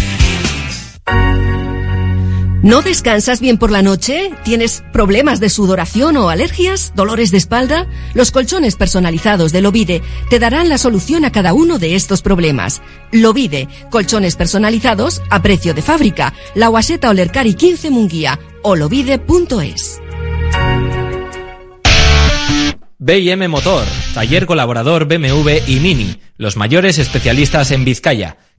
¿No 2.63 2.83
descansas 2.83 3.41
bien 3.41 3.57
por 3.57 3.71
la 3.71 3.81
noche? 3.81 4.31
¿Tienes 4.43 4.83
problemas 4.93 5.39
de 5.39 5.49
sudoración 5.49 6.15
o 6.15 6.29
alergias? 6.29 6.93
¿Dolores 6.95 7.31
de 7.31 7.39
espalda? 7.39 7.87
Los 8.13 8.29
colchones 8.29 8.75
personalizados 8.75 9.51
de 9.51 9.61
Lovide 9.61 10.03
te 10.29 10.37
darán 10.37 10.69
la 10.69 10.77
solución 10.77 11.25
a 11.25 11.31
cada 11.31 11.53
uno 11.53 11.79
de 11.79 11.95
estos 11.95 12.21
problemas. 12.21 12.83
Lovide, 13.11 13.67
colchones 13.89 14.35
personalizados 14.35 15.23
a 15.31 15.41
precio 15.41 15.73
de 15.73 15.81
fábrica. 15.81 16.35
La 16.53 16.67
Guaseta 16.67 17.09
Olercari 17.09 17.55
15 17.55 17.89
Munguía 17.89 18.39
o 18.61 18.75
lovide.es. 18.75 19.99
BM 22.99 23.47
Motor, 23.47 23.87
taller 24.13 24.45
colaborador 24.45 25.05
BMW 25.05 25.63
y 25.65 25.79
Mini, 25.79 26.21
los 26.37 26.57
mayores 26.57 26.99
especialistas 26.99 27.71
en 27.71 27.83
Vizcaya. 27.83 28.37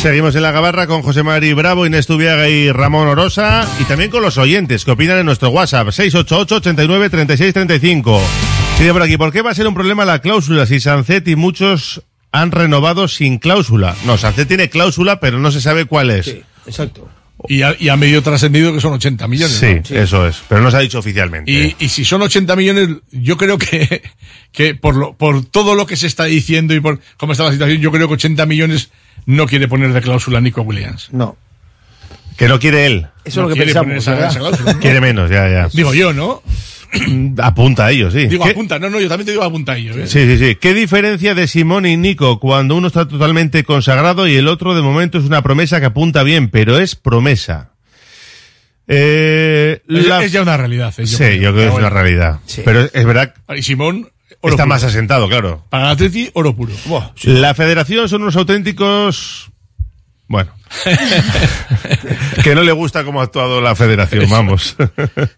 Seguimos 0.00 0.34
en 0.34 0.40
la 0.40 0.50
gabarra 0.50 0.86
con 0.86 1.02
José 1.02 1.22
Mari 1.22 1.52
Bravo, 1.52 1.84
Inés 1.84 2.06
Tubiaga 2.06 2.48
y 2.48 2.72
Ramón 2.72 3.06
Orosa. 3.06 3.68
Y 3.78 3.84
también 3.84 4.10
con 4.10 4.22
los 4.22 4.38
oyentes 4.38 4.86
que 4.86 4.92
opinan 4.92 5.18
en 5.18 5.26
nuestro 5.26 5.50
WhatsApp, 5.50 5.88
688-89-3635. 5.88 8.18
Sigue 8.78 8.92
por 8.94 9.02
aquí, 9.02 9.18
¿por 9.18 9.30
qué 9.30 9.42
va 9.42 9.50
a 9.50 9.54
ser 9.54 9.68
un 9.68 9.74
problema 9.74 10.06
la 10.06 10.20
cláusula 10.20 10.64
si 10.64 10.80
Sancet 10.80 11.28
y 11.28 11.36
muchos 11.36 12.00
han 12.32 12.50
renovado 12.50 13.08
sin 13.08 13.36
cláusula? 13.36 13.94
No, 14.06 14.16
Sancet 14.16 14.48
tiene 14.48 14.70
cláusula, 14.70 15.20
pero 15.20 15.38
no 15.38 15.50
se 15.50 15.60
sabe 15.60 15.84
cuál 15.84 16.10
es. 16.10 16.34
exacto. 16.66 17.06
Y 17.46 17.60
ha, 17.62 17.76
y 17.78 17.90
ha 17.90 17.96
medio 17.96 18.22
trascendido 18.22 18.72
que 18.72 18.80
son 18.80 18.94
80 18.94 19.28
millones. 19.28 19.54
Sí, 19.56 19.80
¿no? 19.90 19.96
eso 20.00 20.26
es, 20.26 20.42
pero 20.48 20.62
no 20.62 20.70
se 20.70 20.78
ha 20.78 20.80
dicho 20.80 20.98
oficialmente. 20.98 21.52
Y, 21.52 21.76
y 21.78 21.90
si 21.90 22.06
son 22.06 22.22
80 22.22 22.56
millones, 22.56 22.88
yo 23.10 23.36
creo 23.36 23.58
que, 23.58 24.00
que 24.52 24.74
por, 24.74 24.96
lo, 24.96 25.12
por 25.14 25.44
todo 25.44 25.74
lo 25.74 25.84
que 25.86 25.96
se 25.96 26.06
está 26.06 26.24
diciendo 26.24 26.72
y 26.74 26.80
por 26.80 27.00
cómo 27.18 27.32
está 27.32 27.44
la 27.44 27.52
situación, 27.52 27.82
yo 27.82 27.92
creo 27.92 28.08
que 28.08 28.14
80 28.14 28.46
millones 28.46 28.88
no 29.26 29.46
quiere 29.46 29.68
poner 29.68 29.92
de 29.92 30.00
cláusula 30.00 30.40
Nico 30.40 30.62
Williams. 30.62 31.08
No. 31.12 31.36
Que 32.36 32.48
no 32.48 32.58
quiere 32.58 32.86
él. 32.86 33.06
Eso 33.24 33.28
es 33.28 33.36
lo 33.36 33.48
que 33.48 33.54
quiere 33.54 33.66
pensamos, 33.74 33.84
poner 33.86 33.98
esa- 33.98 34.28
esa 34.30 34.38
cláusula, 34.38 34.72
¿no? 34.74 34.80
Quiere 34.80 35.00
menos, 35.00 35.30
ya, 35.30 35.48
ya. 35.48 35.68
Digo 35.72 35.92
yo, 35.94 36.12
¿no? 36.12 36.42
Apunta 37.42 37.86
a 37.86 37.90
ellos, 37.92 38.12
sí. 38.12 38.26
Digo, 38.26 38.44
¿Qué- 38.44 38.50
apunta. 38.50 38.78
No, 38.78 38.88
no, 38.90 38.98
yo 38.98 39.08
también 39.08 39.26
te 39.26 39.32
digo 39.32 39.44
apunta 39.44 39.72
a 39.72 39.76
ello. 39.76 39.94
¿eh? 39.94 40.06
Sí, 40.06 40.24
sí, 40.26 40.38
sí. 40.38 40.54
¿Qué 40.56 40.72
diferencia 40.74 41.34
de 41.34 41.46
Simón 41.46 41.86
y 41.86 41.96
Nico 41.96 42.40
cuando 42.40 42.74
uno 42.76 42.86
está 42.88 43.06
totalmente 43.06 43.62
consagrado 43.62 44.26
y 44.26 44.34
el 44.36 44.48
otro 44.48 44.74
de 44.74 44.82
momento 44.82 45.18
es 45.18 45.24
una 45.24 45.42
promesa 45.42 45.78
que 45.80 45.86
apunta 45.86 46.22
bien, 46.22 46.48
pero 46.48 46.78
es 46.78 46.96
promesa? 46.96 47.70
Eh, 48.88 49.82
Es, 49.88 50.06
la- 50.06 50.24
es 50.24 50.32
ya 50.32 50.42
una 50.42 50.56
realidad. 50.56 50.92
eh, 50.98 51.06
Sí, 51.06 51.16
creo. 51.16 51.34
yo 51.42 51.52
creo 51.52 51.54
que 51.54 51.68
es 51.74 51.78
una 51.78 51.90
realidad. 51.90 52.40
Pero 52.64 52.88
es 52.92 53.04
verdad 53.06 53.34
Y 53.56 53.62
Simón, 53.62 54.08
oro 54.40 54.54
está 54.54 54.64
puro. 54.64 54.74
más 54.74 54.84
asentado, 54.84 55.28
claro. 55.28 55.64
Para 55.68 55.84
el 55.84 55.90
Atleti, 55.90 56.30
oro 56.34 56.54
puro. 56.54 56.72
La 57.24 57.54
federación 57.54 58.08
son 58.08 58.22
unos 58.22 58.36
auténticos... 58.36 59.50
Bueno. 60.28 60.52
que 62.44 62.54
no 62.54 62.62
le 62.62 62.70
gusta 62.70 63.02
cómo 63.02 63.20
ha 63.20 63.24
actuado 63.24 63.60
la 63.60 63.74
federación, 63.74 64.30
vamos. 64.30 64.76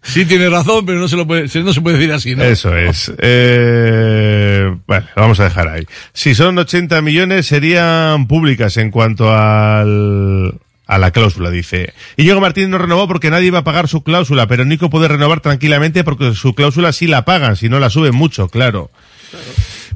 Sí, 0.03 0.25
tiene 0.25 0.49
razón, 0.49 0.85
pero 0.85 0.99
no 0.99 1.07
se, 1.07 1.15
lo 1.15 1.25
puede, 1.25 1.49
no 1.63 1.73
se 1.73 1.81
puede 1.81 1.97
decir 1.97 2.13
así, 2.13 2.35
¿no? 2.35 2.43
Eso 2.43 2.77
es. 2.77 3.11
Eh, 3.17 4.71
bueno, 4.85 5.07
lo 5.15 5.21
vamos 5.23 5.39
a 5.39 5.45
dejar 5.45 5.67
ahí. 5.69 5.87
Si 6.13 6.35
son 6.35 6.59
80 6.59 7.01
millones, 7.01 7.47
serían 7.47 8.27
públicas 8.27 8.77
en 8.77 8.91
cuanto 8.91 9.35
al, 9.35 10.59
a 10.95 10.97
la 10.99 11.11
cláusula, 11.11 11.49
dice. 11.49 11.93
Y 12.17 12.23
Diego 12.23 12.41
Martín 12.41 12.69
no 12.69 12.77
renovó 12.77 13.07
porque 13.07 13.29
nadie 13.29 13.47
iba 13.47 13.59
a 13.59 13.63
pagar 13.63 13.87
su 13.87 14.03
cláusula, 14.03 14.47
pero 14.47 14.65
Nico 14.65 14.89
puede 14.89 15.07
renovar 15.07 15.39
tranquilamente 15.41 16.03
porque 16.03 16.33
su 16.33 16.53
cláusula 16.55 16.91
sí 16.93 17.07
la 17.07 17.25
pagan, 17.25 17.55
si 17.55 17.69
no 17.69 17.79
la 17.79 17.89
suben 17.89 18.15
mucho, 18.15 18.47
claro. 18.47 18.91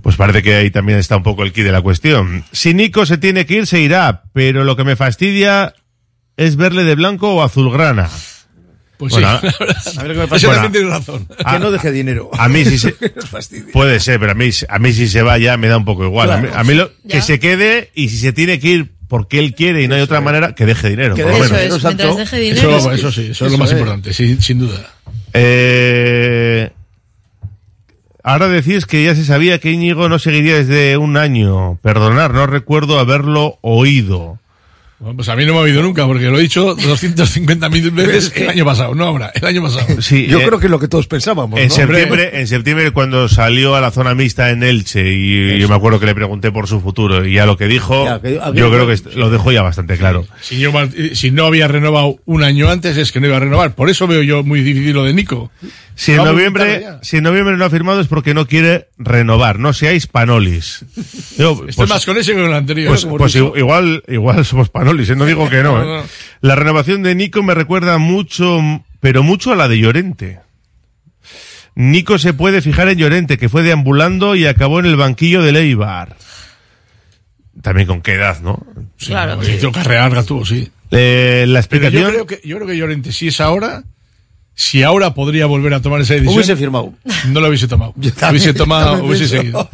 Pues 0.01 0.15
parece 0.15 0.43
que 0.43 0.55
ahí 0.55 0.71
también 0.71 0.99
está 0.99 1.17
un 1.17 1.23
poco 1.23 1.43
el 1.43 1.51
key 1.53 1.63
de 1.63 1.71
la 1.71 1.81
cuestión. 1.81 2.45
Si 2.51 2.73
Nico 2.73 3.05
se 3.05 3.17
tiene 3.17 3.45
que 3.45 3.55
ir, 3.55 3.67
se 3.67 3.79
irá, 3.81 4.23
pero 4.33 4.63
lo 4.63 4.75
que 4.75 4.83
me 4.83 4.95
fastidia 4.95 5.73
es 6.37 6.55
verle 6.55 6.83
de 6.83 6.95
blanco 6.95 7.33
o 7.33 7.43
azulgrana. 7.43 8.09
Pues 8.97 9.13
Bueno, 9.13 9.39
sí, 9.39 9.47
la 9.59 9.59
verdad. 9.59 9.83
A 9.97 10.03
ver 10.03 10.11
qué 10.13 10.19
me 10.19 10.27
pasa. 10.27 10.47
también 10.51 10.71
tiene 10.71 10.89
razón. 10.89 11.27
Que 11.27 11.59
no 11.59 11.71
deje 11.71 11.91
dinero. 11.91 12.31
A 12.37 12.47
mí 12.47 12.65
sí 12.65 12.77
se, 12.79 12.95
puede 13.73 13.99
ser, 13.99 14.19
pero 14.19 14.31
a 14.31 14.35
mí, 14.35 14.49
a 14.69 14.79
mí 14.79 14.93
si 14.93 15.07
se 15.07 15.21
va 15.21 15.37
ya 15.37 15.55
me 15.57 15.67
da 15.67 15.77
un 15.77 15.85
poco 15.85 16.03
igual. 16.05 16.31
a 16.31 16.37
mí, 16.37 16.47
a 16.51 16.63
lo, 16.63 16.91
Ya. 17.03 17.15
que 17.17 17.21
se 17.21 17.39
quede 17.39 17.91
y 17.93 18.09
si 18.09 18.17
se 18.17 18.33
tiene 18.33 18.59
que 18.59 18.67
ir 18.69 18.96
porque 19.07 19.39
él 19.39 19.55
quiere 19.55 19.83
y 19.83 19.87
no 19.87 19.95
hay 19.95 20.01
otra 20.01 20.21
manera, 20.21 20.53
que 20.53 20.65
deje 20.65 20.89
dinero. 20.89 21.15
Que 21.15 21.23
por 21.23 21.31
lo 21.31 21.39
menos. 21.39 21.59
es, 21.59 21.75
Exacto. 21.75 22.15
deje 22.15 22.39
dinero. 22.39 22.77
Eso, 22.77 22.91
eso 22.91 23.11
sí, 23.11 23.27
eso, 23.31 23.45
es 23.45 23.51
lo 23.51 23.57
más 23.57 23.69
es. 23.69 23.73
importante, 23.73 24.13
sí, 24.13 24.37
sin 24.41 24.59
duda. 24.59 24.93
Eh, 25.33 26.71
ahora 28.23 28.47
decís 28.47 28.85
que 28.85 29.03
ya 29.03 29.15
se 29.15 29.23
sabía 29.23 29.59
que 29.59 29.71
Íñigo 29.71 30.09
no 30.09 30.19
seguiría 30.19 30.55
desde 30.55 30.97
un 30.97 31.17
año. 31.17 31.77
Perdonar, 31.81 32.33
no 32.33 32.47
recuerdo 32.47 32.99
haberlo 32.99 33.57
oído. 33.61 34.39
Bueno, 34.99 35.15
pues 35.17 35.29
a 35.29 35.35
mí 35.35 35.45
no 35.45 35.53
me 35.53 35.59
ha 35.59 35.61
habido 35.61 35.83
nunca, 35.83 36.07
porque 36.07 36.25
lo 36.25 36.39
he 36.39 36.41
dicho 36.41 36.75
250.000 36.75 37.91
veces 37.93 38.31
el 38.35 38.49
año 38.49 38.65
pasado, 38.65 38.95
no 38.95 39.05
ahora, 39.05 39.31
el 39.35 39.45
año 39.45 39.61
pasado. 39.61 40.01
Sí, 40.01 40.25
Yo 40.27 40.39
eh, 40.39 40.43
creo 40.47 40.59
que 40.59 40.65
es 40.65 40.71
lo 40.71 40.79
que 40.79 40.87
todos 40.87 41.05
pensábamos. 41.07 41.59
En 41.59 41.67
¿no? 41.67 41.73
septiembre, 41.75 42.39
en 42.39 42.47
septiembre 42.47 42.89
cuando 42.91 43.29
salió 43.29 43.75
a 43.75 43.81
la 43.81 43.91
zona 43.91 44.15
mixta 44.15 44.49
en 44.49 44.63
Elche 44.63 45.13
y 45.13 45.59
yo 45.59 45.69
me 45.69 45.75
acuerdo 45.75 45.99
que 45.99 46.07
le 46.07 46.15
pregunté 46.15 46.51
por 46.51 46.67
su 46.67 46.81
futuro 46.81 47.25
y 47.25 47.33
ya 47.33 47.45
lo 47.45 47.57
que 47.57 47.67
dijo, 47.67 48.05
que- 48.21 48.39
a- 48.41 48.51
yo 48.53 48.71
creo 48.71 48.87
que 48.87 48.97
lo 49.15 49.29
dejó 49.29 49.51
ya 49.51 49.61
bastante 49.61 49.97
claro. 49.97 50.25
Si, 50.41 50.57
yo, 50.59 50.71
Mart- 50.71 51.13
si 51.13 51.29
no 51.29 51.45
había 51.45 51.67
renovado 51.67 52.17
un 52.25 52.43
año 52.43 52.69
antes, 52.69 52.97
es 52.97 53.11
que 53.11 53.19
no 53.19 53.27
iba 53.27 53.37
a 53.37 53.41
renovar. 53.41 53.75
Por 53.75 53.89
eso 53.91 54.07
veo 54.07 54.23
yo 54.23 54.43
muy 54.43 54.61
difícil 54.61 54.93
lo 54.93 55.03
de 55.03 55.13
Nico. 55.13 55.51
Si 55.93 56.13
en 56.13 56.19
a 56.19 56.25
noviembre, 56.25 56.85
si 57.01 57.17
en 57.17 57.23
noviembre 57.23 57.57
no 57.57 57.65
ha 57.65 57.69
firmado 57.71 57.99
es 58.01 58.07
porque 58.07 58.35
no 58.35 58.45
quiere 58.47 58.87
renovar, 58.99 59.57
no 59.57 59.73
seáis 59.73 60.05
panolis. 60.05 60.85
Yo, 61.37 61.53
Estoy 61.53 61.71
pues- 61.75 61.89
más 61.89 62.05
con 62.05 62.17
ese 62.17 62.33
que 62.33 62.37
con 62.41 62.49
el 62.49 62.53
anterior. 62.55 62.89
Pues, 62.89 63.05
pues 63.05 63.35
igual, 63.35 64.03
igual 64.07 64.45
somos 64.45 64.69
panolis, 64.69 64.86
no 64.93 65.25
digo 65.25 65.49
que 65.49 65.63
no, 65.63 65.81
¿eh? 65.81 65.85
no. 65.85 66.03
La 66.41 66.55
renovación 66.55 67.03
de 67.03 67.15
Nico 67.15 67.43
me 67.43 67.53
recuerda 67.53 67.97
mucho, 67.97 68.59
pero 68.99 69.23
mucho 69.23 69.51
a 69.51 69.55
la 69.55 69.67
de 69.67 69.79
Llorente. 69.79 70.39
Nico 71.75 72.17
se 72.17 72.33
puede 72.33 72.61
fijar 72.61 72.89
en 72.89 72.97
Llorente, 72.97 73.37
que 73.37 73.49
fue 73.49 73.61
deambulando 73.63 74.35
y 74.35 74.45
acabó 74.47 74.79
en 74.79 74.87
el 74.87 74.95
banquillo 74.95 75.43
de 75.43 75.51
Leibar. 75.51 76.17
También 77.61 77.87
con 77.87 78.01
qué 78.01 78.13
edad, 78.13 78.39
¿no? 78.41 78.65
Sí, 78.97 79.13
hizo 79.55 79.71
carrera 79.71 80.01
larga 80.01 80.23
tuvo, 80.23 80.45
sí. 80.45 80.71
Eh, 80.91 81.45
la 81.47 81.59
explicación. 81.59 82.03
yo 82.03 82.09
creo 82.09 82.25
que, 82.25 82.41
yo 82.43 82.55
creo 82.57 82.67
que 82.67 82.77
Llorente, 82.77 83.11
si 83.11 83.27
es 83.27 83.41
ahora, 83.41 83.83
si 84.55 84.83
ahora 84.83 85.13
podría 85.13 85.45
volver 85.45 85.73
a 85.73 85.81
tomar 85.81 86.01
esa 86.01 86.13
decisión. 86.13 86.35
Hubiese 86.35 86.55
firmado. 86.55 86.93
No 87.27 87.39
lo 87.41 87.47
hubiese 87.47 87.67
tomado. 87.67 87.93
también- 87.95 88.29
hubiese 88.31 88.53
tomado, 88.53 89.03
hubiese 89.03 89.27
seguido. 89.27 89.69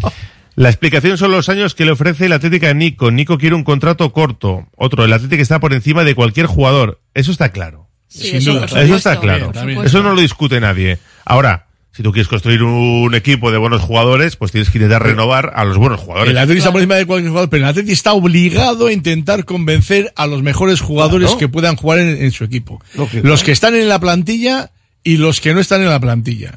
La 0.55 0.69
explicación 0.69 1.17
son 1.17 1.31
los 1.31 1.49
años 1.49 1.73
que 1.75 1.85
le 1.85 1.91
ofrece 1.91 2.27
el 2.27 2.33
Atlético 2.33 2.67
a 2.67 2.73
Nico. 2.73 3.09
Nico 3.11 3.37
quiere 3.37 3.55
un 3.55 3.63
contrato 3.63 4.11
corto. 4.13 4.67
Otro, 4.75 5.03
el 5.05 5.13
Atlético 5.13 5.41
está 5.41 5.59
por 5.59 5.73
encima 5.73 6.03
de 6.03 6.13
cualquier 6.15 6.45
jugador. 6.45 7.01
Eso 7.13 7.31
está 7.31 7.51
claro. 7.51 7.87
Sí, 8.07 8.27
Sin 8.27 8.35
eso, 8.35 8.53
duda. 8.53 8.65
Eso 8.81 8.95
está 8.95 9.19
claro. 9.19 9.51
Bien. 9.65 9.83
Eso 9.83 10.03
no 10.03 10.13
lo 10.13 10.21
discute 10.21 10.59
nadie. 10.59 10.99
Ahora, 11.25 11.65
si 11.91 12.03
tú 12.03 12.11
quieres 12.11 12.27
construir 12.27 12.61
un 12.61 13.15
equipo 13.15 13.51
de 13.51 13.57
buenos 13.57 13.81
jugadores, 13.81 14.35
pues 14.35 14.51
tienes 14.51 14.69
que 14.69 14.77
intentar 14.77 15.01
renovar 15.01 15.53
a 15.55 15.63
los 15.65 15.77
buenos 15.77 15.99
jugadores. 15.99 16.29
El 16.31 16.37
Atleti 16.37 16.59
está 16.59 16.71
por 16.71 16.81
encima 16.81 16.95
de 16.95 17.05
cualquier 17.07 17.29
jugador, 17.29 17.49
pero 17.49 17.63
el 17.63 17.69
Atleti 17.69 17.91
está 17.91 18.13
obligado 18.13 18.87
a 18.87 18.93
intentar 18.93 19.45
convencer 19.45 20.13
a 20.15 20.27
los 20.27 20.43
mejores 20.43 20.81
jugadores 20.81 21.27
Claro. 21.29 21.39
que 21.39 21.47
puedan 21.49 21.75
jugar 21.75 21.97
en, 21.99 22.21
en 22.23 22.31
su 22.31 22.43
equipo. 22.43 22.79
Lógico. 22.95 23.27
Los 23.27 23.43
que 23.43 23.51
están 23.51 23.73
en 23.73 23.89
la 23.89 23.97
plantilla 23.99 24.69
y 25.03 25.17
los 25.17 25.41
que 25.41 25.53
no 25.55 25.59
están 25.59 25.81
en 25.81 25.89
la 25.89 25.99
plantilla. 25.99 26.53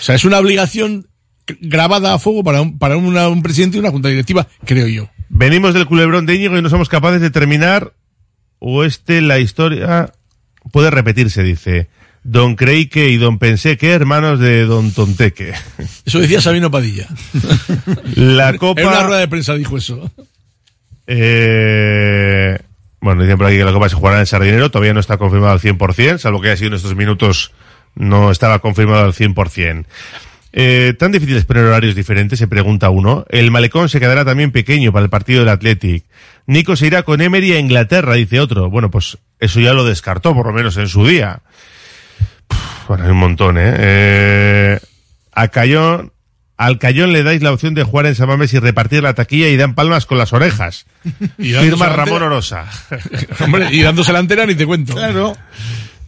O 0.00 0.02
sea, 0.02 0.16
es 0.16 0.24
una 0.24 0.38
obligación 0.38 1.06
grabada 1.60 2.14
a 2.14 2.18
fuego 2.18 2.42
para 2.44 2.60
un, 2.62 2.78
para 2.78 2.96
una- 2.96 3.28
un 3.28 3.42
presidente 3.42 3.76
y 3.76 3.80
una 3.80 3.90
junta 3.90 4.08
directiva, 4.08 4.46
creo 4.64 4.86
yo. 4.86 5.08
Venimos 5.28 5.74
del 5.74 5.86
culebrón 5.86 6.26
de 6.26 6.34
Íñigo 6.34 6.56
y 6.58 6.62
no 6.62 6.68
somos 6.68 6.88
capaces 6.88 7.20
de 7.20 7.30
terminar. 7.30 7.92
O 8.58 8.84
este, 8.84 9.20
la 9.22 9.38
historia 9.40 10.12
puede 10.70 10.90
repetirse, 10.90 11.42
dice. 11.42 11.88
Don 12.24 12.54
Creique 12.54 13.08
y 13.08 13.16
Don 13.16 13.38
Pensé 13.40 13.76
que 13.76 13.90
hermanos 13.92 14.38
de 14.38 14.64
Don 14.66 14.92
Tonteque. 14.92 15.52
Eso 16.06 16.20
decía 16.20 16.40
Sabino 16.40 16.70
Padilla. 16.70 17.08
La 18.14 18.50
En 18.50 18.54
una 18.54 18.58
copa. 18.58 19.02
rueda 19.02 19.18
de 19.18 19.26
prensa 19.28 19.54
dijo 19.54 19.76
eso. 19.76 20.08
Eh, 21.34 22.58
bueno, 23.00 23.22
dicen 23.22 23.36
por 23.38 23.46
aquí 23.46 23.56
que 23.56 23.64
la 23.64 23.72
Copa 23.72 23.88
se 23.88 23.96
jugará 23.96 24.20
en 24.20 24.26
Sardinero, 24.26 24.70
todavía 24.70 24.94
no 24.94 25.00
está 25.00 25.16
confirmado 25.18 25.52
al 25.52 25.60
100%, 25.60 26.18
salvo 26.18 26.40
que 26.40 26.48
haya 26.48 26.56
sido 26.56 26.68
en 26.68 26.74
estos 26.74 26.94
minutos, 26.94 27.52
no 27.94 28.30
estaba 28.30 28.60
confirmado 28.60 29.04
al 29.04 29.12
100%. 29.12 29.84
Eh, 30.52 30.94
¿Tan 30.98 31.12
difícil 31.12 31.36
es 31.36 31.44
poner 31.44 31.64
horarios 31.64 31.94
diferentes? 31.94 32.38
Se 32.38 32.46
pregunta 32.46 32.90
uno. 32.90 33.24
El 33.30 33.50
malecón 33.50 33.88
se 33.88 34.00
quedará 34.00 34.24
también 34.24 34.52
pequeño 34.52 34.92
para 34.92 35.04
el 35.04 35.10
partido 35.10 35.40
del 35.40 35.48
Athletic. 35.48 36.04
Nico 36.46 36.76
se 36.76 36.86
irá 36.86 37.02
con 37.04 37.20
Emery 37.20 37.52
a 37.52 37.58
Inglaterra, 37.58 38.14
dice 38.14 38.40
otro. 38.40 38.68
Bueno, 38.68 38.90
pues 38.90 39.18
eso 39.38 39.60
ya 39.60 39.72
lo 39.72 39.84
descartó, 39.84 40.34
por 40.34 40.46
lo 40.46 40.52
menos 40.52 40.76
en 40.76 40.88
su 40.88 41.06
día. 41.06 41.40
Puf, 42.48 42.88
bueno, 42.88 43.04
hay 43.04 43.10
un 43.10 43.18
montón, 43.18 43.56
¿eh? 43.58 43.74
eh 43.78 44.80
a 45.34 45.48
Cayón, 45.48 46.12
al 46.56 46.78
Cayón 46.78 47.12
le 47.12 47.22
dais 47.22 47.42
la 47.42 47.52
opción 47.52 47.74
de 47.74 47.82
jugar 47.82 48.06
en 48.06 48.14
Samames 48.14 48.52
y 48.54 48.58
repartir 48.58 49.02
la 49.02 49.14
taquilla 49.14 49.48
y 49.48 49.56
dan 49.56 49.74
palmas 49.74 50.06
con 50.06 50.18
las 50.18 50.32
orejas. 50.32 50.86
Y 51.38 51.54
Firma 51.54 51.88
la 51.88 51.96
Ramón. 51.96 52.22
Orosa. 52.22 52.66
Hombre, 53.40 53.68
y 53.72 53.82
dándose 53.82 54.12
la 54.12 54.18
antena 54.18 54.46
ni 54.46 54.54
te 54.54 54.66
cuento. 54.66 54.94
Claro. 54.94 55.36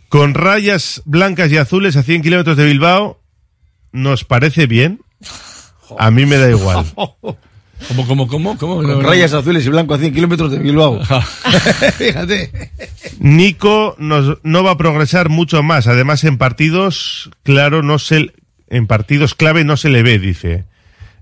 Con 0.08 0.34
rayas 0.34 1.02
blancas 1.06 1.50
y 1.50 1.56
azules 1.56 1.96
a 1.96 2.02
100 2.02 2.22
kilómetros 2.22 2.56
de 2.56 2.66
Bilbao, 2.66 3.20
¿nos 3.94 4.24
parece 4.24 4.66
bien? 4.66 5.00
A 5.98 6.10
mí 6.10 6.26
me 6.26 6.36
da 6.36 6.50
igual. 6.50 6.84
¿Cómo, 7.88 8.06
cómo, 8.06 8.28
cómo? 8.28 8.56
cómo? 8.58 8.76
Con 8.82 9.02
rayas 9.02 9.32
azules 9.34 9.64
y 9.66 9.68
blanco 9.68 9.94
a 9.94 9.98
100 9.98 10.14
kilómetros 10.14 10.50
de 10.50 10.58
Bilbao. 10.58 11.00
Fíjate. 11.98 12.70
Nico 13.18 13.94
nos- 13.98 14.38
no 14.42 14.62
va 14.64 14.72
a 14.72 14.76
progresar 14.78 15.28
mucho 15.28 15.62
más. 15.62 15.86
Además, 15.86 16.24
en 16.24 16.38
partidos, 16.38 17.30
claro, 17.42 17.82
no 17.82 17.98
se, 17.98 18.32
en 18.68 18.86
partidos 18.86 19.34
clave 19.34 19.64
no 19.64 19.76
se 19.76 19.90
le 19.90 20.02
ve, 20.02 20.18
dice. 20.18 20.64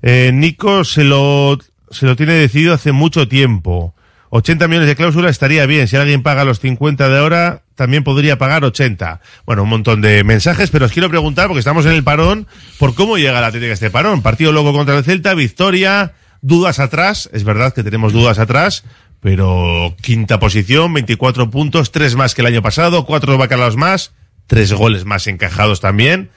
Eh, 0.03 0.31
Nico 0.33 0.85
se 0.85 1.05
lo, 1.05 1.59
se 1.91 2.07
lo 2.07 2.17
tiene 2.17 2.35
decidido 2.35 2.75
hace 2.75 2.93
mucho 2.93 3.27
tiempo. 3.29 3.95
80 4.31 4.69
millones 4.69 4.89
de 4.89 4.97
cláusula 4.97 5.31
estaría 5.31 5.67
bien. 5.67 5.89
Si 5.89 5.97
alguien 5.97 6.23
paga 6.23 6.45
los 6.45 6.61
50 6.61 7.09
de 7.09 7.19
ahora, 7.19 7.62
también 7.83 8.05
podría 8.05 8.39
pagar 8.39 8.65
80. 8.65 9.21
Bueno, 9.45 9.65
un 9.65 9.69
montón 9.69 10.01
de 10.03 10.23
mensajes, 10.23 10.71
pero 10.71 10.87
os 10.87 10.93
quiero 10.93 11.09
preguntar, 11.09 11.49
porque 11.49 11.59
estamos 11.59 11.85
en 11.85 11.91
el 11.91 12.05
parón, 12.05 12.47
por 12.79 12.95
cómo 12.95 13.19
llega 13.19 13.41
la 13.41 13.49
Atlético 13.49 13.73
a 13.73 13.75
este 13.75 13.91
parón. 13.91 14.23
Partido 14.23 14.53
loco 14.53 14.73
contra 14.73 14.97
el 14.97 15.03
Celta, 15.03 15.35
victoria, 15.35 16.13
dudas 16.43 16.79
atrás. 16.79 17.29
Es 17.33 17.43
verdad 17.43 17.75
que 17.75 17.83
tenemos 17.83 18.13
dudas 18.13 18.39
atrás, 18.39 18.85
pero 19.19 19.97
quinta 20.01 20.39
posición, 20.39 20.95
24 20.95 21.51
puntos, 21.51 21.91
tres 21.91 22.15
más 22.15 22.37
que 22.37 22.43
el 22.43 22.47
año 22.47 22.63
pasado, 22.63 23.05
cuatro 23.05 23.37
bacalaos 23.37 23.77
más, 23.77 24.13
tres 24.47 24.73
goles 24.73 25.05
más 25.05 25.27
encajados 25.27 25.81
también. 25.81 26.31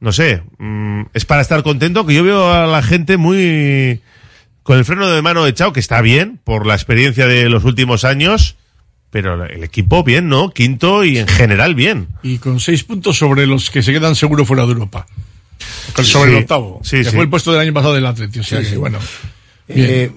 No 0.00 0.14
sé, 0.14 0.44
mm, 0.56 1.02
es 1.12 1.26
para 1.26 1.42
estar 1.42 1.62
contento 1.62 2.06
que 2.06 2.14
yo 2.14 2.24
veo 2.24 2.54
a 2.54 2.66
la 2.66 2.82
gente 2.82 3.18
muy 3.18 4.00
con 4.62 4.78
el 4.78 4.86
freno 4.86 5.10
de 5.10 5.20
mano 5.20 5.46
echado, 5.46 5.74
que 5.74 5.80
está 5.80 6.00
bien 6.00 6.40
por 6.42 6.64
la 6.66 6.74
experiencia 6.74 7.26
de 7.26 7.50
los 7.50 7.64
últimos 7.64 8.04
años, 8.04 8.56
pero 9.10 9.44
el 9.44 9.64
equipo 9.64 10.02
bien, 10.04 10.28
¿no? 10.28 10.50
Quinto 10.50 11.04
y 11.04 11.18
en 11.18 11.26
general 11.28 11.74
bien. 11.74 12.08
Y 12.22 12.38
con 12.38 12.60
seis 12.60 12.84
puntos 12.84 13.16
sobre 13.18 13.46
los 13.46 13.70
que 13.70 13.82
se 13.82 13.92
quedan 13.92 14.14
seguro 14.14 14.44
fuera 14.44 14.64
de 14.64 14.72
Europa. 14.72 15.06
Sobre 16.02 16.04
Sí, 16.30 16.36
el 16.36 16.42
octavo. 16.42 16.80
sí, 16.82 16.98
que 16.98 17.04
sí. 17.04 17.10
fue 17.12 17.22
el 17.24 17.30
puesto 17.30 17.52
del 17.52 17.60
año 17.60 17.72
pasado 17.72 17.94
del 17.94 18.04
Atleti. 18.06 18.40
O 18.40 18.44
sea 18.44 18.58
Sí, 18.58 18.64
que, 18.64 18.70
sí. 18.72 18.76
bueno. 18.76 18.98
Bien. 19.68 19.86
Eh, 19.90 20.12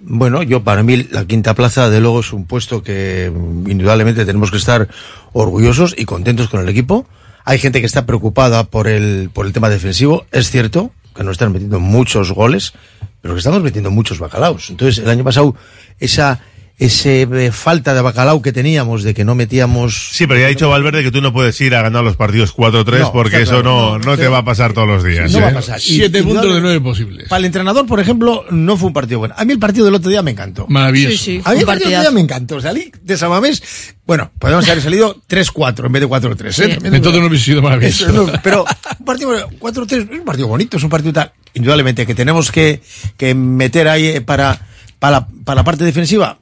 bueno, 0.00 0.42
yo 0.42 0.64
para 0.64 0.82
mí 0.82 0.96
la 1.10 1.26
quinta 1.26 1.54
plaza, 1.54 1.90
de 1.90 2.00
luego, 2.00 2.20
es 2.20 2.32
un 2.32 2.46
puesto 2.46 2.82
que 2.82 3.30
indudablemente 3.66 4.24
tenemos 4.24 4.50
que 4.50 4.56
estar 4.56 4.88
orgullosos 5.32 5.94
y 5.96 6.06
contentos 6.06 6.48
con 6.48 6.60
el 6.60 6.68
equipo. 6.68 7.06
Hay 7.44 7.58
gente 7.58 7.80
que 7.80 7.86
está 7.86 8.06
preocupada 8.06 8.64
por 8.64 8.88
el, 8.88 9.30
por 9.32 9.46
el 9.46 9.52
tema 9.52 9.68
defensivo. 9.68 10.26
Es 10.32 10.50
cierto 10.50 10.90
que 11.14 11.22
no 11.24 11.30
están 11.30 11.52
metiendo 11.52 11.80
muchos 11.80 12.32
goles, 12.32 12.72
pero 13.20 13.34
que 13.34 13.38
estamos 13.38 13.62
metiendo 13.62 13.90
muchos 13.90 14.18
bacalaos. 14.18 14.70
Entonces, 14.70 15.02
el 15.04 15.10
año 15.10 15.24
pasado, 15.24 15.54
esa, 15.98 16.40
ese 16.80 17.28
eh, 17.30 17.52
falta 17.52 17.92
de 17.92 18.00
bacalao 18.00 18.40
que 18.40 18.52
teníamos, 18.52 19.02
de 19.02 19.12
que 19.12 19.22
no 19.22 19.34
metíamos... 19.34 20.10
Sí, 20.12 20.26
pero 20.26 20.40
ya 20.40 20.46
ha 20.46 20.48
dicho 20.48 20.70
Valverde 20.70 21.02
que 21.02 21.10
tú 21.12 21.20
no 21.20 21.30
puedes 21.30 21.60
ir 21.60 21.74
a 21.74 21.82
ganar 21.82 22.02
los 22.02 22.16
partidos 22.16 22.56
4-3 22.56 22.98
No, 23.00 23.12
porque 23.12 23.42
eso 23.42 23.60
claro, 23.60 23.62
no, 23.62 23.98
no, 23.98 24.04
no 24.12 24.16
te 24.16 24.26
va 24.28 24.38
a 24.38 24.44
pasar 24.46 24.72
todos 24.72 24.88
los 24.88 25.04
días. 25.04 25.30
No 25.30 25.38
¿eh? 25.38 25.42
va 25.42 25.48
a 25.48 25.52
pasar. 25.52 25.78
Y- 25.78 25.82
Siete 25.82 26.20
y 26.20 26.22
puntos 26.22 26.46
no- 26.46 26.54
de 26.54 26.60
nueve 26.62 26.80
posibles. 26.80 27.28
Para 27.28 27.40
el 27.40 27.44
entrenador, 27.44 27.86
por 27.86 28.00
ejemplo, 28.00 28.46
no 28.50 28.78
fue 28.78 28.86
un 28.88 28.94
partido 28.94 29.18
bueno. 29.18 29.34
A 29.36 29.44
mí 29.44 29.52
el 29.52 29.58
partido 29.58 29.84
del 29.84 29.94
otro 29.94 30.10
día 30.10 30.22
me 30.22 30.30
encantó. 30.30 30.66
Maravilloso. 30.68 31.16
Sí, 31.18 31.18
sí, 31.18 31.42
A 31.44 31.52
mí 31.52 31.60
el 31.60 31.66
partido 31.66 31.90
del 31.90 31.98
otro 31.98 32.10
día 32.12 32.14
me 32.14 32.20
encantó. 32.22 32.60
Salí 32.62 32.90
de 33.02 33.16
Samamés. 33.18 33.62
Bueno, 34.06 34.30
podemos 34.38 34.66
haber 34.66 34.82
salido 34.82 35.20
3-4 35.28 35.84
en 35.84 35.92
vez 35.92 36.00
de 36.00 36.08
4-3. 36.08 36.46
¿eh? 36.48 36.52
Sí. 36.52 36.62
Entonces 36.82 37.20
no 37.20 37.26
hubiese 37.26 37.44
sido 37.44 37.60
maravilloso. 37.60 38.04
Eso 38.08 38.12
no, 38.26 38.32
pero 38.42 38.64
un 38.98 39.04
partido 39.04 39.50
4-3 39.60 39.92
es 40.12 40.18
un 40.18 40.24
partido 40.24 40.48
bonito, 40.48 40.78
es 40.78 40.82
un 40.82 40.88
partido 40.88 41.12
tal. 41.12 41.30
Indudablemente 41.52 42.06
que 42.06 42.14
tenemos 42.14 42.50
que, 42.50 42.80
que 43.18 43.34
meter 43.34 43.86
ahí 43.86 44.06
eh, 44.06 44.20
para, 44.22 44.66
para, 44.98 45.26
para 45.44 45.56
la 45.56 45.64
parte 45.64 45.84
defensiva. 45.84 46.38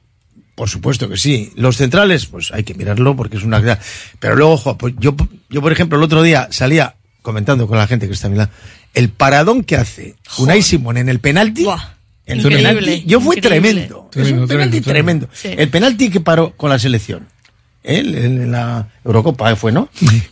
Por 0.59 0.67
supuesto 0.67 1.07
que 1.07 1.15
sí. 1.15 1.53
Los 1.55 1.77
centrales, 1.77 2.25
pues 2.25 2.51
hay 2.51 2.65
que 2.65 2.73
mirarlo 2.73 3.15
porque 3.15 3.37
es 3.37 3.43
una. 3.43 3.79
Pero 4.19 4.35
luego, 4.35 4.51
ojo, 4.51 4.77
pues 4.77 4.93
yo, 4.99 5.15
yo 5.49 5.61
por 5.61 5.71
ejemplo, 5.71 5.97
el 5.97 6.03
otro 6.03 6.21
día 6.21 6.49
salía 6.51 6.95
comentando 7.21 7.65
con 7.65 7.77
la 7.77 7.87
gente 7.87 8.07
que 8.07 8.13
está 8.13 8.27
a 8.27 8.29
mi 8.29 8.35
lado, 8.35 8.51
el 8.93 9.07
paradón 9.07 9.63
que 9.63 9.77
hace 9.77 10.15
Unai 10.37 10.61
Simón 10.61 10.97
en 10.97 11.07
el 11.07 11.21
penalti. 11.21 11.63
Buah, 11.63 11.93
el 12.25 12.39
increíble, 12.39 12.73
penalti, 12.73 13.03
yo 13.05 13.21
fue 13.21 13.37
increíble. 13.37 13.71
tremendo. 13.71 14.09
Tremendo, 14.11 14.35
es 14.35 14.41
un 14.41 14.47
penalti 14.49 14.81
tremendo, 14.81 15.27
tremendo. 15.27 15.29
Sí. 15.31 15.47
El 15.57 15.69
penalti 15.69 16.09
que 16.09 16.19
paró 16.19 16.51
con 16.57 16.69
la 16.69 16.77
selección. 16.77 17.25
Él 17.89 18.15
en 18.15 18.51
la 18.51 18.87
Eurocopa 19.03 19.51
eh, 19.51 19.55
fue, 19.55 19.71
¿no? 19.71 19.89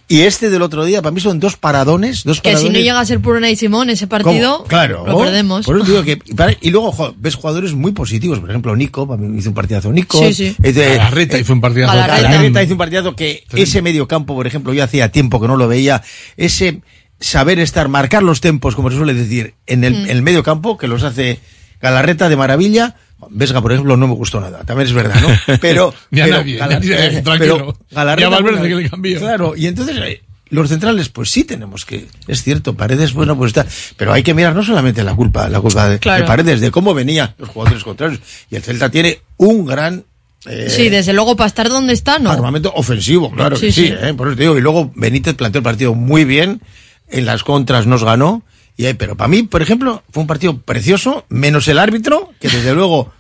Y 0.07 0.21
este 0.21 0.49
del 0.49 0.61
otro 0.61 0.85
día, 0.85 1.01
para 1.01 1.11
mí 1.13 1.19
son 1.19 1.39
dos 1.39 1.57
paradones, 1.57 2.23
dos 2.23 2.39
Que 2.41 2.55
si 2.55 2.69
no 2.69 2.79
llega 2.79 2.99
a 2.99 3.05
ser 3.05 3.19
por 3.19 3.35
Unai 3.35 3.55
Simón 3.55 3.89
ese 3.89 4.05
partido, 4.07 4.57
¿Cómo? 4.57 4.67
Claro. 4.67 5.05
lo 5.07 5.17
perdemos. 5.19 5.65
Por 5.65 5.77
eso 5.77 5.85
digo 5.85 6.03
que, 6.03 6.19
y 6.25 6.33
para- 6.33 6.55
y 6.61 6.69
luego, 6.69 6.91
jo, 6.91 7.15
ves 7.17 7.35
jugadores 7.35 7.73
muy 7.73 7.91
positivos. 7.93 8.39
Por 8.39 8.49
ejemplo, 8.49 8.75
Nico, 8.75 9.07
para 9.07 9.19
mí 9.21 9.37
hizo 9.39 9.49
un 9.49 9.55
partidazo 9.55 9.91
Nico. 9.91 10.19
Sí, 10.19 10.33
sí. 10.33 10.55
Es 10.61 10.75
de- 10.75 10.89
Galarreta 10.97 11.37
eh, 11.37 11.41
hizo 11.41 11.53
un 11.53 11.61
partidazo. 11.61 11.93
Galarreta. 11.95 12.61
Hizo 12.63 12.73
un 12.73 12.77
partidazo 12.77 13.15
que 13.15 13.43
ese 13.53 13.81
medio 13.81 14.07
campo, 14.07 14.35
por 14.35 14.45
ejemplo, 14.47 14.73
yo 14.73 14.83
hacía 14.83 15.11
tiempo 15.11 15.41
que 15.41 15.47
no 15.47 15.57
lo 15.57 15.67
veía. 15.67 16.01
Ese 16.37 16.81
saber 17.19 17.57
estar, 17.59 17.87
marcar 17.89 18.21
los 18.21 18.41
tempos, 18.41 18.75
como 18.75 18.91
se 18.91 18.97
suele 18.97 19.13
decir, 19.15 19.55
en 19.65 19.83
el, 19.83 19.93
Mm. 19.93 20.03
en 20.05 20.09
el 20.11 20.21
medio 20.21 20.43
campo, 20.43 20.77
que 20.77 20.87
los 20.87 21.01
hace 21.03 21.39
Galarreta 21.81 22.29
de 22.29 22.35
maravilla. 22.35 22.95
Vesga, 23.29 23.61
por 23.61 23.71
ejemplo, 23.71 23.97
no 23.97 24.07
me 24.07 24.13
gustó 24.13 24.39
nada. 24.39 24.63
También 24.63 24.87
es 24.87 24.93
verdad, 24.93 25.19
¿no? 25.21 25.57
Pero. 25.61 25.93
Ni 26.11 26.21
a 26.21 26.25
pero 26.25 26.37
nadie, 26.37 26.57
Galar- 26.57 26.81
ni 26.81 26.91
a 26.93 26.95
nadie, 26.97 27.17
eh, 27.17 27.21
tranquilo. 27.21 27.77
pero 27.89 28.15
Ni 28.15 28.23
a 28.23 28.29
Valverde 28.29 28.69
que 28.69 28.75
le 28.75 28.89
cambió. 28.89 29.19
Claro, 29.19 29.55
y 29.55 29.67
entonces. 29.67 29.97
eh, 29.97 30.21
Los 30.49 30.69
centrales, 30.69 31.09
pues 31.09 31.29
sí 31.29 31.43
tenemos 31.43 31.83
que, 31.85 32.07
es 32.27 32.41
cierto, 32.43 32.73
Paredes, 32.75 33.11
bueno, 33.13 33.35
pues 33.37 33.49
está, 33.49 33.65
pero 33.97 34.13
hay 34.13 34.23
que 34.23 34.33
mirar 34.33 34.55
no 34.55 34.63
solamente 34.63 35.03
la 35.03 35.13
culpa, 35.13 35.49
la 35.49 35.59
culpa 35.59 35.89
de, 35.89 35.99
Claro. 35.99 36.21
de 36.23 36.27
Paredes, 36.27 36.61
de 36.61 36.71
cómo 36.71 36.93
venían 36.93 37.33
los 37.37 37.49
jugadores 37.49 37.83
contrarios. 37.83 38.21
Y 38.49 38.55
el 38.55 38.61
Celta 38.63 38.89
tiene 38.89 39.19
un 39.35 39.65
gran, 39.65 40.05
eh, 40.45 40.67
Sí, 40.69 40.87
desde 40.89 41.11
luego 41.11 41.35
para 41.35 41.47
estar 41.47 41.67
donde 41.67 41.91
está, 41.91 42.17
no. 42.19 42.31
armamento 42.31 42.71
ofensivo, 42.75 43.29
claro 43.31 43.59
que 43.59 43.71
Sí, 43.73 43.81
sí, 43.81 43.87
sí. 43.87 43.93
¿eh? 43.99 44.13
por 44.15 44.27
eso 44.29 44.37
te 44.37 44.43
digo, 44.43 44.57
y 44.57 44.61
luego 44.61 44.89
Benítez 44.95 45.33
planteó 45.35 45.59
el 45.59 45.63
partido 45.63 45.93
muy 45.95 46.23
bien, 46.23 46.61
en 47.09 47.25
las 47.25 47.43
contras 47.43 47.85
nos 47.85 48.05
ganó, 48.05 48.41
y 48.77 48.85
ahí, 48.85 48.93
pero 48.93 49.17
para 49.17 49.27
mí, 49.27 49.43
por 49.43 49.63
ejemplo, 49.63 50.03
fue 50.11 50.21
un 50.21 50.27
partido 50.27 50.61
precioso, 50.61 51.25
menos 51.29 51.67
el 51.67 51.79
árbitro, 51.79 52.29
que 52.39 52.47
desde 52.47 52.73
luego, 52.75 53.11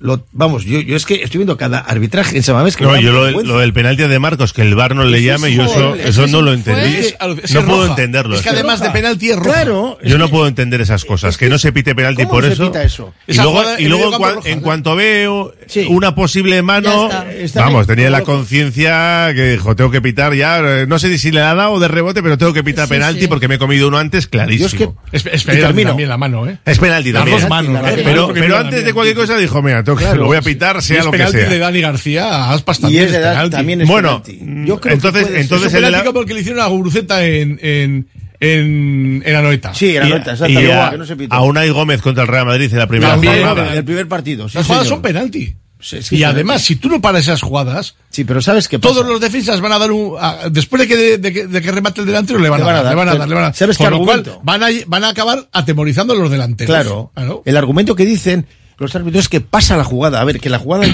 lo, 0.00 0.24
vamos, 0.32 0.64
yo, 0.64 0.80
yo 0.80 0.96
es 0.96 1.06
que 1.06 1.22
estoy 1.22 1.38
viendo 1.38 1.56
cada 1.56 1.78
arbitraje 1.78 2.36
en 2.36 2.42
Samamés 2.42 2.76
que 2.76 2.84
No, 2.84 2.98
yo 3.00 3.12
lo, 3.12 3.24
del- 3.24 3.34
vergüenza. 3.34 3.52
lo 3.52 3.58
del 3.60 3.72
penalti 3.72 4.02
de 4.02 4.18
Marcos, 4.18 4.52
que 4.52 4.62
el 4.62 4.74
VAR 4.74 4.94
no 4.94 5.04
le 5.04 5.22
llame, 5.22 5.54
yo 5.54 5.64
eso, 5.64 6.26
no 6.26 6.42
lo 6.42 6.52
entendí. 6.52 6.96
es- 6.96 7.16
es 7.42 7.54
no 7.54 7.64
puedo 7.64 7.78
roja. 7.82 7.90
entenderlo. 7.90 8.36
Es 8.36 8.42
que 8.42 8.50
además 8.50 8.80
de 8.80 8.90
penalti 8.90 9.30
es 9.30 9.36
roja. 9.36 9.52
Claro, 9.52 9.98
yo 10.04 10.18
no 10.18 10.28
puedo 10.28 10.46
entender 10.48 10.80
esas 10.80 11.04
cosas, 11.04 11.36
que 11.38 11.48
no 11.48 11.58
se 11.58 11.72
pite 11.72 11.94
penalti 11.94 12.22
¿Cómo 12.24 12.34
por 12.34 12.44
eso. 12.44 12.66
pita 12.66 12.82
eso? 12.82 13.14
Y 13.26 13.34
luego, 13.36 13.62
y 13.78 13.84
en 13.84 13.90
luego 13.90 14.04
medio 14.04 14.04
en, 14.04 14.10
campo 14.10 14.18
cuan- 14.24 14.34
roja, 14.36 14.48
en 14.50 14.56
¿no? 14.58 14.62
cuanto 14.62 14.96
veo 14.96 15.54
una 15.88 16.14
posible 16.14 16.60
mano, 16.62 17.08
Ya 17.08 17.18
está, 17.20 17.32
está 17.32 17.60
vamos, 17.60 17.86
bien, 17.86 17.96
tenía 17.96 18.10
la 18.10 18.22
conciencia 18.22 19.30
que 19.34 19.50
dijo, 19.52 19.74
tengo 19.76 19.90
que 19.90 20.02
pitar 20.02 20.34
ya, 20.34 20.84
no 20.86 20.98
sé 20.98 21.16
si 21.18 21.30
le 21.30 21.40
ha 21.40 21.54
dado 21.54 21.78
de 21.80 21.88
rebote, 21.88 22.22
pero 22.22 22.36
tengo 22.38 22.52
que 22.52 22.64
pitar 22.64 22.86
Sí, 22.86 22.94
penalti 22.94 23.20
sí. 23.22 23.26
porque 23.28 23.48
me 23.48 23.54
he 23.56 23.58
comido 23.58 23.88
uno 23.88 23.98
antes, 23.98 24.26
clarísimo. 24.26 24.96
Es, 25.12 25.22
penalti 25.44 25.84
también 25.84 26.08
la 26.08 26.16
mano, 26.18 26.48
¿eh? 26.48 26.58
Es 26.64 26.78
penalti 26.78 27.12
Las 27.12 27.20
también. 27.22 27.40
dos 27.40 27.48
manos. 27.50 27.82
Pero, 28.34 28.56
antes 28.58 28.84
de 28.84 28.92
cualquier 28.92 29.16
cosa 29.16 29.36
dijo, 29.36 29.62
mira, 29.62 29.83
tengo 29.84 29.98
que- 29.98 30.04
Claro, 30.04 30.20
lo 30.22 30.26
voy 30.26 30.36
a 30.36 30.42
pitar, 30.42 30.76
Y 30.78 30.82
sea 30.82 30.98
es 30.98 31.04
lo 31.04 31.10
que 31.10 31.18
penalti 31.18 31.38
sea. 31.38 31.48
de 31.48 31.58
Dani 31.58 31.80
García 31.80 32.50
Aspas 32.52 32.78
Y 32.78 32.82
también 32.82 33.04
es 33.04 33.12
de 33.12 33.16
es 33.18 33.22
edad- 33.24 33.50
también 33.50 33.80
es 33.82 33.88
Bueno, 33.88 34.22
penalti. 34.22 34.66
Yo 34.66 34.80
creo 34.80 34.90
que 34.90 34.94
entonces- 34.94 35.26
ser. 35.26 35.36
entonces 35.36 35.74
Es 35.74 35.80
la- 35.80 35.88
penalti 35.88 36.10
porque 36.12 36.34
le 36.34 36.40
hicieron 36.40 36.62
a 36.62 36.66
Guruceta 36.66 37.24
en, 37.24 37.58
en, 37.62 38.08
en, 38.40 39.22
en 39.24 39.36
Anoeta. 39.36 39.72
Sí, 39.74 39.96
en 39.96 40.02
Y- 40.04 40.06
Anoeta, 40.06 40.30
y 40.30 40.32
exactamente, 40.34 40.72
a, 40.72 40.90
que 40.90 40.98
no 40.98 41.06
se 41.06 41.16
pitó. 41.16 41.34
a 41.34 41.42
Unai 41.42 41.70
Gómez 41.70 42.02
contra 42.02 42.22
el 42.24 42.28
Real 42.28 42.46
Madrid 42.46 42.70
en 42.72 42.78
la 42.78 42.86
primera 42.86 43.12
También, 43.12 43.44
jornada. 43.46 43.74
El 43.74 43.84
primer 43.84 44.08
partido, 44.08 44.48
sí, 44.48 44.58
Las 44.58 44.66
jugadas 44.66 44.86
señor. 44.86 44.96
son 44.96 45.02
penalti. 45.02 45.56
Sí, 45.80 46.02
sí, 46.02 46.16
y 46.16 46.24
además, 46.24 46.62
si 46.62 46.76
tú 46.76 46.88
no 46.88 46.98
paras 47.02 47.24
esas 47.24 47.42
jugadas, 47.42 47.94
Sí, 48.08 48.24
pero 48.24 48.40
¿sabes 48.40 48.68
qué 48.68 48.78
todos 48.78 49.06
los 49.06 49.20
defensas 49.20 49.60
van 49.60 49.72
a 49.72 49.78
dar 49.78 49.92
un. 49.92 50.16
a- 50.18 50.48
después 50.50 50.80
de 50.80 50.88
que, 50.88 51.18
de, 51.18 51.30
que, 51.30 51.46
de 51.46 51.60
que 51.60 51.70
remate 51.72 52.00
el 52.00 52.06
delantero, 52.06 52.38
le 52.38 52.48
van, 52.48 52.60
Le 52.60 52.64
a, 52.64 52.66
van 52.66 52.76
a 52.76 52.82
dar, 52.82 52.84
dar. 52.84 52.92
le 52.94 52.96
van 52.96 53.08
a 53.08 53.18
dar, 53.18 53.28
le 53.28 53.34
van 53.34 53.42
a 53.44 53.46
dar. 53.48 53.54
¿Sabes 53.54 53.76
qué 53.76 53.90
lo 53.90 53.98
cual, 54.02 54.24
van 54.42 54.62
a, 54.62 54.68
van 54.86 55.04
a 55.04 55.10
acabar 55.10 55.46
atemorizando 55.52 56.14
a 56.14 56.16
los 56.16 56.30
delanteros. 56.30 56.74
Claro. 57.14 57.42
El 57.44 57.56
argumento 57.58 57.94
que 57.94 58.06
dicen 58.06 58.46
los 58.78 58.94
árbitros 58.94 59.28
que 59.28 59.40
pasa 59.40 59.76
la 59.76 59.84
jugada. 59.84 60.20
A 60.20 60.24
ver, 60.24 60.40
que 60.40 60.50
la 60.50 60.58
jugada. 60.58 60.86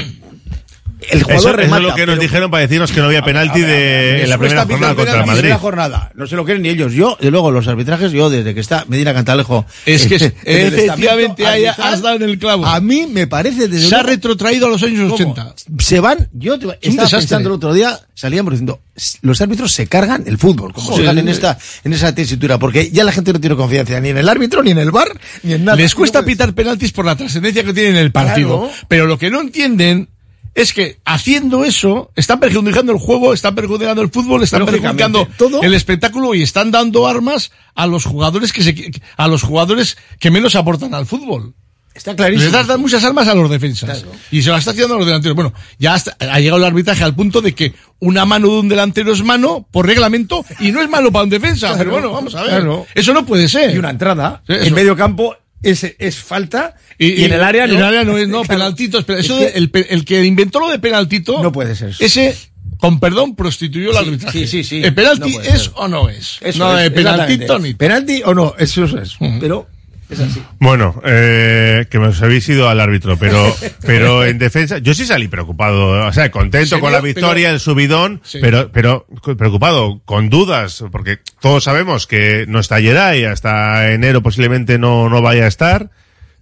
El 1.09 1.19
Eso, 1.19 1.25
jugador 1.27 1.49
eso 1.49 1.53
remata. 1.57 1.77
es 1.77 1.83
lo 1.89 1.95
que 1.95 2.07
nos 2.07 2.15
pero- 2.15 2.23
dijeron 2.23 2.51
para 2.51 2.61
decirnos 2.63 2.93
que 2.93 3.01
no 3.01 3.07
había 3.07 3.23
penalti 3.23 3.63
A 3.63 3.67
ver, 3.67 3.75
a 3.75 3.79
ver, 3.79 3.79
de, 3.79 4.15
eso 4.17 4.25
en 4.25 4.31
la 4.31 4.39
primera 4.39 4.65
jornada 4.67 4.95
contra 4.95 5.27
Madrid. 5.27 5.53
jornada. 5.61 6.13
No 6.15 6.27
se 6.27 6.37
lo 6.37 6.45
creen 6.45 6.63
ni 6.63 6.69
ellos. 6.69 6.93
Yo, 6.93 7.17
de 7.21 7.31
luego, 7.31 7.51
los 7.51 7.67
arbitrajes, 7.69 8.13
yo 8.13 8.29
desde 8.31 8.55
que 8.55 8.61
está 8.61 8.85
Medina 8.89 9.15
Cantalejo. 9.15 9.65
Es 9.87 10.07
que 10.07 10.17
efectivamente 10.45 11.45
has 11.69 12.03
dado 12.03 12.17
en 12.17 12.23
el 12.23 12.39
clavo. 12.39 12.67
A 12.67 12.81
mí 12.81 13.07
me 13.07 13.27
parece 13.27 13.69
desde 13.69 13.89
Se 13.89 13.95
ha 13.95 14.03
retrotraído 14.03 14.67
a 14.67 14.71
los 14.71 14.83
años 14.83 15.01
¿Cómo? 15.03 15.15
80. 15.15 15.55
Se 15.79 16.01
van, 16.01 16.29
yo 16.33 16.59
te- 16.59 16.79
estaba 16.83 17.09
pensando 17.09 17.49
el 17.49 17.55
otro 17.55 17.73
día, 17.73 17.99
salíamos 18.15 18.53
diciendo, 18.53 18.81
"S- 18.97 19.19
los 19.23 19.41
árbitros 19.41 19.73
se 19.73 19.87
cargan 19.87 20.25
el 20.27 20.39
fútbol, 20.39 20.73
como 20.73 20.97
se 20.97 21.03
dan 21.03 21.19
en 21.19 21.29
esta, 21.29 21.59
en 21.85 21.93
esa 21.93 22.15
tesitura, 22.15 22.59
porque 22.59 22.91
ya 22.91 23.05
la 23.05 23.13
gente 23.13 23.33
no 23.33 23.41
tiene 23.41 23.57
confianza 23.57 23.99
ni 24.01 24.11
en 24.11 24.19
el 24.19 24.29
árbitro, 24.29 24.63
ni 24.63 24.71
en 24.73 24.79
el 24.79 24.91
bar, 24.91 25.09
ni 25.43 25.55
en 25.55 25.65
nada. 25.65 25.77
Les 25.77 25.95
cuesta 25.95 26.23
pitar 26.25 26.53
penaltis 26.55 26.93
por 26.93 27.05
la 27.05 27.17
trascendencia 27.17 27.65
que 27.65 27.73
tienen 27.73 27.97
en 27.97 28.03
el 28.03 28.13
partido. 28.13 28.61
Claro. 28.69 28.73
Pero 28.89 29.07
lo 29.07 29.19
que 29.19 29.31
no 29.31 29.41
entienden 29.41 30.09
es 30.55 30.73
que 30.73 30.99
haciendo 31.05 31.65
eso 31.65 32.11
están 32.17 32.41
perjudicando 32.41 32.93
el 32.93 32.99
juego, 32.99 33.33
están 33.33 33.55
perjudicando 33.55 34.03
el 34.03 34.11
fútbol, 34.11 34.43
están 34.43 34.67
perjudicando 34.67 35.27
todo- 35.39 35.63
el 35.63 35.75
espectáculo 35.75 36.35
y 36.35 36.43
están 36.43 36.71
dando 36.71 37.07
armas 37.07 37.53
a 37.75 37.87
los 37.87 38.05
jugadores 38.05 38.53
que 38.53 38.63
se, 38.63 38.91
a 39.17 39.29
los 39.29 39.43
jugadores 39.43 39.97
que 40.19 40.31
menos 40.31 40.55
aportan 40.57 40.95
al 40.95 41.07
fútbol. 41.07 41.55
Está 41.93 42.15
clarísimo. 42.15 42.57
Les 42.57 42.67
dan 42.69 42.81
muchas 42.81 43.03
armas 43.03 43.27
a 43.27 43.35
los 43.35 43.51
defensas. 43.51 44.05
Y 44.31 44.43
se 44.43 44.51
las 44.51 44.61
está 44.61 44.71
haciendo 44.71 44.95
a 44.95 44.99
los 44.99 45.07
delanteros. 45.07 45.35
Bueno, 45.35 45.53
ya 45.79 45.95
hasta- 45.95 46.17
ha 46.21 46.39
llegado 46.39 46.59
el 46.59 46.65
arbitraje 46.65 47.03
al 47.03 47.17
punto 47.17 47.43
de 47.43 47.53
que 47.53 47.75
una 47.99 48.25
mano 48.25 48.49
de 48.49 48.61
un 48.61 48.69
delantero 48.69 49.13
es 49.13 49.23
mano 49.25 49.67
por 49.73 49.87
reglamento 49.87 50.45
y 50.61 50.71
no 50.71 50.81
es 50.83 50.89
malo 50.89 51.11
para 51.11 51.25
un 51.25 51.31
defensa. 51.31 51.67
Claro, 51.69 51.79
Pero 51.79 51.91
bueno, 51.93 52.13
vamos 52.13 52.35
a 52.37 52.43
ver. 52.43 52.51
claro. 52.51 52.87
Eso 52.95 53.13
no 53.13 53.27
puede 53.27 53.49
ser. 53.49 53.75
Y 53.75 53.79
una 53.79 53.91
entrada, 53.91 54.41
Sí, 54.47 54.53
en 54.57 54.73
medio 54.73 54.97
campo, 54.97 55.37
es, 55.62 55.85
es 55.99 56.16
falta, 56.16 56.77
y, 56.99 57.24
en 57.24 57.32
el 57.32 57.43
área 57.43 57.66
no. 57.66 57.73
En 57.74 57.78
el 57.78 57.85
área 57.85 58.05
no 58.05 58.16
es, 58.19 58.28
no, 58.28 58.43
Claro. 58.43 58.59
penaltitos. 58.61 59.05
Eso 59.09 59.39
de- 59.39 59.49
el, 59.51 59.70
el 59.89 60.05
que 60.05 60.24
inventó 60.24 60.61
lo 60.61 60.69
de 60.69 60.78
penaltito. 60.78 61.43
No 61.43 61.53
puede 61.53 61.74
ser 61.77 61.91
eso. 61.91 62.05
Ese, 62.05 62.37
con 62.78 62.99
perdón, 63.01 63.35
prostituyó 63.37 63.91
el 63.91 63.97
Sí, 63.97 64.03
arbitraje. 64.05 64.39
sí, 64.41 64.47
sí, 64.47 64.65
sí. 64.65 64.82
¿El 64.85 64.95
penalti 64.95 65.35
No 65.37 65.41
es 65.43 65.62
ser. 65.62 65.70
o 65.74 65.89
no 65.89 66.09
es? 66.09 66.39
Eso 66.41 66.59
no, 66.59 66.78
es, 66.78 66.85
de 66.85 66.91
penaltito 66.91 67.32
exactamente. 67.32 67.69
ni. 67.69 67.74
Penalti 67.74 68.23
o 68.24 68.35
no, 68.35 68.55
eso 68.59 68.85
es. 68.85 69.16
Pero 69.41 69.69
es 70.11 70.20
así. 70.20 70.43
Bueno, 70.59 71.01
eh, 71.05 71.87
que 71.91 71.99
me 71.99 72.09
os 72.09 72.23
habéis 72.23 72.49
ido 72.49 72.69
al 72.69 72.81
árbitro, 72.81 73.16
pero, 73.16 73.55
pero 73.87 74.24
en 74.24 74.39
defensa, 74.39 74.78
yo 74.78 74.95
sí 74.95 75.07
salí 75.07 75.28
preocupado, 75.28 76.07
o 76.07 76.12
sea, 76.12 76.31
contento 76.31 76.74
¿En 76.77 76.81
con 76.81 76.93
la 76.93 77.01
victoria, 77.01 77.49
Pero- 77.49 77.55
el 77.55 77.61
subidón, 77.61 78.20
Sí. 78.24 78.39
pero, 78.41 78.70
pero 78.73 79.07
preocupado, 79.37 80.01
con 80.05 80.28
dudas, 80.31 80.85
porque 80.93 81.19
todos 81.41 81.65
sabemos 81.65 82.07
que 82.07 82.45
no 82.49 82.59
está 82.61 82.81
Geray, 82.81 83.24
hasta 83.24 83.93
enero 83.93 84.23
posiblemente 84.23 84.78
no, 84.78 85.09
no 85.09 85.23
vaya 85.23 85.45
a 85.45 85.49
estar. 85.49 85.91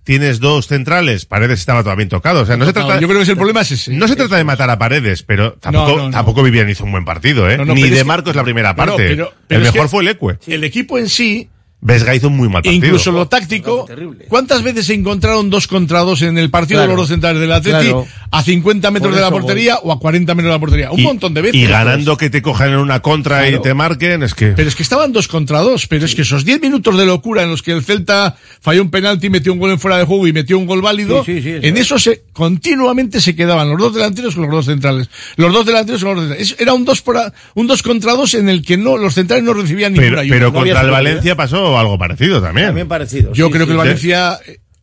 Tienes 0.04 0.40
dos 0.40 0.68
centrales, 0.68 1.26
Paredes 1.26 1.60
estaba 1.60 1.82
todavía 1.82 2.08
tocado, 2.08 2.40
o 2.40 2.46
sea, 2.46 2.56
no 2.56 2.64
se 2.64 2.72
trata, 2.72 2.98
Yo 2.98 3.06
creo 3.08 3.22
que 3.22 3.30
el 3.30 3.36
problema 3.36 3.60
es 3.60 3.72
ese. 3.72 3.92
no 3.92 4.08
se 4.08 4.16
trata 4.16 4.36
de 4.38 4.44
matar 4.44 4.70
a 4.70 4.78
Paredes, 4.78 5.22
pero 5.22 5.52
tampoco, 5.60 5.96
no, 5.98 6.10
tampoco 6.10 6.42
Vivian 6.42 6.70
hizo 6.70 6.84
un 6.84 6.92
buen 6.92 7.04
partido, 7.04 7.50
eh, 7.50 7.58
ni 7.58 7.82
de 7.82 7.88
es 7.88 7.94
que- 7.98 8.04
Marcos 8.04 8.34
la 8.34 8.42
primera 8.42 8.74
parte. 8.74 9.06
pero- 9.06 9.34
pero 9.46 9.60
el 9.60 9.66
es 9.66 9.74
mejor 9.74 9.90
fue 9.90 10.00
el 10.02 10.08
Ecue. 10.08 10.38
El 10.46 10.64
equipo 10.64 10.96
en 10.96 11.10
sí 11.10 11.50
Vesga 11.80 12.12
hizo 12.14 12.26
un 12.26 12.36
muy 12.36 12.48
mal 12.48 12.62
partido. 12.62 12.74
incluso 12.74 13.12
lo 13.12 13.28
táctico. 13.28 13.86
¿Cuántas 14.28 14.62
veces 14.64 14.86
se 14.86 14.94
encontraron 14.94 15.48
dos 15.48 15.68
contra 15.68 16.00
dos 16.00 16.22
en 16.22 16.36
el 16.36 16.50
partido 16.50 16.78
Claro. 16.78 16.90
de 16.90 16.96
los 16.96 17.02
dos 17.02 17.08
centrales 17.10 17.40
del 17.40 17.52
Atleti 17.52 17.84
Claro. 17.84 18.06
a 18.32 18.42
50 18.42 18.90
metros 18.90 19.14
de 19.14 19.20
la 19.20 19.30
portería 19.30 19.76
o 19.84 19.92
a 19.92 20.00
40 20.00 20.34
metros 20.34 20.50
de 20.50 20.54
la 20.56 20.58
portería? 20.58 20.90
Un 20.90 20.98
y, 20.98 21.02
montón 21.04 21.34
de 21.34 21.42
veces. 21.42 21.54
y 21.60 21.66
ganando 21.66 22.16
que 22.16 22.30
te 22.30 22.42
cojan 22.42 22.70
en 22.70 22.78
una 22.78 23.00
contra 23.00 23.48
y 23.48 23.60
te 23.60 23.74
marquen, 23.74 24.24
es 24.24 24.34
que... 24.34 24.48
Pero 24.48 24.68
es 24.68 24.74
que 24.74 24.82
estaban 24.82 25.12
dos 25.12 25.28
contra 25.28 25.60
dos, 25.60 25.86
pero 25.86 26.04
es 26.04 26.16
que 26.16 26.22
esos 26.22 26.44
10 26.44 26.60
minutos 26.60 26.96
de 26.98 27.06
locura 27.06 27.44
en 27.44 27.50
los 27.50 27.62
que 27.62 27.70
el 27.70 27.84
Celta 27.84 28.36
falló 28.60 28.82
un 28.82 28.90
penalti, 28.90 29.30
metió 29.30 29.52
un 29.52 29.60
gol 29.60 29.70
en 29.70 29.78
fuera 29.78 29.98
de 29.98 30.04
juego 30.04 30.26
y 30.26 30.32
metió 30.32 30.58
un 30.58 30.66
gol 30.66 30.82
válido, 30.82 31.24
Sí, 31.24 31.40
sí, 31.40 31.50
en 31.62 31.76
es. 31.76 31.82
eso 31.82 31.98
se 32.00 32.24
continuamente 32.32 33.20
se 33.20 33.36
quedaban 33.36 33.68
los 33.70 33.78
dos 33.78 33.94
delanteros 33.94 34.34
con 34.34 34.44
los 34.44 34.52
dos 34.52 34.66
centrales. 34.66 35.08
Los 35.36 35.52
dos 35.52 35.64
delanteros 35.64 36.02
con 36.02 36.16
los 36.16 36.16
dos 36.16 36.28
centrales. 36.36 36.52
Es- 36.52 36.60
Era 36.60 36.74
un 36.74 36.84
dos 36.84 37.02
por 37.02 37.16
a- 37.18 37.32
un 37.54 37.68
dos 37.68 37.82
contra 37.84 38.14
dos 38.14 38.34
en 38.34 38.48
el 38.48 38.62
que 38.64 38.76
no 38.76 38.96
los 38.96 39.14
centrales 39.14 39.44
no 39.44 39.52
recibían 39.54 39.92
Pero, 39.94 40.02
ninguna 40.04 40.22
ayuda. 40.22 40.34
pero 40.36 40.52
No 40.52 40.60
había 40.60 40.72
contra 40.74 40.88
el. 40.88 40.92
Valencia 40.92 41.36
pasó 41.36 41.67
algo 41.76 41.98
parecido 41.98 42.40
también. 42.40 42.68
También 42.68 42.86
parecido. 42.86 43.32
Yo 43.32 43.46
sí, 43.46 43.52
creo 43.52 43.62
sí. 43.64 43.66
que 43.66 43.72
el 43.72 43.78
Valencia 43.78 44.38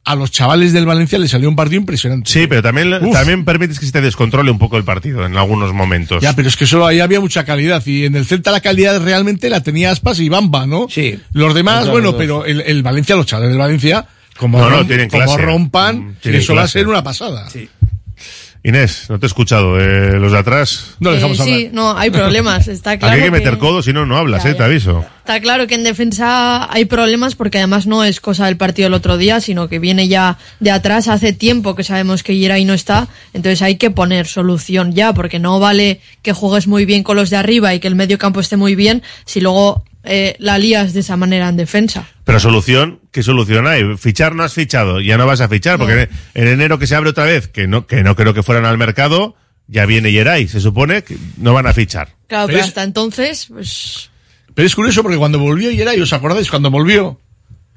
a 0.08 0.14
los 0.16 0.30
chavales 0.30 0.72
del 0.72 0.86
Valencia 0.86 1.18
le 1.18 1.28
salió 1.28 1.50
un 1.50 1.56
partido 1.56 1.80
impresionante. 1.80 2.30
Sí, 2.30 2.46
pero 2.46 2.62
también, 2.62 2.94
Uf. 2.94 3.12
también 3.12 3.44
permites 3.44 3.80
que 3.80 3.88
se 3.88 3.92
te 3.92 4.02
descontrole 4.02 4.52
un 4.52 4.60
poco 4.60 4.78
el 4.78 4.84
partido 4.84 5.26
en 5.26 5.36
algunos 5.36 5.74
momentos. 5.74 6.22
Ya, 6.22 6.36
pero 6.36 6.48
es 6.48 6.56
que 6.56 6.68
solo 6.68 6.86
ahí 6.86 7.00
había 7.00 7.20
mucha 7.20 7.44
calidad. 7.44 7.82
Y 7.88 8.06
en 8.06 8.16
el 8.16 8.26
Celta 8.28 8.52
la 8.52 8.60
calidad 8.60 9.02
realmente 9.04 9.50
la 9.50 9.64
tenía 9.64 9.90
Aspas 9.90 10.20
y 10.20 10.30
Bamba, 10.30 10.68
¿no? 10.68 10.86
Sí. 10.92 11.18
Los 11.34 11.56
demás, 11.56 11.78
Claro, 11.78 11.92
bueno, 11.94 12.12
los 12.12 12.16
pero 12.18 12.46
el, 12.46 12.62
el 12.62 12.84
Valencia, 12.84 13.16
los 13.16 13.26
chavales 13.26 13.50
del 13.50 13.58
Valencia, 13.58 14.06
como, 14.38 14.60
No, 14.60 14.70
no, 14.70 14.82
rom- 14.84 14.88
tienen 14.88 15.10
como 15.10 15.38
rompan, 15.38 15.98
Mm, 15.98 16.16
tienen 16.22 16.42
eso 16.42 16.54
va 16.54 16.64
a 16.64 16.68
ser 16.68 16.88
una 16.88 17.02
pasada. 17.04 17.48
Inés, 18.68 19.06
no 19.10 19.20
te 19.20 19.26
he 19.26 19.28
escuchado. 19.28 19.80
eh, 19.80 20.20
los 20.20 20.32
de 20.32 20.38
atrás. 20.40 20.96
No 21.00 21.12
Eh, 21.12 21.16
dejamos 21.16 21.40
hablar. 21.40 21.58
sí, 21.60 21.70
no, 21.72 21.96
hay 21.98 22.10
problemas. 22.10 22.68
Está 22.68 22.98
claro 22.98 23.14
Aquí 23.14 23.22
hay 23.22 23.28
que 23.28 23.32
meter 23.32 23.54
que- 23.54 23.60
codos 23.60 23.86
si 23.86 23.94
no, 23.94 24.06
no 24.06 24.18
hablas, 24.18 24.44
Ya, 24.44 24.50
eh, 24.50 24.54
ya. 24.54 24.58
te 24.58 24.64
aviso. 24.64 25.06
Está 25.20 25.40
claro 25.40 25.68
que 25.68 25.76
en 25.76 25.84
defensa 25.84 26.72
hay 26.74 26.86
problemas 26.86 27.36
porque 27.36 27.58
además 27.60 27.88
no 27.88 28.04
es 28.04 28.20
cosa 28.20 28.46
del 28.46 28.58
partido 28.58 28.88
del 28.88 28.94
otro 28.96 29.18
día, 29.18 29.40
sino 29.42 29.68
que 29.70 29.80
viene 29.80 30.08
ya 30.08 30.38
de 30.60 30.72
atrás. 30.72 31.08
Hace 31.08 31.32
tiempo 31.34 31.76
que 31.76 31.84
sabemos 31.84 32.24
que 32.24 32.38
Yeray 32.38 32.66
no 32.66 32.74
está, 32.74 33.08
entonces 33.34 33.62
hay 33.62 33.76
que 33.78 33.92
poner 33.92 34.28
solución 34.28 34.94
ya, 34.94 35.14
porque 35.14 35.40
no 35.40 35.60
vale 35.60 36.02
que 36.22 36.34
juegues 36.34 36.68
muy 36.68 36.86
bien 36.86 37.04
con 37.04 37.16
los 37.18 37.30
de 37.30 37.38
arriba 37.38 37.74
y 37.74 37.80
que 37.80 37.88
el 37.88 37.96
medio 37.96 38.18
campo 38.18 38.40
esté 38.40 38.58
muy 38.58 38.76
bien 38.76 39.02
si 39.26 39.42
luego 39.42 39.84
eh, 40.06 40.36
la 40.40 40.58
lías 40.58 40.94
de 40.94 41.00
esa 41.02 41.18
manera 41.18 41.50
en 41.50 41.58
defensa. 41.58 42.08
Pero 42.24 42.40
solución, 42.40 43.00
¿qué 43.12 43.24
solución 43.24 43.68
hay? 43.68 43.98
Fichar 43.98 44.36
no 44.36 44.44
has 44.44 44.54
fichado, 44.54 45.00
ya 45.02 45.18
no 45.18 45.26
vas 45.28 45.42
a 45.42 45.48
fichar, 45.50 45.78
porque 45.78 46.02
en, 46.04 46.10
en 46.34 46.48
enero 46.48 46.80
que 46.80 46.88
se 46.88 46.96
abre 46.96 47.10
otra 47.12 47.26
vez, 47.26 47.48
que 47.48 47.68
no, 47.68 47.86
que 47.88 48.04
no 48.04 48.16
creo 48.16 48.34
que 48.34 48.44
fueran 48.44 48.66
al 48.66 48.78
mercado, 48.78 49.36
ya 49.68 49.86
viene 49.86 50.12
Yeray, 50.12 50.48
se 50.48 50.60
supone 50.60 51.04
que 51.04 51.18
no 51.38 51.54
van 51.54 51.68
a 51.68 51.74
fichar. 51.74 52.10
Claro, 52.28 52.48
Pero 52.48 52.48
pero 52.48 52.60
es- 52.60 52.66
hasta 52.68 52.84
entonces, 52.84 53.46
pues 53.48 54.10
Pero 54.54 54.66
es 54.68 54.76
curioso 54.76 55.02
porque 55.04 55.18
cuando 55.18 55.40
volvió 55.40 55.70
Yeray, 55.72 56.00
¿os 56.02 56.14
acordáis? 56.14 56.50
Cuando 56.50 56.72
volvió, 56.72 57.20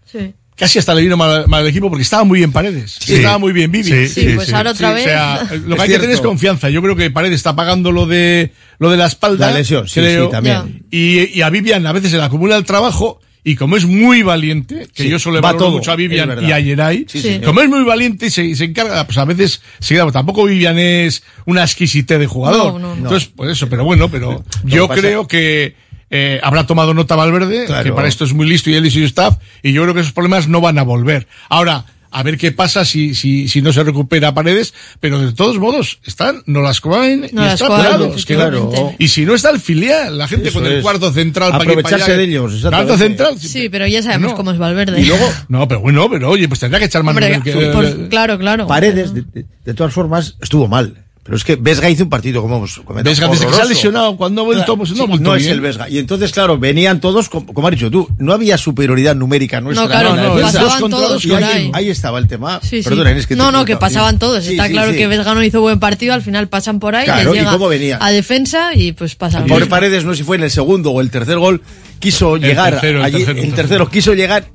sí. 0.04 0.34
Casi 0.58 0.78
hasta 0.78 0.94
le 0.94 1.02
vino 1.02 1.16
mal, 1.16 1.46
mal 1.48 1.62
el 1.62 1.68
equipo 1.68 1.88
porque 1.88 2.02
estaba 2.02 2.24
muy 2.24 2.40
bien 2.40 2.52
Paredes. 2.52 2.96
Sí. 3.00 3.14
Estaba 3.14 3.38
muy 3.38 3.52
bien 3.52 3.70
Vivi. 3.70 3.84
Sí, 3.84 4.08
Sí, 4.08 4.32
pues 4.34 4.52
ahora 4.52 4.72
otra 4.72 4.88
Sí, 4.88 4.94
vez. 4.96 5.04
O 5.04 5.08
sea, 5.08 5.48
lo 5.64 5.74
Es 5.74 5.76
que 5.76 5.82
hay 5.82 5.88
que 5.88 5.98
tener 5.98 6.14
es 6.16 6.20
confianza. 6.20 6.68
Yo 6.70 6.82
creo 6.82 6.96
que 6.96 7.10
Paredes 7.10 7.36
está 7.36 7.54
pagando 7.56 7.92
lo 7.92 8.06
de 8.06 8.52
lo 8.78 8.90
de 8.90 8.96
la 8.96 9.06
espalda. 9.06 9.50
La 9.50 9.56
lesión, 9.58 9.86
sí, 9.88 10.00
creo. 10.00 10.26
sí, 10.26 10.30
también. 10.32 10.84
Y, 10.90 11.38
y 11.38 11.42
a 11.42 11.50
Vivian 11.50 11.86
a 11.86 11.92
veces 11.92 12.10
se 12.10 12.16
le 12.16 12.22
acumula 12.24 12.56
el 12.56 12.64
trabajo 12.64 13.20
Y 13.44 13.54
como 13.56 13.76
es 13.76 13.86
muy 13.86 14.22
valiente, 14.22 14.88
que 14.92 15.04
Sí, 15.04 15.08
yo 15.08 15.18
solo 15.18 15.36
va 15.36 15.52
valoro 15.52 15.66
todo, 15.66 15.70
mucho 15.78 15.92
a 15.92 15.96
Vivian 15.96 16.44
y 16.44 16.52
a 16.52 16.58
Yeray, 16.60 17.06
como 17.44 17.60
es 17.62 17.68
muy 17.68 17.82
valiente 17.84 18.26
y 18.26 18.30
se, 18.30 18.54
se 18.56 18.64
encarga, 18.64 19.04
pues 19.06 19.16
a 19.16 19.24
veces 19.24 19.62
se 19.78 19.94
queda, 19.94 20.10
tampoco 20.12 20.44
Vivian 20.44 20.78
es 20.78 21.22
una 21.46 21.62
exquisite 21.62 22.18
de 22.18 22.26
jugador. 22.26 22.74
No, 22.74 22.78
no, 22.78 22.88
no. 22.94 23.02
Entonces, 23.04 23.30
pues 23.34 23.50
eso, 23.52 23.68
pero 23.68 23.84
bueno, 23.84 24.10
pero 24.10 24.44
yo 24.64 24.86
pasa- 24.88 25.00
creo 25.00 25.26
que 25.28 25.74
eh, 26.10 26.40
habrá 26.42 26.66
tomado 26.66 26.94
nota 26.94 27.16
Valverde, 27.16 27.66
Claro. 27.66 27.84
que 27.84 27.92
para 27.92 28.08
esto 28.08 28.24
es 28.24 28.32
muy 28.32 28.48
listo 28.48 28.70
y 28.70 28.74
él 28.74 28.86
y 28.86 28.90
su 28.90 29.00
staff, 29.00 29.36
y 29.62 29.72
yo 29.72 29.82
creo 29.82 29.94
que 29.94 30.00
esos 30.00 30.12
problemas 30.12 30.48
no 30.48 30.60
van 30.60 30.78
a 30.78 30.82
volver. 30.82 31.26
Ahora, 31.48 31.84
a 32.10 32.22
ver 32.22 32.38
qué 32.38 32.52
pasa 32.52 32.86
si, 32.86 33.14
si, 33.14 33.48
si 33.50 33.60
no 33.60 33.70
se 33.70 33.84
recupera 33.84 34.32
Paredes, 34.32 34.72
pero 34.98 35.18
de 35.20 35.34
todos 35.34 35.58
modos, 35.58 35.98
están 36.06 36.42
Nolascoain 36.46 37.26
y 37.30 37.34
Nolascoain, 37.34 37.80
está 37.80 37.88
Prados, 37.90 38.24
que- 38.24 38.34
efectivamente. 38.34 38.96
Y 38.98 39.08
si 39.08 39.26
no 39.26 39.34
está 39.34 39.50
el 39.50 39.60
filial, 39.60 40.16
la 40.16 40.26
gente 40.26 40.48
Eso 40.48 40.60
con 40.60 40.66
el 40.66 40.78
es. 40.78 40.82
cuarto 40.82 41.12
central 41.12 41.50
para 41.50 41.64
Aprovecharse 41.64 42.16
de 42.16 42.24
ellos, 42.24 42.62
Cuarto 42.62 42.96
central. 42.96 43.38
Sí, 43.38 43.68
pero 43.68 43.86
ya 43.86 44.02
sabemos 44.02 44.32
cómo 44.32 44.52
es 44.52 44.58
Valverde. 44.58 44.98
Y 45.02 45.04
luego, 45.04 45.30
no, 45.48 45.68
pero 45.68 45.80
bueno, 45.80 46.08
pero 46.10 46.30
oye, 46.30 46.48
pues 46.48 46.60
tendrá 46.60 46.78
que 46.78 46.86
echar 46.86 47.02
mano 47.02 47.18
Hombre, 47.18 47.42
que- 47.44 47.52
por- 47.72 48.08
claro, 48.08 48.38
claro. 48.38 48.66
Paredes, 48.66 49.12
de, 49.12 49.22
de- 49.22 49.44
de 49.66 49.74
todas 49.74 49.92
formas, 49.92 50.36
estuvo 50.40 50.66
mal. 50.66 51.04
Pero 51.28 51.36
es 51.36 51.44
que 51.44 51.56
Vesga 51.56 51.90
hizo 51.90 52.04
un 52.04 52.08
partido 52.08 52.40
como 52.40 52.56
hemos 52.56 52.76
comentado. 52.78 53.10
Vesga 53.10 53.28
desde 53.28 53.46
que 53.46 53.52
se 53.52 53.60
ha 53.60 53.64
lesionado, 53.66 54.16
cuando 54.16 54.40
ha 54.40 54.44
vuelto, 54.46 54.78
pues 54.78 54.92
no 54.92 55.04
Sí, 55.04 55.06
vuelto 55.10 55.36
es 55.36 55.46
el 55.48 55.60
Vesga. 55.60 55.86
Y 55.90 55.98
entonces, 55.98 56.32
claro, 56.32 56.58
venían 56.58 57.00
todos, 57.02 57.28
como, 57.28 57.52
como 57.52 57.68
has 57.68 57.74
dicho 57.74 57.90
tú, 57.90 58.08
no 58.16 58.32
había 58.32 58.56
superioridad 58.56 59.14
numérica 59.14 59.60
nuestra. 59.60 59.84
No, 59.84 59.90
claro, 59.90 60.16
no, 60.16 60.40
pasaban 60.40 60.80
Dos 60.80 60.90
todos 60.90 61.26
por 61.26 61.44
ahí, 61.44 61.90
estaba 61.90 62.18
el 62.18 62.28
tema. 62.28 62.60
Sí, 62.62 62.82
sí. 62.82 62.88
Perdona, 62.88 63.10
Inés, 63.10 63.26
que 63.26 63.34
te 63.36 63.42
no, 63.42 63.52
no, 63.52 63.66
que 63.66 63.76
pasaban 63.76 64.18
todos. 64.18 64.42
Sí, 64.42 64.52
Está 64.52 64.68
sí, 64.68 64.72
claro 64.72 64.92
sí. 64.92 64.96
que 64.96 65.06
Vesga 65.06 65.34
no 65.34 65.44
hizo 65.44 65.60
buen 65.60 65.78
partido, 65.78 66.14
al 66.14 66.22
final 66.22 66.48
pasan 66.48 66.80
por 66.80 66.96
ahí, 66.96 67.04
Claro, 67.04 67.32
les 67.34 67.34
¿y 67.34 67.44
llega 67.44 67.52
cómo 67.52 67.68
venía? 67.68 67.98
a 68.00 68.10
defensa 68.10 68.70
y 68.74 68.92
pues 68.92 69.14
pasan. 69.14 69.44
Pobre 69.46 69.66
Paredes, 69.66 70.06
no 70.06 70.12
sé 70.12 70.18
si 70.18 70.22
fue 70.24 70.36
en 70.36 70.44
el 70.44 70.50
segundo 70.50 70.92
o 70.92 71.02
el 71.02 71.10
tercer 71.10 71.36
gol, 71.36 71.60
quiso 71.98 72.38
llegar 72.38 72.72
tercero, 72.80 73.04
el 73.04 73.12
tercero, 73.12 73.38
el 73.42 73.52
tercero 73.54 73.90
quiso 73.90 74.14
llegar, 74.14 74.46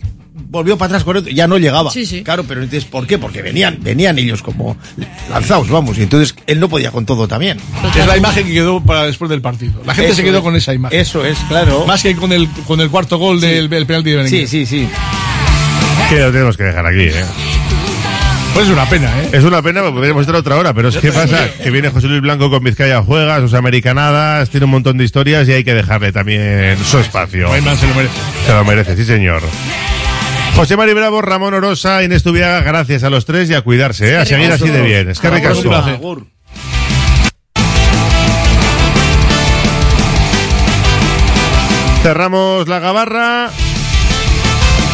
volvió 0.54 0.78
para 0.78 0.88
atrás 0.90 1.04
corriendo, 1.04 1.32
ya 1.32 1.48
no 1.48 1.58
llegaba. 1.58 1.90
Sí, 1.92 2.06
sí. 2.06 2.24
Claro, 2.24 2.44
pero 2.48 2.62
entonces, 2.62 2.86
¿por 2.86 3.08
qué? 3.08 3.18
Porque 3.18 3.42
venían, 3.42 3.80
venían 3.82 4.18
ellos 4.20 4.42
como 4.44 4.78
lanzados, 5.30 5.68
vamos, 5.70 5.98
y 5.98 6.04
entonces 6.04 6.36
él 6.48 6.60
no 6.60 6.70
podía 6.70 6.92
con 6.92 7.06
todo 7.06 7.28
también. 7.28 7.58
Es 7.98 8.06
la 8.08 8.16
imagen 8.16 8.46
que 8.46 8.54
quedó 8.54 8.80
para 8.82 9.04
después 9.08 9.30
del 9.30 9.42
partido. 9.42 9.74
La 9.86 9.96
gente 9.96 10.12
Eso 10.12 10.18
se 10.18 10.24
quedó 10.24 10.38
es. 10.38 10.44
con 10.44 10.56
esa 10.56 10.74
imagen. 10.74 10.98
Eso 11.00 11.26
es, 11.26 11.38
claro. 11.50 11.86
Más 11.86 12.04
que 12.04 12.16
con 12.16 12.32
el, 12.32 12.48
con 12.68 12.80
el 12.80 12.90
cuarto 12.90 13.18
gol 13.18 13.42
del, 13.42 13.68
del 13.68 13.86
penalti 13.88 14.12
de 14.12 14.16
Berenguer. 14.18 14.48
Sí, 14.48 14.66
sí, 14.66 14.84
sí. 14.84 14.90
Que 16.10 16.20
lo 16.20 16.32
tenemos 16.32 16.56
que 16.56 16.64
dejar 16.64 16.86
aquí, 16.86 17.02
¿eh? 17.02 17.26
Pues 18.54 18.68
es 18.68 18.72
una 18.72 18.88
pena, 18.88 19.10
¿eh? 19.20 19.30
Es 19.32 19.44
una 19.44 19.64
pena, 19.64 19.82
porque 19.82 19.96
podríamos 19.96 20.22
estar 20.22 20.36
otra 20.36 20.56
hora, 20.58 20.76
pero 20.76 20.90
es 20.90 20.98
que 20.98 21.12
pasa 21.12 21.50
que 21.64 21.72
viene 21.72 21.90
José 21.90 22.06
Luis 22.08 22.22
Blanco 22.22 22.52
con 22.52 22.64
Vizcaya 22.64 23.02
Juega, 23.02 23.40
sus 23.40 23.56
americanadas, 23.56 24.52
tiene 24.52 24.66
un 24.66 24.72
montón 24.72 25.00
de 25.00 25.04
historias 25.06 25.48
y 25.50 25.54
hay 25.54 25.64
que 25.64 25.74
dejarle 25.74 26.12
también 26.12 26.78
su 26.86 27.00
espacio. 27.00 27.50
Weinman 27.50 27.76
se 27.76 27.88
lo 27.88 27.96
merece. 27.96 28.14
Se 28.46 28.54
lo 28.54 28.64
merece, 28.64 28.96
sí 28.96 29.06
señor. 29.06 29.42
José 30.56 30.78
Mari 30.78 30.94
Bravo, 30.94 31.22
Ramón 31.22 31.56
Orosa, 31.56 32.04
Inés 32.04 32.22
Tubiaga, 32.22 32.62
gracias 32.62 33.04
a 33.04 33.10
los 33.10 33.26
tres 33.26 33.50
y 33.50 33.56
a 33.56 33.62
cuidarse, 33.62 34.12
¿eh? 34.12 34.18
a 34.18 34.26
seguir 34.26 34.52
así 34.52 34.70
de 34.70 34.82
bien. 34.82 35.10
Es 35.10 35.20
que 35.20 35.30
placer. 35.30 36.00
Cerramos 42.04 42.68
la 42.68 42.80
gabarra. 42.80 43.50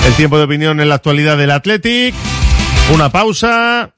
El 0.08 0.14
tiempo 0.14 0.38
de 0.38 0.46
opinión 0.46 0.80
en 0.80 0.88
la 0.88 0.96
actualidad 0.96 1.38
del 1.38 1.52
Athletic. 1.52 2.16
Una 2.94 3.12
pausa. 3.12 3.92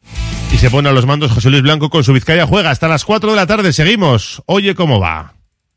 Y 0.52 0.58
se 0.58 0.70
pone 0.72 0.90
a 0.90 0.94
los 0.94 1.06
mandos 1.06 1.32
José 1.32 1.50
Luis 1.52 1.62
Blanco 1.62 1.90
con 1.90 2.04
su 2.04 2.12
Vizcaya 2.12 2.48
Juega. 2.48 2.72
Hasta 2.72 2.88
las 2.88 3.06
4 3.06 3.30
de 3.30 3.36
la 3.36 3.48
tarde 3.48 3.72
seguimos. 3.72 4.42
Oye 4.48 4.76
cómo 4.76 5.00
va. 5.00 5.36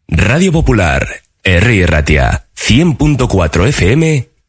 Radio 0.08 0.50
Popular, 0.50 1.06
R. 1.42 1.86
Ratia, 1.86 2.46
100.4 2.56 3.68
FM 3.68 4.33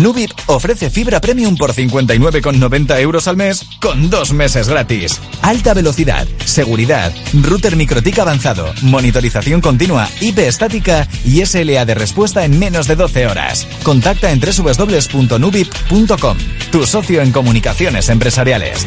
Nubip 0.00 0.32
ofrece 0.46 0.90
fibra 0.90 1.20
premium 1.20 1.56
por 1.56 1.72
59,90 1.72 3.00
euros 3.00 3.28
al 3.28 3.36
mes 3.36 3.64
con 3.80 4.10
dos 4.10 4.32
meses 4.32 4.68
gratis. 4.68 5.20
Alta 5.42 5.72
velocidad, 5.74 6.26
seguridad, 6.44 7.12
router 7.32 7.76
microtic 7.76 8.18
avanzado, 8.18 8.72
monitorización 8.82 9.60
continua, 9.60 10.08
IP 10.20 10.38
estática 10.38 11.08
y 11.24 11.44
SLA 11.44 11.84
de 11.84 11.94
respuesta 11.94 12.44
en 12.44 12.58
menos 12.58 12.88
de 12.88 12.96
12 12.96 13.26
horas. 13.26 13.68
Contacta 13.82 14.32
en 14.32 14.40
www.nubip.com, 14.40 16.38
tu 16.72 16.86
socio 16.86 17.22
en 17.22 17.30
comunicaciones 17.32 18.08
empresariales. 18.08 18.86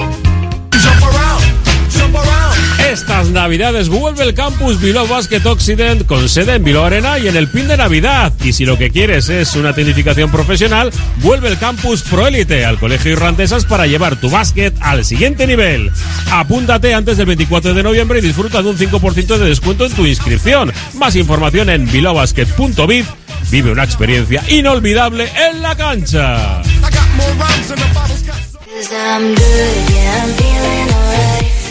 Estas 2.91 3.29
navidades 3.29 3.87
vuelve 3.87 4.25
el 4.25 4.33
campus 4.33 4.81
Bilbao 4.81 5.07
Basket 5.07 5.45
Occident 5.45 6.05
con 6.05 6.27
sede 6.27 6.55
en 6.55 6.63
Bilbao 6.65 6.83
Arena 6.83 7.17
y 7.19 7.29
en 7.29 7.37
el 7.37 7.47
pin 7.47 7.69
de 7.69 7.77
Navidad. 7.77 8.33
Y 8.43 8.51
si 8.51 8.65
lo 8.65 8.77
que 8.77 8.89
quieres 8.89 9.29
es 9.29 9.55
una 9.55 9.71
tecnificación 9.71 10.29
profesional, 10.29 10.91
vuelve 11.17 11.47
el 11.47 11.57
campus 11.57 12.01
Proélite 12.01 12.65
al 12.65 12.77
Colegio 12.77 13.13
Irrandesas 13.13 13.63
para 13.63 13.87
llevar 13.87 14.17
tu 14.17 14.29
básquet 14.29 14.75
al 14.81 15.05
siguiente 15.05 15.47
nivel. 15.47 15.89
Apúntate 16.31 16.93
antes 16.93 17.15
del 17.15 17.27
24 17.27 17.73
de 17.73 17.81
noviembre 17.81 18.19
y 18.19 18.23
disfruta 18.23 18.61
de 18.61 18.69
un 18.69 18.77
5% 18.77 19.37
de 19.37 19.45
descuento 19.45 19.85
en 19.85 19.93
tu 19.93 20.05
inscripción. 20.05 20.73
Más 20.95 21.15
información 21.15 21.69
en 21.69 21.89
bilaobasket.biz. 21.89 23.05
Vive 23.49 23.71
una 23.71 23.85
experiencia 23.85 24.43
inolvidable 24.49 25.29
en 25.49 25.61
la 25.61 25.75
cancha. 25.77 26.61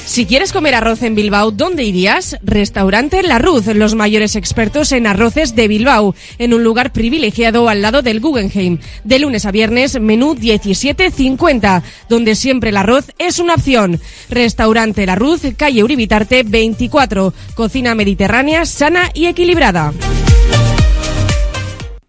Si 0.07 0.27
quieres 0.27 0.53
comer 0.53 0.75
arroz 0.75 1.03
en 1.03 1.15
Bilbao, 1.15 1.53
¿dónde 1.53 1.85
irías? 1.85 2.37
Restaurante 2.43 3.23
La 3.23 3.39
Ruz, 3.39 3.67
los 3.67 3.95
mayores 3.95 4.35
expertos 4.35 4.91
en 4.93 5.07
arroces 5.07 5.55
de 5.55 5.69
Bilbao, 5.69 6.15
en 6.39 6.53
un 6.53 6.65
lugar 6.65 6.93
privilegiado 6.93 7.69
al 7.69 7.81
lado 7.81 8.03
del 8.03 8.21
Guggenheim. 8.21 8.79
De 9.05 9.19
lunes 9.21 9.47
a 9.47 9.53
viernes, 9.53 10.01
menú 10.01 10.35
17.50, 10.35 11.83
donde 12.09 12.35
siempre 12.35 12.71
el 12.71 12.77
arroz 12.77 13.13
es 13.19 13.39
una 13.39 13.55
opción. 13.55 14.01
Restaurante 14.29 15.07
La 15.07 15.15
Ruz, 15.15 15.43
calle 15.57 15.85
Uribitarte 15.85 16.43
24, 16.43 17.33
cocina 17.55 17.95
mediterránea 17.95 18.67
sana 18.67 19.11
y 19.15 19.27
equilibrada. 19.27 19.93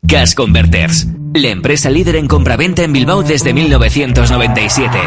Gas 0.01 0.33
Converters, 0.35 1.07
la 1.35 1.49
empresa 1.49 1.89
líder 1.89 2.15
en 2.15 2.27
compraventa 2.27 2.83
en 2.83 2.91
Bilbao 2.93 3.23
desde 3.23 3.53
1997. 3.53 4.97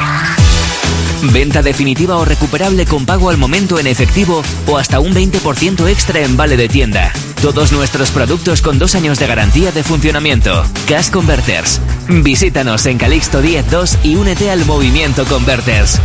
Venta 1.32 1.62
definitiva 1.62 2.16
o 2.16 2.24
recuperable 2.24 2.86
con 2.86 3.06
pago 3.06 3.30
al 3.30 3.36
momento 3.36 3.78
en 3.78 3.86
efectivo 3.86 4.42
o 4.66 4.78
hasta 4.78 5.00
un 5.00 5.14
20% 5.14 5.88
extra 5.88 6.20
en 6.20 6.36
vale 6.36 6.56
de 6.56 6.68
tienda. 6.68 7.12
Todos 7.42 7.72
nuestros 7.72 8.10
productos 8.10 8.62
con 8.62 8.78
dos 8.78 8.94
años 8.94 9.18
de 9.18 9.26
garantía 9.26 9.72
de 9.72 9.82
funcionamiento. 9.82 10.64
Gas 10.88 11.10
Converters. 11.10 11.80
Visítanos 12.08 12.86
en 12.86 12.98
Calixto 12.98 13.42
102 13.42 13.98
y 14.02 14.16
únete 14.16 14.50
al 14.50 14.64
movimiento 14.64 15.24
Converters. 15.24 16.00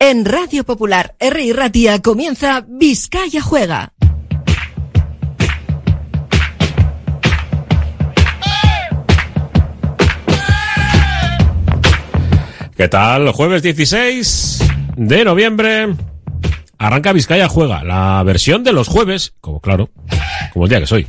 En 0.00 0.24
Radio 0.24 0.64
Popular, 0.64 1.16
R. 1.18 1.52
Ratia 1.52 2.00
comienza 2.00 2.64
Vizcaya 2.68 3.42
Juega. 3.42 3.92
¿Qué 12.78 12.86
tal? 12.86 13.32
Jueves 13.32 13.64
16 13.64 14.62
de 14.96 15.24
noviembre. 15.24 15.88
Arranca 16.78 17.12
Vizcaya 17.12 17.48
Juega, 17.48 17.82
la 17.82 18.22
versión 18.22 18.62
de 18.62 18.72
los 18.72 18.86
jueves, 18.86 19.34
como 19.40 19.60
claro, 19.60 19.90
como 20.52 20.66
el 20.66 20.68
día 20.68 20.78
que 20.78 20.86
soy. 20.86 21.08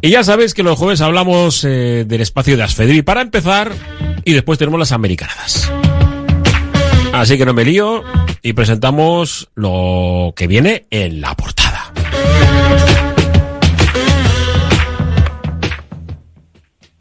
Y 0.00 0.08
ya 0.08 0.24
sabéis 0.24 0.54
que 0.54 0.62
los 0.62 0.78
jueves 0.78 1.02
hablamos 1.02 1.64
eh, 1.64 2.06
del 2.08 2.22
espacio 2.22 2.56
de 2.56 2.62
Asfedri 2.62 3.02
para 3.02 3.20
empezar 3.20 3.72
y 4.24 4.32
después 4.32 4.58
tenemos 4.58 4.80
las 4.80 4.92
americanadas. 4.92 5.70
Así 7.12 7.36
que 7.36 7.44
no 7.44 7.52
me 7.52 7.66
lío 7.66 8.02
y 8.40 8.54
presentamos 8.54 9.50
lo 9.54 10.32
que 10.34 10.46
viene 10.46 10.86
en 10.88 11.20
la 11.20 11.36
portada. 11.36 11.92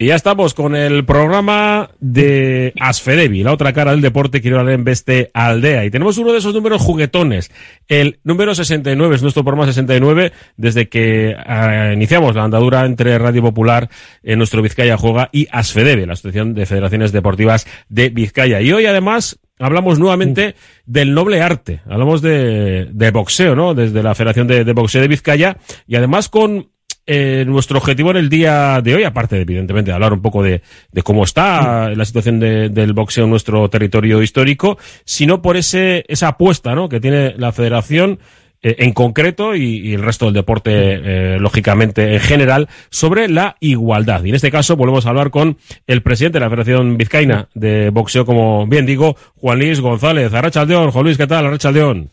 Y 0.01 0.05
ya 0.05 0.15
estamos 0.15 0.53
con 0.53 0.77
el 0.77 1.03
programa 1.03 1.89
de 1.99 2.71
Asfedevi, 2.79 3.43
la 3.43 3.51
otra 3.51 3.73
cara 3.73 3.91
del 3.91 3.99
deporte 3.99 4.39
quiero 4.39 4.57
hablar 4.57 4.75
en 4.75 4.85
Beste 4.85 5.29
Aldea. 5.33 5.83
Y 5.83 5.91
tenemos 5.91 6.17
uno 6.17 6.31
de 6.31 6.37
esos 6.37 6.53
números 6.53 6.81
juguetones. 6.81 7.51
El 7.89 8.21
número 8.23 8.55
69 8.55 9.17
es 9.17 9.21
nuestro 9.21 9.43
programa 9.43 9.65
69 9.65 10.31
desde 10.55 10.87
que 10.87 11.35
eh, 11.37 11.91
iniciamos 11.93 12.33
la 12.33 12.45
andadura 12.45 12.85
entre 12.85 13.17
Radio 13.17 13.41
Popular, 13.41 13.89
en 14.23 14.37
nuestro 14.37 14.61
Vizcaya 14.61 14.95
Juega 14.95 15.27
y 15.33 15.49
Asfedevi, 15.51 16.05
la 16.05 16.13
Asociación 16.13 16.53
de 16.53 16.65
Federaciones 16.65 17.11
Deportivas 17.11 17.67
de 17.89 18.07
Vizcaya. 18.07 18.61
Y 18.61 18.71
hoy 18.71 18.85
además 18.85 19.37
hablamos 19.59 19.99
nuevamente 19.99 20.55
del 20.85 21.13
noble 21.13 21.41
arte. 21.41 21.81
Hablamos 21.89 22.21
de, 22.21 22.87
de 22.89 23.11
boxeo, 23.11 23.53
¿no? 23.53 23.73
Desde 23.73 24.01
la 24.01 24.15
Federación 24.15 24.47
de, 24.47 24.63
de 24.63 24.71
Boxeo 24.71 25.01
de 25.01 25.09
Vizcaya 25.09 25.57
y 25.87 25.97
además 25.97 26.29
con 26.29 26.69
eh, 27.11 27.43
nuestro 27.47 27.79
objetivo 27.79 28.11
en 28.11 28.17
el 28.17 28.29
día 28.29 28.81
de 28.83 28.93
hoy, 28.93 29.03
aparte 29.03 29.41
evidentemente 29.41 29.89
de 29.89 29.95
hablar 29.95 30.13
un 30.13 30.21
poco 30.21 30.43
de, 30.43 30.61
de 30.91 31.01
cómo 31.01 31.23
está 31.23 31.89
la 31.89 32.05
situación 32.05 32.39
de- 32.39 32.69
del 32.69 32.93
boxeo 32.93 33.23
en 33.23 33.31
nuestro 33.31 33.67
territorio 33.69 34.21
histórico, 34.21 34.77
sino 35.05 35.41
por 35.41 35.57
ese, 35.57 36.05
esa 36.07 36.27
apuesta 36.27 36.75
¿no? 36.75 36.87
que 36.87 36.99
tiene 36.99 37.33
la 37.35 37.51
federación 37.51 38.19
eh, 38.61 38.75
en 38.79 38.91
concreto 38.93 39.55
y, 39.55 39.77
y 39.89 39.93
el 39.93 40.03
resto 40.03 40.25
del 40.25 40.33
deporte, 40.35 40.71
eh, 40.73 41.37
lógicamente, 41.39 42.13
en 42.13 42.19
general, 42.19 42.67
sobre 42.89 43.27
la 43.29 43.55
igualdad. 43.61 44.23
Y 44.23 44.29
en 44.29 44.35
este 44.35 44.51
caso 44.51 44.75
volvemos 44.75 45.05
a 45.05 45.09
hablar 45.09 45.29
con 45.31 45.57
el 45.87 46.01
presidente 46.03 46.37
de 46.39 46.45
la 46.45 46.49
Federación 46.49 46.97
Vizcaína 46.97 47.47
de 47.55 47.89
Boxeo, 47.89 48.25
como 48.25 48.67
bien 48.67 48.85
digo, 48.85 49.15
Juan 49.37 49.59
Luis 49.59 49.79
González. 49.79 50.33
Arrachaldeón, 50.33 50.91
Juan 50.91 51.05
Luis, 51.05 51.17
¿qué 51.17 51.25
tal? 51.25 51.45
Arrachaldeón. 51.47 52.11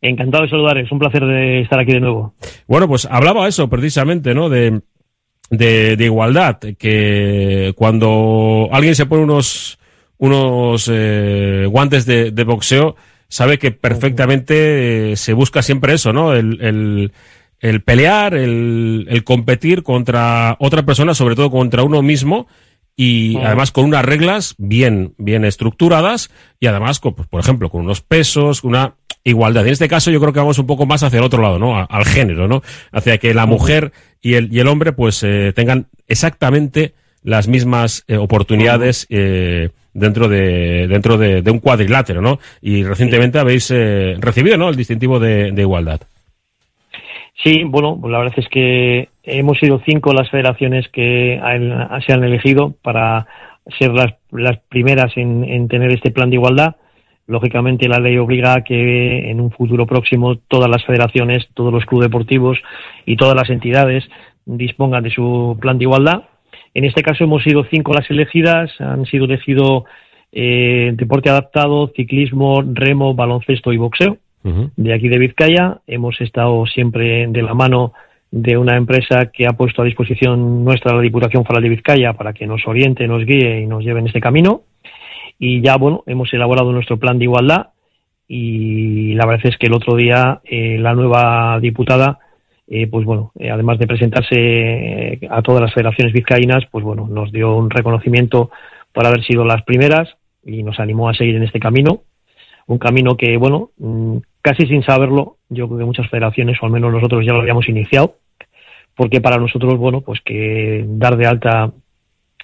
Encantado 0.00 0.44
de 0.44 0.50
saludar, 0.50 0.78
es 0.78 0.92
un 0.92 0.98
placer 0.98 1.24
de 1.24 1.60
estar 1.60 1.80
aquí 1.80 1.92
de 1.92 2.00
nuevo. 2.00 2.34
Bueno, 2.66 2.86
pues 2.86 3.06
hablaba 3.10 3.48
eso 3.48 3.68
precisamente, 3.68 4.32
¿no? 4.34 4.48
De, 4.48 4.80
de, 5.50 5.96
de 5.96 6.04
igualdad, 6.04 6.58
que 6.78 7.72
cuando 7.76 8.68
alguien 8.70 8.94
se 8.94 9.06
pone 9.06 9.24
unos, 9.24 9.78
unos 10.18 10.88
eh, 10.92 11.66
guantes 11.68 12.06
de, 12.06 12.30
de 12.30 12.44
boxeo, 12.44 12.94
sabe 13.28 13.58
que 13.58 13.72
perfectamente 13.72 15.12
eh, 15.12 15.16
se 15.16 15.32
busca 15.32 15.62
siempre 15.62 15.94
eso, 15.94 16.12
¿no? 16.12 16.32
El, 16.32 16.60
el, 16.60 17.12
el 17.58 17.82
pelear, 17.82 18.34
el, 18.34 19.06
el 19.10 19.24
competir 19.24 19.82
contra 19.82 20.56
otra 20.60 20.84
persona, 20.84 21.12
sobre 21.12 21.34
todo 21.34 21.50
contra 21.50 21.82
uno 21.82 22.02
mismo, 22.02 22.46
y 22.94 23.36
además 23.38 23.72
con 23.72 23.84
unas 23.84 24.04
reglas 24.04 24.54
bien, 24.58 25.14
bien 25.18 25.44
estructuradas 25.44 26.30
y 26.58 26.66
además, 26.66 27.00
con, 27.00 27.14
pues, 27.14 27.28
por 27.28 27.40
ejemplo, 27.40 27.68
con 27.68 27.82
unos 27.82 28.00
pesos, 28.00 28.64
una 28.64 28.94
igualdad. 29.24 29.66
En 29.66 29.72
este 29.72 29.88
caso 29.88 30.10
yo 30.10 30.20
creo 30.20 30.32
que 30.32 30.38
vamos 30.40 30.58
un 30.58 30.66
poco 30.66 30.86
más 30.86 31.02
hacia 31.02 31.18
el 31.18 31.24
otro 31.24 31.42
lado, 31.42 31.58
¿no? 31.58 31.86
Al 31.88 32.04
género, 32.04 32.48
¿no? 32.48 32.62
Hacia 32.92 33.18
que 33.18 33.34
la 33.34 33.46
mujer 33.46 33.92
y 34.22 34.34
el, 34.34 34.52
y 34.52 34.60
el 34.60 34.68
hombre 34.68 34.92
pues 34.92 35.22
eh, 35.22 35.52
tengan 35.54 35.86
exactamente 36.06 36.94
las 37.22 37.48
mismas 37.48 38.04
eh, 38.08 38.16
oportunidades 38.16 39.06
eh, 39.10 39.70
dentro 39.92 40.28
de 40.28 40.86
dentro 40.88 41.18
de, 41.18 41.42
de 41.42 41.50
un 41.50 41.58
cuadrilátero, 41.58 42.20
¿no? 42.20 42.38
Y 42.62 42.84
recientemente 42.84 43.38
habéis 43.38 43.70
eh, 43.70 44.16
recibido, 44.20 44.56
¿no? 44.56 44.68
El 44.68 44.76
distintivo 44.76 45.18
de, 45.18 45.50
de 45.52 45.62
igualdad. 45.62 46.00
Sí, 47.42 47.62
bueno, 47.64 47.96
pues 48.00 48.10
la 48.10 48.18
verdad 48.18 48.34
es 48.38 48.48
que 48.48 49.08
hemos 49.22 49.58
sido 49.58 49.80
cinco 49.86 50.12
las 50.12 50.28
federaciones 50.30 50.88
que 50.88 51.38
han- 51.40 51.88
se 52.04 52.12
han 52.12 52.24
elegido 52.24 52.74
para 52.82 53.26
ser 53.78 53.92
las, 53.92 54.14
las 54.32 54.58
primeras 54.68 55.16
en, 55.16 55.44
en 55.44 55.68
tener 55.68 55.92
este 55.92 56.10
plan 56.10 56.30
de 56.30 56.36
igualdad. 56.36 56.74
Lógicamente 57.28 57.88
la 57.88 58.00
ley 58.00 58.16
obliga 58.16 58.54
a 58.54 58.64
que 58.64 59.30
en 59.30 59.40
un 59.40 59.50
futuro 59.50 59.86
próximo 59.86 60.36
todas 60.48 60.70
las 60.70 60.82
federaciones, 60.84 61.46
todos 61.52 61.70
los 61.70 61.84
clubes 61.84 62.08
deportivos 62.08 62.58
y 63.04 63.16
todas 63.16 63.36
las 63.36 63.50
entidades 63.50 64.08
dispongan 64.46 65.04
de 65.04 65.10
su 65.10 65.56
plan 65.60 65.76
de 65.76 65.84
igualdad. 65.84 66.22
En 66.72 66.84
este 66.84 67.02
caso 67.02 67.24
hemos 67.24 67.42
sido 67.42 67.64
cinco 67.64 67.92
las 67.92 68.10
elegidas, 68.10 68.70
han 68.80 69.04
sido 69.04 69.26
elegido 69.26 69.84
eh, 70.32 70.92
deporte 70.94 71.28
adaptado, 71.28 71.92
ciclismo, 71.94 72.62
remo, 72.62 73.14
baloncesto 73.14 73.74
y 73.74 73.76
boxeo 73.76 74.16
de 74.42 74.94
aquí 74.94 75.08
de 75.08 75.18
Vizcaya. 75.18 75.80
Hemos 75.86 76.18
estado 76.22 76.64
siempre 76.64 77.26
de 77.28 77.42
la 77.42 77.52
mano 77.52 77.92
de 78.30 78.56
una 78.56 78.76
empresa 78.76 79.30
que 79.32 79.46
ha 79.46 79.52
puesto 79.52 79.82
a 79.82 79.84
disposición 79.84 80.64
nuestra 80.64 80.94
la 80.94 81.02
Diputación 81.02 81.44
Foral 81.44 81.62
de 81.62 81.68
Vizcaya 81.68 82.14
para 82.14 82.32
que 82.32 82.46
nos 82.46 82.66
oriente, 82.66 83.06
nos 83.06 83.26
guíe 83.26 83.60
y 83.60 83.66
nos 83.66 83.84
lleve 83.84 84.00
en 84.00 84.06
este 84.06 84.20
camino. 84.20 84.62
Y 85.38 85.62
ya, 85.62 85.76
bueno, 85.76 86.02
hemos 86.06 86.32
elaborado 86.32 86.72
nuestro 86.72 86.98
plan 86.98 87.18
de 87.18 87.24
igualdad 87.24 87.68
y 88.26 89.14
la 89.14 89.26
verdad 89.26 89.46
es 89.46 89.56
que 89.56 89.68
el 89.68 89.74
otro 89.74 89.96
día 89.96 90.40
eh, 90.44 90.76
la 90.78 90.94
nueva 90.94 91.58
diputada, 91.60 92.18
eh, 92.66 92.86
pues 92.86 93.06
bueno, 93.06 93.32
eh, 93.38 93.50
además 93.50 93.78
de 93.78 93.86
presentarse 93.86 95.20
a 95.30 95.40
todas 95.42 95.62
las 95.62 95.72
federaciones 95.72 96.12
vizcaínas, 96.12 96.64
pues 96.70 96.84
bueno, 96.84 97.08
nos 97.08 97.32
dio 97.32 97.56
un 97.56 97.70
reconocimiento 97.70 98.50
por 98.92 99.06
haber 99.06 99.24
sido 99.24 99.44
las 99.44 99.62
primeras 99.62 100.08
y 100.44 100.62
nos 100.62 100.78
animó 100.80 101.08
a 101.08 101.14
seguir 101.14 101.36
en 101.36 101.44
este 101.44 101.60
camino. 101.60 102.02
Un 102.66 102.78
camino 102.78 103.16
que, 103.16 103.36
bueno, 103.38 103.70
mm, 103.78 104.18
casi 104.42 104.66
sin 104.66 104.82
saberlo, 104.82 105.36
yo 105.48 105.66
creo 105.66 105.78
que 105.78 105.84
muchas 105.84 106.10
federaciones, 106.10 106.58
o 106.60 106.66
al 106.66 106.72
menos 106.72 106.92
nosotros 106.92 107.24
ya 107.24 107.32
lo 107.32 107.40
habíamos 107.40 107.68
iniciado, 107.68 108.16
porque 108.94 109.20
para 109.20 109.38
nosotros, 109.38 109.78
bueno, 109.78 110.02
pues 110.02 110.20
que 110.22 110.84
dar 110.86 111.16
de 111.16 111.26
alta 111.26 111.70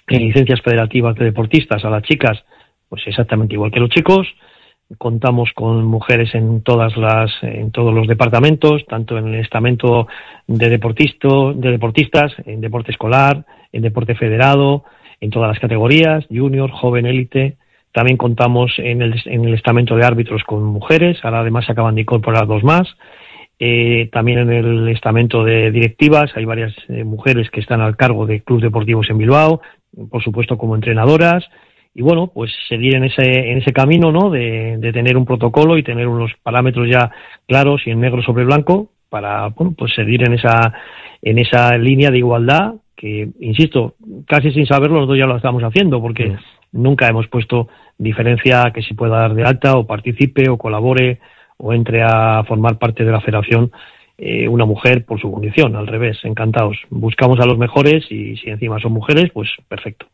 en 0.09 0.23
licencias 0.23 0.63
federativas 0.63 1.17
de 1.17 1.27
deportistas 1.27 1.85
a 1.85 1.91
las 1.91 2.03
chicas, 2.05 2.45
pues 2.89 3.03
exactamente 3.07 3.55
igual 3.55 3.71
que 3.71 3.81
los 3.81 3.91
chicos, 3.91 4.27
contamos 4.99 5.51
con 5.55 5.85
mujeres 5.85 6.35
en 6.35 6.63
todas 6.63 6.97
las 6.97 7.31
en 7.43 7.71
todos 7.71 7.95
los 7.95 8.07
departamentos 8.07 8.85
tanto 8.87 9.17
en 9.19 9.29
el 9.29 9.41
estamento 9.41 10.07
de 10.47 10.69
deportisto, 10.69 11.53
de 11.55 11.71
deportistas 11.71 12.33
en 12.45 12.61
deporte 12.61 12.93
escolar 12.93 13.45
en 13.73 13.83
deporte 13.83 14.15
federado 14.15 14.85
en 15.21 15.31
todas 15.31 15.49
las 15.49 15.59
categorías 15.59 16.27
junior 16.31 16.71
joven 16.71 17.07
élite. 17.07 17.57
También 17.93 18.17
contamos 18.17 18.73
en 18.79 19.03
el, 19.03 19.15
en 19.25 19.45
el 19.45 19.55
estamento 19.55 19.97
de 19.97 20.05
árbitros 20.05 20.43
con 20.45 20.63
mujeres 20.65 21.19
ahora 21.23 21.41
además 21.41 21.65
se 21.65 21.73
acaban 21.73 21.95
de 21.95 22.03
incorporar 22.03 22.47
dos 22.47 22.63
más. 22.63 22.87
Eh, 23.59 24.11
también 24.13 24.41
en 24.41 24.51
el 24.51 24.89
estamento 24.89 25.45
de 25.45 25.71
directivas 25.71 26.31
hay 26.35 26.45
varias 26.45 26.75
eh, 26.89 27.05
mujeres 27.05 27.51
que 27.51 27.61
están 27.61 27.81
al 27.81 27.97
cargo 27.97 28.27
de 28.27 28.43
clubes 28.43 28.65
deportivos 28.65 29.09
en 29.11 29.19
Bilbao 29.19 29.61
por 30.11 30.25
supuesto 30.25 30.59
como 30.59 30.75
entrenadoras 30.75 31.45
y 31.95 32.03
bueno, 32.03 32.27
pues 32.27 32.53
seguir 32.69 32.97
en 32.97 33.05
ese, 33.05 33.23
en 33.23 33.59
ese 33.59 33.73
camino, 33.73 34.11
¿no? 34.11 34.29
De, 34.29 34.77
de 34.79 34.93
tener 34.93 35.17
un 35.17 35.25
protocolo 35.25 35.79
y 35.79 35.85
tener 35.85 36.09
unos 36.09 36.33
parámetros 36.43 36.89
ya 36.91 37.11
claros 37.47 37.83
y 37.87 37.91
en 37.91 38.01
negro 38.01 38.21
sobre 38.23 38.45
blanco 38.45 38.91
para, 39.09 39.49
bueno, 39.49 39.75
pues 39.79 39.95
seguir 39.95 40.27
en 40.27 40.35
esa, 40.35 40.75
en 41.23 41.39
esa 41.39 41.79
línea 41.79 42.11
de 42.11 42.19
igualdad 42.19 42.75
que, 42.97 43.29
insisto, 43.41 43.95
casi 44.27 44.51
sin 44.51 44.67
saberlo 44.67 44.97
nosotros 44.97 45.19
ya 45.19 45.27
lo 45.27 45.37
estamos 45.37 45.63
haciendo 45.63 46.01
porque 46.01 46.37
nunca 46.73 47.07
hemos 47.07 47.29
puesto 47.29 47.69
diferencia 47.97 48.73
que 48.75 48.83
se 48.83 48.95
pueda 48.95 49.21
dar 49.21 49.35
de 49.35 49.45
alta 49.45 49.77
o 49.77 49.87
participe 49.87 50.51
o 50.51 50.59
colabore 50.59 51.21
o 51.59 51.73
entre 51.73 52.03
a 52.03 52.43
formar 52.45 52.79
parte 52.79 53.05
de 53.05 53.13
la 53.13 53.21
federación 53.21 53.71
eh, 54.19 54.47
una 54.49 54.65
mujer 54.65 55.05
por 55.05 55.21
su 55.21 55.31
condición, 55.33 55.75
al 55.77 55.87
revés, 55.87 56.19
encantados. 56.23 56.77
Buscamos 56.91 57.41
a 57.41 57.47
los 57.47 57.59
mejores 57.59 58.05
y 58.11 58.37
si 58.37 58.49
encima 58.51 58.79
son 58.79 58.93
mujeres, 58.93 59.31
pues 59.35 59.49
perfecto. 59.69 60.07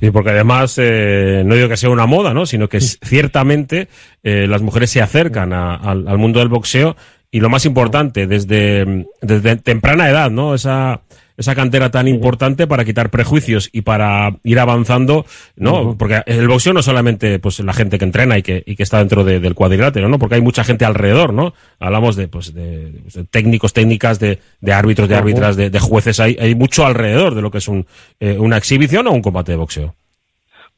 Y 0.00 0.10
porque 0.10 0.30
además, 0.30 0.78
eh, 0.80 1.42
no 1.44 1.54
digo 1.54 1.68
que 1.68 1.76
sea 1.76 1.90
una 1.90 2.06
moda, 2.06 2.32
¿no? 2.32 2.46
Sino 2.46 2.68
que 2.68 2.80
ciertamente 2.80 3.88
eh, 4.22 4.46
las 4.48 4.62
mujeres 4.62 4.90
se 4.90 5.02
acercan 5.02 5.52
a- 5.52 5.74
al, 5.76 6.06
al 6.08 6.18
mundo 6.18 6.38
del 6.38 6.48
boxeo 6.48 6.96
y 7.30 7.40
lo 7.40 7.48
más 7.50 7.66
importante, 7.66 8.26
desde, 8.26 9.06
desde 9.20 9.56
temprana 9.56 10.08
edad, 10.08 10.30
¿no? 10.30 10.54
Esa, 10.54 11.02
esa 11.36 11.54
cantera 11.54 11.90
tan 11.90 12.08
importante 12.08 12.66
para 12.66 12.84
quitar 12.84 13.10
prejuicios 13.10 13.68
y 13.72 13.82
para 13.82 14.36
ir 14.42 14.58
avanzando, 14.58 15.26
¿no? 15.56 15.96
Porque 15.98 16.22
el 16.26 16.48
boxeo 16.48 16.72
no 16.72 16.80
es 16.80 16.86
solamente 16.86 17.38
pues 17.38 17.60
la 17.60 17.72
gente 17.72 17.98
que 17.98 18.04
entrena 18.06 18.38
y 18.38 18.42
que, 18.42 18.62
y 18.64 18.74
que 18.76 18.82
está 18.82 18.98
dentro 18.98 19.22
de- 19.24 19.40
del 19.40 19.54
cuadrilátero, 19.54 20.08
¿no? 20.08 20.18
Porque 20.18 20.36
hay 20.36 20.40
mucha 20.40 20.64
gente 20.64 20.84
alrededor, 20.84 21.32
¿no? 21.34 21.52
Hablamos 21.78 22.16
de, 22.16 22.28
pues, 22.28 22.54
de, 22.54 22.90
de 22.92 23.24
técnicos, 23.30 23.72
técnicas, 23.72 24.18
de, 24.18 24.38
de 24.60 24.72
árbitros, 24.72 25.08
de 25.08 25.14
árbitras, 25.16 25.56
de, 25.56 25.68
de 25.70 25.78
jueces. 25.78 26.20
Hay, 26.20 26.36
hay 26.40 26.54
mucho 26.54 26.86
alrededor 26.86 27.34
de 27.34 27.42
lo 27.42 27.50
que 27.50 27.58
es 27.58 27.68
un, 27.68 27.86
eh, 28.20 28.36
una 28.38 28.56
exhibición 28.56 29.06
o 29.06 29.12
un 29.12 29.22
combate 29.22 29.52
de 29.52 29.58
boxeo. 29.58 29.94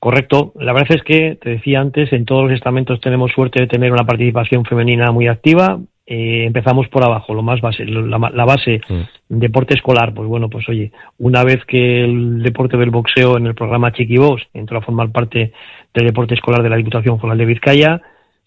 Correcto. 0.00 0.52
La 0.60 0.72
verdad 0.72 0.96
es 0.96 1.02
que, 1.02 1.36
te 1.42 1.50
decía 1.50 1.80
antes, 1.80 2.12
en 2.12 2.24
todos 2.24 2.44
los 2.44 2.52
estamentos 2.52 3.00
tenemos 3.00 3.32
suerte 3.32 3.60
de 3.60 3.66
tener 3.66 3.90
una 3.92 4.04
participación 4.06 4.64
femenina 4.64 5.10
muy 5.10 5.26
activa. 5.26 5.78
Eh, 6.10 6.46
empezamos 6.46 6.88
por 6.88 7.04
abajo, 7.04 7.34
lo 7.34 7.42
más 7.42 7.60
base, 7.60 7.84
la, 7.84 8.18
la 8.18 8.44
base, 8.46 8.80
deporte 9.28 9.74
escolar. 9.74 10.14
Pues 10.14 10.26
bueno, 10.26 10.48
pues 10.48 10.66
oye, 10.70 10.90
una 11.18 11.44
vez 11.44 11.62
que 11.66 12.02
el 12.02 12.42
deporte 12.42 12.78
del 12.78 12.88
boxeo 12.88 13.36
en 13.36 13.46
el 13.46 13.54
programa 13.54 13.92
Chiquibos 13.92 14.40
entró 14.54 14.78
a 14.78 14.82
formar 14.82 15.12
parte 15.12 15.52
del 15.92 16.06
deporte 16.06 16.32
escolar 16.32 16.62
de 16.62 16.70
la 16.70 16.76
Diputación 16.76 17.20
Foral 17.20 17.36
de 17.36 17.44
Vizcaya, 17.44 18.00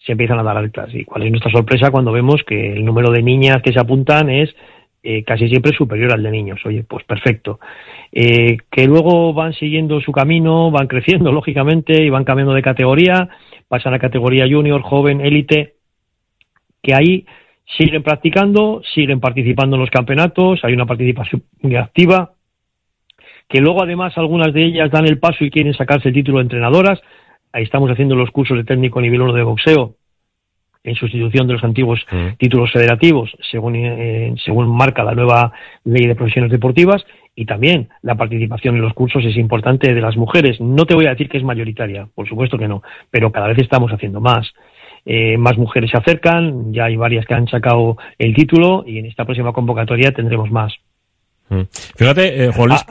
se 0.04 0.10
empiezan 0.10 0.40
a 0.40 0.42
dar 0.42 0.56
altas. 0.56 0.92
¿Y 0.92 1.04
cuál 1.04 1.22
es 1.22 1.30
nuestra 1.30 1.52
sorpresa 1.52 1.92
cuando 1.92 2.10
vemos 2.10 2.42
que 2.44 2.72
el 2.72 2.84
número 2.84 3.12
de 3.12 3.22
niñas 3.22 3.62
que 3.62 3.72
se 3.72 3.78
apuntan 3.78 4.28
es 4.28 4.52
eh, 5.04 5.22
casi 5.22 5.48
siempre 5.48 5.70
superior 5.70 6.12
al 6.12 6.24
de 6.24 6.32
niños? 6.32 6.58
Oye, 6.64 6.82
pues 6.82 7.04
perfecto. 7.04 7.60
Eh, 8.10 8.56
que 8.72 8.86
luego 8.88 9.34
van 9.34 9.52
siguiendo 9.52 10.00
su 10.00 10.10
camino, 10.10 10.72
van 10.72 10.88
creciendo 10.88 11.30
lógicamente 11.32 12.02
y 12.02 12.10
van 12.10 12.24
cambiando 12.24 12.54
de 12.54 12.62
categoría, 12.62 13.28
pasan 13.68 13.94
a 13.94 14.00
categoría 14.00 14.48
junior, 14.50 14.82
joven, 14.82 15.20
élite, 15.20 15.74
que 16.82 16.92
ahí 16.92 17.24
siguen 17.66 18.02
practicando, 18.02 18.82
siguen 18.94 19.20
participando 19.20 19.76
en 19.76 19.80
los 19.80 19.90
campeonatos, 19.90 20.60
hay 20.64 20.74
una 20.74 20.86
participación 20.86 21.44
muy 21.60 21.76
activa, 21.76 22.32
que 23.48 23.60
luego 23.60 23.82
además 23.82 24.16
algunas 24.16 24.52
de 24.52 24.64
ellas 24.64 24.90
dan 24.90 25.06
el 25.06 25.18
paso 25.18 25.44
y 25.44 25.50
quieren 25.50 25.74
sacarse 25.74 26.08
el 26.08 26.14
título 26.14 26.38
de 26.38 26.44
entrenadoras, 26.44 27.00
ahí 27.52 27.64
estamos 27.64 27.90
haciendo 27.90 28.16
los 28.16 28.30
cursos 28.30 28.56
de 28.56 28.64
técnico 28.64 29.00
nivel 29.00 29.22
1 29.22 29.32
de 29.32 29.42
boxeo 29.42 29.96
en 30.84 30.96
sustitución 30.96 31.46
de 31.46 31.52
los 31.54 31.64
antiguos 31.64 32.04
títulos 32.38 32.72
federativos, 32.72 33.30
según, 33.50 33.76
eh, 33.76 34.34
según 34.44 34.74
marca 34.74 35.04
la 35.04 35.14
nueva 35.14 35.52
ley 35.84 36.06
de 36.06 36.16
profesiones 36.16 36.50
deportivas, 36.50 37.04
y 37.34 37.46
también 37.46 37.88
la 38.02 38.16
participación 38.16 38.76
en 38.76 38.82
los 38.82 38.92
cursos 38.92 39.24
es 39.24 39.36
importante 39.36 39.94
de 39.94 40.00
las 40.00 40.16
mujeres. 40.16 40.60
No 40.60 40.84
te 40.84 40.94
voy 40.94 41.06
a 41.06 41.10
decir 41.10 41.28
que 41.28 41.38
es 41.38 41.44
mayoritaria, 41.44 42.08
por 42.14 42.28
supuesto 42.28 42.58
que 42.58 42.68
no, 42.68 42.82
pero 43.10 43.30
cada 43.32 43.48
vez 43.48 43.58
estamos 43.58 43.92
haciendo 43.92 44.20
más. 44.20 44.52
Eh, 45.04 45.36
más 45.36 45.58
mujeres 45.58 45.90
se 45.90 45.96
acercan, 45.96 46.72
ya 46.72 46.84
hay 46.84 46.96
varias 46.96 47.26
que 47.26 47.34
han 47.34 47.48
sacado 47.48 47.96
el 48.18 48.34
título 48.34 48.84
y 48.86 48.98
en 48.98 49.06
esta 49.06 49.24
próxima 49.24 49.52
convocatoria 49.52 50.12
tendremos 50.12 50.50
más. 50.50 50.72
Mm. 51.48 51.62
Fíjate, 51.96 52.44
eh, 52.44 52.52
Juan 52.52 52.68
Luis, 52.68 52.84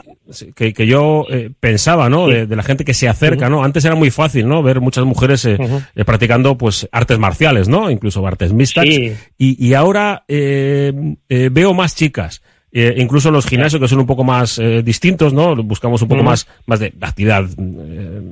que, 0.54 0.72
que 0.72 0.86
yo 0.86 1.24
eh, 1.30 1.50
pensaba, 1.58 2.08
¿no? 2.10 2.28
De, 2.28 2.46
de 2.46 2.54
la 2.54 2.62
gente 2.62 2.84
que 2.84 2.94
se 2.94 3.08
acerca, 3.08 3.48
¿no? 3.48 3.64
Antes 3.64 3.84
era 3.84 3.94
muy 3.94 4.10
fácil, 4.10 4.46
¿no? 4.46 4.62
Ver 4.62 4.80
muchas 4.80 5.04
mujeres 5.04 5.44
eh, 5.46 5.56
eh, 5.94 6.04
practicando, 6.04 6.56
pues, 6.58 6.86
artes 6.92 7.18
marciales, 7.18 7.68
¿no? 7.68 7.90
Incluso 7.90 8.24
artes 8.26 8.52
mixtas. 8.52 8.84
Sí. 8.84 9.14
Y, 9.38 9.66
y 9.66 9.74
ahora 9.74 10.24
veo 10.28 11.74
más 11.74 11.96
chicas. 11.96 12.42
Eh, 12.74 12.94
incluso 12.96 13.30
los 13.30 13.46
gimnasios 13.46 13.78
que 13.82 13.86
son 13.86 13.98
un 13.98 14.06
poco 14.06 14.24
más 14.24 14.58
eh, 14.58 14.82
distintos, 14.82 15.34
¿no? 15.34 15.54
Buscamos 15.56 16.00
un 16.00 16.08
poco 16.08 16.22
más, 16.22 16.48
más 16.64 16.80
de 16.80 16.94
actividad 17.02 17.44
eh, 17.44 18.22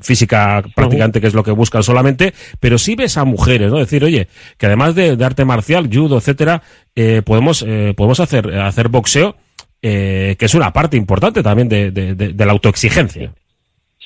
física 0.00 0.62
practicante, 0.74 1.20
que 1.20 1.26
es 1.26 1.34
lo 1.34 1.42
que 1.42 1.50
buscan 1.50 1.82
solamente, 1.82 2.32
pero 2.60 2.78
sí 2.78 2.94
ves 2.96 3.16
a 3.18 3.24
mujeres, 3.24 3.70
¿no? 3.70 3.78
Decir, 3.78 4.04
oye, 4.04 4.28
que 4.58 4.66
además 4.66 4.94
de, 4.94 5.16
de 5.16 5.24
arte 5.24 5.44
marcial, 5.44 5.88
judo, 5.92 6.18
etcétera, 6.18 6.62
eh, 6.94 7.22
podemos, 7.24 7.64
eh, 7.66 7.94
podemos 7.96 8.20
hacer, 8.20 8.52
hacer 8.54 8.88
boxeo, 8.88 9.36
eh, 9.82 10.36
que 10.38 10.46
es 10.46 10.54
una 10.54 10.72
parte 10.72 10.96
importante 10.96 11.42
también 11.42 11.68
de, 11.68 11.90
de- 11.90 12.14
de- 12.14 12.46
la 12.46 12.52
autoexigencia. 12.52 13.32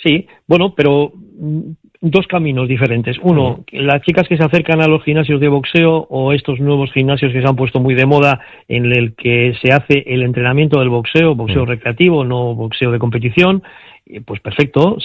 Sí, 0.02 0.26
bueno, 0.46 0.74
pero 0.76 1.12
mm, 1.14 1.60
dos 2.00 2.26
caminos 2.28 2.68
diferentes. 2.68 3.16
Uno, 3.22 3.64
las 3.72 4.02
chicas 4.02 4.28
que 4.28 4.36
se 4.36 4.44
acercan 4.44 4.80
a 4.80 4.86
los 4.86 5.02
gimnasios 5.02 5.40
de 5.40 5.48
boxeo 5.48 6.06
o 6.10 6.32
estos 6.32 6.60
nuevos 6.60 6.92
gimnasios 6.92 7.32
que 7.32 7.40
se 7.42 7.48
han 7.48 7.56
puesto 7.56 7.80
muy 7.80 7.94
de 7.94 8.06
moda 8.06 8.40
en 8.68 8.86
el 8.86 9.14
que 9.16 9.54
se 9.60 9.72
hace 9.72 10.04
el 10.06 10.22
entrenamiento 10.22 10.78
del 10.78 10.88
boxeo, 10.88 11.34
boxeo 11.34 11.64
recreativo, 11.66 12.24
no 12.24 12.54
boxeo 12.54 12.92
de 12.92 12.98
competición, 13.00 13.62
eh, 14.06 14.20
pues 14.24 14.40
perfecto, 14.40 14.96